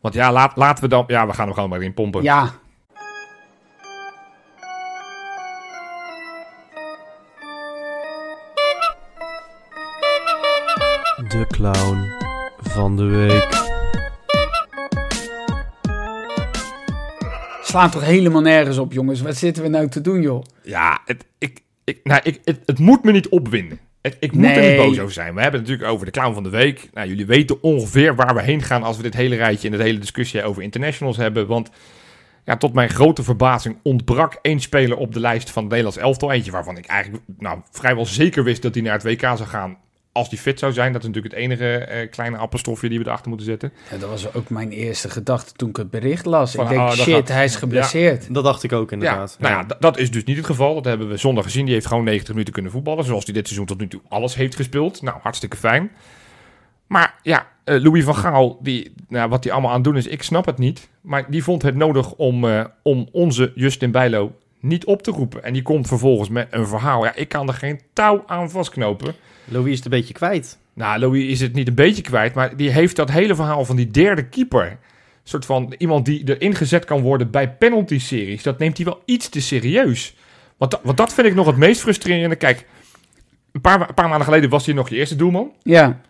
Want 0.00 0.14
ja, 0.14 0.32
laat, 0.32 0.56
laten 0.56 0.82
we 0.84 0.88
dan... 0.90 1.04
Ja, 1.06 1.26
we 1.26 1.32
gaan 1.32 1.44
hem 1.44 1.54
gewoon 1.54 1.68
maar 1.68 1.82
in 1.82 1.94
pompen. 1.94 2.22
ja, 2.22 2.52
De 11.28 11.46
clown 11.48 12.10
van 12.60 12.96
de 12.96 13.04
week. 13.04 13.64
slaat 17.62 17.92
toch 17.92 18.04
helemaal 18.04 18.40
nergens 18.40 18.78
op, 18.78 18.92
jongens. 18.92 19.20
Wat 19.20 19.36
zitten 19.36 19.62
we 19.62 19.68
nou 19.68 19.88
te 19.88 20.00
doen, 20.00 20.20
joh? 20.22 20.42
Ja, 20.62 21.00
het, 21.04 21.24
ik, 21.38 21.60
ik, 21.86 22.00
nou, 22.02 22.20
ik, 22.24 22.40
het, 22.44 22.60
het 22.64 22.78
moet 22.78 23.04
me 23.04 23.12
niet 23.12 23.28
opwinden. 23.28 23.78
Het, 24.02 24.16
ik 24.20 24.32
moet 24.32 24.44
er 24.44 24.68
niet 24.68 24.76
boos 24.76 24.98
over 24.98 25.12
zijn. 25.12 25.34
We 25.34 25.40
hebben 25.40 25.60
het 25.60 25.68
natuurlijk 25.68 25.94
over 25.94 26.06
de 26.06 26.12
clown 26.12 26.34
van 26.34 26.42
de 26.42 26.48
week. 26.48 26.88
Nou, 26.92 27.08
jullie 27.08 27.26
weten 27.26 27.62
ongeveer 27.62 28.14
waar 28.14 28.34
we 28.34 28.42
heen 28.42 28.62
gaan 28.62 28.82
als 28.82 28.96
we 28.96 29.02
dit 29.02 29.14
hele 29.14 29.36
rijtje 29.36 29.70
en 29.70 29.76
de 29.76 29.82
hele 29.82 29.98
discussie 29.98 30.42
over 30.42 30.62
internationals 30.62 31.16
hebben. 31.16 31.46
Want 31.46 31.70
ja, 32.44 32.56
tot 32.56 32.72
mijn 32.72 32.88
grote 32.88 33.22
verbazing 33.22 33.76
ontbrak 33.82 34.38
één 34.42 34.60
speler 34.60 34.96
op 34.96 35.12
de 35.12 35.20
lijst 35.20 35.50
van 35.50 35.62
het 35.62 35.70
Nederlands 35.70 36.00
elftal. 36.00 36.32
Eentje 36.32 36.50
waarvan 36.50 36.76
ik 36.76 36.86
eigenlijk 36.86 37.24
nou, 37.38 37.60
vrijwel 37.70 38.06
zeker 38.06 38.44
wist 38.44 38.62
dat 38.62 38.74
hij 38.74 38.82
naar 38.82 38.92
het 38.92 39.02
WK 39.02 39.20
zou 39.20 39.44
gaan 39.44 39.78
als 40.16 40.28
hij 40.28 40.38
fit 40.38 40.58
zou 40.58 40.72
zijn. 40.72 40.92
Dat 40.92 41.00
is 41.02 41.06
natuurlijk 41.08 41.34
het 41.34 41.42
enige 41.42 41.76
eh, 41.78 42.10
kleine 42.10 42.36
appelstofje 42.36 42.88
die 42.88 42.98
we 42.98 43.04
erachter 43.04 43.28
moeten 43.28 43.46
zetten. 43.46 43.72
Ja, 43.90 43.96
dat 43.96 44.08
was 44.08 44.34
ook 44.34 44.48
mijn 44.50 44.70
eerste 44.70 45.10
gedachte 45.10 45.52
toen 45.52 45.68
ik 45.68 45.76
het 45.76 45.90
bericht 45.90 46.24
las. 46.26 46.54
Van, 46.54 46.64
ik 46.64 46.70
denk, 46.70 46.80
oh, 46.80 46.88
dat 46.88 46.96
shit, 46.96 47.14
gaat- 47.14 47.28
hij 47.28 47.44
is 47.44 47.56
geblesseerd. 47.56 48.34
Dat 48.34 48.44
dacht 48.44 48.62
ik 48.62 48.72
ook 48.72 48.92
inderdaad. 48.92 49.36
Ja, 49.40 49.48
nou 49.48 49.66
ja, 49.68 49.76
dat 49.78 49.98
is 49.98 50.10
dus 50.10 50.24
niet 50.24 50.36
het 50.36 50.46
geval. 50.46 50.74
Dat 50.74 50.84
hebben 50.84 51.08
we 51.08 51.16
zondag 51.16 51.44
gezien. 51.44 51.64
Die 51.64 51.74
heeft 51.74 51.86
gewoon 51.86 52.04
90 52.04 52.28
minuten 52.32 52.52
kunnen 52.52 52.72
voetballen. 52.72 53.04
Zoals 53.04 53.24
hij 53.24 53.34
dit 53.34 53.44
seizoen 53.46 53.66
tot 53.66 53.78
nu 53.78 53.88
toe 53.88 54.00
alles 54.08 54.34
heeft 54.34 54.56
gespeeld. 54.56 55.02
Nou, 55.02 55.18
hartstikke 55.22 55.56
fijn. 55.56 55.90
Maar 56.86 57.14
ja, 57.22 57.46
eh, 57.64 57.82
Louis 57.82 58.04
van 58.04 58.14
Gaal, 58.16 58.58
die, 58.62 58.92
nou, 59.08 59.28
wat 59.28 59.44
hij 59.44 59.52
allemaal 59.52 59.70
aan 59.70 59.76
het 59.76 59.84
doen 59.84 59.96
is, 59.96 60.06
ik 60.06 60.22
snap 60.22 60.46
het 60.46 60.58
niet. 60.58 60.88
Maar 61.00 61.30
die 61.30 61.42
vond 61.42 61.62
het 61.62 61.74
nodig 61.74 62.12
om, 62.12 62.44
eh, 62.48 62.64
om 62.82 63.08
onze 63.12 63.52
Justin 63.54 63.90
Bijlo 63.90 64.32
niet 64.60 64.84
op 64.84 65.02
te 65.02 65.10
roepen. 65.10 65.44
En 65.44 65.52
die 65.52 65.62
komt 65.62 65.86
vervolgens 65.88 66.28
met 66.28 66.46
een 66.50 66.66
verhaal. 66.66 67.04
Ja, 67.04 67.14
ik 67.14 67.28
kan 67.28 67.48
er 67.48 67.54
geen 67.54 67.80
touw 67.92 68.22
aan 68.26 68.50
vastknopen. 68.50 69.14
Louis 69.48 69.70
is 69.70 69.76
het 69.76 69.84
een 69.84 69.90
beetje 69.90 70.14
kwijt. 70.14 70.58
Nou, 70.74 70.98
Louis 70.98 71.24
is 71.24 71.40
het 71.40 71.52
niet 71.52 71.68
een 71.68 71.74
beetje 71.74 72.02
kwijt, 72.02 72.34
maar 72.34 72.56
die 72.56 72.70
heeft 72.70 72.96
dat 72.96 73.10
hele 73.10 73.34
verhaal 73.34 73.64
van 73.64 73.76
die 73.76 73.90
derde 73.90 74.28
keeper. 74.28 74.66
Een 74.66 74.78
soort 75.32 75.44
van 75.46 75.74
iemand 75.78 76.04
die 76.04 76.22
erin 76.36 76.54
gezet 76.54 76.84
kan 76.84 77.00
worden 77.00 77.30
bij 77.30 77.50
penalty-series. 77.52 78.42
Dat 78.42 78.58
neemt 78.58 78.76
hij 78.76 78.86
wel 78.86 79.02
iets 79.04 79.28
te 79.28 79.40
serieus. 79.40 80.14
Want, 80.56 80.70
dat- 80.70 80.80
want 80.82 80.96
dat 80.96 81.14
vind 81.14 81.26
ik 81.26 81.34
nog 81.34 81.46
het 81.46 81.56
meest 81.56 81.80
frustrerende. 81.80 82.36
Kijk, 82.36 82.66
een 83.52 83.60
paar, 83.60 83.88
een 83.88 83.94
paar 83.94 84.08
maanden 84.08 84.26
geleden 84.26 84.50
was 84.50 84.66
hij 84.66 84.74
nog 84.74 84.88
je 84.88 84.96
eerste 84.96 85.16
doelman. 85.16 85.50
Ja, 85.62 86.00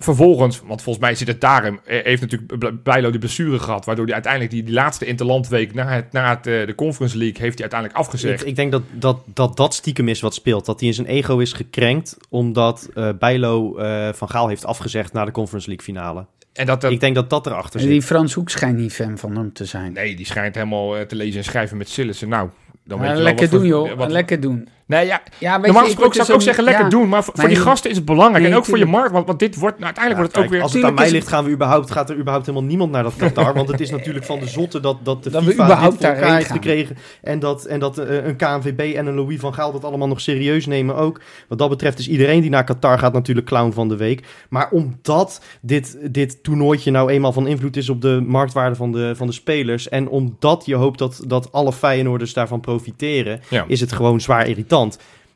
Vervolgens, 0.00 0.60
want 0.66 0.82
volgens 0.82 1.04
mij 1.04 1.14
zit 1.14 1.28
het 1.28 1.40
daarin, 1.40 1.80
eh, 1.84 2.04
heeft 2.04 2.20
natuurlijk 2.20 2.82
Bijlo 2.82 3.10
die 3.10 3.18
blessure 3.18 3.58
gehad. 3.58 3.84
Waardoor 3.84 4.04
hij 4.04 4.14
uiteindelijk 4.14 4.52
die, 4.52 4.62
die 4.62 4.74
laatste 4.74 5.04
interlandweek 5.06 5.74
na, 5.74 5.88
het, 5.88 6.12
na 6.12 6.28
het, 6.28 6.46
eh, 6.46 6.66
de 6.66 6.74
Conference 6.74 7.16
League 7.18 7.40
heeft 7.40 7.58
hij 7.58 7.70
uiteindelijk 7.70 8.00
afgezegd. 8.00 8.40
Ik, 8.42 8.46
ik 8.48 8.56
denk 8.56 8.72
dat 8.72 8.82
dat, 8.92 9.20
dat 9.34 9.56
dat 9.56 9.74
stiekem 9.74 10.08
is 10.08 10.20
wat 10.20 10.34
speelt. 10.34 10.66
Dat 10.66 10.78
hij 10.80 10.88
in 10.88 10.94
zijn 10.94 11.06
ego 11.06 11.38
is 11.38 11.52
gekrenkt 11.52 12.16
omdat 12.28 12.88
eh 12.94 13.08
Bijlo 13.18 13.76
eh, 13.76 14.08
van 14.12 14.28
Gaal 14.30 14.48
heeft 14.48 14.64
afgezegd 14.64 15.12
na 15.12 15.24
de 15.24 15.30
Conference 15.30 15.68
League 15.68 15.84
finale. 15.86 16.26
En 16.52 16.66
dat, 16.66 16.80
dat, 16.80 16.90
Ik 16.92 17.00
denk 17.00 17.14
dat 17.14 17.30
dat 17.30 17.46
erachter 17.46 17.80
zit. 17.80 17.88
Die 17.88 18.02
Frans 18.02 18.32
Hoek 18.34 18.50
schijnt 18.50 18.78
niet 18.78 18.92
fan 18.92 19.18
van 19.18 19.36
hem 19.36 19.52
te 19.52 19.64
zijn. 19.64 19.92
nee, 19.92 20.16
die 20.16 20.26
schijnt 20.26 20.54
helemaal 20.54 21.06
te 21.06 21.16
lezen 21.16 21.38
en 21.38 21.44
schrijven 21.44 21.76
met 21.76 21.88
Sillissen. 21.88 22.28
Nou, 22.28 22.48
dan 22.84 22.98
weet 22.98 23.06
Ja, 23.08 23.14
je 23.14 23.18
wel 23.22 23.26
lekker 23.32 23.50
wat 23.50 23.60
doen, 23.60 23.70
voor- 23.70 23.86
joh. 23.88 23.96
wat- 23.98 24.10
lekker 24.10 24.40
doen. 24.40 24.68
Nee, 24.88 25.06
ja, 25.06 25.22
Ja, 25.38 25.56
weet 25.56 25.64
normaal 25.64 25.84
gesproken 25.84 26.14
zou 26.14 26.22
ik 26.22 26.26
dus 26.26 26.34
ook 26.34 26.42
zeggen 26.42 26.64
lekker 26.64 26.84
ja, 26.84 26.90
doen. 26.90 27.08
Maar 27.08 27.24
voor, 27.24 27.32
maar 27.36 27.44
voor 27.46 27.54
die 27.54 27.64
gasten 27.64 27.90
is 27.90 27.96
het 27.96 28.04
belangrijk. 28.04 28.42
Nee, 28.42 28.52
en 28.52 28.58
ook 28.58 28.64
voor 28.64 28.78
je 28.78 28.86
markt. 28.86 29.12
Want, 29.12 29.26
want 29.26 29.38
dit 29.38 29.56
wordt, 29.56 29.78
nou, 29.78 29.86
uiteindelijk 29.94 30.24
wordt 30.24 30.36
het 30.36 30.44
Kijk, 30.44 30.44
ook 30.46 30.52
weer... 30.52 30.62
als 30.62 30.72
het 30.72 30.84
aan 30.84 30.94
mij 30.94 31.10
ligt, 31.10 31.28
gaan 31.28 31.44
we 31.44 31.50
überhaupt, 31.50 31.90
gaat 31.90 32.10
er 32.10 32.16
überhaupt 32.16 32.46
helemaal 32.46 32.68
niemand 32.68 32.90
naar 32.90 33.02
dat 33.02 33.16
Qatar. 33.22 33.54
want 33.54 33.68
het 33.68 33.80
is 33.80 33.90
natuurlijk 33.90 34.24
van 34.24 34.38
de 34.38 34.46
zotte 34.46 34.80
dat, 34.80 34.96
dat 35.02 35.24
de 35.24 35.30
Dat 35.30 35.42
we 35.44 35.50
FIFA 35.50 35.64
überhaupt 35.64 35.98
dit 35.98 36.06
voor 36.06 36.16
elkaar 36.16 36.36
heeft 36.36 36.50
gekregen. 36.50 36.96
En 37.22 37.38
dat, 37.38 37.64
en 37.64 37.80
dat 37.80 37.98
eh, 37.98 38.26
een 38.26 38.36
KNVB 38.36 38.94
en 38.96 39.06
een 39.06 39.14
Louis 39.14 39.40
van 39.40 39.54
Gaal 39.54 39.72
dat 39.72 39.84
allemaal 39.84 40.08
nog 40.08 40.20
serieus 40.20 40.66
nemen 40.66 40.96
ook. 40.96 41.20
Wat 41.48 41.58
dat 41.58 41.68
betreft 41.68 41.98
is 41.98 42.08
iedereen 42.08 42.40
die 42.40 42.50
naar 42.50 42.64
Qatar 42.64 42.98
gaat 42.98 43.12
natuurlijk 43.12 43.46
clown 43.46 43.72
van 43.72 43.88
de 43.88 43.96
week. 43.96 44.26
Maar 44.48 44.70
omdat 44.70 45.40
dit, 45.60 45.98
dit 46.10 46.42
toernooitje 46.42 46.90
nou 46.90 47.10
eenmaal 47.10 47.32
van 47.32 47.46
invloed 47.46 47.76
is 47.76 47.88
op 47.88 48.00
de 48.00 48.24
marktwaarde 48.26 48.76
van 48.76 48.92
de, 48.92 49.12
van 49.16 49.26
de 49.26 49.32
spelers. 49.32 49.88
En 49.88 50.08
omdat 50.08 50.62
je 50.66 50.74
hoopt 50.74 50.98
dat, 50.98 51.22
dat 51.26 51.52
alle 51.52 51.72
Feyenoorders 51.72 52.32
daarvan 52.32 52.60
profiteren 52.60 53.40
Ja. 53.48 53.64
is 53.68 53.80
het 53.80 53.92
gewoon 53.92 54.20
zwaar 54.20 54.46
irritant. 54.48 54.77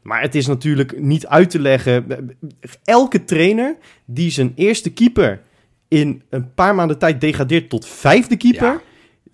Maar 0.03 0.20
het 0.20 0.34
is 0.34 0.47
natuurlijk 0.47 1.01
niet 1.01 1.26
uit 1.26 1.51
te 1.51 1.61
leggen. 1.61 2.30
Elke 2.84 3.24
trainer 3.24 3.76
die 4.05 4.30
zijn 4.30 4.53
eerste 4.57 4.93
keeper 4.93 5.40
in 5.88 6.22
een 6.30 6.55
paar 6.55 6.74
maanden 6.74 6.99
tijd 6.99 7.20
degradeert 7.20 7.68
tot 7.68 7.86
vijfde 7.86 8.36
keeper. 8.36 8.80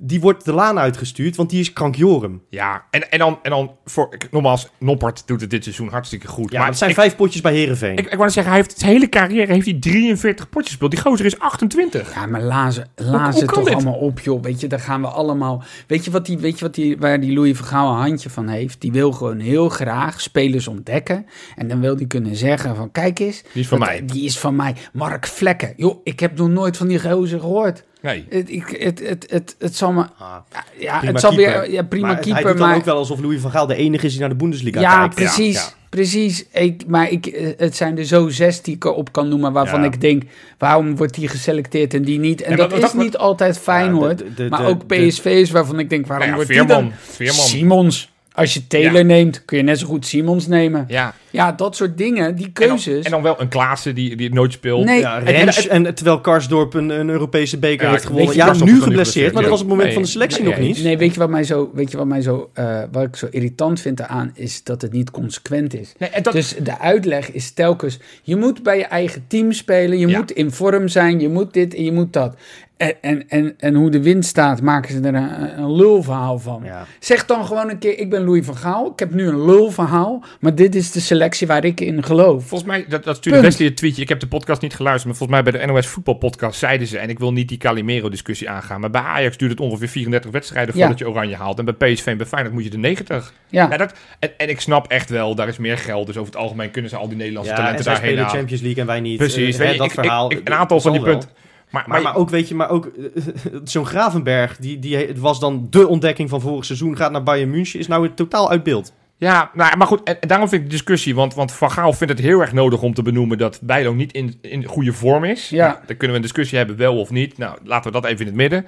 Die 0.01 0.20
wordt 0.20 0.44
de 0.44 0.53
laan 0.53 0.78
uitgestuurd, 0.78 1.36
want 1.36 1.51
die 1.51 1.61
is 1.61 1.72
krankjorum. 1.72 2.42
Ja, 2.51 2.84
en, 2.90 3.11
en 3.11 3.18
dan, 3.18 3.38
en 3.42 3.51
dan 3.51 3.76
voor, 3.84 4.07
ik- 4.14 4.28
nogmaals, 4.30 4.68
Noppert 4.78 5.22
doet 5.26 5.40
het 5.40 5.51
dit 5.51 5.62
seizoen 5.62 5.88
hartstikke 5.88 6.26
goed. 6.28 6.51
Ja, 6.53 6.59
maar 6.59 6.68
het 6.68 6.78
zijn 6.78 6.90
ik, 6.90 6.96
vijf 6.96 7.16
potjes 7.16 7.40
bij 7.42 7.55
Herenveen. 7.55 7.96
ik, 7.96 8.07
ik 8.07 8.18
wou 8.18 8.30
zeggen, 8.30 8.53
hij 8.53 8.62
heeft 8.62 8.78
zijn 8.78 8.92
hele 8.92 9.09
carrière 9.09 9.53
heeft 9.53 9.64
hij 9.66 9.74
43 9.80 10.49
potjes 10.49 10.68
gespeeld. 10.70 10.90
Die 10.90 11.01
gozer 11.01 11.26
is 11.26 11.38
28. 11.38 12.14
Ja, 12.14 12.26
maar 12.26 12.42
lazen, 12.42 12.90
lazen 12.96 13.46
toch 13.46 13.64
dit? 13.64 13.74
allemaal 13.74 13.94
op, 13.94 14.20
joh. 14.20 14.42
Weet 14.42 14.61
je, 14.61 14.66
daar 14.66 14.80
gaan 14.80 15.01
we 15.01 15.07
allemaal... 15.09 15.62
Weet 15.86 16.05
je, 16.05 16.11
wat 16.11 16.26
die, 16.26 16.38
weet 16.38 16.59
je 16.59 16.64
wat 16.64 16.74
die, 16.74 16.99
waar 16.99 17.20
die 17.20 17.32
Louis 17.32 17.57
Vergaal 17.57 17.92
een 17.94 18.01
handje 18.01 18.30
van 18.30 18.49
heeft? 18.49 18.80
Die 18.80 18.92
wil 18.92 19.12
gewoon 19.12 19.38
heel 19.38 19.68
graag 19.68 20.20
spelers 20.20 20.68
ontdekken. 20.68 21.26
En 21.57 21.68
dan 21.68 21.80
wil 21.80 21.96
die 21.96 22.07
kunnen 22.07 22.36
zeggen 22.36 22.76
van, 22.76 22.90
kijk 22.90 23.18
eens... 23.18 23.42
Die 23.53 23.62
is 23.62 23.68
van 23.68 23.78
dat- 23.78 23.88
mij. 23.88 24.05
Die 24.05 24.24
is 24.24 24.38
van 24.38 24.57
mij. 24.57 24.74
Mark 24.92 25.26
Vlekken. 25.26 25.72
Joh, 25.76 26.01
ik 26.05 26.20
heb 26.20 26.36
nog 26.38 26.49
nooit 26.49 26.76
van 26.76 26.86
die 26.88 27.01
gozer 27.01 27.40
gehoord. 27.40 27.84
Nee. 28.01 28.26
Het, 28.28 28.51
ik, 28.51 28.68
het, 28.78 29.09
het, 29.09 29.26
het, 29.30 29.57
het 29.59 29.76
zal 29.76 29.92
me... 29.92 30.01
Ah, 30.18 30.34
Ja, 30.78 30.96
prima 30.99 31.12
het 31.12 31.20
zal 31.20 31.34
keeper. 31.34 31.61
weer... 31.61 31.70
Ja, 31.70 31.82
prima 31.82 32.07
maar 32.07 32.16
het- 32.16 32.24
keeper, 32.24 32.42
hij 32.42 32.51
doet 32.53 32.61
dan 32.61 32.68
maar... 32.68 32.78
ook 32.78 32.84
wel 32.84 32.96
alsof 32.96 33.20
Louis 33.20 33.40
van 33.40 33.51
Gaal 33.51 33.66
de 33.66 33.74
enige 33.74 34.05
is 34.07 34.11
die 34.12 34.20
naar 34.20 34.28
de 34.28 34.34
Bundesliga 34.34 34.80
Ja, 34.80 34.99
kijkt. 34.99 35.14
precies. 35.14 35.55
Ja, 35.55 35.61
ja. 35.61 35.76
Precies. 35.88 36.44
Ik, 36.53 36.86
maar 36.86 37.11
ik, 37.11 37.26
eh, 37.26 37.49
het 37.57 37.76
zijn 37.76 37.99
er 37.99 38.05
zo 38.05 38.28
zes 38.28 38.62
die 38.62 38.74
ik 38.74 38.84
op 38.84 39.12
kan 39.12 39.28
noemen 39.28 39.53
waarvan 39.53 39.80
Ja. 39.80 39.86
ik 39.86 40.01
denk, 40.01 40.22
waarom 40.59 40.96
wordt 40.96 41.14
die 41.14 41.28
geselecteerd 41.28 41.94
en 41.94 42.03
die 42.03 42.18
niet? 42.18 42.42
En, 42.42 42.51
En 42.51 42.57
dat, 42.57 42.70
dat- 42.70 42.78
is 42.78 42.84
dat- 42.84 42.94
niet 43.03 43.16
altijd 43.16 43.59
fijn 43.59 43.86
Ja, 43.86 43.92
hoor. 43.92 44.16
de- 44.16 44.34
de- 44.34 44.46
maar 44.49 44.61
de- 44.61 44.66
ook 44.66 44.86
PSV's 44.86 45.51
waarvan 45.51 45.78
ik 45.78 45.90
denk, 45.90 46.07
waarom 46.07 46.28
ja, 46.28 46.34
wordt 46.34 46.49
die 46.49 46.59
dan? 46.59 46.66
Veerman. 46.68 46.92
Veerman. 47.01 47.44
Simons. 47.44 48.12
Als 48.32 48.55
je 48.55 48.66
Taylor 48.66 48.92
Ja. 48.99 49.03
neemt, 49.03 49.44
kun 49.44 49.57
je 49.57 49.62
net 49.64 49.78
zo 49.78 49.86
goed 49.86 50.07
Simons 50.07 50.46
nemen. 50.46 50.84
Ja. 50.88 51.14
Ja, 51.39 51.53
dat 51.53 51.76
soort 51.76 51.99
dingen, 51.99 52.34
die 52.36 52.47
En 52.47 52.53
dan, 52.55 52.68
keuzes. 52.68 53.05
en 53.05 53.11
dan 53.11 53.22
wel 53.22 53.41
een 53.41 53.49
Klaassen 53.49 53.95
die, 53.95 54.16
die 54.16 54.26
het 54.26 54.34
nooit 54.34 54.53
speelt. 54.53 54.84
Nee. 54.84 55.01
Ja, 55.01 55.18
En- 55.18 55.24
Rens, 55.24 55.66
en- 55.66 55.86
en, 55.86 55.95
terwijl 55.95 56.20
Karsdorp 56.20 56.74
een, 56.74 56.89
een 56.89 57.09
Europese 57.09 57.59
beker 57.59 57.84
Ja, 57.86 57.93
heeft 57.93 58.05
gewonnen. 58.07 58.32
je, 58.32 58.39
Ja, 58.39 58.55
nu 58.64 58.80
geblesseerd, 58.82 59.32
maar 59.32 59.43
dat 59.43 59.51
was 59.51 59.61
op 59.61 59.66
het 59.68 59.76
moment 59.76 59.84
Nee, 59.86 59.93
van 59.95 60.03
de 60.03 60.09
selectie 60.09 60.43
nee, 60.43 60.51
nog 60.53 60.61
niet. 60.61 60.82
Nee, 60.82 60.99
weet 60.99 61.14
je 61.14 61.20
wat 61.20 61.28
mij 61.30 61.45
zo, 61.45 61.70
weet 61.74 61.91
je 61.91 61.97
wat 61.97 62.07
mij 62.07 62.22
zo, 62.22 62.51
eh, 62.55 62.80
wat 62.93 63.03
ik 63.03 63.16
zo 63.16 63.26
irritant 63.30 63.80
vind 63.80 64.03
aan 64.03 64.30
is 64.34 64.62
dat 64.64 64.82
het 64.82 64.93
niet 64.93 65.11
consequent 65.11 65.74
is. 65.74 65.93
Nee, 65.99 66.09
en 66.09 66.22
dat, 66.22 66.32
Dus 66.32 66.55
de 66.62 66.78
uitleg 66.78 67.32
is 67.32 67.51
telkens: 67.53 67.99
je 68.22 68.36
moet 68.36 68.62
bij 68.62 68.76
je 68.78 68.84
eigen 68.84 69.24
team 69.28 69.53
spelen, 69.53 69.99
je 69.99 70.07
Ja. 70.09 70.18
moet 70.18 70.30
in 70.30 70.51
vorm 70.51 70.89
zijn, 70.89 71.20
je 71.20 71.28
moet 71.28 71.53
dit 71.53 71.74
en 71.74 71.84
je 71.84 71.93
moet 71.93 72.12
dat. 72.12 72.34
En, 72.76 72.95
en, 73.01 73.28
en, 73.28 73.55
en 73.59 73.74
hoe 73.74 73.91
de 73.91 74.03
wind 74.03 74.24
staat, 74.24 74.62
maken 74.62 74.93
ze 74.93 75.01
er 75.01 75.14
een, 75.14 75.59
een 75.59 75.72
lulverhaal 75.76 76.39
van. 76.39 76.61
Ja. 76.64 76.86
Zeg 77.01 77.26
dan 77.26 77.45
gewoon 77.47 77.70
een 77.70 77.78
keer: 77.78 77.99
ik 77.99 78.11
ben 78.11 78.24
Louis 78.24 78.45
van 78.45 78.57
Gaal, 78.57 78.91
ik 78.93 78.99
heb 78.99 79.14
nu 79.14 79.28
een 79.28 79.45
lulverhaal, 79.45 80.24
maar 80.41 80.55
dit 80.55 80.74
is 80.74 80.91
de 80.93 81.01
selectie 81.01 81.28
waar 81.47 81.64
ik 81.64 81.81
in 81.81 82.03
geloof. 82.05 82.47
Volgens 82.47 82.70
mij, 82.70 82.85
dat, 82.89 83.05
dat 83.05 83.16
stuurde. 83.16 83.41
Wesley 83.41 83.68
een 83.68 83.74
tweetje. 83.74 84.03
Ik 84.03 84.09
heb 84.09 84.20
de 84.20 84.26
podcast 84.26 84.61
niet 84.62 84.74
geluisterd, 84.74 85.07
maar 85.09 85.16
volgens 85.16 85.43
mij 85.43 85.53
bij 85.53 85.61
de 85.66 85.72
NOS 85.72 85.87
voetbalpodcast 85.87 86.59
zeiden 86.59 86.87
ze, 86.87 86.99
en 86.99 87.09
ik 87.09 87.18
wil 87.18 87.33
niet 87.33 87.49
die 87.49 87.59
Calimero-discussie 87.59 88.51
aangaan, 88.51 88.81
maar 88.81 88.91
bij 88.91 89.01
Ajax 89.01 89.37
duurt 89.37 89.51
het 89.51 89.61
ongeveer 89.61 89.89
34 89.89 90.31
wedstrijden 90.31 90.74
Ja. 90.74 90.81
voordat 90.81 90.99
je 90.99 91.09
oranje 91.09 91.37
haalt. 91.37 91.59
En 91.59 91.64
bij 91.76 91.93
PSV 91.93 92.07
en 92.07 92.16
bij 92.16 92.26
Feyenoord 92.26 92.55
moet 92.55 92.64
je 92.64 92.70
de 92.70 92.79
90. 92.79 93.33
Ja, 93.49 93.68
Ja, 93.70 93.76
dat, 93.76 93.93
en, 94.18 94.31
en 94.39 94.49
ik 94.49 94.61
snap 94.61 94.87
echt 94.91 95.11
wel, 95.11 95.35
daar 95.35 95.49
is 95.49 95.59
meer 95.59 95.79
geld, 95.79 96.07
dus 96.07 96.16
over 96.16 96.33
het 96.33 96.41
algemeen 96.43 96.70
kunnen 96.70 96.91
ze 96.91 96.97
al 96.97 97.09
die 97.09 97.16
Nederlandse 97.16 97.51
Ja, 97.53 97.57
en 97.59 97.62
talenten 97.64 97.85
daarheen 97.87 98.05
spelen 98.05 98.24
halen. 98.24 98.39
Champions 98.39 98.62
League 98.62 98.81
en 98.81 98.87
wij 98.89 99.01
niet. 99.01 99.18
Precies, 99.18 99.55
Eh, 99.59 99.61
weet 99.61 99.72
je, 99.72 99.79
dat 99.79 99.87
ik- 99.87 99.93
ik- 99.93 99.99
verhaal. 100.01 100.33
ik- 100.33 100.41
een 100.45 100.55
aantal 100.55 100.81
van 100.81 100.93
die 100.93 101.03
punten. 101.03 101.29
Maar, 101.70 101.85
Maar, 101.87 102.03
maar 102.03 102.16
ook, 102.16 102.31
weet 102.31 102.49
je, 102.49 102.55
maar 102.55 102.70
ook 102.70 102.87
eh, 102.87 103.22
zo'n 103.64 103.87
Gravenberg, 103.87 104.57
die, 104.57 104.79
die 104.79 105.09
was 105.16 105.41
dan 105.41 105.66
de 105.70 105.87
ontdekking 105.89 106.29
van 106.29 106.41
vorig 106.41 106.64
seizoen, 106.64 106.97
gaat 106.97 107.12
naar 107.12 107.22
Bayern 107.22 107.51
München, 107.51 107.79
is 107.81 107.87
nou 107.87 108.01
weer 108.03 108.14
totaal 108.14 108.51
uit 108.51 108.62
beeld. 108.62 108.93
Ja, 109.19 109.51
nou, 109.55 109.77
maar 109.77 109.87
goed, 109.87 110.03
en, 110.03 110.21
en 110.21 110.29
daarom 110.29 110.49
vind 110.49 110.62
ik 110.62 110.69
de 110.69 110.75
discussie, 110.75 111.14
want, 111.14 111.35
want 111.35 111.53
Van 111.53 111.71
Gaal 111.71 111.93
vindt 111.93 112.12
het 112.12 112.23
heel 112.23 112.41
erg 112.41 112.53
nodig 112.53 112.83
om 112.83 112.95
te 112.95 113.03
benoemen 113.03 113.39
dat 113.39 113.61
Bijlo 113.62 113.95
niet 113.95 114.12
in, 114.12 114.39
in 114.41 114.64
goede 114.64 114.93
vorm 114.93 115.25
is. 115.25 115.49
Ja. 115.49 115.66
Nou, 115.66 115.79
dan 115.87 115.97
kunnen 115.97 116.09
we 116.09 116.14
een 116.14 116.23
discussie 116.23 116.59
hebben, 116.59 116.77
wel 116.77 117.01
of 117.01 117.11
niet. 117.11 117.39
Nou, 117.39 117.59
laten 117.64 117.93
we 117.93 118.01
dat 118.01 118.11
even 118.11 118.21
in 118.21 118.27
het 118.27 118.35
midden. 118.35 118.66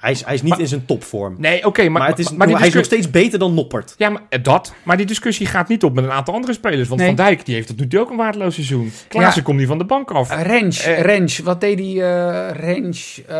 Hij 0.00 0.10
is, 0.10 0.24
hij 0.24 0.34
is 0.34 0.42
niet 0.42 0.50
Maar- 0.50 0.60
in 0.60 0.66
zijn 0.68 0.84
topvorm. 0.86 1.34
Nee, 1.38 1.66
oké, 1.66 1.82
maar, 1.88 2.00
maar, 2.00 2.08
het 2.10 2.18
is, 2.18 2.32
maar 2.32 2.46
die 2.46 2.56
hij 2.56 2.66
is 2.66 2.74
nog 2.74 2.84
steeds 2.84 3.10
beter 3.10 3.38
dan 3.38 3.54
Noppert. 3.54 3.94
Ja, 3.96 4.08
maar 4.10 4.22
eh, 4.28 4.42
dat. 4.42 4.74
Maar 4.82 4.96
die 4.96 5.06
discussie 5.06 5.46
gaat 5.46 5.68
niet 5.68 5.84
op 5.84 5.94
met 5.94 6.04
een 6.04 6.10
aantal 6.10 6.34
andere 6.34 6.52
spelers. 6.52 6.88
Want 6.88 7.00
Nee. 7.00 7.08
Van 7.14 7.24
Dijk 7.24 7.44
die 7.44 7.54
heeft 7.54 7.66
tot 7.66 7.78
nu 7.78 7.88
toe 7.88 8.00
ook 8.00 8.10
een 8.10 8.16
waardeloos 8.16 8.54
seizoen. 8.54 8.92
Klaassen 9.08 9.36
Ja. 9.40 9.46
komt 9.46 9.58
niet 9.58 9.66
van 9.68 9.78
de 9.78 9.84
bank 9.84 10.10
af. 10.10 10.42
Rens, 10.42 10.82
Eh, 10.84 11.00
Rens, 11.00 11.38
wat 11.38 11.60
deed 11.60 11.76
die 11.76 11.96
uh, 11.96 12.48
Rens? 12.52 13.22
eh, 13.26 13.36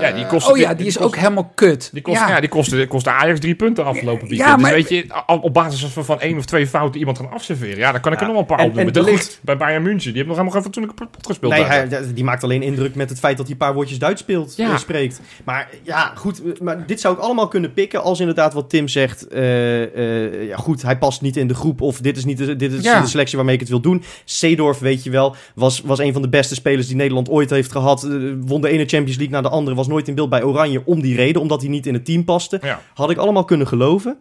Ja, 0.00 0.12
die 0.12 0.26
kost- 0.26 0.50
oh 0.50 0.56
ja, 0.56 0.66
die- 0.66 0.66
die, 0.68 0.76
die 0.76 0.86
is 0.86 0.94
kost- 0.96 1.06
ook 1.06 1.16
helemaal 1.16 1.50
kut. 1.54 1.88
Die 1.92 2.02
kost, 2.02 2.18
ja. 2.28 2.40
die 2.40 2.48
kostte, 2.48 2.86
kostte 2.86 3.10
Ajax 3.10 3.40
drie 3.40 3.54
punten 3.54 3.84
afgelopen 3.84 4.28
weekend. 4.28 4.48
Ja, 4.50 4.56
maar- 4.56 4.74
Dus 4.74 4.88
weet 4.88 5.06
je, 5.06 5.22
op 5.40 5.54
basis 5.54 5.84
van, 5.84 6.04
van 6.04 6.20
één 6.20 6.36
of 6.38 6.44
twee 6.44 6.66
fouten 6.66 6.98
iemand 7.00 7.16
gaan 7.18 7.30
afserveren. 7.32 7.76
Ja, 7.78 7.92
dan 7.92 8.00
kan 8.00 8.12
ik 8.12 8.20
Ja. 8.20 8.26
er 8.26 8.32
nog 8.32 8.40
wel 8.48 8.50
een 8.50 8.56
paar 8.56 8.58
En- 8.58 8.70
opnoemen. 8.70 8.94
en 8.94 9.02
De 9.04 9.10
Ligt 9.10 9.38
bij 9.42 9.56
Bayern 9.56 9.82
München. 9.82 10.02
Die 10.12 10.12
heeft 10.22 10.26
nog 10.26 10.36
helemaal 10.36 10.52
geen 10.54 10.62
fatsoenlijke 10.62 11.06
pot 11.10 11.26
gespeeld. 11.26 11.52
Nee, 11.52 11.62
daar. 11.62 11.70
hij, 11.88 12.12
die 12.14 12.24
maakt 12.24 12.44
alleen 12.44 12.62
indruk 12.62 12.94
met 12.94 13.08
het 13.10 13.18
feit 13.18 13.36
dat 13.36 13.46
hij 13.46 13.52
een 13.54 13.60
paar 13.66 13.74
woordjes 13.74 13.98
Duits 13.98 14.20
speelt, 14.20 14.56
Ja. 14.56 14.70
eh, 14.70 14.78
spreekt. 14.78 15.20
Maar 15.44 15.68
ja, 15.82 15.93
goed, 16.14 16.42
eh, 16.42 16.60
maar 16.60 16.86
dit 16.86 17.00
zou 17.00 17.14
ik 17.14 17.20
allemaal 17.20 17.48
kunnen 17.48 17.72
pikken 17.72 18.02
als 18.02 18.20
inderdaad 18.20 18.52
wat 18.54 18.70
Tim 18.70 18.88
zegt. 18.88 19.28
eh, 19.28 19.82
eh, 19.82 20.48
ja, 20.48 20.56
goed, 20.56 20.82
hij 20.82 20.98
past 20.98 21.20
niet 21.22 21.36
in 21.36 21.48
de 21.48 21.54
groep 21.54 21.80
of 21.80 21.98
dit 22.00 22.16
is 22.16 22.24
niet 22.24 22.38
de, 22.38 22.56
dit 22.56 22.72
is 22.72 22.82
Ja. 22.84 23.00
de 23.00 23.06
selectie 23.06 23.36
waarmee 23.36 23.54
ik 23.54 23.60
het 23.60 23.68
wil 23.70 23.80
doen. 23.80 24.02
Seedorf, 24.24 24.78
weet 24.78 25.04
je 25.04 25.10
wel, 25.10 25.34
was, 25.54 25.80
was 25.80 25.98
een 25.98 26.12
van 26.12 26.22
de 26.22 26.28
beste 26.28 26.54
spelers 26.54 26.86
die 26.86 26.96
Nederland 26.96 27.28
ooit 27.30 27.50
heeft 27.50 27.72
gehad. 27.72 28.02
Eh, 28.04 28.10
won 28.40 28.60
de 28.60 28.68
ene 28.68 28.84
Champions 28.86 29.16
League 29.18 29.34
na 29.34 29.40
de 29.42 29.48
andere, 29.48 29.76
was 29.76 29.86
nooit 29.86 30.08
in 30.08 30.14
beeld 30.14 30.28
bij 30.30 30.42
Oranje 30.42 30.82
om 30.84 31.00
die 31.02 31.16
reden, 31.16 31.42
omdat 31.42 31.60
hij 31.60 31.70
niet 31.70 31.86
in 31.86 31.94
het 31.94 32.04
team 32.04 32.24
paste. 32.24 32.58
Ja. 32.62 32.80
Had 32.94 33.10
ik 33.10 33.16
allemaal 33.16 33.44
kunnen 33.44 33.66
geloven. 33.66 34.16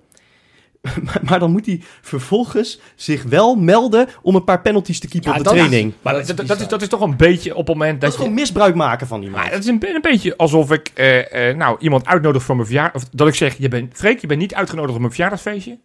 Maar, 1.04 1.20
maar 1.24 1.40
dan 1.40 1.52
moet 1.52 1.66
hij 1.66 1.82
vervolgens 2.02 2.80
zich 2.96 3.24
wel 3.24 3.56
melden 3.56 4.08
om 4.22 4.36
een 4.36 4.44
paar 4.44 4.62
penalties 4.62 5.00
te 5.00 5.08
keepen 5.08 5.30
Ja, 5.32 5.38
op 5.38 5.44
de 5.44 5.50
dat- 5.50 5.54
training. 5.58 5.94
Maar 6.02 6.14
dat, 6.14 6.38
dat, 6.38 6.48
dat 6.48 6.60
is, 6.60 6.68
dat 6.68 6.82
is 6.82 6.88
toch 6.88 7.02
een 7.02 7.18
beetje 7.18 7.52
op 7.56 7.68
het 7.68 7.76
moment 7.78 7.92
Dat 7.92 8.00
dat 8.02 8.10
is 8.10 8.16
je... 8.16 8.22
gewoon 8.22 8.34
misbruik 8.40 8.76
maken 8.76 9.08
van 9.08 9.22
iemand. 9.24 9.44
Maar 9.44 9.52
het 9.52 9.64
is 9.64 9.70
een, 9.70 9.86
een 9.96 10.02
beetje 10.02 10.38
alsof 10.38 10.72
ik 10.72 10.92
eh, 10.94 11.50
eh, 11.50 11.58
nou, 11.58 11.78
iemand 11.80 12.06
uitnodig 12.06 12.44
voor 12.44 12.56
mijn 12.56 12.68
verjaardag. 12.68 12.96
Of 13.02 13.10
dat 13.12 13.28
ik 13.28 13.36
zeg, 13.36 13.58
je 13.58 13.68
bent, 13.68 13.94
Freek, 13.98 14.20
je 14.20 14.28
bent 14.28 14.40
niet 14.40 14.56
uitgenodigd 14.56 14.94
op 14.94 15.00
mijn 15.00 15.12
verjaardagsfeestje. 15.12 15.78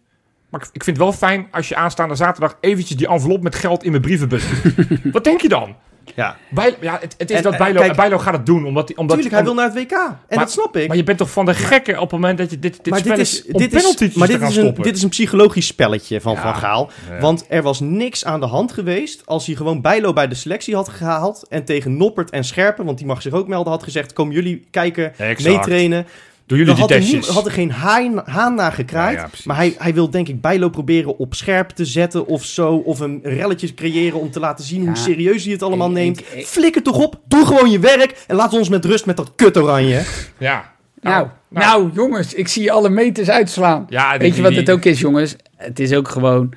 Maar 0.49 0.61
ik, 0.73 0.83
vind 0.83 0.97
het 0.97 1.05
wel 1.05 1.13
fijn 1.13 1.47
als 1.51 1.69
je 1.69 1.75
aanstaande 1.75 2.15
zaterdag 2.15 2.57
eventjes 2.61 2.97
die 2.97 3.07
envelop 3.07 3.41
met 3.43 3.55
geld 3.55 3.83
in 3.83 3.89
mijn 3.91 4.01
brievenbus. 4.03 4.43
Wat 5.11 5.23
denk 5.23 5.41
je 5.41 5.49
dan? 5.49 5.75
Ja. 6.15 6.37
Bijlo, 6.49 6.75
ja, 6.81 6.97
het, 7.01 7.15
het 7.17 7.29
is 7.29 7.37
En, 7.37 7.43
dat 7.43 7.53
eh, 7.53 7.59
Bijlo, 7.59 7.81
kijk- 7.81 7.95
Bijlo 7.95 8.17
gaat 8.17 8.33
het 8.33 8.45
doen. 8.45 8.65
Omdat, 8.65 8.87
hij- 8.87 8.97
omdat 8.97 9.15
Tuurlijk, 9.15 9.35
hij 9.35 9.43
wil 9.45 9.53
naar 9.53 9.65
het 9.65 9.73
WK. 9.73 10.15
En 10.27 10.39
dat 10.39 10.51
snap 10.51 10.77
ik. 10.77 10.87
Maar 10.87 10.97
je 10.97 11.03
bent 11.03 11.17
toch 11.17 11.31
van 11.31 11.45
de 11.45 11.53
gekken 11.53 11.95
op 11.95 12.01
het 12.01 12.11
moment 12.11 12.37
dat 12.37 12.49
je 12.49 12.59
dit, 12.59 12.75
dit 12.75 12.89
maar 12.89 12.99
spel 12.99 13.15
dit 13.15 13.25
is, 13.25 13.31
dit 13.43 13.73
is, 13.73 14.13
maar 14.13 14.27
dit 14.27 14.39
gaan 14.39 14.49
is, 14.49 14.55
een, 14.55 14.61
stoppen. 14.63 14.83
dit 14.83 14.95
is 14.95 15.03
een 15.03 15.09
psychologisch 15.09 15.65
spelletje 15.67 16.21
van 16.21 16.33
Ja. 16.33 16.41
Van 16.41 16.55
Gaal. 16.55 16.89
Ja. 17.09 17.19
Want 17.19 17.45
er 17.49 17.61
was 17.61 17.79
niks 17.79 18.25
aan 18.25 18.39
de 18.39 18.45
hand 18.45 18.71
geweest 18.71 19.21
als 19.25 19.45
hij 19.45 19.55
gewoon 19.55 19.81
Bijlo 19.81 20.13
bij 20.13 20.27
de 20.27 20.35
selectie 20.35 20.75
had 20.75 20.89
gehaald. 20.89 21.45
En 21.49 21.65
tegen 21.65 21.97
Noppert 21.97 22.29
en 22.29 22.43
Scherpen, 22.43 22.85
want 22.85 22.97
die 22.97 23.07
mag 23.07 23.21
zich 23.21 23.33
ook 23.33 23.47
melden, 23.47 23.71
had 23.71 23.83
gezegd: 23.83 24.13
Komen 24.13 24.33
jullie 24.33 24.67
kijken, 24.71 25.17
Exact. 25.17 25.43
meetrainen. 25.55 26.07
Doen 26.49 26.57
jullie 26.57 26.73
die 26.73 26.81
had 26.83 26.91
er, 26.91 26.97
testjes? 26.99 27.25
nie- 27.27 27.35
had 27.35 27.45
er 27.45 27.51
geen 27.51 27.71
haan, 27.71 28.21
haan 28.25 28.55
naar 28.55 28.71
gekraaid. 28.71 29.15
Ja, 29.15 29.21
ja, 29.21 29.27
precies. 29.27 29.45
maar 29.45 29.55
hij, 29.55 29.75
hij 29.77 29.93
wil 29.93 30.09
denk 30.09 30.27
ik 30.27 30.41
Bijlo 30.41 30.69
proberen 30.69 31.17
op 31.17 31.33
scherp 31.33 31.69
te 31.69 31.85
zetten 31.85 32.25
of 32.25 32.43
zo. 32.45 32.75
Of 32.75 32.99
een 32.99 33.19
relletje 33.23 33.73
creëren 33.73 34.19
om 34.19 34.31
te 34.31 34.39
laten 34.39 34.65
zien 34.65 34.81
Ja. 34.81 34.87
hoe 34.87 34.97
serieus 34.97 35.43
hij 35.43 35.53
het 35.53 35.63
allemaal 35.63 35.87
Ik- 35.87 35.93
neemt. 35.93 36.19
ik- 36.19 36.27
ik- 36.29 36.45
Flikker 36.45 36.83
toch 36.83 36.97
op, 36.97 37.21
doe 37.27 37.45
gewoon 37.45 37.69
je 37.71 37.79
werk. 37.79 38.23
En 38.27 38.35
laat 38.35 38.53
ons 38.53 38.69
met 38.69 38.85
rust 38.85 39.05
met 39.05 39.17
dat 39.17 39.31
kut 39.35 39.57
oranje. 39.57 40.01
Ja. 40.37 40.73
Nou, 41.01 41.27
nou, 41.49 41.89
jongens, 41.93 42.33
ik 42.33 42.47
zie 42.47 42.71
alle 42.71 42.89
meters 42.89 43.29
uitslaan. 43.29 43.85
Ja, 43.89 44.11
die- 44.11 44.19
Weet 44.19 44.35
je 44.35 44.41
wat 44.41 44.51
die- 44.51 44.59
het 44.59 44.71
ook 44.71 44.85
is, 44.85 44.99
jongens? 44.99 45.35
Het 45.55 45.79
is 45.79 45.93
ook 45.93 46.07
gewoon... 46.07 46.53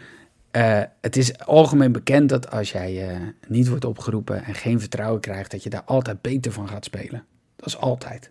eh, 0.51 0.80
het 1.01 1.16
is 1.16 1.38
algemeen 1.38 1.93
bekend 1.93 2.28
dat 2.28 2.51
als 2.51 2.72
jij 2.72 3.09
eh, 3.09 3.16
niet 3.49 3.68
wordt 3.68 3.84
opgeroepen 3.84 4.45
en 4.45 4.55
geen 4.55 4.80
vertrouwen 4.80 5.20
krijgt, 5.20 5.51
dat 5.51 5.62
je 5.62 5.70
daar 5.70 5.82
altijd 5.84 6.20
beter 6.20 6.53
van 6.53 6.68
gaat 6.68 6.84
spelen. 6.84 7.24
Dat 7.57 7.66
is 7.66 7.76
altijd. 7.78 8.30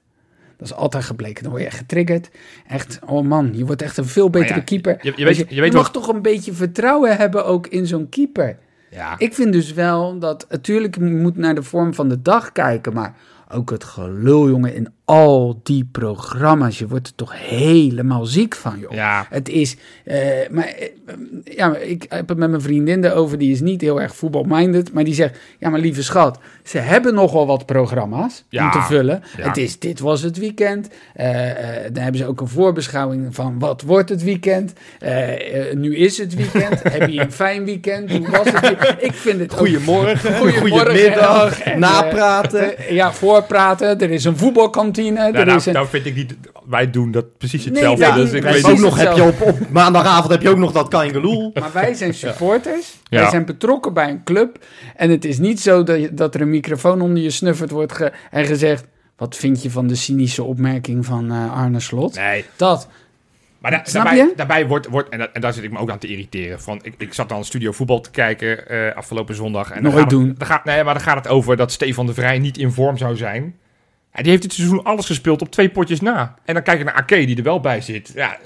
Dat 0.61 0.69
is 0.69 0.75
altijd 0.75 1.03
gebleken. 1.03 1.41
Dan 1.43 1.51
word 1.51 1.63
je 1.63 1.69
echt 1.69 1.77
getriggerd. 1.77 2.29
Echt, 2.67 2.99
oh 3.05 3.25
man, 3.25 3.49
je 3.53 3.65
wordt 3.65 3.81
echt 3.81 3.97
een 3.97 4.05
veel 4.05 4.29
betere 4.29 4.49
Maar 4.49 4.57
ja, 4.59 4.63
keeper. 4.65 4.97
je- 5.01 5.13
je 5.15 5.25
weet- 5.25 5.45
je 5.49 5.61
weet 5.61 5.73
mag 5.73 5.91
toch 5.91 6.07
een 6.07 6.21
beetje 6.21 6.53
vertrouwen 6.53 7.17
hebben 7.17 7.45
ook 7.45 7.67
in 7.67 7.87
zo'n 7.87 8.09
keeper. 8.09 8.57
Ja. 8.91 9.15
Ik 9.17 9.33
vind 9.33 9.53
dus 9.53 9.73
wel 9.73 10.19
dat, 10.19 10.45
natuurlijk 10.49 10.95
je 10.95 11.01
moet 11.03 11.37
naar 11.37 11.55
de 11.55 11.63
vorm 11.63 11.93
van 11.93 12.09
de 12.09 12.21
dag 12.21 12.51
kijken, 12.51 12.93
maar 12.93 13.15
ook 13.49 13.69
het 13.69 13.83
gelul, 13.83 14.49
jongen, 14.49 14.73
in 14.75 14.87
al 15.11 15.59
die 15.63 15.87
programma's. 15.91 16.79
Je 16.79 16.87
wordt 16.87 17.07
er 17.07 17.15
toch 17.15 17.33
helemaal 17.35 18.25
ziek 18.25 18.55
van, 18.55 18.79
joh. 18.79 18.91
Ja, 18.91 19.25
Het 19.29 19.49
is, 19.49 19.75
eh, 20.05 20.19
maar 20.51 20.65
eh, 20.67 20.87
ja, 21.43 21.75
ik 21.77 22.05
heb 22.09 22.29
het 22.29 22.37
met 22.37 22.49
mijn 22.49 22.61
vriendin 22.61 23.03
erover, 23.03 23.37
die 23.37 23.51
is 23.51 23.59
niet 23.61 23.81
heel 23.81 24.01
erg 24.01 24.15
voetbalminded, 24.15 24.93
maar 24.93 25.03
die 25.03 25.13
zegt, 25.13 25.37
ja 25.59 25.69
maar 25.69 25.79
lieve 25.79 26.03
schat, 26.03 26.39
ze 26.63 26.77
hebben 26.77 27.13
nogal 27.13 27.47
wat 27.47 27.65
programma's 27.65 28.43
Ja, 28.49 28.65
om 28.65 28.71
te 28.71 28.81
vullen. 28.87 29.23
ja. 29.37 29.47
Het 29.47 29.57
is, 29.57 29.79
dit 29.79 29.99
was 29.99 30.21
het 30.21 30.37
weekend, 30.37 30.87
Eh, 31.13 31.27
dan 31.93 32.03
hebben 32.03 32.21
ze 32.21 32.27
ook 32.27 32.41
een 32.41 32.47
voorbeschouwing 32.47 33.35
van 33.35 33.59
wat 33.59 33.81
wordt 33.81 34.09
het 34.09 34.23
weekend, 34.23 34.73
nu 35.73 35.95
is 35.95 36.17
het 36.17 36.35
weekend, 36.35 36.83
heb 36.93 37.09
je 37.09 37.19
een 37.19 37.31
fijn 37.31 37.65
weekend, 37.65 38.11
hoe 38.11 38.29
was 38.29 38.51
het 38.51 38.59
weekend? 38.59 39.03
Ik 39.03 39.13
vind 39.13 39.39
het 39.39 39.51
ook- 39.51 39.57
Goedemorgen, 39.57 40.35
Goedemorgen, 40.35 40.69
goedemiddag, 40.85 41.61
en, 41.61 41.79
napraten. 41.79 42.73
ja, 42.89 43.13
voorpraten, 43.13 43.99
er 43.99 44.11
is 44.11 44.23
een 44.25 44.37
voetbalkantine, 44.37 44.99
nou, 45.09 45.31
nou, 45.31 45.55
is 45.55 45.65
een... 45.65 45.73
nou 45.73 45.87
vind 45.87 46.05
ik 46.05 46.15
niet... 46.15 46.35
Wij 46.65 46.89
doen 46.89 47.11
dat 47.11 47.37
precies 47.37 47.65
Nee, 47.65 47.73
hetzelfde. 47.73 48.05
ja, 48.05 48.15
dus 48.15 48.31
ik 48.31 48.43
Wij 48.43 48.53
weet 48.53 48.65
ook 48.65 48.77
nog, 48.79 48.97
heb 48.97 49.15
je 49.15 49.23
op, 49.23 49.41
op 49.41 49.69
maandagavond 49.69 50.31
heb 50.31 50.41
je 50.41 50.49
ook 50.49 50.57
nog 50.57 50.71
dat 50.71 50.87
kangeloel. 50.87 51.51
Maar 51.53 51.69
wij 51.73 51.93
zijn 51.93 52.13
supporters. 52.13 52.93
Ja. 53.03 53.19
Wij 53.21 53.29
zijn 53.29 53.45
betrokken 53.45 53.93
bij 53.93 54.09
een 54.09 54.23
club. 54.23 54.57
En 54.95 55.09
het 55.09 55.25
is 55.25 55.37
niet 55.37 55.59
zo 55.61 55.83
dat, 55.83 55.99
je- 55.99 56.13
dat 56.13 56.35
er 56.35 56.41
een 56.41 56.49
microfoon 56.49 57.01
onder 57.01 57.23
je 57.23 57.29
snuffert 57.29 57.71
wordt 57.71 57.93
ge- 57.93 58.11
en 58.31 58.45
gezegd... 58.45 58.85
Wat 59.17 59.35
vind 59.35 59.63
je 59.63 59.71
van 59.71 59.87
de 59.87 59.95
cynische 59.95 60.43
opmerking 60.43 61.05
van 61.05 61.31
eh, 61.31 61.53
Arne 61.57 61.79
Slot? 61.79 62.15
Nee, 62.15 62.45
Dat. 62.55 62.87
Maar 63.59 63.71
da- 63.71 63.81
Snap 63.83 64.03
daarbij, 64.03 64.23
je? 64.25 64.33
daarbij 64.35 64.67
wordt, 64.67 64.87
wordt 64.87 65.09
en, 65.09 65.17
da- 65.17 65.29
en 65.33 65.41
daar 65.41 65.53
zit 65.53 65.63
ik 65.63 65.71
me 65.71 65.79
ook 65.79 65.89
aan 65.91 65.97
te 65.99 66.07
irriteren. 66.07 66.61
Van, 66.61 66.79
ik, 66.83 66.93
ik 66.97 67.13
zat 67.13 67.29
dan 67.29 67.45
studio 67.45 67.71
voetbal 67.71 68.01
te 68.01 68.11
kijken 68.11 68.67
eh, 68.67 68.95
afgelopen 68.95 69.35
zondag. 69.35 69.71
En 69.71 69.83
Nooit 69.83 69.95
het- 69.95 70.09
doen. 70.09 70.35
dan 70.37 70.47
gaat, 70.47 70.65
nee, 70.65 70.83
maar 70.83 70.93
dan 70.93 71.03
gaat 71.03 71.15
het 71.15 71.27
over 71.27 71.55
dat 71.57 71.71
Stefan 71.71 72.05
de 72.05 72.13
Vrij 72.13 72.39
niet 72.39 72.57
in 72.57 72.71
vorm 72.71 72.97
zou 72.97 73.15
zijn. 73.15 73.55
Ja, 74.13 74.21
die 74.21 74.29
heeft 74.29 74.41
dit 74.41 74.53
seizoen 74.53 74.83
alles 74.83 75.05
gespeeld 75.05 75.41
op 75.41 75.51
twee 75.51 75.69
potjes 75.69 76.01
na. 76.01 76.35
En 76.45 76.53
dan 76.53 76.63
kijk 76.63 76.79
ik 76.79 76.85
naar 76.85 76.93
Ake, 76.93 77.25
die 77.25 77.37
er 77.37 77.43
wel 77.43 77.59
bij 77.59 77.81
zit. 77.81 78.11
Ja, 78.15 78.37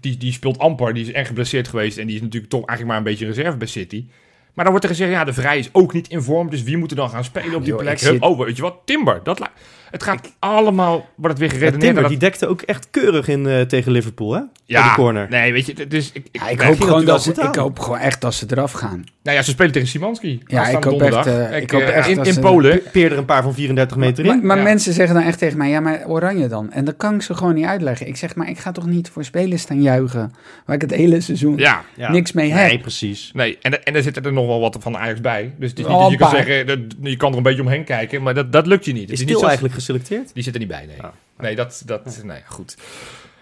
die, 0.00 0.16
die 0.16 0.32
speelt 0.32 0.58
amper, 0.58 0.94
die 0.94 1.04
is 1.06 1.12
erg 1.12 1.26
geblesseerd 1.26 1.68
geweest. 1.68 1.98
En 1.98 2.06
die 2.06 2.16
is 2.16 2.22
natuurlijk 2.22 2.50
toch 2.52 2.66
eigenlijk 2.66 2.88
maar 2.88 2.96
een 2.96 3.12
beetje 3.18 3.26
reserve 3.34 3.56
bij 3.56 3.66
City. 3.66 4.06
Maar 4.54 4.64
dan 4.64 4.74
wordt 4.78 4.84
er 4.84 4.94
gezegd, 4.96 5.10
ja, 5.12 5.24
de 5.24 5.32
Vrij 5.32 5.58
is 5.58 5.68
ook 5.72 5.92
niet 5.92 6.08
in 6.08 6.22
vorm. 6.22 6.50
Dus 6.50 6.62
wie 6.62 6.76
moet 6.76 6.90
er 6.90 6.96
dan 6.96 7.10
gaan 7.10 7.24
spelen 7.24 7.54
op 7.54 7.60
die 7.64 7.72
joh, 7.72 7.80
plek? 7.80 7.98
zit- 7.98 8.20
Oh, 8.20 8.38
weet 8.38 8.56
je 8.56 8.62
wat? 8.62 8.76
Timber. 8.84 9.20
Dat 9.22 9.50
het 9.90 10.02
gaat 10.02 10.32
allemaal, 10.38 11.08
wordt 11.16 11.38
het 11.38 11.38
weer 11.38 11.48
Ja, 11.48 11.54
geredeneerd. 11.58 11.92
Timber, 11.92 12.08
die 12.10 12.18
dekte 12.18 12.46
ook 12.46 12.62
echt 12.62 12.88
keurig 12.90 13.28
in 13.28 13.46
eh, 13.46 13.60
tegen 13.60 13.92
Liverpool, 13.92 14.32
hè? 14.32 14.40
Bij 14.66 14.82
de 14.82 14.90
corner. 14.94 15.26
Nee, 15.30 15.52
weet 15.52 15.66
je, 15.66 15.86
dus 15.86 16.10
ik, 16.12 16.26
ik, 16.32 16.40
Ja, 16.40 16.48
ik 16.48 16.60
hoop 16.60 16.80
gewoon 16.80 17.04
dat 17.04 17.22
ze, 17.22 17.30
ik 17.30 17.54
hoop 17.54 17.78
gewoon 17.78 17.98
echt 17.98 18.20
dat 18.20 18.34
ze 18.34 18.46
eraf 18.50 18.72
gaan. 18.72 19.04
Nou 19.22 19.36
ja, 19.36 19.42
ze 19.42 19.50
spelen 19.50 19.72
tegen 19.72 19.88
Simanski. 19.88 20.40
Ja, 20.46 20.66
ik 20.68 20.84
hoop 20.84 21.02
echt, 21.02 21.26
eh, 21.26 21.56
ik 21.56 21.70
hoop 21.70 21.80
eh, 21.80 21.96
echt 21.96 22.08
in, 22.08 22.16
dat 22.16 22.26
in 22.26 22.40
Polen. 22.40 22.80
Peer 22.92 23.12
er 23.12 23.18
een 23.18 23.24
paar 23.24 23.42
van 23.42 23.54
34 23.54 23.96
meter 23.96 24.24
in. 24.24 24.30
Maar, 24.30 24.44
maar 24.46 24.56
Ja. 24.56 24.62
mensen 24.62 24.92
zeggen 24.92 25.14
dan 25.14 25.24
echt 25.24 25.38
tegen 25.38 25.58
mij, 25.58 25.68
ja, 25.70 25.80
maar 25.80 26.06
Oranje 26.06 26.46
dan? 26.48 26.72
En 26.72 26.84
dat 26.84 26.96
kan 26.96 27.14
ik 27.14 27.22
ze 27.22 27.34
gewoon 27.34 27.54
niet 27.54 27.64
uitleggen. 27.64 28.06
Ik 28.06 28.16
zeg, 28.16 28.34
maar 28.34 28.48
ik 28.48 28.58
ga 28.58 28.72
toch 28.72 28.86
niet 28.86 29.10
voor 29.10 29.24
spelers 29.24 29.62
staan 29.62 29.82
juichen, 29.82 30.32
waar 30.66 30.74
ik 30.76 30.80
het 30.82 30.94
hele 30.94 31.20
seizoen 31.20 31.56
Ja, 31.56 31.82
Ja. 31.96 32.10
niks 32.10 32.32
mee 32.32 32.52
heb. 32.52 32.68
Nee, 32.68 32.78
precies. 32.78 33.30
nee. 33.34 33.58
En, 33.62 33.84
en 33.84 33.94
er 33.94 34.02
zitten 34.02 34.24
er 34.24 34.32
nog 34.32 34.46
wel 34.46 34.60
wat 34.60 34.76
van 34.80 34.96
Ajax 34.96 35.20
bij. 35.20 35.54
Dus 35.58 35.70
het 35.70 35.78
is 35.78 35.84
niet 35.86 35.94
Oh, 35.94 36.02
dat 36.02 36.10
je 36.10 36.16
kan 36.16 36.28
een 36.28 36.34
paar. 36.34 36.44
zeggen, 36.46 36.66
dat, 36.66 36.78
je 37.00 37.16
kan 37.16 37.30
er 37.30 37.36
een 37.36 37.42
beetje 37.42 37.62
omheen 37.62 37.84
kijken, 37.84 38.22
maar 38.22 38.34
dat, 38.34 38.52
dat 38.52 38.66
lukt 38.66 38.84
je 38.84 38.92
niet. 38.92 39.02
Het 39.02 39.10
Is 39.10 39.18
niet 39.18 39.28
Stil 39.28 39.40
zo- 39.40 39.46
eigenlijk 39.46 39.74
geselecteerd? 39.78 40.34
Die 40.34 40.42
zit 40.42 40.52
er 40.54 40.60
niet 40.60 40.68
bij, 40.68 40.86
nee. 40.86 41.02
Ah. 41.02 41.10
Nee, 41.38 41.56
dat, 41.56 41.82
dat, 41.86 42.20
nee, 42.24 42.42
goed. 42.46 42.76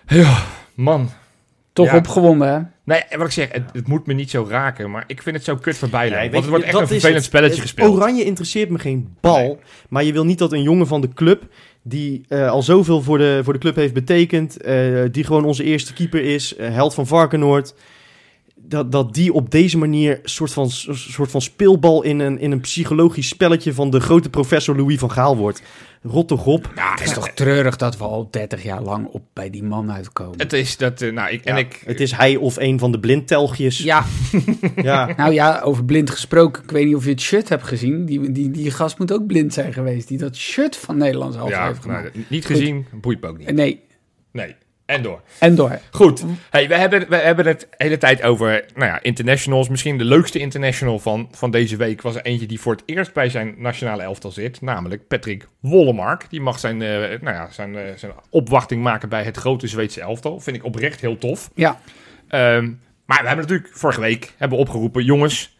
Ja, 0.06 0.42
man. 0.74 1.10
Toch 1.72 1.86
Ja. 1.86 1.96
opgewonden, 1.96 2.48
hè? 2.48 2.60
Nee, 2.84 2.98
en 2.98 3.18
wat 3.18 3.26
ik 3.26 3.32
zeg, 3.32 3.52
het, 3.52 3.62
het 3.72 3.86
moet 3.88 4.06
me 4.06 4.12
niet 4.12 4.30
zo 4.30 4.46
raken, 4.48 4.90
maar 4.90 5.04
ik 5.06 5.22
vind 5.22 5.36
het 5.36 5.44
zo 5.44 5.56
kut 5.56 5.76
voorbij 5.76 6.04
lopen. 6.04 6.18
Nee, 6.20 6.30
want 6.30 6.34
het 6.34 6.44
je, 6.44 6.50
wordt 6.50 6.64
echt 6.64 6.74
een 6.74 6.86
vervelend 6.86 7.14
het. 7.14 7.24
spelletje 7.24 7.54
Het 7.54 7.62
gespeeld. 7.62 7.94
Oranje 7.94 8.24
interesseert 8.24 8.70
me 8.70 8.78
geen 8.78 9.16
bal. 9.20 9.36
Nee. 9.38 9.56
Maar 9.88 10.04
je 10.04 10.12
wil 10.12 10.24
niet 10.24 10.38
dat 10.38 10.52
een 10.52 10.62
jongen 10.62 10.86
van 10.86 11.00
de 11.00 11.08
club, 11.14 11.42
die 11.82 12.24
eh, 12.28 12.50
al 12.50 12.62
zoveel 12.62 13.02
voor 13.02 13.18
de, 13.18 13.40
voor 13.44 13.52
de 13.52 13.58
club 13.58 13.76
heeft 13.76 13.94
betekend, 13.94 14.62
eh, 14.62 15.02
die 15.10 15.24
gewoon 15.24 15.44
onze 15.44 15.64
eerste 15.64 15.92
keeper 15.92 16.22
is, 16.24 16.56
eh, 16.56 16.72
held 16.72 16.94
van 16.94 17.06
Varkenoord, 17.06 17.74
dat, 18.68 18.92
dat 18.92 19.14
die 19.14 19.32
op 19.32 19.50
deze 19.50 19.78
manier 19.78 20.20
soort 20.22 20.52
van, 20.52 20.70
soort 20.70 21.30
van 21.30 21.40
speelbal 21.40 22.02
in 22.02 22.18
een, 22.18 22.38
in 22.38 22.50
een 22.52 22.60
psychologisch 22.60 23.28
spelletje 23.28 23.72
van 23.72 23.90
de 23.90 24.00
grote 24.00 24.30
professor 24.30 24.76
Louis 24.76 24.98
van 24.98 25.10
Gaal 25.10 25.36
wordt. 25.36 25.62
Rot 26.02 26.28
toch 26.28 26.46
op. 26.46 26.72
Ja, 26.76 26.90
Het 26.90 27.00
is 27.00 27.12
toch 27.12 27.28
treurig 27.28 27.76
dat 27.76 27.96
we 27.96 28.04
al 28.04 28.28
30 28.30 28.62
jaar 28.62 28.82
lang 28.82 29.06
op 29.06 29.22
bij 29.32 29.50
die 29.50 29.62
man 29.62 29.92
uitkomen. 29.92 30.38
Het 30.38 30.52
is 30.52 30.76
dat, 30.76 31.02
eh, 31.02 31.12
nou, 31.12 31.30
ik, 31.30 31.44
en 31.44 31.56
ik... 31.56 31.82
het 31.84 32.00
is 32.00 32.12
hij 32.12 32.36
of 32.36 32.56
een 32.56 32.78
van 32.78 32.92
de 32.92 33.00
blindtelgjes. 33.00 33.78
Ja, 33.78 34.04
Ja. 34.82 35.14
nou 35.16 35.32
ja, 35.32 35.60
over 35.60 35.84
blind 35.84 36.10
gesproken. 36.10 36.62
Ik 36.62 36.70
weet 36.70 36.86
niet 36.86 36.94
of 36.94 37.04
je 37.04 37.10
het 37.10 37.20
shirt 37.20 37.48
hebt 37.48 37.66
gezien. 37.66 38.04
Die, 38.04 38.32
die, 38.32 38.50
die 38.50 38.70
gast 38.70 38.98
moet 38.98 39.12
ook 39.12 39.26
blind 39.26 39.52
zijn 39.52 39.72
geweest. 39.72 40.08
Die 40.08 40.18
dat 40.18 40.36
shirt 40.36 40.76
van 40.76 40.96
Nederlands 40.96 41.36
half 41.36 41.50
ja, 41.50 41.66
heeft 41.66 41.86
nou, 41.86 42.10
niet 42.28 42.46
gezien, 42.46 42.86
boeit 43.00 43.20
me 43.20 43.28
ook 43.28 43.38
niet. 43.38 43.52
nee, 43.52 43.84
Nee, 44.32 44.54
en 44.86 45.02
door. 45.02 45.20
en 45.38 45.54
door. 45.54 45.78
Goed, 45.90 46.24
hey, 46.50 46.68
we, 46.68 46.74
hebben, 46.74 47.08
we 47.08 47.16
hebben 47.16 47.46
het 47.46 47.60
de 47.60 47.68
hele 47.76 47.98
tijd 47.98 48.22
over 48.22 48.64
nou 48.74 48.90
ja, 48.90 49.02
internationals. 49.02 49.68
Misschien 49.68 49.98
de 49.98 50.04
leukste 50.04 50.38
international 50.38 50.98
van, 50.98 51.28
van 51.32 51.50
deze 51.50 51.76
week 51.76 52.02
was 52.02 52.14
er 52.14 52.22
eentje 52.22 52.46
die 52.46 52.60
voor 52.60 52.72
het 52.72 52.82
eerst 52.86 53.12
bij 53.12 53.28
zijn 53.28 53.54
nationale 53.58 54.02
elftal 54.02 54.30
zit. 54.30 54.60
Namelijk 54.60 55.08
Patrick 55.08 55.48
Wollemark. 55.60 56.26
Die 56.30 56.40
mag 56.40 56.58
zijn, 56.58 56.82
eh, 56.82 56.88
nou 56.98 57.36
ja, 57.36 57.48
zijn, 57.50 57.76
eh, 57.76 57.82
zijn 57.96 58.12
opwachting 58.30 58.82
maken 58.82 59.08
bij 59.08 59.22
het 59.22 59.36
grote 59.36 59.66
Zweedse 59.66 60.00
elftal. 60.00 60.40
Vind 60.40 60.56
ik 60.56 60.64
oprecht 60.64 61.00
heel 61.00 61.18
tof. 61.18 61.50
Ja, 61.54 61.80
Ehm, 62.28 62.72
maar 63.04 63.20
we 63.20 63.26
hebben 63.26 63.46
natuurlijk 63.46 63.70
vorige 63.72 64.00
week 64.00 64.32
hebben 64.36 64.58
opgeroepen... 64.58 65.04
jongens, 65.04 65.56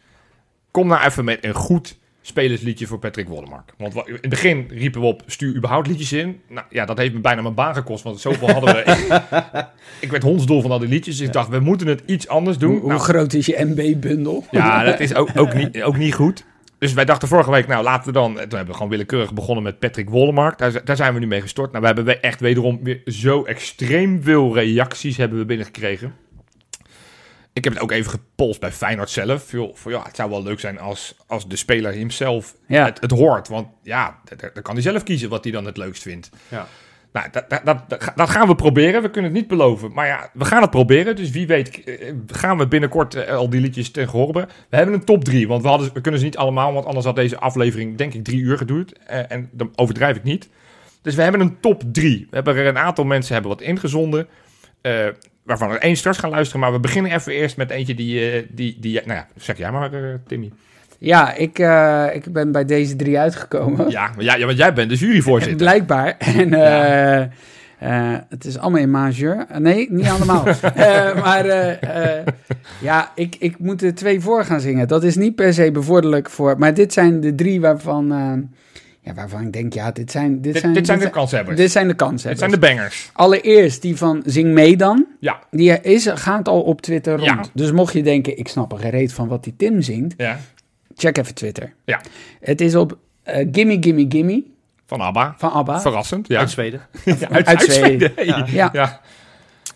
kom 0.71 0.87
nou 0.87 1.05
even 1.05 1.25
met 1.25 1.43
een 1.43 1.53
goed 1.53 1.97
spelersliedje 2.27 2.87
voor 2.87 2.99
Patrick 2.99 3.27
Wollemark. 3.27 3.73
Want 3.77 3.93
wa- 3.93 4.03
in 4.05 4.13
het 4.13 4.29
begin 4.29 4.65
riepen 4.69 5.01
we 5.01 5.07
op, 5.07 5.23
stuur 5.25 5.55
überhaupt 5.55 5.87
liedjes 5.87 6.13
in. 6.13 6.41
Nou 6.49 6.65
ja, 6.69 6.85
dat 6.85 6.97
heeft 6.97 7.13
me 7.13 7.19
bijna 7.19 7.41
mijn 7.41 7.53
baan 7.53 7.73
gekost, 7.73 8.03
want 8.03 8.19
zoveel 8.19 8.49
hadden 8.51 8.73
we... 8.75 8.81
ik 10.05 10.11
werd 10.11 10.23
hondsdol 10.23 10.61
van 10.61 10.71
al 10.71 10.79
die 10.79 10.89
liedjes, 10.89 11.17
dus 11.17 11.27
ik 11.27 11.33
dacht, 11.33 11.49
we 11.49 11.59
moeten 11.59 11.87
het 11.87 12.01
iets 12.05 12.27
anders 12.27 12.57
doen. 12.57 12.71
hoe, 12.71 12.79
hoe 12.79 12.89
Nou, 12.89 13.01
groot 13.01 13.33
is 13.33 13.45
je 13.45 13.65
MB-bundel? 13.65 14.45
ja, 14.51 14.83
dat 14.83 14.99
is 14.99 15.15
ook, 15.15 15.29
ook, 15.35 15.53
niet, 15.63 15.83
ook 15.83 15.97
niet 15.97 16.13
goed. 16.13 16.43
Dus 16.79 16.93
wij 16.93 17.05
dachten 17.05 17.27
vorige 17.27 17.51
week, 17.51 17.67
nou 17.67 17.83
laten 17.83 18.05
we 18.05 18.11
dan... 18.11 18.33
Toen 18.33 18.39
hebben 18.39 18.65
we 18.67 18.73
gewoon 18.73 18.89
willekeurig 18.89 19.33
begonnen 19.33 19.63
met 19.63 19.79
Patrick 19.79 20.09
Wollemark. 20.09 20.57
Daar, 20.57 20.85
daar 20.85 20.95
zijn 20.95 21.13
we 21.13 21.19
nu 21.19 21.27
mee 21.27 21.41
gestort. 21.41 21.69
Nou, 21.71 21.81
we 21.81 21.87
hebben 21.87 22.21
echt 22.21 22.39
wederom 22.39 22.79
weer 22.83 23.01
zo 23.05 23.43
extreem 23.43 24.23
veel 24.23 24.53
reacties 24.53 25.17
hebben 25.17 25.39
we 25.39 25.45
binnengekregen. 25.45 26.13
Ik 27.57 27.63
heb 27.63 27.73
het 27.73 27.81
ook 27.81 27.91
even 27.91 28.11
gepolst 28.11 28.59
bij 28.59 28.71
Feyenoord 28.71 29.09
zelf. 29.09 29.51
Joh, 29.51 29.75
voor, 29.75 29.91
ja, 29.91 30.03
het 30.03 30.15
zou 30.15 30.29
wel 30.29 30.43
leuk 30.43 30.59
zijn 30.59 30.79
als, 30.79 31.15
als 31.27 31.47
de 31.47 31.55
speler 31.55 31.93
hemzelf 31.93 32.55
Ja. 32.67 32.85
het, 32.85 33.01
het 33.01 33.11
hoort. 33.11 33.47
Want 33.47 33.67
ja, 33.83 34.19
dan 34.53 34.63
kan 34.63 34.73
hij 34.73 34.83
zelf 34.83 35.03
kiezen 35.03 35.29
wat 35.29 35.43
hij 35.43 35.53
dan 35.53 35.65
het 35.65 35.77
leukst 35.77 36.01
vindt. 36.01 36.29
Ja. 36.47 36.67
Nou, 37.11 37.27
dat, 37.31 37.49
dat, 37.49 37.61
dat, 37.65 37.99
dat- 38.15 38.29
gaan 38.29 38.47
we 38.47 38.55
proberen. 38.55 39.01
We 39.01 39.09
kunnen 39.09 39.31
het 39.31 39.39
niet 39.39 39.49
beloven. 39.49 39.93
Maar 39.93 40.07
ja, 40.07 40.29
we 40.33 40.45
gaan 40.45 40.61
het 40.61 40.69
proberen. 40.69 41.15
Dus 41.15 41.29
wie 41.29 41.47
weet 41.47 41.83
eh, 41.83 42.13
gaan 42.27 42.57
we 42.57 42.67
binnenkort 42.67 43.15
eh, 43.15 43.35
al 43.35 43.49
die 43.49 43.61
liedjes 43.61 43.91
ten 43.91 44.09
gehoor. 44.09 44.33
We 44.69 44.75
hebben 44.75 44.93
een 44.95 45.03
top 45.05 45.23
drie. 45.23 45.47
Want 45.47 45.61
we, 45.61 45.67
hadden, 45.67 45.93
we 45.93 46.01
kunnen 46.01 46.19
ze 46.19 46.25
niet 46.25 46.37
allemaal. 46.37 46.73
Want 46.73 46.85
anders 46.85 47.05
had 47.05 47.15
deze 47.15 47.37
aflevering 47.37 47.97
denk 47.97 48.13
ik 48.13 48.23
drie 48.23 48.39
uur 48.41 48.57
geduurd. 48.57 48.93
Eh, 49.05 49.31
en 49.31 49.49
dan 49.51 49.71
overdrijf 49.75 50.15
ik 50.17 50.23
niet. 50.23 50.49
Dus 51.01 51.15
we 51.15 51.21
hebben 51.21 51.41
een 51.41 51.59
top 51.59 51.83
drie. 51.91 52.27
We 52.29 52.35
hebben 52.35 52.55
er 52.55 52.65
een 52.67 52.77
aantal 52.77 53.05
mensen 53.05 53.33
hebben 53.33 53.51
wat 53.51 53.61
ingezonden. 53.61 54.27
eh, 54.81 55.05
waarvan 55.47 55.71
er 55.71 55.79
één 55.79 55.95
straks 55.95 56.17
gaan 56.17 56.29
luisteren. 56.29 56.61
Maar 56.61 56.71
we 56.71 56.79
beginnen 56.79 57.11
even 57.11 57.33
eerst 57.33 57.57
met 57.57 57.69
eentje 57.69 57.95
die... 57.95 58.31
eh, 58.31 58.43
die, 58.49 58.77
die 58.79 58.93
nou 58.93 59.17
ja, 59.19 59.27
zeg 59.35 59.57
jij 59.57 59.71
maar, 59.71 59.93
eh, 59.93 60.13
Timmy. 60.27 60.51
Ja, 60.97 61.33
ik, 61.33 61.59
eh, 61.59 62.05
ik 62.13 62.33
ben 62.33 62.51
bij 62.51 62.65
deze 62.65 62.95
drie 62.95 63.19
uitgekomen. 63.19 63.89
Ja, 63.89 64.11
maar 64.15 64.23
ja, 64.23 64.35
ja, 64.35 64.45
want 64.45 64.57
jij 64.57 64.73
bent 64.73 64.89
de 64.89 64.95
juryvoorzitter. 64.95 65.57
Blijkbaar. 65.67 66.17
En 67.79 68.25
het 68.29 68.45
is 68.45 68.57
allemaal 68.57 68.81
in 68.81 68.91
majeur. 68.91 69.45
Nee, 69.57 69.87
niet 69.91 70.07
allemaal. 70.07 70.43
Maar 71.23 71.45
ja, 72.81 73.11
ik, 73.15 73.35
ik 73.39 73.59
moet 73.59 73.81
er 73.81 73.95
twee 73.95 74.19
voor 74.19 74.45
gaan 74.45 74.59
zingen. 74.59 74.87
Dat 74.87 75.03
is 75.03 75.15
niet 75.15 75.35
per 75.35 75.53
se 75.53 75.71
bevorderlijk 75.71 76.29
voor... 76.29 76.55
Maar 76.57 76.73
dit 76.73 76.93
zijn 76.93 77.19
de 77.19 77.35
drie 77.35 77.61
waarvan, 77.61 78.11
ja, 79.07 79.13
waarvan 79.13 79.41
ik 79.41 79.53
denk... 79.53 79.73
Ja, 79.73 79.91
dit 79.91 80.11
zijn, 80.11 80.41
dit 80.41 80.53
Dit, 80.53 80.61
zijn, 80.61 80.73
dit 80.73 80.85
zijn 80.85 80.99
de 80.99 81.09
kanshebbers. 81.09 81.57
dit 81.57 81.71
zijn 81.71 81.87
de 81.87 81.93
kansen. 81.93 82.29
Dit 82.29 82.39
zijn 82.39 82.51
de 82.51 82.59
bangers. 82.59 83.09
Allereerst 83.13 83.81
die 83.81 83.95
van 83.97 84.21
Zing 84.25 84.53
mee 84.53 84.77
dan. 84.77 85.05
Ja, 85.19 85.39
Die 85.51 85.81
is, 85.81 86.07
gaat 86.13 86.47
al 86.47 86.61
op 86.61 86.81
Twitter 86.81 87.13
rond. 87.13 87.25
Ja. 87.25 87.43
Dus 87.53 87.71
mocht 87.71 87.93
je 87.93 88.03
denken, 88.03 88.37
ik 88.37 88.47
snap 88.47 88.71
er 88.71 88.77
gereed 88.79 89.13
van 89.13 89.27
wat 89.27 89.43
die 89.43 89.53
Tim 89.57 89.81
zingt... 89.81 90.13
ja. 90.17 90.39
Check 90.95 91.17
even 91.17 91.33
Twitter. 91.35 91.73
Ja. 91.85 92.01
Het 92.39 92.61
is 92.61 92.75
op 92.75 92.97
eh, 93.23 93.47
Gimme 93.51 93.77
Gimme 93.81 94.05
Gimme 94.09 94.43
Van 94.85 94.99
ABBA. 95.01 95.35
van 95.37 95.51
ABBA. 95.51 95.81
Verrassend, 95.81 96.27
ja. 96.27 96.39
Uit 96.39 96.49
Zweden. 96.49 96.81
Ja, 97.05 97.29
uit, 97.29 97.61
Zweden. 97.61 98.11
Zweden. 98.11 98.11
Ja. 98.25 98.45
Ja. 98.51 98.69
Ja. 98.73 99.01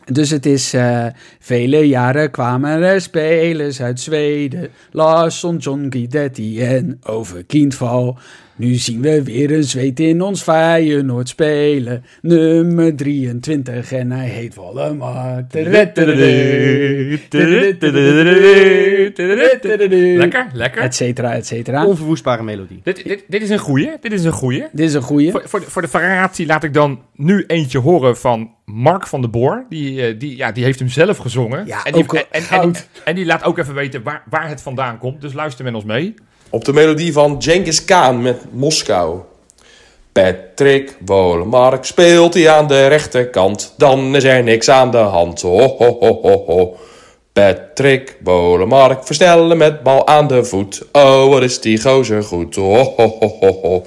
Dus 0.06 0.30
het 0.30 0.46
is 0.46 0.74
eh, 0.74 1.06
vele 1.40 1.88
jaren 1.88 2.32
kwamen 2.32 2.82
er 2.82 3.02
spelers 3.02 3.82
uit 3.82 4.00
Zweden. 4.00 4.70
Larsson, 4.92 5.58
John 5.58 5.86
Guidetti 5.90 6.62
en 6.62 7.00
over 7.04 7.44
Kindval. 7.44 8.18
Nu 8.62 8.74
zien 8.74 9.02
we 9.02 9.24
weer 9.24 9.52
een 9.52 9.64
zweet 9.64 10.00
in 10.00 10.22
ons 10.22 10.42
Feyenoord 10.42 11.30
spelen. 11.30 12.04
Nummer 12.22 12.96
23 12.96 13.92
en 13.92 14.12
hij 14.12 14.28
heet 14.28 14.56
Wallemar. 14.56 15.46
Lekker, 20.18 20.46
lekker. 20.54 20.82
Et 20.82 20.96
cetera, 20.96 21.34
et 21.34 21.46
cetera. 21.46 21.86
Onverwoestbare 21.86 22.44
melodie. 22.44 22.80
Dit, 22.84 23.04
dit, 23.04 23.24
dit 23.28 23.42
is 23.42 23.50
een 23.50 23.60
goeie. 23.60 23.92
Dit 24.02 24.12
is 24.12 24.24
een 24.24 24.32
goeie. 24.32 24.66
Dit 24.72 24.88
is 24.88 24.94
een 24.94 25.02
goeie. 25.02 25.32
Voor, 25.32 25.44
voor, 25.46 25.60
de, 25.60 25.66
voor 25.66 25.82
de 25.82 25.88
variatie 25.88 26.46
laat 26.46 26.64
ik 26.64 26.74
dan 26.74 27.02
nu 27.16 27.44
eentje 27.48 27.80
horen 27.80 28.18
van 28.18 28.52
Mark 28.66 29.08
van 29.08 29.22
der 29.22 29.30
Boor. 29.30 29.66
Die, 29.70 30.06
eh, 30.06 30.20
die, 30.20 30.38
ja, 30.38 30.52
die 30.52 30.64
heeft 30.64 30.80
hem 30.80 30.90
zelf 30.90 31.18
gezongen. 31.18 31.66
Ja, 31.66 31.84
en, 31.84 31.94
die, 31.94 32.02
ook 32.02 32.14
en, 32.14 32.26
en, 32.32 32.44
en, 32.50 32.72
die, 32.72 32.82
en 33.04 33.16
die 33.16 33.26
laat 33.26 33.44
ook 33.44 33.58
even 33.58 33.74
weten 33.74 34.04
waar, 34.04 34.24
waar 34.30 34.48
het 34.48 34.62
vandaan 34.62 34.98
komt. 34.98 35.22
Dus 35.22 35.34
luister 35.34 35.66
met 35.66 35.74
ons 35.74 35.84
mee. 35.84 36.14
Op 36.52 36.66
de 36.66 36.74
melodie 36.74 37.14
van 37.14 37.36
Genghis 37.42 37.86
Khan 37.86 38.22
met 38.22 38.38
Moskou. 38.52 39.20
Patrick 40.12 40.98
Wolemark 41.06 41.86
speelt 41.86 42.34
hij 42.34 42.50
aan 42.50 42.68
de 42.68 42.88
rechterkant. 42.88 43.74
Dan 43.78 44.16
is 44.16 44.24
er 44.24 44.44
niks 44.44 44.70
aan 44.70 44.92
de 44.92 44.98
hand. 44.98 45.42
Ho, 45.42 45.58
ho, 45.78 45.98
ho, 46.00 46.20
ho, 46.22 46.44
ho. 46.46 46.78
Patrick 47.34 48.18
Wolemark 48.24 49.06
versnellen 49.06 49.58
met 49.58 49.84
bal 49.84 50.08
aan 50.08 50.28
de 50.28 50.44
voet. 50.44 50.82
Oh, 50.92 51.30
wat 51.30 51.42
is 51.42 51.60
die 51.62 51.82
gozer 51.82 52.24
goed. 52.24 52.56
Ho, 52.56 52.76
ho, 52.76 52.94
ho, 53.20 53.38
ho, 53.40 53.60
ho. 53.62 53.86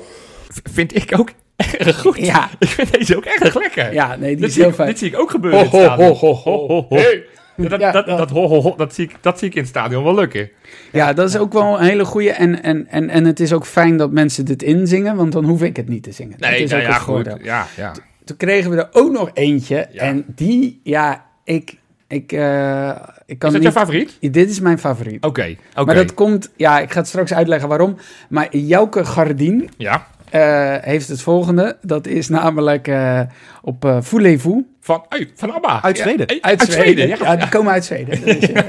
Vind 0.72 0.94
ik 0.96 1.18
ook 1.18 1.28
erg 1.56 2.00
goed. 2.00 2.16
Ja. 2.16 2.50
Ik 2.58 2.68
vind 2.68 2.92
deze 2.92 3.16
ook 3.16 3.24
erg 3.24 3.54
lekker. 3.54 3.92
Ja, 3.92 4.16
nee, 4.16 4.28
die 4.28 4.36
dit, 4.36 4.48
is 4.48 4.52
zie 4.52 4.62
heel 4.62 4.70
ik, 4.70 4.76
fijn. 4.76 4.88
dit 4.88 4.98
zie 4.98 5.08
ik 5.08 5.18
ook 5.18 5.30
gebeuren 5.30 5.68
Ho, 5.68 5.78
ho, 5.78 5.84
stadion. 5.84 6.16
ho, 6.16 6.34
ho, 6.34 6.66
ho. 6.66 6.86
Hey. 6.88 7.24
Ja, 7.56 7.68
Dat, 7.68 7.80
Ja, 7.80 7.90
dat, 7.92 8.06
dat- 8.06 8.18
dat, 8.18 8.30
ho, 8.30 8.48
ho, 8.48 8.60
ho, 8.60 8.76
dat, 8.76 8.94
zie 8.94 9.04
ik, 9.04 9.16
dat 9.20 9.38
zie 9.38 9.48
ik 9.48 9.54
in 9.54 9.60
het 9.60 9.68
stadion 9.70 10.04
wel 10.04 10.14
lukken. 10.14 10.50
Ja, 10.92 11.12
dat 11.12 11.28
is 11.28 11.36
ook 11.36 11.52
wel 11.52 11.78
een 11.78 11.84
hele 11.84 12.04
goeie. 12.04 12.30
En, 12.30 12.62
en, 12.62 12.86
en, 12.88 13.08
en 13.10 13.24
het 13.24 13.40
is 13.40 13.52
ook 13.52 13.66
fijn 13.66 13.96
dat 13.96 14.10
mensen 14.10 14.44
dit 14.44 14.62
inzingen, 14.62 15.16
want 15.16 15.32
dan 15.32 15.44
hoef 15.44 15.62
ik 15.62 15.76
het 15.76 15.88
niet 15.88 16.02
te 16.02 16.12
zingen. 16.12 16.38
dat 16.38 16.50
Nee, 16.50 16.62
is 16.62 16.70
nou 16.70 16.82
ook 16.82 16.88
ja, 16.88 16.98
goed. 16.98 17.28
Ja, 17.42 17.66
ja. 17.76 17.92
Toen 18.24 18.36
kregen 18.36 18.70
we 18.70 18.76
er 18.76 18.88
ook 18.92 19.12
nog 19.12 19.30
eentje. 19.34 19.86
Ja. 19.90 20.00
En 20.02 20.24
die, 20.34 20.80
ja, 20.82 21.24
ik, 21.44 21.76
ik, 22.08 22.32
eh, 22.32 22.88
ik 23.26 23.38
kan 23.38 23.48
Is 23.48 23.52
dat 23.52 23.52
niet... 23.52 23.62
jouw 23.62 23.70
favoriet? 23.72 24.16
Dit 24.20 24.50
is 24.50 24.60
mijn 24.60 24.78
favoriet. 24.78 25.24
Oké, 25.24 25.56
oké. 25.74 25.84
Maar 25.84 25.94
dat 25.94 26.14
komt, 26.14 26.50
ja, 26.56 26.80
ik 26.80 26.92
ga 26.92 26.98
het 26.98 27.08
straks 27.08 27.34
uitleggen 27.34 27.68
waarom. 27.68 27.96
Maar 28.28 28.56
Jouke 28.56 29.04
Gardien 29.04 29.68
Ja, 29.76 30.06
eh, 30.30 30.74
heeft 30.80 31.08
het 31.08 31.22
volgende. 31.22 31.76
Dat 31.82 32.06
is 32.06 32.28
namelijk 32.28 32.88
eh, 32.88 33.20
op 33.62 33.84
uh, 33.84 33.96
Voulez-vous. 34.00 34.62
Van, 34.84 35.04
hey, 35.08 35.30
van 35.36 35.52
ABBA. 35.54 35.82
Uit 35.82 35.98
Zweden. 35.98 36.26
Uit, 36.40 36.60
Zweden. 36.68 37.08
ja. 37.08 37.16
Ja, 37.20 37.36
die 37.36 37.48
komen 37.48 37.72
uit 37.72 37.84
Zweden. 37.84 38.24
Eh, 38.24 38.62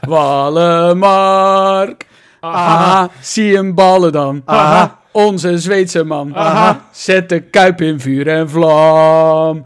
Wallemark. 0.12 2.06
Aha. 2.40 3.08
Zie 3.20 3.54
hem 3.56 3.74
ballen 3.74 4.12
dan. 4.12 4.42
Aha. 4.44 4.98
Onze 5.12 5.58
Zweedse 5.58 6.04
man. 6.04 6.36
Aha. 6.36 6.80
Zet 6.90 7.28
de 7.28 7.40
kuip 7.40 7.80
in 7.80 8.00
vuur 8.00 8.28
en 8.28 8.50
vlam. 8.50 9.64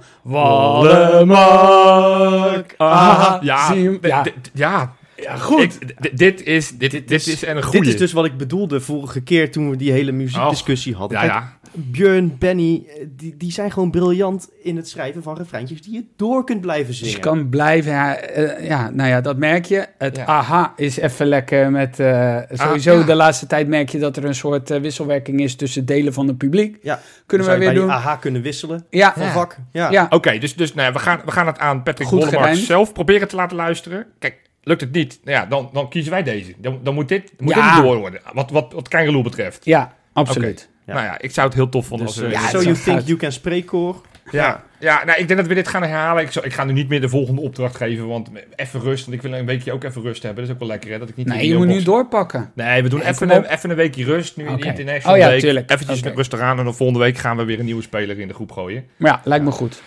Wallemark. 1.32 2.74
Aha. 2.76 3.38
Ja, 3.40 3.66
Zie 3.72 3.84
hem. 3.84 4.00
d- 4.00 4.06
Ja, 4.06 4.22
d- 4.22 4.50
ja. 4.52 4.92
Ja, 5.22 5.36
goed. 5.36 5.78
Ik- 5.80 6.16
dit 6.18 6.42
is, 6.42 6.70
dit, 6.78 6.90
dit, 6.90 7.10
is 7.26 7.46
een 7.46 7.62
goede. 7.62 7.78
Dit 7.78 7.88
is 7.94 7.96
dus 8.00 8.12
wat 8.12 8.24
ik 8.24 8.36
bedoelde 8.36 8.80
vorige 8.80 9.20
keer 9.22 9.50
toen 9.50 9.70
we 9.70 9.76
die 9.76 9.92
hele 9.92 10.12
muziekdiscussie 10.12 10.94
hadden. 10.94 11.18
Ja, 11.18 11.24
ja. 11.24 11.60
Björn, 11.74 12.36
Benny, 12.38 12.82
eh, 12.88 13.04
die, 13.16 13.36
die 13.36 13.52
zijn 13.52 13.70
gewoon 13.72 13.90
briljant 13.90 14.48
in 14.62 14.76
het 14.76 14.88
schrijven 14.88 15.22
van 15.22 15.36
refreintjes 15.36 15.82
die 15.82 15.92
je 15.94 16.04
door 16.16 16.44
kunt 16.44 16.60
blijven 16.60 16.86
Dus 16.86 16.98
zingen. 16.98 17.12
je 17.14 17.18
kan 17.20 17.48
blijven, 17.48 17.92
ja, 17.92 18.16
eh, 18.16 18.66
ja, 18.68 18.90
nou 18.90 19.08
ja, 19.08 19.20
dat 19.20 19.36
merk 19.36 19.64
je. 19.64 19.86
Het 19.98 20.16
Ja. 20.16 20.24
aha 20.24 20.72
is 20.76 20.96
even 20.96 21.26
lekker 21.26 21.70
met, 21.70 22.00
eh, 22.00 22.38
sowieso 22.50 22.92
Ah, 22.94 23.00
ja. 23.00 23.06
de 23.06 23.14
laatste 23.14 23.46
tijd 23.46 23.68
merk 23.68 23.88
je 23.88 23.98
dat 23.98 24.16
er 24.16 24.24
een 24.24 24.34
soort 24.34 24.68
wisselwerking 24.68 25.40
is 25.40 25.54
tussen 25.54 25.86
delen 25.86 26.12
van 26.12 26.26
het 26.28 26.38
publiek. 26.38 26.78
Ja, 26.82 27.00
Kunnen 27.26 27.46
we 27.46 27.58
weer 27.58 27.74
doen. 27.74 27.90
AHA 27.90 28.16
kunnen 28.16 28.42
wisselen 28.42 28.84
Ja, 28.90 29.12
van 29.16 29.22
Ja. 29.26 29.32
vak. 29.32 29.56
Ja. 29.72 29.90
ja. 29.90 30.06
Oké, 30.10 30.38
dus, 30.38 30.54
dus 30.56 30.74
nou 30.74 30.86
ja, 30.86 30.92
we, 30.92 30.98
gaan, 30.98 31.20
we 31.24 31.30
gaan 31.30 31.46
het 31.46 31.58
aan 31.58 31.82
Patrick 31.82 32.08
gerijmd. 32.08 32.58
zelf 32.58 32.92
proberen 32.92 33.28
te 33.28 33.36
laten 33.36 33.56
luisteren. 33.56 34.06
Kijk, 34.18 34.40
lukt 34.62 34.80
het 34.80 34.92
niet, 34.92 35.20
nou 35.24 35.36
ja, 35.36 35.46
dan, 35.46 35.70
dan 35.72 35.88
kiezen 35.88 36.12
wij 36.12 36.22
deze. 36.22 36.54
Dan, 36.56 36.80
dan 36.82 36.94
moet 36.94 37.08
dit, 37.08 37.32
moet 37.38 37.54
Ja. 37.54 37.74
dit 37.74 37.84
door 37.84 37.96
worden, 37.96 38.20
wat, 38.32 38.50
wat, 38.50 38.72
wat 38.72 38.88
Keingeloel 38.88 39.22
betreft. 39.22 39.64
ja, 39.64 39.94
absoluut. 40.12 40.70
Ja. 40.86 40.94
Nou 40.94 41.06
ja, 41.06 41.20
ik 41.20 41.30
zou 41.30 41.46
het 41.46 41.56
heel 41.56 41.68
tof 41.68 41.86
vinden 41.86 42.06
Dus, 42.06 42.16
als 42.20 42.26
we... 42.26 42.32
Ja, 42.32 42.48
so 42.48 42.60
you 42.62 42.76
think 42.76 43.00
you 43.00 43.16
can 43.18 43.32
spreekkoor. 43.32 44.00
Ja, 44.30 44.64
ja 44.78 45.04
nou, 45.04 45.18
ik 45.20 45.26
denk 45.28 45.40
dat 45.40 45.48
we 45.48 45.54
dit 45.54 45.68
gaan 45.68 45.82
herhalen. 45.82 46.22
Ik, 46.22 46.34
ik 46.34 46.52
ga 46.52 46.64
nu 46.64 46.72
niet 46.72 46.88
meer 46.88 47.00
de 47.00 47.08
volgende 47.08 47.40
opdracht 47.40 47.76
geven, 47.76 48.06
want 48.06 48.30
even 48.56 48.80
rust. 48.80 49.04
Want 49.06 49.16
ik 49.16 49.22
wil 49.22 49.32
een 49.38 49.46
weekje 49.46 49.72
ook 49.72 49.84
even 49.84 50.02
rust 50.02 50.22
hebben. 50.22 50.40
Dat 50.40 50.48
is 50.48 50.52
ook 50.54 50.60
wel 50.60 50.68
lekker, 50.68 50.90
hè? 50.90 50.98
Dat 50.98 51.08
ik 51.08 51.16
niet 51.16 51.26
Nee, 51.26 51.46
je 51.48 51.56
moet 51.56 51.66
nu 51.66 51.82
doorpakken. 51.82 52.50
Nee, 52.54 52.82
we 52.82 52.88
doen 52.88 52.98
Nee, 52.98 53.08
even, 53.08 53.30
een, 53.30 53.44
even 53.44 53.70
een 53.70 53.76
weekje 53.76 54.04
rust. 54.04 54.36
Nu 54.36 54.46
in 54.46 54.56
die 54.56 54.64
international 54.64 55.14
Oh 55.14 55.20
ja, 55.22 55.28
week. 55.28 55.40
tuurlijk. 55.40 55.70
Eventjes 55.70 55.98
Oké. 56.00 56.12
rustig 56.14 56.40
aan. 56.40 56.58
En 56.58 56.64
dan 56.64 56.74
volgende 56.74 57.02
week 57.02 57.18
gaan 57.18 57.36
we 57.36 57.44
weer 57.44 57.58
een 57.58 57.64
nieuwe 57.64 57.82
speler 57.82 58.18
in 58.18 58.28
de 58.28 58.34
groep 58.34 58.52
gooien. 58.52 58.84
Maar 58.96 59.10
ja, 59.10 59.20
lijkt 59.24 59.44
me 59.44 59.50
goed. 59.50 59.82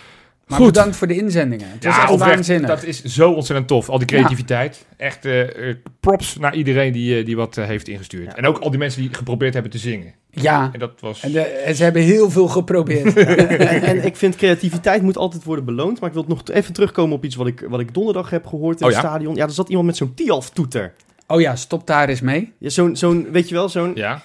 Maar 0.46 0.58
Goed. 0.58 0.66
bedankt 0.66 0.96
voor 0.96 1.06
de 1.06 1.14
inzendingen. 1.16 1.68
Het 1.70 1.84
was 1.84 1.96
echt 1.96 2.10
oprecht, 2.10 2.30
waanzinnig. 2.34 2.68
Dat 2.68 2.84
is 2.84 3.02
zo 3.04 3.30
ontzettend 3.32 3.68
tof. 3.68 3.88
Al 3.88 3.98
die 3.98 4.06
creativiteit. 4.06 4.86
Echt 4.96 5.24
eh, 5.24 5.68
eh, 5.70 5.76
props 6.00 6.36
naar 6.36 6.54
iedereen 6.54 6.92
die, 6.92 7.18
eh, 7.18 7.24
die 7.26 7.36
wat 7.36 7.54
heeft 7.56 7.88
ingestuurd. 7.88 8.24
Ja. 8.26 8.36
En 8.36 8.46
ook 8.46 8.58
al 8.58 8.70
die 8.70 8.78
mensen 8.78 9.00
die 9.02 9.14
geprobeerd 9.14 9.52
hebben 9.54 9.72
te 9.72 9.78
zingen. 9.78 10.14
Ja, 10.30 10.70
En 10.72 10.78
dat 10.78 11.00
was... 11.00 11.20
en, 11.22 11.32
de- 11.32 11.40
en 11.40 11.74
ze 11.74 11.82
hebben 11.82 12.02
heel 12.02 12.30
veel 12.30 12.48
geprobeerd. 12.48 13.16
en, 13.16 13.82
en 13.82 14.04
ik 14.04 14.16
vind 14.16 14.36
creativiteit 14.36 15.02
moet 15.02 15.16
altijd 15.16 15.44
worden 15.44 15.64
beloond. 15.64 16.00
Maar 16.00 16.08
ik 16.08 16.14
wil 16.14 16.24
nog 16.28 16.42
even 16.50 16.72
terugkomen 16.72 17.16
op 17.16 17.24
iets 17.24 17.36
wat 17.36 17.46
ik, 17.46 17.64
wat 17.68 17.80
ik 17.80 17.94
donderdag 17.94 18.30
heb 18.30 18.46
gehoord 18.46 18.80
in 18.80 18.86
Oh 18.86 18.92
het 18.92 19.02
ja? 19.02 19.08
stadion. 19.08 19.34
Ja, 19.34 19.44
er 19.44 19.50
zat 19.50 19.68
iemand 19.68 19.86
met 19.86 19.96
zo'n 19.96 20.14
Tialf-toeter. 20.14 20.92
oh 21.26 21.40
ja, 21.40 21.56
stop 21.56 21.86
daar 21.86 22.08
eens 22.08 22.20
mee. 22.20 22.52
Ja, 22.58 22.68
zo'n, 22.68 22.96
zo'n, 22.96 23.28
weet 23.30 23.48
je 23.48 23.54
wel, 23.54 23.68
zo'n, 23.68 23.92
Ja. 23.94 24.22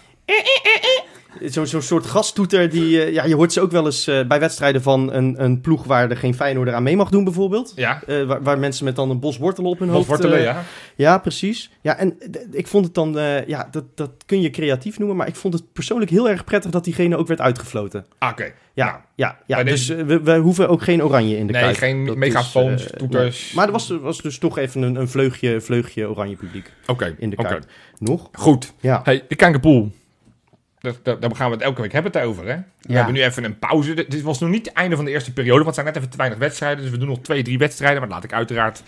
Zo'n, 1.41 1.67
zo'n 1.67 1.81
soort 1.81 2.05
gastoeter 2.05 2.69
die... 2.69 3.03
eh, 3.03 3.13
ja, 3.13 3.23
je 3.25 3.35
hoort 3.35 3.53
ze 3.53 3.61
ook 3.61 3.71
wel 3.71 3.85
eens 3.85 4.07
eh, 4.07 4.27
bij 4.27 4.39
wedstrijden 4.39 4.81
van 4.81 5.13
een, 5.13 5.43
een 5.43 5.61
ploeg 5.61 5.83
waar 5.83 6.09
er 6.09 6.17
geen 6.17 6.35
Feyenoorder 6.35 6.73
aan 6.73 6.83
mee 6.83 6.95
mag 6.95 7.09
doen 7.09 7.23
bijvoorbeeld. 7.23 7.73
Ja. 7.75 8.01
Eh, 8.07 8.23
waar, 8.23 8.43
waar 8.43 8.59
mensen 8.59 8.85
met 8.85 8.95
dan 8.95 9.09
een 9.09 9.19
bos 9.19 9.37
wortelen 9.37 9.69
op 9.71 9.79
hun 9.79 9.89
Of 9.89 9.95
hoofd... 9.95 10.07
wortelen, 10.07 10.41
ja. 10.41 10.63
Ja, 10.95 11.17
precies. 11.17 11.71
Ja, 11.81 11.97
en 11.97 12.17
ik 12.51 12.67
vond 12.67 12.85
het 12.85 12.93
dan, 12.93 13.11
ja, 13.47 13.67
dat, 13.71 13.83
dat 13.95 14.11
kun 14.25 14.41
je 14.41 14.49
creatief 14.49 14.97
noemen, 14.99 15.17
maar 15.17 15.27
ik 15.27 15.35
vond 15.35 15.53
het 15.53 15.73
persoonlijk 15.73 16.11
heel 16.11 16.29
erg 16.29 16.43
prettig 16.43 16.71
dat 16.71 16.83
diegene 16.83 17.17
ook 17.17 17.27
werd 17.27 17.41
uitgefloten. 17.41 18.05
Ah, 18.17 18.29
Oké. 18.31 18.51
Ja, 18.73 18.85
Nou, 18.85 18.97
ja, 19.15 19.37
ja. 19.47 19.63
dus 19.63 19.85
deze- 19.87 20.05
we, 20.05 20.21
we 20.21 20.37
hoeven 20.37 20.69
ook 20.69 20.81
geen 20.83 21.03
oranje 21.03 21.37
in 21.37 21.47
de 21.47 21.53
Nee, 21.53 21.61
kuip. 21.61 21.75
geen 21.77 22.17
megafoons, 22.19 22.87
toeters. 22.97 23.43
nee. 23.45 23.55
Maar 23.55 23.65
er 23.65 23.71
was, 23.71 23.89
was 24.01 24.21
dus 24.21 24.37
toch 24.37 24.57
even 24.57 24.81
een, 24.81 24.95
een 24.95 25.07
vleugje, 25.09 25.61
vleugje 25.61 26.09
oranje 26.09 26.35
publiek 26.35 26.71
Oké. 26.87 27.15
in 27.19 27.29
de 27.29 27.35
oké. 27.37 27.47
kuip. 27.47 27.65
Nog? 27.97 28.29
Goed. 28.33 28.73
Ja. 28.79 29.01
Hey, 29.03 29.23
de 29.27 29.35
Kankerpool. 29.35 29.91
Daar, 30.81 31.35
gaan 31.35 31.49
we 31.49 31.55
het 31.55 31.61
elke 31.61 31.81
week 31.81 31.91
hebben 31.91 32.11
het 32.11 32.21
over, 32.21 32.47
hè? 32.47 32.55
We 32.81 32.93
hebben 32.93 33.13
nu 33.13 33.21
even 33.21 33.43
een 33.43 33.59
pauze. 33.59 33.93
Dit 33.93 34.21
was 34.21 34.39
nog 34.39 34.49
niet 34.49 34.65
het 34.65 34.75
einde 34.75 34.95
van 34.95 35.05
de 35.05 35.11
eerste 35.11 35.33
periode, 35.33 35.63
want 35.63 35.65
het 35.65 35.75
zijn 35.75 35.87
net 35.87 35.95
even 35.95 36.09
te 36.09 36.17
weinig 36.17 36.39
wedstrijden. 36.39 36.81
Dus 36.81 36.91
we 36.91 36.97
doen 36.97 37.07
nog 37.07 37.19
twee, 37.19 37.43
drie 37.43 37.57
wedstrijden. 37.57 37.99
Maar 37.99 38.09
dat 38.09 38.17
laat 38.17 38.23
ik 38.23 38.33
uiteraard 38.33 38.83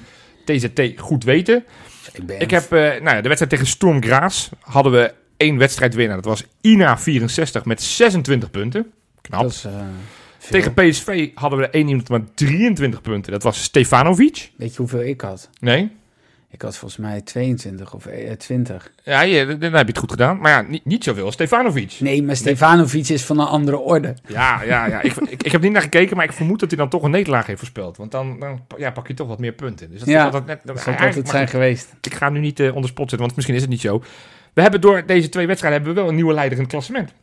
TZT 0.45 0.99
goed 0.99 1.23
weten. 1.23 1.65
Ik, 2.13 2.25
ben 2.25 2.39
Ik 2.39 2.51
heb, 2.51 2.71
eh, 2.71 2.79
nou 2.79 3.15
ja, 3.15 3.21
de 3.21 3.27
wedstrijd 3.27 3.49
tegen 3.49 3.67
Storm 3.67 4.03
Graz 4.03 4.49
hadden 4.59 4.91
we 4.91 5.13
één 5.37 5.57
wedstrijd 5.57 5.93
winnen. 5.93 6.15
Dat 6.15 6.25
was 6.25 6.45
INA 6.61 6.97
64 6.97 7.65
met 7.65 7.81
26 7.81 8.51
punten. 8.51 8.91
Knap. 9.21 9.41
Dat 9.41 9.51
is, 9.51 9.65
veel. 10.37 10.51
Tegen 10.51 10.73
PSV 10.73 11.29
hadden 11.33 11.59
we 11.59 11.69
één 11.69 11.87
iemand 11.87 12.09
met 12.09 12.37
23 12.37 13.01
punten. 13.01 13.31
Dat 13.31 13.43
was 13.43 13.63
Stefanovic. 13.63 14.51
Weet 14.57 14.71
je 14.71 14.77
hoeveel 14.77 15.03
ik 15.03 15.21
had? 15.21 15.49
Nee? 15.59 15.91
Ik 16.53 16.61
had 16.61 16.77
volgens 16.77 16.99
mij 17.01 17.21
22 17.21 17.93
of 17.93 18.05
eh, 18.05 18.31
20. 18.31 18.91
Ja, 19.03 19.21
je, 19.21 19.45
dan 19.57 19.73
heb 19.73 19.81
je 19.81 19.87
het 19.87 19.97
goed 19.97 20.11
gedaan. 20.11 20.37
Maar 20.39 20.51
ja, 20.51 20.61
niet, 20.69 20.85
niet 20.85 21.03
zoveel 21.03 21.25
als 21.25 21.33
Stefanovic. 21.33 21.97
Nee, 21.99 22.23
maar 22.23 22.35
Stefanovic 22.35 23.07
is 23.09 23.23
van 23.25 23.39
een 23.39 23.47
andere 23.47 23.77
orde. 23.77 24.15
Ja, 24.27 24.63
ja, 24.63 24.85
ja. 24.85 25.01
Ik, 25.01 25.15
ik, 25.15 25.43
ik 25.43 25.51
heb 25.51 25.61
niet 25.61 25.71
naar 25.71 25.81
gekeken, 25.81 26.15
maar 26.15 26.25
ik 26.25 26.31
vermoed 26.33 26.59
dat 26.59 26.69
hij 26.69 26.77
dan 26.77 26.89
toch 26.89 27.03
een 27.03 27.11
nederlaag 27.11 27.45
heeft 27.45 27.59
voorspeld. 27.59 27.97
Want 27.97 28.11
dan, 28.11 28.39
dan 28.39 28.61
ja, 28.77 28.91
pak 28.91 29.07
je 29.07 29.13
toch 29.13 29.27
wat 29.27 29.39
meer 29.39 29.51
punten. 29.51 29.89
Dus 29.89 29.99
dat 29.99 30.07
Ja, 30.07 30.23
altijd 30.25 30.45
net, 30.45 30.59
Dat 30.63 30.75
zou 30.79 30.95
eigenlijk- 30.95 31.05
altijd 31.07 31.25
maar 31.25 31.33
zijn 31.35 31.47
geweest. 31.47 31.93
Ik 32.01 32.13
ga 32.13 32.29
nu 32.29 32.39
niet 32.39 32.59
eh, 32.59 32.75
onder 32.75 32.89
spot 32.89 33.09
zetten, 33.09 33.19
want 33.19 33.35
misschien 33.35 33.55
is 33.55 33.61
het 33.61 33.69
niet 33.69 33.81
zo. 33.81 34.03
We 34.53 34.61
hebben 34.61 34.81
door 34.81 35.05
deze 35.05 35.29
twee 35.29 35.47
wedstrijden 35.47 35.79
hebben 35.79 35.95
we 35.95 36.01
wel 36.01 36.09
een 36.11 36.17
nieuwe 36.17 36.33
leider 36.33 36.57
in 36.57 36.63
het 36.63 36.71
klassement. 36.73 37.13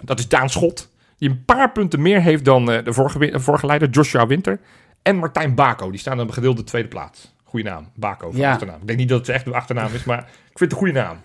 Dat 0.00 0.18
is 0.18 0.28
Daan 0.28 0.50
Schot, 0.50 0.88
die 1.18 1.28
een 1.30 1.44
paar 1.44 1.72
punten 1.72 2.02
meer 2.02 2.20
heeft 2.22 2.44
dan 2.44 2.70
eh, 2.72 2.84
de 2.84 2.92
vorige, 2.92 3.40
vorige 3.40 3.66
leider, 3.66 3.88
Joshua 3.88 4.26
Winter. 4.26 4.58
En 5.02 5.16
Martijn 5.16 5.54
Bako, 5.54 5.90
die 5.90 6.00
staan 6.00 6.20
op 6.20 6.26
een 6.28 6.34
gedeelde 6.34 6.64
tweede 6.64 6.88
plaats. 6.88 7.31
Goeie 7.52 7.66
naam, 7.66 7.88
Bako 7.94 8.30
van 8.30 8.40
Ja. 8.40 8.50
achternaam. 8.52 8.80
Ik 8.80 8.86
denk 8.86 8.98
niet 8.98 9.08
dat 9.08 9.18
het 9.18 9.28
echt 9.28 9.44
de 9.44 9.52
achternaam 9.54 9.94
is, 9.94 10.04
maar 10.04 10.18
ik 10.18 10.58
vind 10.58 10.70
het 10.70 10.72
een 10.72 10.76
goede 10.78 10.92
naam. 10.92 11.16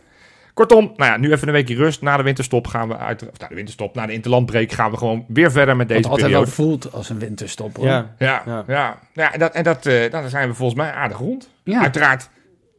Kortom, 0.53 0.93
nou 0.95 1.11
ja, 1.11 1.17
nu 1.17 1.31
even 1.31 1.47
een 1.47 1.53
weekje 1.53 1.75
rust. 1.75 2.01
Na 2.01 2.17
de 2.17 2.23
winterstop 2.23 2.67
gaan 2.67 2.87
we 2.87 2.97
uit... 2.97 3.29
Of 3.31 3.39
na 3.39 3.47
de 3.47 3.55
winterstop, 3.55 3.95
na 3.95 4.05
de 4.05 4.13
interlandbreak 4.13 4.71
gaan 4.71 4.91
we 4.91 4.97
gewoon 4.97 5.25
weer 5.27 5.51
verder 5.51 5.75
met 5.75 5.87
Wat 5.87 5.97
deze 5.97 6.09
altijd 6.09 6.27
periode. 6.27 6.45
wel 6.55 6.55
voelt 6.55 6.91
als 6.93 7.09
een 7.09 7.19
winterstop. 7.19 7.75
Hoor. 7.77 7.85
Ja. 7.85 8.15
Ja, 8.19 8.43
ja. 8.45 8.63
Ja. 8.67 8.99
ja. 9.13 9.33
en 9.33 9.39
dat, 9.39 9.53
en 9.53 9.63
dat, 9.63 9.85
eh, 9.85 10.11
dan 10.11 10.29
zijn 10.29 10.47
we 10.49 10.53
volgens 10.55 10.79
mij 10.79 10.91
aardig 10.91 11.17
rond. 11.17 11.49
Ja. 11.63 11.81
Uiteraard, 11.81 12.29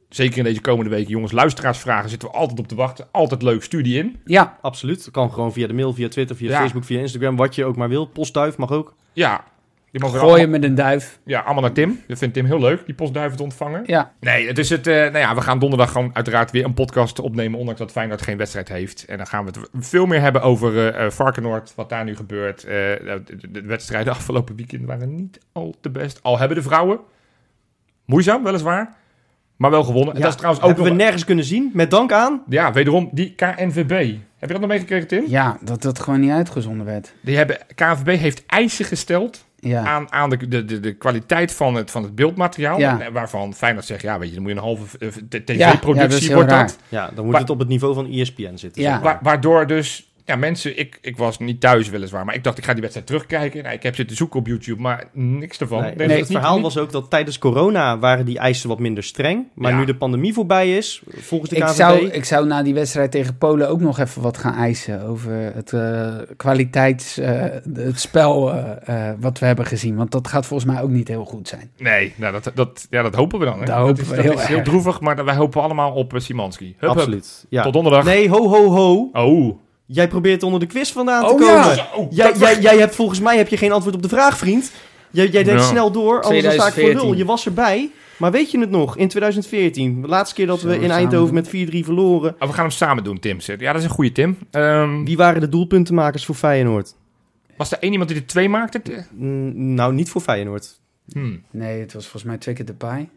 zeker 0.09 0.38
in 0.38 0.44
deze 0.44 0.61
komende 0.61 0.90
weken, 0.90 1.11
jongens, 1.11 1.32
luisteraarsvragen 1.32 2.11
zitten 2.11 2.28
we 2.28 2.34
altijd 2.34 2.59
op 2.59 2.68
te 2.68 2.74
wachten. 2.74 3.07
Altijd 3.11 3.42
leuk, 3.42 3.62
studie 3.62 3.99
in. 3.99 4.20
ja, 4.24 4.59
Absoluut. 4.61 5.09
Kan 5.11 5.32
gewoon 5.32 5.53
via 5.53 5.66
de 5.66 5.74
mail, 5.74 5.92
via 5.92 6.09
Twitter, 6.09 6.36
via 6.36 6.51
Ja. 6.51 6.61
Facebook, 6.61 6.84
via 6.84 7.01
Instagram, 7.01 7.36
wat 7.36 7.55
je 7.55 7.64
ook 7.64 7.76
maar 7.76 7.88
wil. 7.88 8.07
Postduif 8.07 8.57
mag 8.57 8.70
ook. 8.72 8.94
Ja, 9.12 9.44
Die 9.93 10.01
mogen 10.01 10.18
Gooien 10.18 10.34
allemaal, 10.34 10.59
met 10.61 10.68
een 10.68 10.74
duif. 10.74 11.18
ja, 11.24 11.41
allemaal 11.41 11.62
naar 11.62 11.72
Tim. 11.72 12.01
Dat 12.07 12.18
vindt 12.18 12.34
Tim 12.34 12.45
heel 12.45 12.61
leuk, 12.61 12.86
die 12.86 12.95
postduiven 12.95 13.36
te 13.36 13.43
ontvangen. 13.43 13.82
Ja, 13.86 14.12
Nee, 14.20 14.47
het 14.47 14.59
is 14.59 14.70
het. 14.70 14.86
eh, 14.86 14.95
nou 14.95 15.18
ja, 15.18 15.34
we 15.34 15.41
gaan 15.41 15.59
donderdag 15.59 15.93
gewoon 15.93 16.11
uiteraard 16.12 16.51
weer 16.51 16.64
een 16.64 16.74
podcast 16.74 17.18
opnemen, 17.20 17.59
ondanks 17.59 17.80
dat 17.80 17.91
Feyenoord 17.91 18.22
geen 18.22 18.36
wedstrijd 18.36 18.68
heeft. 18.68 19.05
En 19.05 19.16
dan 19.16 19.26
gaan 19.26 19.45
we 19.45 19.51
het 19.51 19.68
veel 19.86 20.07
meer 20.07 20.20
hebben 20.20 20.43
over 20.43 20.89
eh 20.95 21.05
eh, 21.05 21.11
Varkenoord, 21.11 21.72
wat 21.74 21.89
daar 21.89 22.05
nu 22.05 22.16
gebeurt. 22.16 22.64
Eh, 22.64 22.72
de, 22.72 23.22
de- 23.26 23.51
de 23.51 23.62
wedstrijden 23.62 24.12
afgelopen 24.18 24.57
weekend 24.57 24.84
waren 24.86 25.14
niet 25.14 25.39
al 25.53 25.74
te 25.80 25.91
best. 25.91 26.22
Al 26.22 26.39
hebben 26.39 26.57
de 26.57 26.62
vrouwen, 26.62 26.99
moeizaam 28.05 28.43
weliswaar, 28.45 28.95
maar 29.57 29.70
wel 29.70 29.84
gewonnen. 29.84 30.14
en 30.14 30.20
dat 30.20 30.30
is 30.30 30.36
trouwens 30.36 30.64
ook 30.64 30.70
hebben 30.70 30.89
we 30.93 30.97
nergens 31.03 31.24
kunnen 31.24 31.45
zien, 31.45 31.70
met 31.72 31.91
dank 31.91 32.12
aan. 32.12 32.43
Ja, 32.49 32.72
wederom 32.72 33.09
die 33.12 33.34
KNVB. 33.34 34.14
Heb 34.39 34.49
je 34.49 34.53
dat 34.55 34.61
nog 34.61 34.68
meegekregen, 34.70 35.09
Tim? 35.09 35.24
ja 35.26 35.59
dat 35.61 35.82
dat 35.82 35.99
gewoon 35.99 36.20
niet 36.20 36.30
uitgezonden 36.30 36.86
werd. 36.86 37.12
Die 37.20 37.36
hebben, 37.36 37.59
KNVB 37.74 38.18
heeft 38.18 38.47
eisen 38.47 38.84
gesteld 38.84 39.47
Ja, 39.61 39.84
aan, 39.84 40.12
aan 40.12 40.30
de, 40.30 40.48
de, 40.48 40.64
de, 40.64 40.80
de 40.80 40.92
kwaliteit 40.94 41.52
van 41.52 41.74
het, 41.74 41.90
van 41.90 42.02
het 42.02 42.14
beeldmateriaal. 42.14 42.78
Ja. 42.78 43.12
Waarvan 43.12 43.54
Feyenoord 43.54 43.84
zegt, 43.86 44.02
ja, 44.02 44.18
weet 44.18 44.28
je, 44.28 44.34
dan 44.34 44.42
moet 44.42 44.52
je 44.52 44.59
een 44.59 44.62
halve 44.64 44.98
eh, 44.98 45.09
Ja, 45.09 45.20
dat 45.28 45.46
tv-productie, 45.46 46.34
wordt 46.34 46.50
raar. 46.50 46.66
dat. 46.66 46.78
Ja, 46.88 47.11
dan 47.14 47.22
moet 47.24 47.32
Maar- 47.32 47.40
het 47.40 47.50
op 47.50 47.59
het 47.59 47.68
niveau 47.68 47.94
van 47.94 48.06
ESPN 48.11 48.56
zitten. 48.56 48.82
Ja. 48.82 48.92
zeg 48.92 49.02
maar. 49.02 49.12
Wa- 49.14 49.18
waardoor 49.22 49.66
dus 49.66 50.12
ja, 50.28 50.36
mensen, 50.36 50.78
ik, 50.78 50.98
ik 51.00 51.16
was 51.16 51.38
niet 51.38 51.60
thuis 51.60 51.88
weliswaar, 51.88 52.24
maar 52.24 52.34
ik 52.34 52.44
dacht 52.44 52.58
ik 52.58 52.64
ga 52.64 52.70
die 52.72 52.80
wedstrijd 52.80 53.06
terugkijken. 53.06 53.62
Nou, 53.62 53.74
ik 53.74 53.82
heb 53.82 53.94
zitten 53.94 54.16
zoeken 54.16 54.40
op 54.40 54.46
YouTube, 54.46 54.80
maar 54.80 55.04
niks 55.12 55.58
ervan. 55.60 55.82
Nee, 55.82 56.08
dat 56.08 56.10
het 56.18 56.26
verhaal 56.26 56.54
niet- 56.54 56.62
was 56.62 56.78
ook 56.78 56.92
dat 56.92 57.10
tijdens 57.10 57.38
corona 57.38 57.98
waren 57.98 58.24
die 58.24 58.38
eisen 58.38 58.68
wat 58.68 58.78
minder 58.78 59.02
streng. 59.04 59.46
Maar 59.54 59.70
Ja. 59.72 59.78
nu 59.78 59.84
de 59.84 59.94
pandemie 59.96 60.32
voorbij 60.32 60.76
is, 60.76 61.02
volgens 61.10 61.50
de 61.50 61.56
ik 61.56 61.62
KNVB... 61.62 61.74
zou, 61.76 62.06
ik 62.06 62.24
zou 62.24 62.46
na 62.46 62.62
die 62.62 62.74
wedstrijd 62.74 63.10
tegen 63.10 63.38
Polen 63.38 63.68
ook 63.68 63.80
nog 63.80 63.98
even 63.98 64.22
wat 64.22 64.38
gaan 64.38 64.54
eisen 64.54 65.02
over 65.02 65.32
het 65.54 65.72
eh, 65.72 66.14
kwaliteits, 66.36 67.18
eh, 67.18 67.42
het 67.74 68.00
spel 68.00 68.52
eh, 68.54 69.10
wat 69.20 69.38
we 69.38 69.46
hebben 69.46 69.66
gezien. 69.66 69.96
Want 69.96 70.10
dat 70.10 70.28
gaat 70.28 70.46
volgens 70.46 70.70
mij 70.72 70.82
ook 70.82 70.90
niet 70.90 71.08
heel 71.08 71.24
goed 71.24 71.48
zijn. 71.48 71.70
Nee, 71.78 72.12
nou, 72.16 72.32
dat, 72.32 72.50
dat, 72.54 72.86
ja, 72.90 73.02
dat 73.02 73.14
hopen 73.14 73.38
we 73.38 73.44
dan. 73.44 73.58
Hè? 73.58 73.64
Dat 73.64 73.76
hopen 73.76 74.02
is, 74.02 74.08
we 74.08 74.14
dat 74.14 74.24
heel 74.24 74.32
is 74.34 74.46
heel 74.46 74.56
erg. 74.56 74.66
droevig, 74.66 75.00
maar 75.00 75.24
wij 75.24 75.34
hopen 75.34 75.62
allemaal 75.62 75.92
op 75.92 76.12
Simanski. 76.16 76.66
Hup, 76.66 76.80
hup. 76.80 76.90
Absoluut. 76.90 77.46
Ja. 77.48 77.62
Tot 77.62 77.72
donderdag. 77.72 78.04
Nee, 78.04 78.28
ho, 78.28 78.48
ho, 78.48 78.68
ho. 78.70 79.08
Oh. 79.12 79.58
Jij 79.91 80.09
probeert 80.09 80.43
onder 80.43 80.61
de 80.61 80.66
quiz 80.66 80.93
vandaan 80.93 81.20
te 81.26 81.32
Oh, 81.32 81.39
komen. 81.41 81.55
ja. 81.55 81.74
Zo, 81.74 82.07
Jij, 82.11 82.32
jij, 82.39 82.61
jij 82.61 82.78
hebt 82.78 82.95
volgens 82.95 83.20
mij 83.20 83.36
heb 83.36 83.49
je 83.49 83.57
geen 83.57 83.72
antwoord 83.72 83.95
op 83.95 84.03
de 84.03 84.09
vraag, 84.09 84.39
vriend. 84.39 84.72
Jij, 85.11 85.26
jij 85.28 85.43
denkt 85.43 85.61
Ja. 85.62 85.66
snel 85.66 85.91
door, 85.93 86.22
anders 86.22 86.43
dan 86.43 86.53
sta 86.53 86.66
ik 86.66 86.72
voor 86.72 86.82
2014. 86.82 87.09
lul. 87.09 87.18
Je 87.18 87.24
was 87.24 87.47
erbij. 87.47 87.91
Maar 88.16 88.30
weet 88.30 88.51
je 88.51 88.59
het 88.61 88.70
nog? 88.70 88.97
In 88.97 89.09
2014, 89.09 90.01
de 90.03 90.09
laatste 90.09 90.34
keer 90.34 90.47
dat 90.47 90.62
we 90.62 90.68
we 90.68 90.84
in 90.84 90.91
Eindhoven 90.91 91.34
doen? 91.34 91.34
met 91.34 91.49
4-3 91.82 91.84
verloren. 91.84 92.34
Oh, 92.39 92.49
we 92.49 92.55
gaan 92.55 92.62
hem 92.64 92.70
samen 92.70 93.05
doen, 93.05 93.18
Tim. 93.18 93.39
Ja, 93.41 93.72
dat 93.72 93.80
is 93.80 93.84
een 93.89 93.95
goede 93.95 94.12
Tim. 94.12 94.39
Ehm, 94.51 95.05
Wie 95.05 95.16
waren 95.16 95.41
de 95.41 95.49
doelpuntenmakers 95.49 96.24
voor 96.24 96.34
Feyenoord? 96.34 96.95
was 97.57 97.72
er 97.72 97.78
één 97.80 97.93
iemand 97.93 98.11
die 98.11 98.18
er 98.18 98.26
twee 98.26 98.49
maakte? 98.49 98.82
Mm, 99.12 99.74
nou, 99.74 99.95
niet 99.95 100.11
voor 100.11 100.20
Feyenoord. 100.20 100.80
Hmm. 101.12 101.43
Nee, 101.51 101.80
het 101.80 101.93
was 101.93 102.03
volgens 102.03 102.22
mij 102.24 102.39
twee 102.39 102.55
keer 102.55 102.64
de 102.64 102.74
paai. 102.74 103.09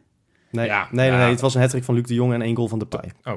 Nee, 0.52 0.66
Ja, 0.66 0.88
nee, 0.92 1.10
nee, 1.10 1.18
ja. 1.18 1.24
nee, 1.24 1.32
het 1.32 1.42
was 1.42 1.56
een 1.56 1.62
hattrick 1.62 1.84
van 1.84 1.96
Luc 1.96 2.04
de 2.06 2.14
Jong 2.14 2.34
en 2.34 2.42
één 2.42 2.56
goal 2.56 2.68
van 2.68 2.80
de 2.80 2.86
Pai. 2.86 3.10
Oh. 3.24 3.34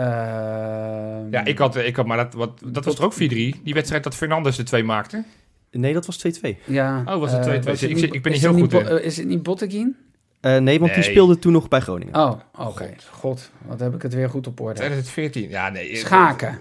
Ehm, 0.00 1.30
Ja, 1.30 1.44
ik 1.44 1.58
had, 1.58 1.76
ik 1.76 1.96
had 1.96 2.06
maar 2.06 2.16
dat, 2.16 2.34
wat, 2.34 2.50
dat 2.66 2.84
was 2.84 2.98
er 2.98 3.04
ook 3.04 3.12
4-3. 3.14 3.16
Die 3.16 3.74
wedstrijd 3.74 4.04
dat 4.04 4.14
Fernandes 4.14 4.56
de 4.56 4.62
twee 4.62 4.84
maakte. 4.84 5.24
Nee, 5.70 5.92
dat 5.92 6.06
was 6.06 6.18
2-2. 6.18 6.58
Ja, 6.64 7.02
Oh, 7.06 7.18
was 7.20 7.32
het 7.32 7.46
eh, 7.46 7.54
2-2? 7.60 7.62
was 7.64 7.82
Ik 7.82 7.98
ik 7.98 8.22
ben 8.22 8.32
niet 8.32 8.40
heel 8.40 8.52
goed 8.52 8.72
in. 8.72 8.86
eh, 8.88 9.04
is 9.04 9.16
het 9.16 9.26
niet 9.26 9.42
Botteguin? 9.42 9.96
Eh, 10.40 10.56
nee, 10.56 10.78
want 10.78 10.94
die 10.94 11.00
Nee. 11.02 11.10
speelde 11.10 11.38
toen 11.38 11.52
nog 11.52 11.68
bij 11.68 11.80
Groningen. 11.80 12.14
Oh, 12.14 12.32
oké. 12.58 12.90
God, 13.10 13.50
wat 13.66 13.80
heb 13.80 13.94
ik 13.94 14.02
het 14.02 14.14
weer 14.14 14.30
goed 14.30 14.46
op 14.46 14.60
orde. 14.60 14.74
2014. 14.74 15.48
Ja, 15.48 15.68
nee. 15.68 15.96
Schaken. 15.96 16.58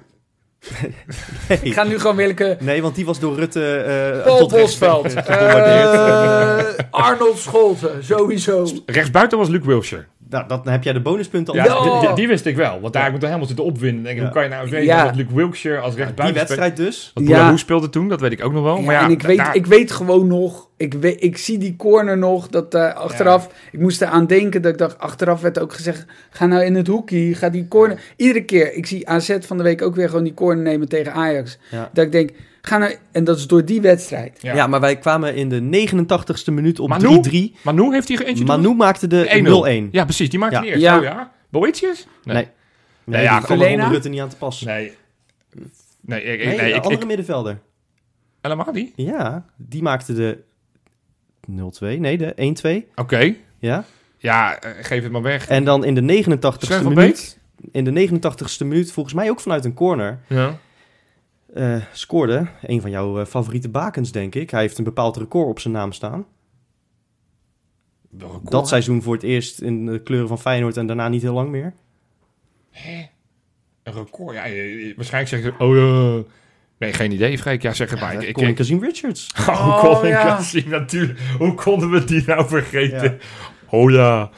Nee. 1.50 1.60
Ik 1.62 1.74
ga 1.74 1.84
nu 1.84 2.00
gewoon 2.00 2.16
welke... 2.16 2.58
Nee, 2.60 2.82
want 2.82 2.96
die 2.96 3.06
was 3.06 3.20
door 3.20 3.36
Rutte 3.36 3.76
eh 3.76 4.24
Paul 4.24 4.48
Bosveld. 4.50 5.14
Eh, 5.14 6.70
Arnold 6.90 7.38
Scholten, 7.38 8.04
sowieso. 8.04 8.68
Rechtsbuiten 8.86 9.38
was 9.38 9.48
Luke 9.48 9.66
Wilshire. 9.68 10.06
Nou, 10.30 10.48
dat, 10.48 10.64
dan 10.64 10.74
heb 10.74 10.84
jij 10.84 10.94
de 10.94 11.02
bonuspunten 11.02 11.54
al. 11.54 11.60
Ja, 12.04 12.14
die, 12.14 12.28
wist 12.28 12.46
ik 12.46 12.56
wel. 12.56 12.82
Want 12.82 12.94
daar 12.94 13.04
heb 13.04 13.16
ik 13.16 13.22
helemaal 13.22 13.46
zitten 13.46 13.66
opwinden. 13.66 14.04
Denk, 14.04 14.16
ik, 14.16 14.22
Ja. 14.22 14.24
Hoe 14.24 14.34
kan 14.34 14.44
je 14.44 14.50
nou 14.50 14.70
weten 14.70 14.86
Ja. 14.86 15.04
dat 15.06 15.16
Luke 15.16 15.36
Wilshire 15.36 15.76
als 15.80 15.96
Nou, 15.96 15.96
die 15.96 16.04
rechtsbuiten 16.04 16.40
wedstrijd 16.40 16.78
dus. 16.78 16.96
speelt? 17.00 17.14
Want 17.14 17.28
Ja. 17.28 17.34
Boularoe 17.34 17.58
speelde 17.60 17.90
toen, 17.90 18.10
dat 18.10 18.22
weet 18.22 18.32
ik 18.32 18.44
ook 18.46 18.54
nog 18.54 18.64
wel. 18.64 18.76
Ja, 18.78 18.82
maar 18.82 18.96
ja, 18.96 19.04
en 19.04 19.12
ik 19.12 19.22
weet, 19.22 19.38
daar- 19.38 19.56
ik 19.56 19.66
weet 19.66 19.92
gewoon 19.92 20.28
nog, 20.28 20.68
ik, 20.78 20.94
weet, 20.94 21.24
ik 21.24 21.38
zie 21.38 21.58
die 21.58 21.76
corner 21.76 22.18
nog, 22.18 22.48
dat 22.48 22.74
eh, 22.74 22.94
achteraf, 22.96 23.50
ik 23.72 23.80
moest 23.80 24.02
eraan 24.02 24.26
denken 24.28 24.62
dat 24.62 24.72
ik 24.72 24.78
dacht, 24.78 25.00
achteraf 25.00 25.42
werd 25.42 25.60
ook 25.60 25.74
gezegd, 25.74 26.06
ga 26.30 26.46
nou 26.46 26.64
in 26.64 26.76
het 26.76 26.88
hoekje, 26.88 27.36
ga 27.36 27.50
die 27.50 27.68
corner. 27.68 28.00
Iedere 28.16 28.46
keer, 28.46 28.74
ik 28.74 28.86
zie 28.86 29.10
AZ 29.10 29.38
van 29.40 29.58
de 29.58 29.64
week 29.64 29.82
ook 29.82 29.96
weer 29.96 30.10
gewoon 30.10 30.24
die 30.24 30.34
corner 30.34 30.64
nemen 30.64 30.90
tegen 30.90 31.14
Ajax. 31.14 31.58
Ja. 31.72 31.90
Dat 31.94 32.06
ik 32.06 32.12
denk, 32.12 32.30
ga 32.62 32.78
nou, 32.78 32.96
en 33.12 33.24
dat 33.24 33.38
is 33.38 33.48
door 33.48 33.66
die 33.66 33.82
wedstrijd. 33.82 34.38
Ja. 34.42 34.56
Ja. 34.56 34.68
maar 34.68 34.80
wij 34.80 34.98
kwamen 34.98 35.36
in 35.36 35.50
de 35.50 35.88
89ste 35.90 36.54
minuut 36.54 36.80
op 36.80 36.90
Manu? 36.90 37.20
3-3. 37.58 37.62
Manu 37.64 37.92
heeft 37.94 38.08
hier 38.08 38.26
eentje 38.26 38.46
Manu 38.46 38.74
maakte 38.74 39.08
de 39.08 39.84
1-0. 39.86 39.88
0-1. 39.88 39.92
Ja, 39.92 40.04
precies. 40.04 40.30
Die 40.30 40.40
maakte 40.40 40.56
Ja. 40.58 40.64
eerst. 40.64 40.82
Ja. 40.82 40.98
Oh 40.98 41.04
ja? 41.04 41.32
Boetius? 41.50 42.08
Nee. 42.24 42.36
Nee, 42.36 42.48
Nee, 43.04 43.22
ja, 43.24 43.44
er 43.44 43.52
onder 43.72 43.88
Rutte 43.92 44.10
niet 44.10 44.22
aan 44.22 44.30
te 44.30 44.36
pas. 44.36 44.62
Nee. 44.62 44.92
Nee, 46.02 46.22
ik, 46.24 46.46
Nee, 46.46 46.48
nee, 46.48 46.58
de 46.58 46.64
ik, 46.70 46.84
andere 46.84 47.02
ik, 47.02 47.08
middenvelder. 47.08 47.60
helemaal 48.42 48.72
die? 48.72 48.94
Ja, 48.96 49.46
die 49.56 49.82
maakte 49.82 50.14
de 50.14 50.38
0-2. 51.52 52.00
Nee, 52.00 52.18
de 52.18 52.34
1-2. 52.36 52.92
Oké. 52.96 53.36
Ja. 53.60 53.84
Ja, 54.18 54.60
eh, 54.60 54.72
geef 54.82 55.04
het 55.04 55.12
maar 55.12 55.22
weg. 55.22 55.48
En 55.48 55.64
dan 55.64 55.84
in 55.86 55.96
de 55.96 56.02
89ste 56.02 56.66
Sven 56.66 56.84
van 56.84 56.94
minuut. 56.94 57.38
In 57.72 57.84
de 57.84 57.92
89ste 57.92 58.66
minuut, 58.66 58.92
volgens 58.92 59.16
mij 59.16 59.30
ook 59.30 59.40
vanuit 59.40 59.66
een 59.66 59.74
corner, 59.74 60.20
Ja. 60.28 60.58
Eh, 61.54 61.76
scoorde 61.94 62.48
een 62.62 62.82
van 62.82 62.90
jouw 62.90 63.20
eh, 63.20 63.26
favoriete 63.26 63.70
bakens, 63.70 64.12
denk 64.12 64.36
ik. 64.36 64.50
Hij 64.50 64.62
heeft 64.62 64.78
een 64.78 64.84
bepaald 64.84 65.18
record 65.18 65.48
op 65.48 65.60
zijn 65.60 65.74
naam 65.74 65.92
staan. 65.92 66.26
Dat 68.44 68.68
seizoen 68.68 69.02
voor 69.02 69.14
het 69.14 69.24
eerst 69.24 69.62
in 69.62 69.86
de 69.86 70.02
kleuren 70.04 70.28
van 70.28 70.40
Feyenoord 70.40 70.78
en 70.78 70.88
daarna 70.88 71.08
niet 71.08 71.22
heel 71.22 71.34
lang 71.34 71.50
meer. 71.50 71.74
Hè? 72.72 73.06
Een 73.84 73.94
record? 73.94 74.36
Ja, 74.36 74.46
je- 74.46 74.86
je- 74.88 74.94
waarschijnlijk 74.96 75.44
zeg 75.44 75.54
je... 75.58 75.64
Oh 75.66 75.76
ja... 75.76 76.24
Nee, 76.78 76.94
geen 76.94 77.12
idee, 77.12 77.38
Freek. 77.38 77.62
Ja, 77.62 77.74
zeg 77.74 77.90
het 77.90 78.00
maar. 78.00 78.14
Ja, 78.14 78.20
Ik, 78.20 78.28
ik, 78.28 78.34
Colin 78.34 78.54
Kazim 78.56 78.84
Richards. 78.84 79.28
Oh, 79.50 79.68
Oh, 79.68 79.80
Colin 79.80 80.10
ja. 80.10 80.24
Cassie, 80.24 80.68
natuurlijk. 80.68 81.20
Hoe 81.38 81.54
konden 81.54 81.90
we 81.90 82.04
die 82.04 82.24
nou 82.26 82.48
vergeten? 82.48 83.04
Ja. 83.12 83.18
Oh 83.70 83.92
ja. 83.92 84.30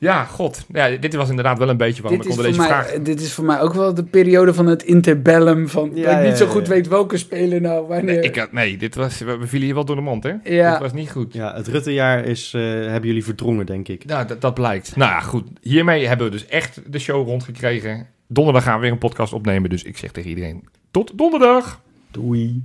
Ja, 0.00 0.24
god. 0.24 0.66
Ja, 0.72 0.88
dit 0.88 1.14
was 1.14 1.28
inderdaad 1.28 1.58
wel 1.58 1.68
een 1.68 1.76
beetje 1.76 2.02
waarom 2.02 2.20
Dit 2.20 2.30
ik 2.30 2.38
onder 2.38 2.46
deze 2.46 2.60
mij, 2.60 2.68
vraag... 2.68 2.92
dit 3.02 3.20
is 3.20 3.32
voor 3.32 3.44
mij 3.44 3.60
ook 3.60 3.74
wel 3.74 3.94
de 3.94 4.04
periode 4.04 4.54
van 4.54 4.66
het 4.66 4.82
interbellum, 4.82 5.68
van 5.68 5.90
Ja, 5.94 6.04
dat 6.04 6.12
ik 6.12 6.18
niet 6.18 6.28
ja, 6.28 6.36
zo 6.36 6.46
goed 6.46 6.66
ja. 6.66 6.72
weet 6.72 6.88
welke 6.88 7.16
speler 7.16 7.60
nou 7.60 7.86
wanneer. 7.86 8.14
Nee, 8.14 8.20
ik 8.20 8.36
had, 8.36 8.52
nee, 8.52 8.76
dit 8.76 8.94
was, 8.94 9.18
we, 9.18 9.38
vielen 9.40 9.66
hier 9.66 9.74
wel 9.74 9.84
door 9.84 9.96
de 9.96 10.02
mond, 10.02 10.22
hè? 10.22 10.34
Ja. 10.44 10.70
Dit 10.70 10.80
was 10.80 10.92
niet 10.92 11.10
goed. 11.10 11.32
Ja, 11.32 11.54
het 11.54 11.68
Ruttejaar 11.68 12.24
is, 12.24 12.52
eh, 12.54 12.62
hebben 12.62 13.06
jullie 13.06 13.24
verdrongen, 13.24 13.66
denk 13.66 13.88
ik. 13.88 14.04
Nou, 14.04 14.26
dat, 14.26 14.40
dat 14.40 14.54
blijkt. 14.54 14.96
Nou 14.96 15.10
ja, 15.10 15.20
goed. 15.20 15.44
Hiermee 15.60 16.06
hebben 16.06 16.26
we 16.26 16.32
dus 16.32 16.46
echt 16.46 16.80
de 16.92 16.98
show 16.98 17.26
rondgekregen. 17.26 18.06
Donderdag 18.26 18.62
gaan 18.62 18.74
we 18.74 18.80
weer 18.80 18.92
een 18.92 18.98
podcast 18.98 19.32
opnemen. 19.32 19.70
Dus 19.70 19.82
ik 19.82 19.96
zeg 19.96 20.12
tegen 20.12 20.30
iedereen, 20.30 20.68
tot 20.90 21.18
donderdag! 21.18 21.80
Doei. 22.10 22.62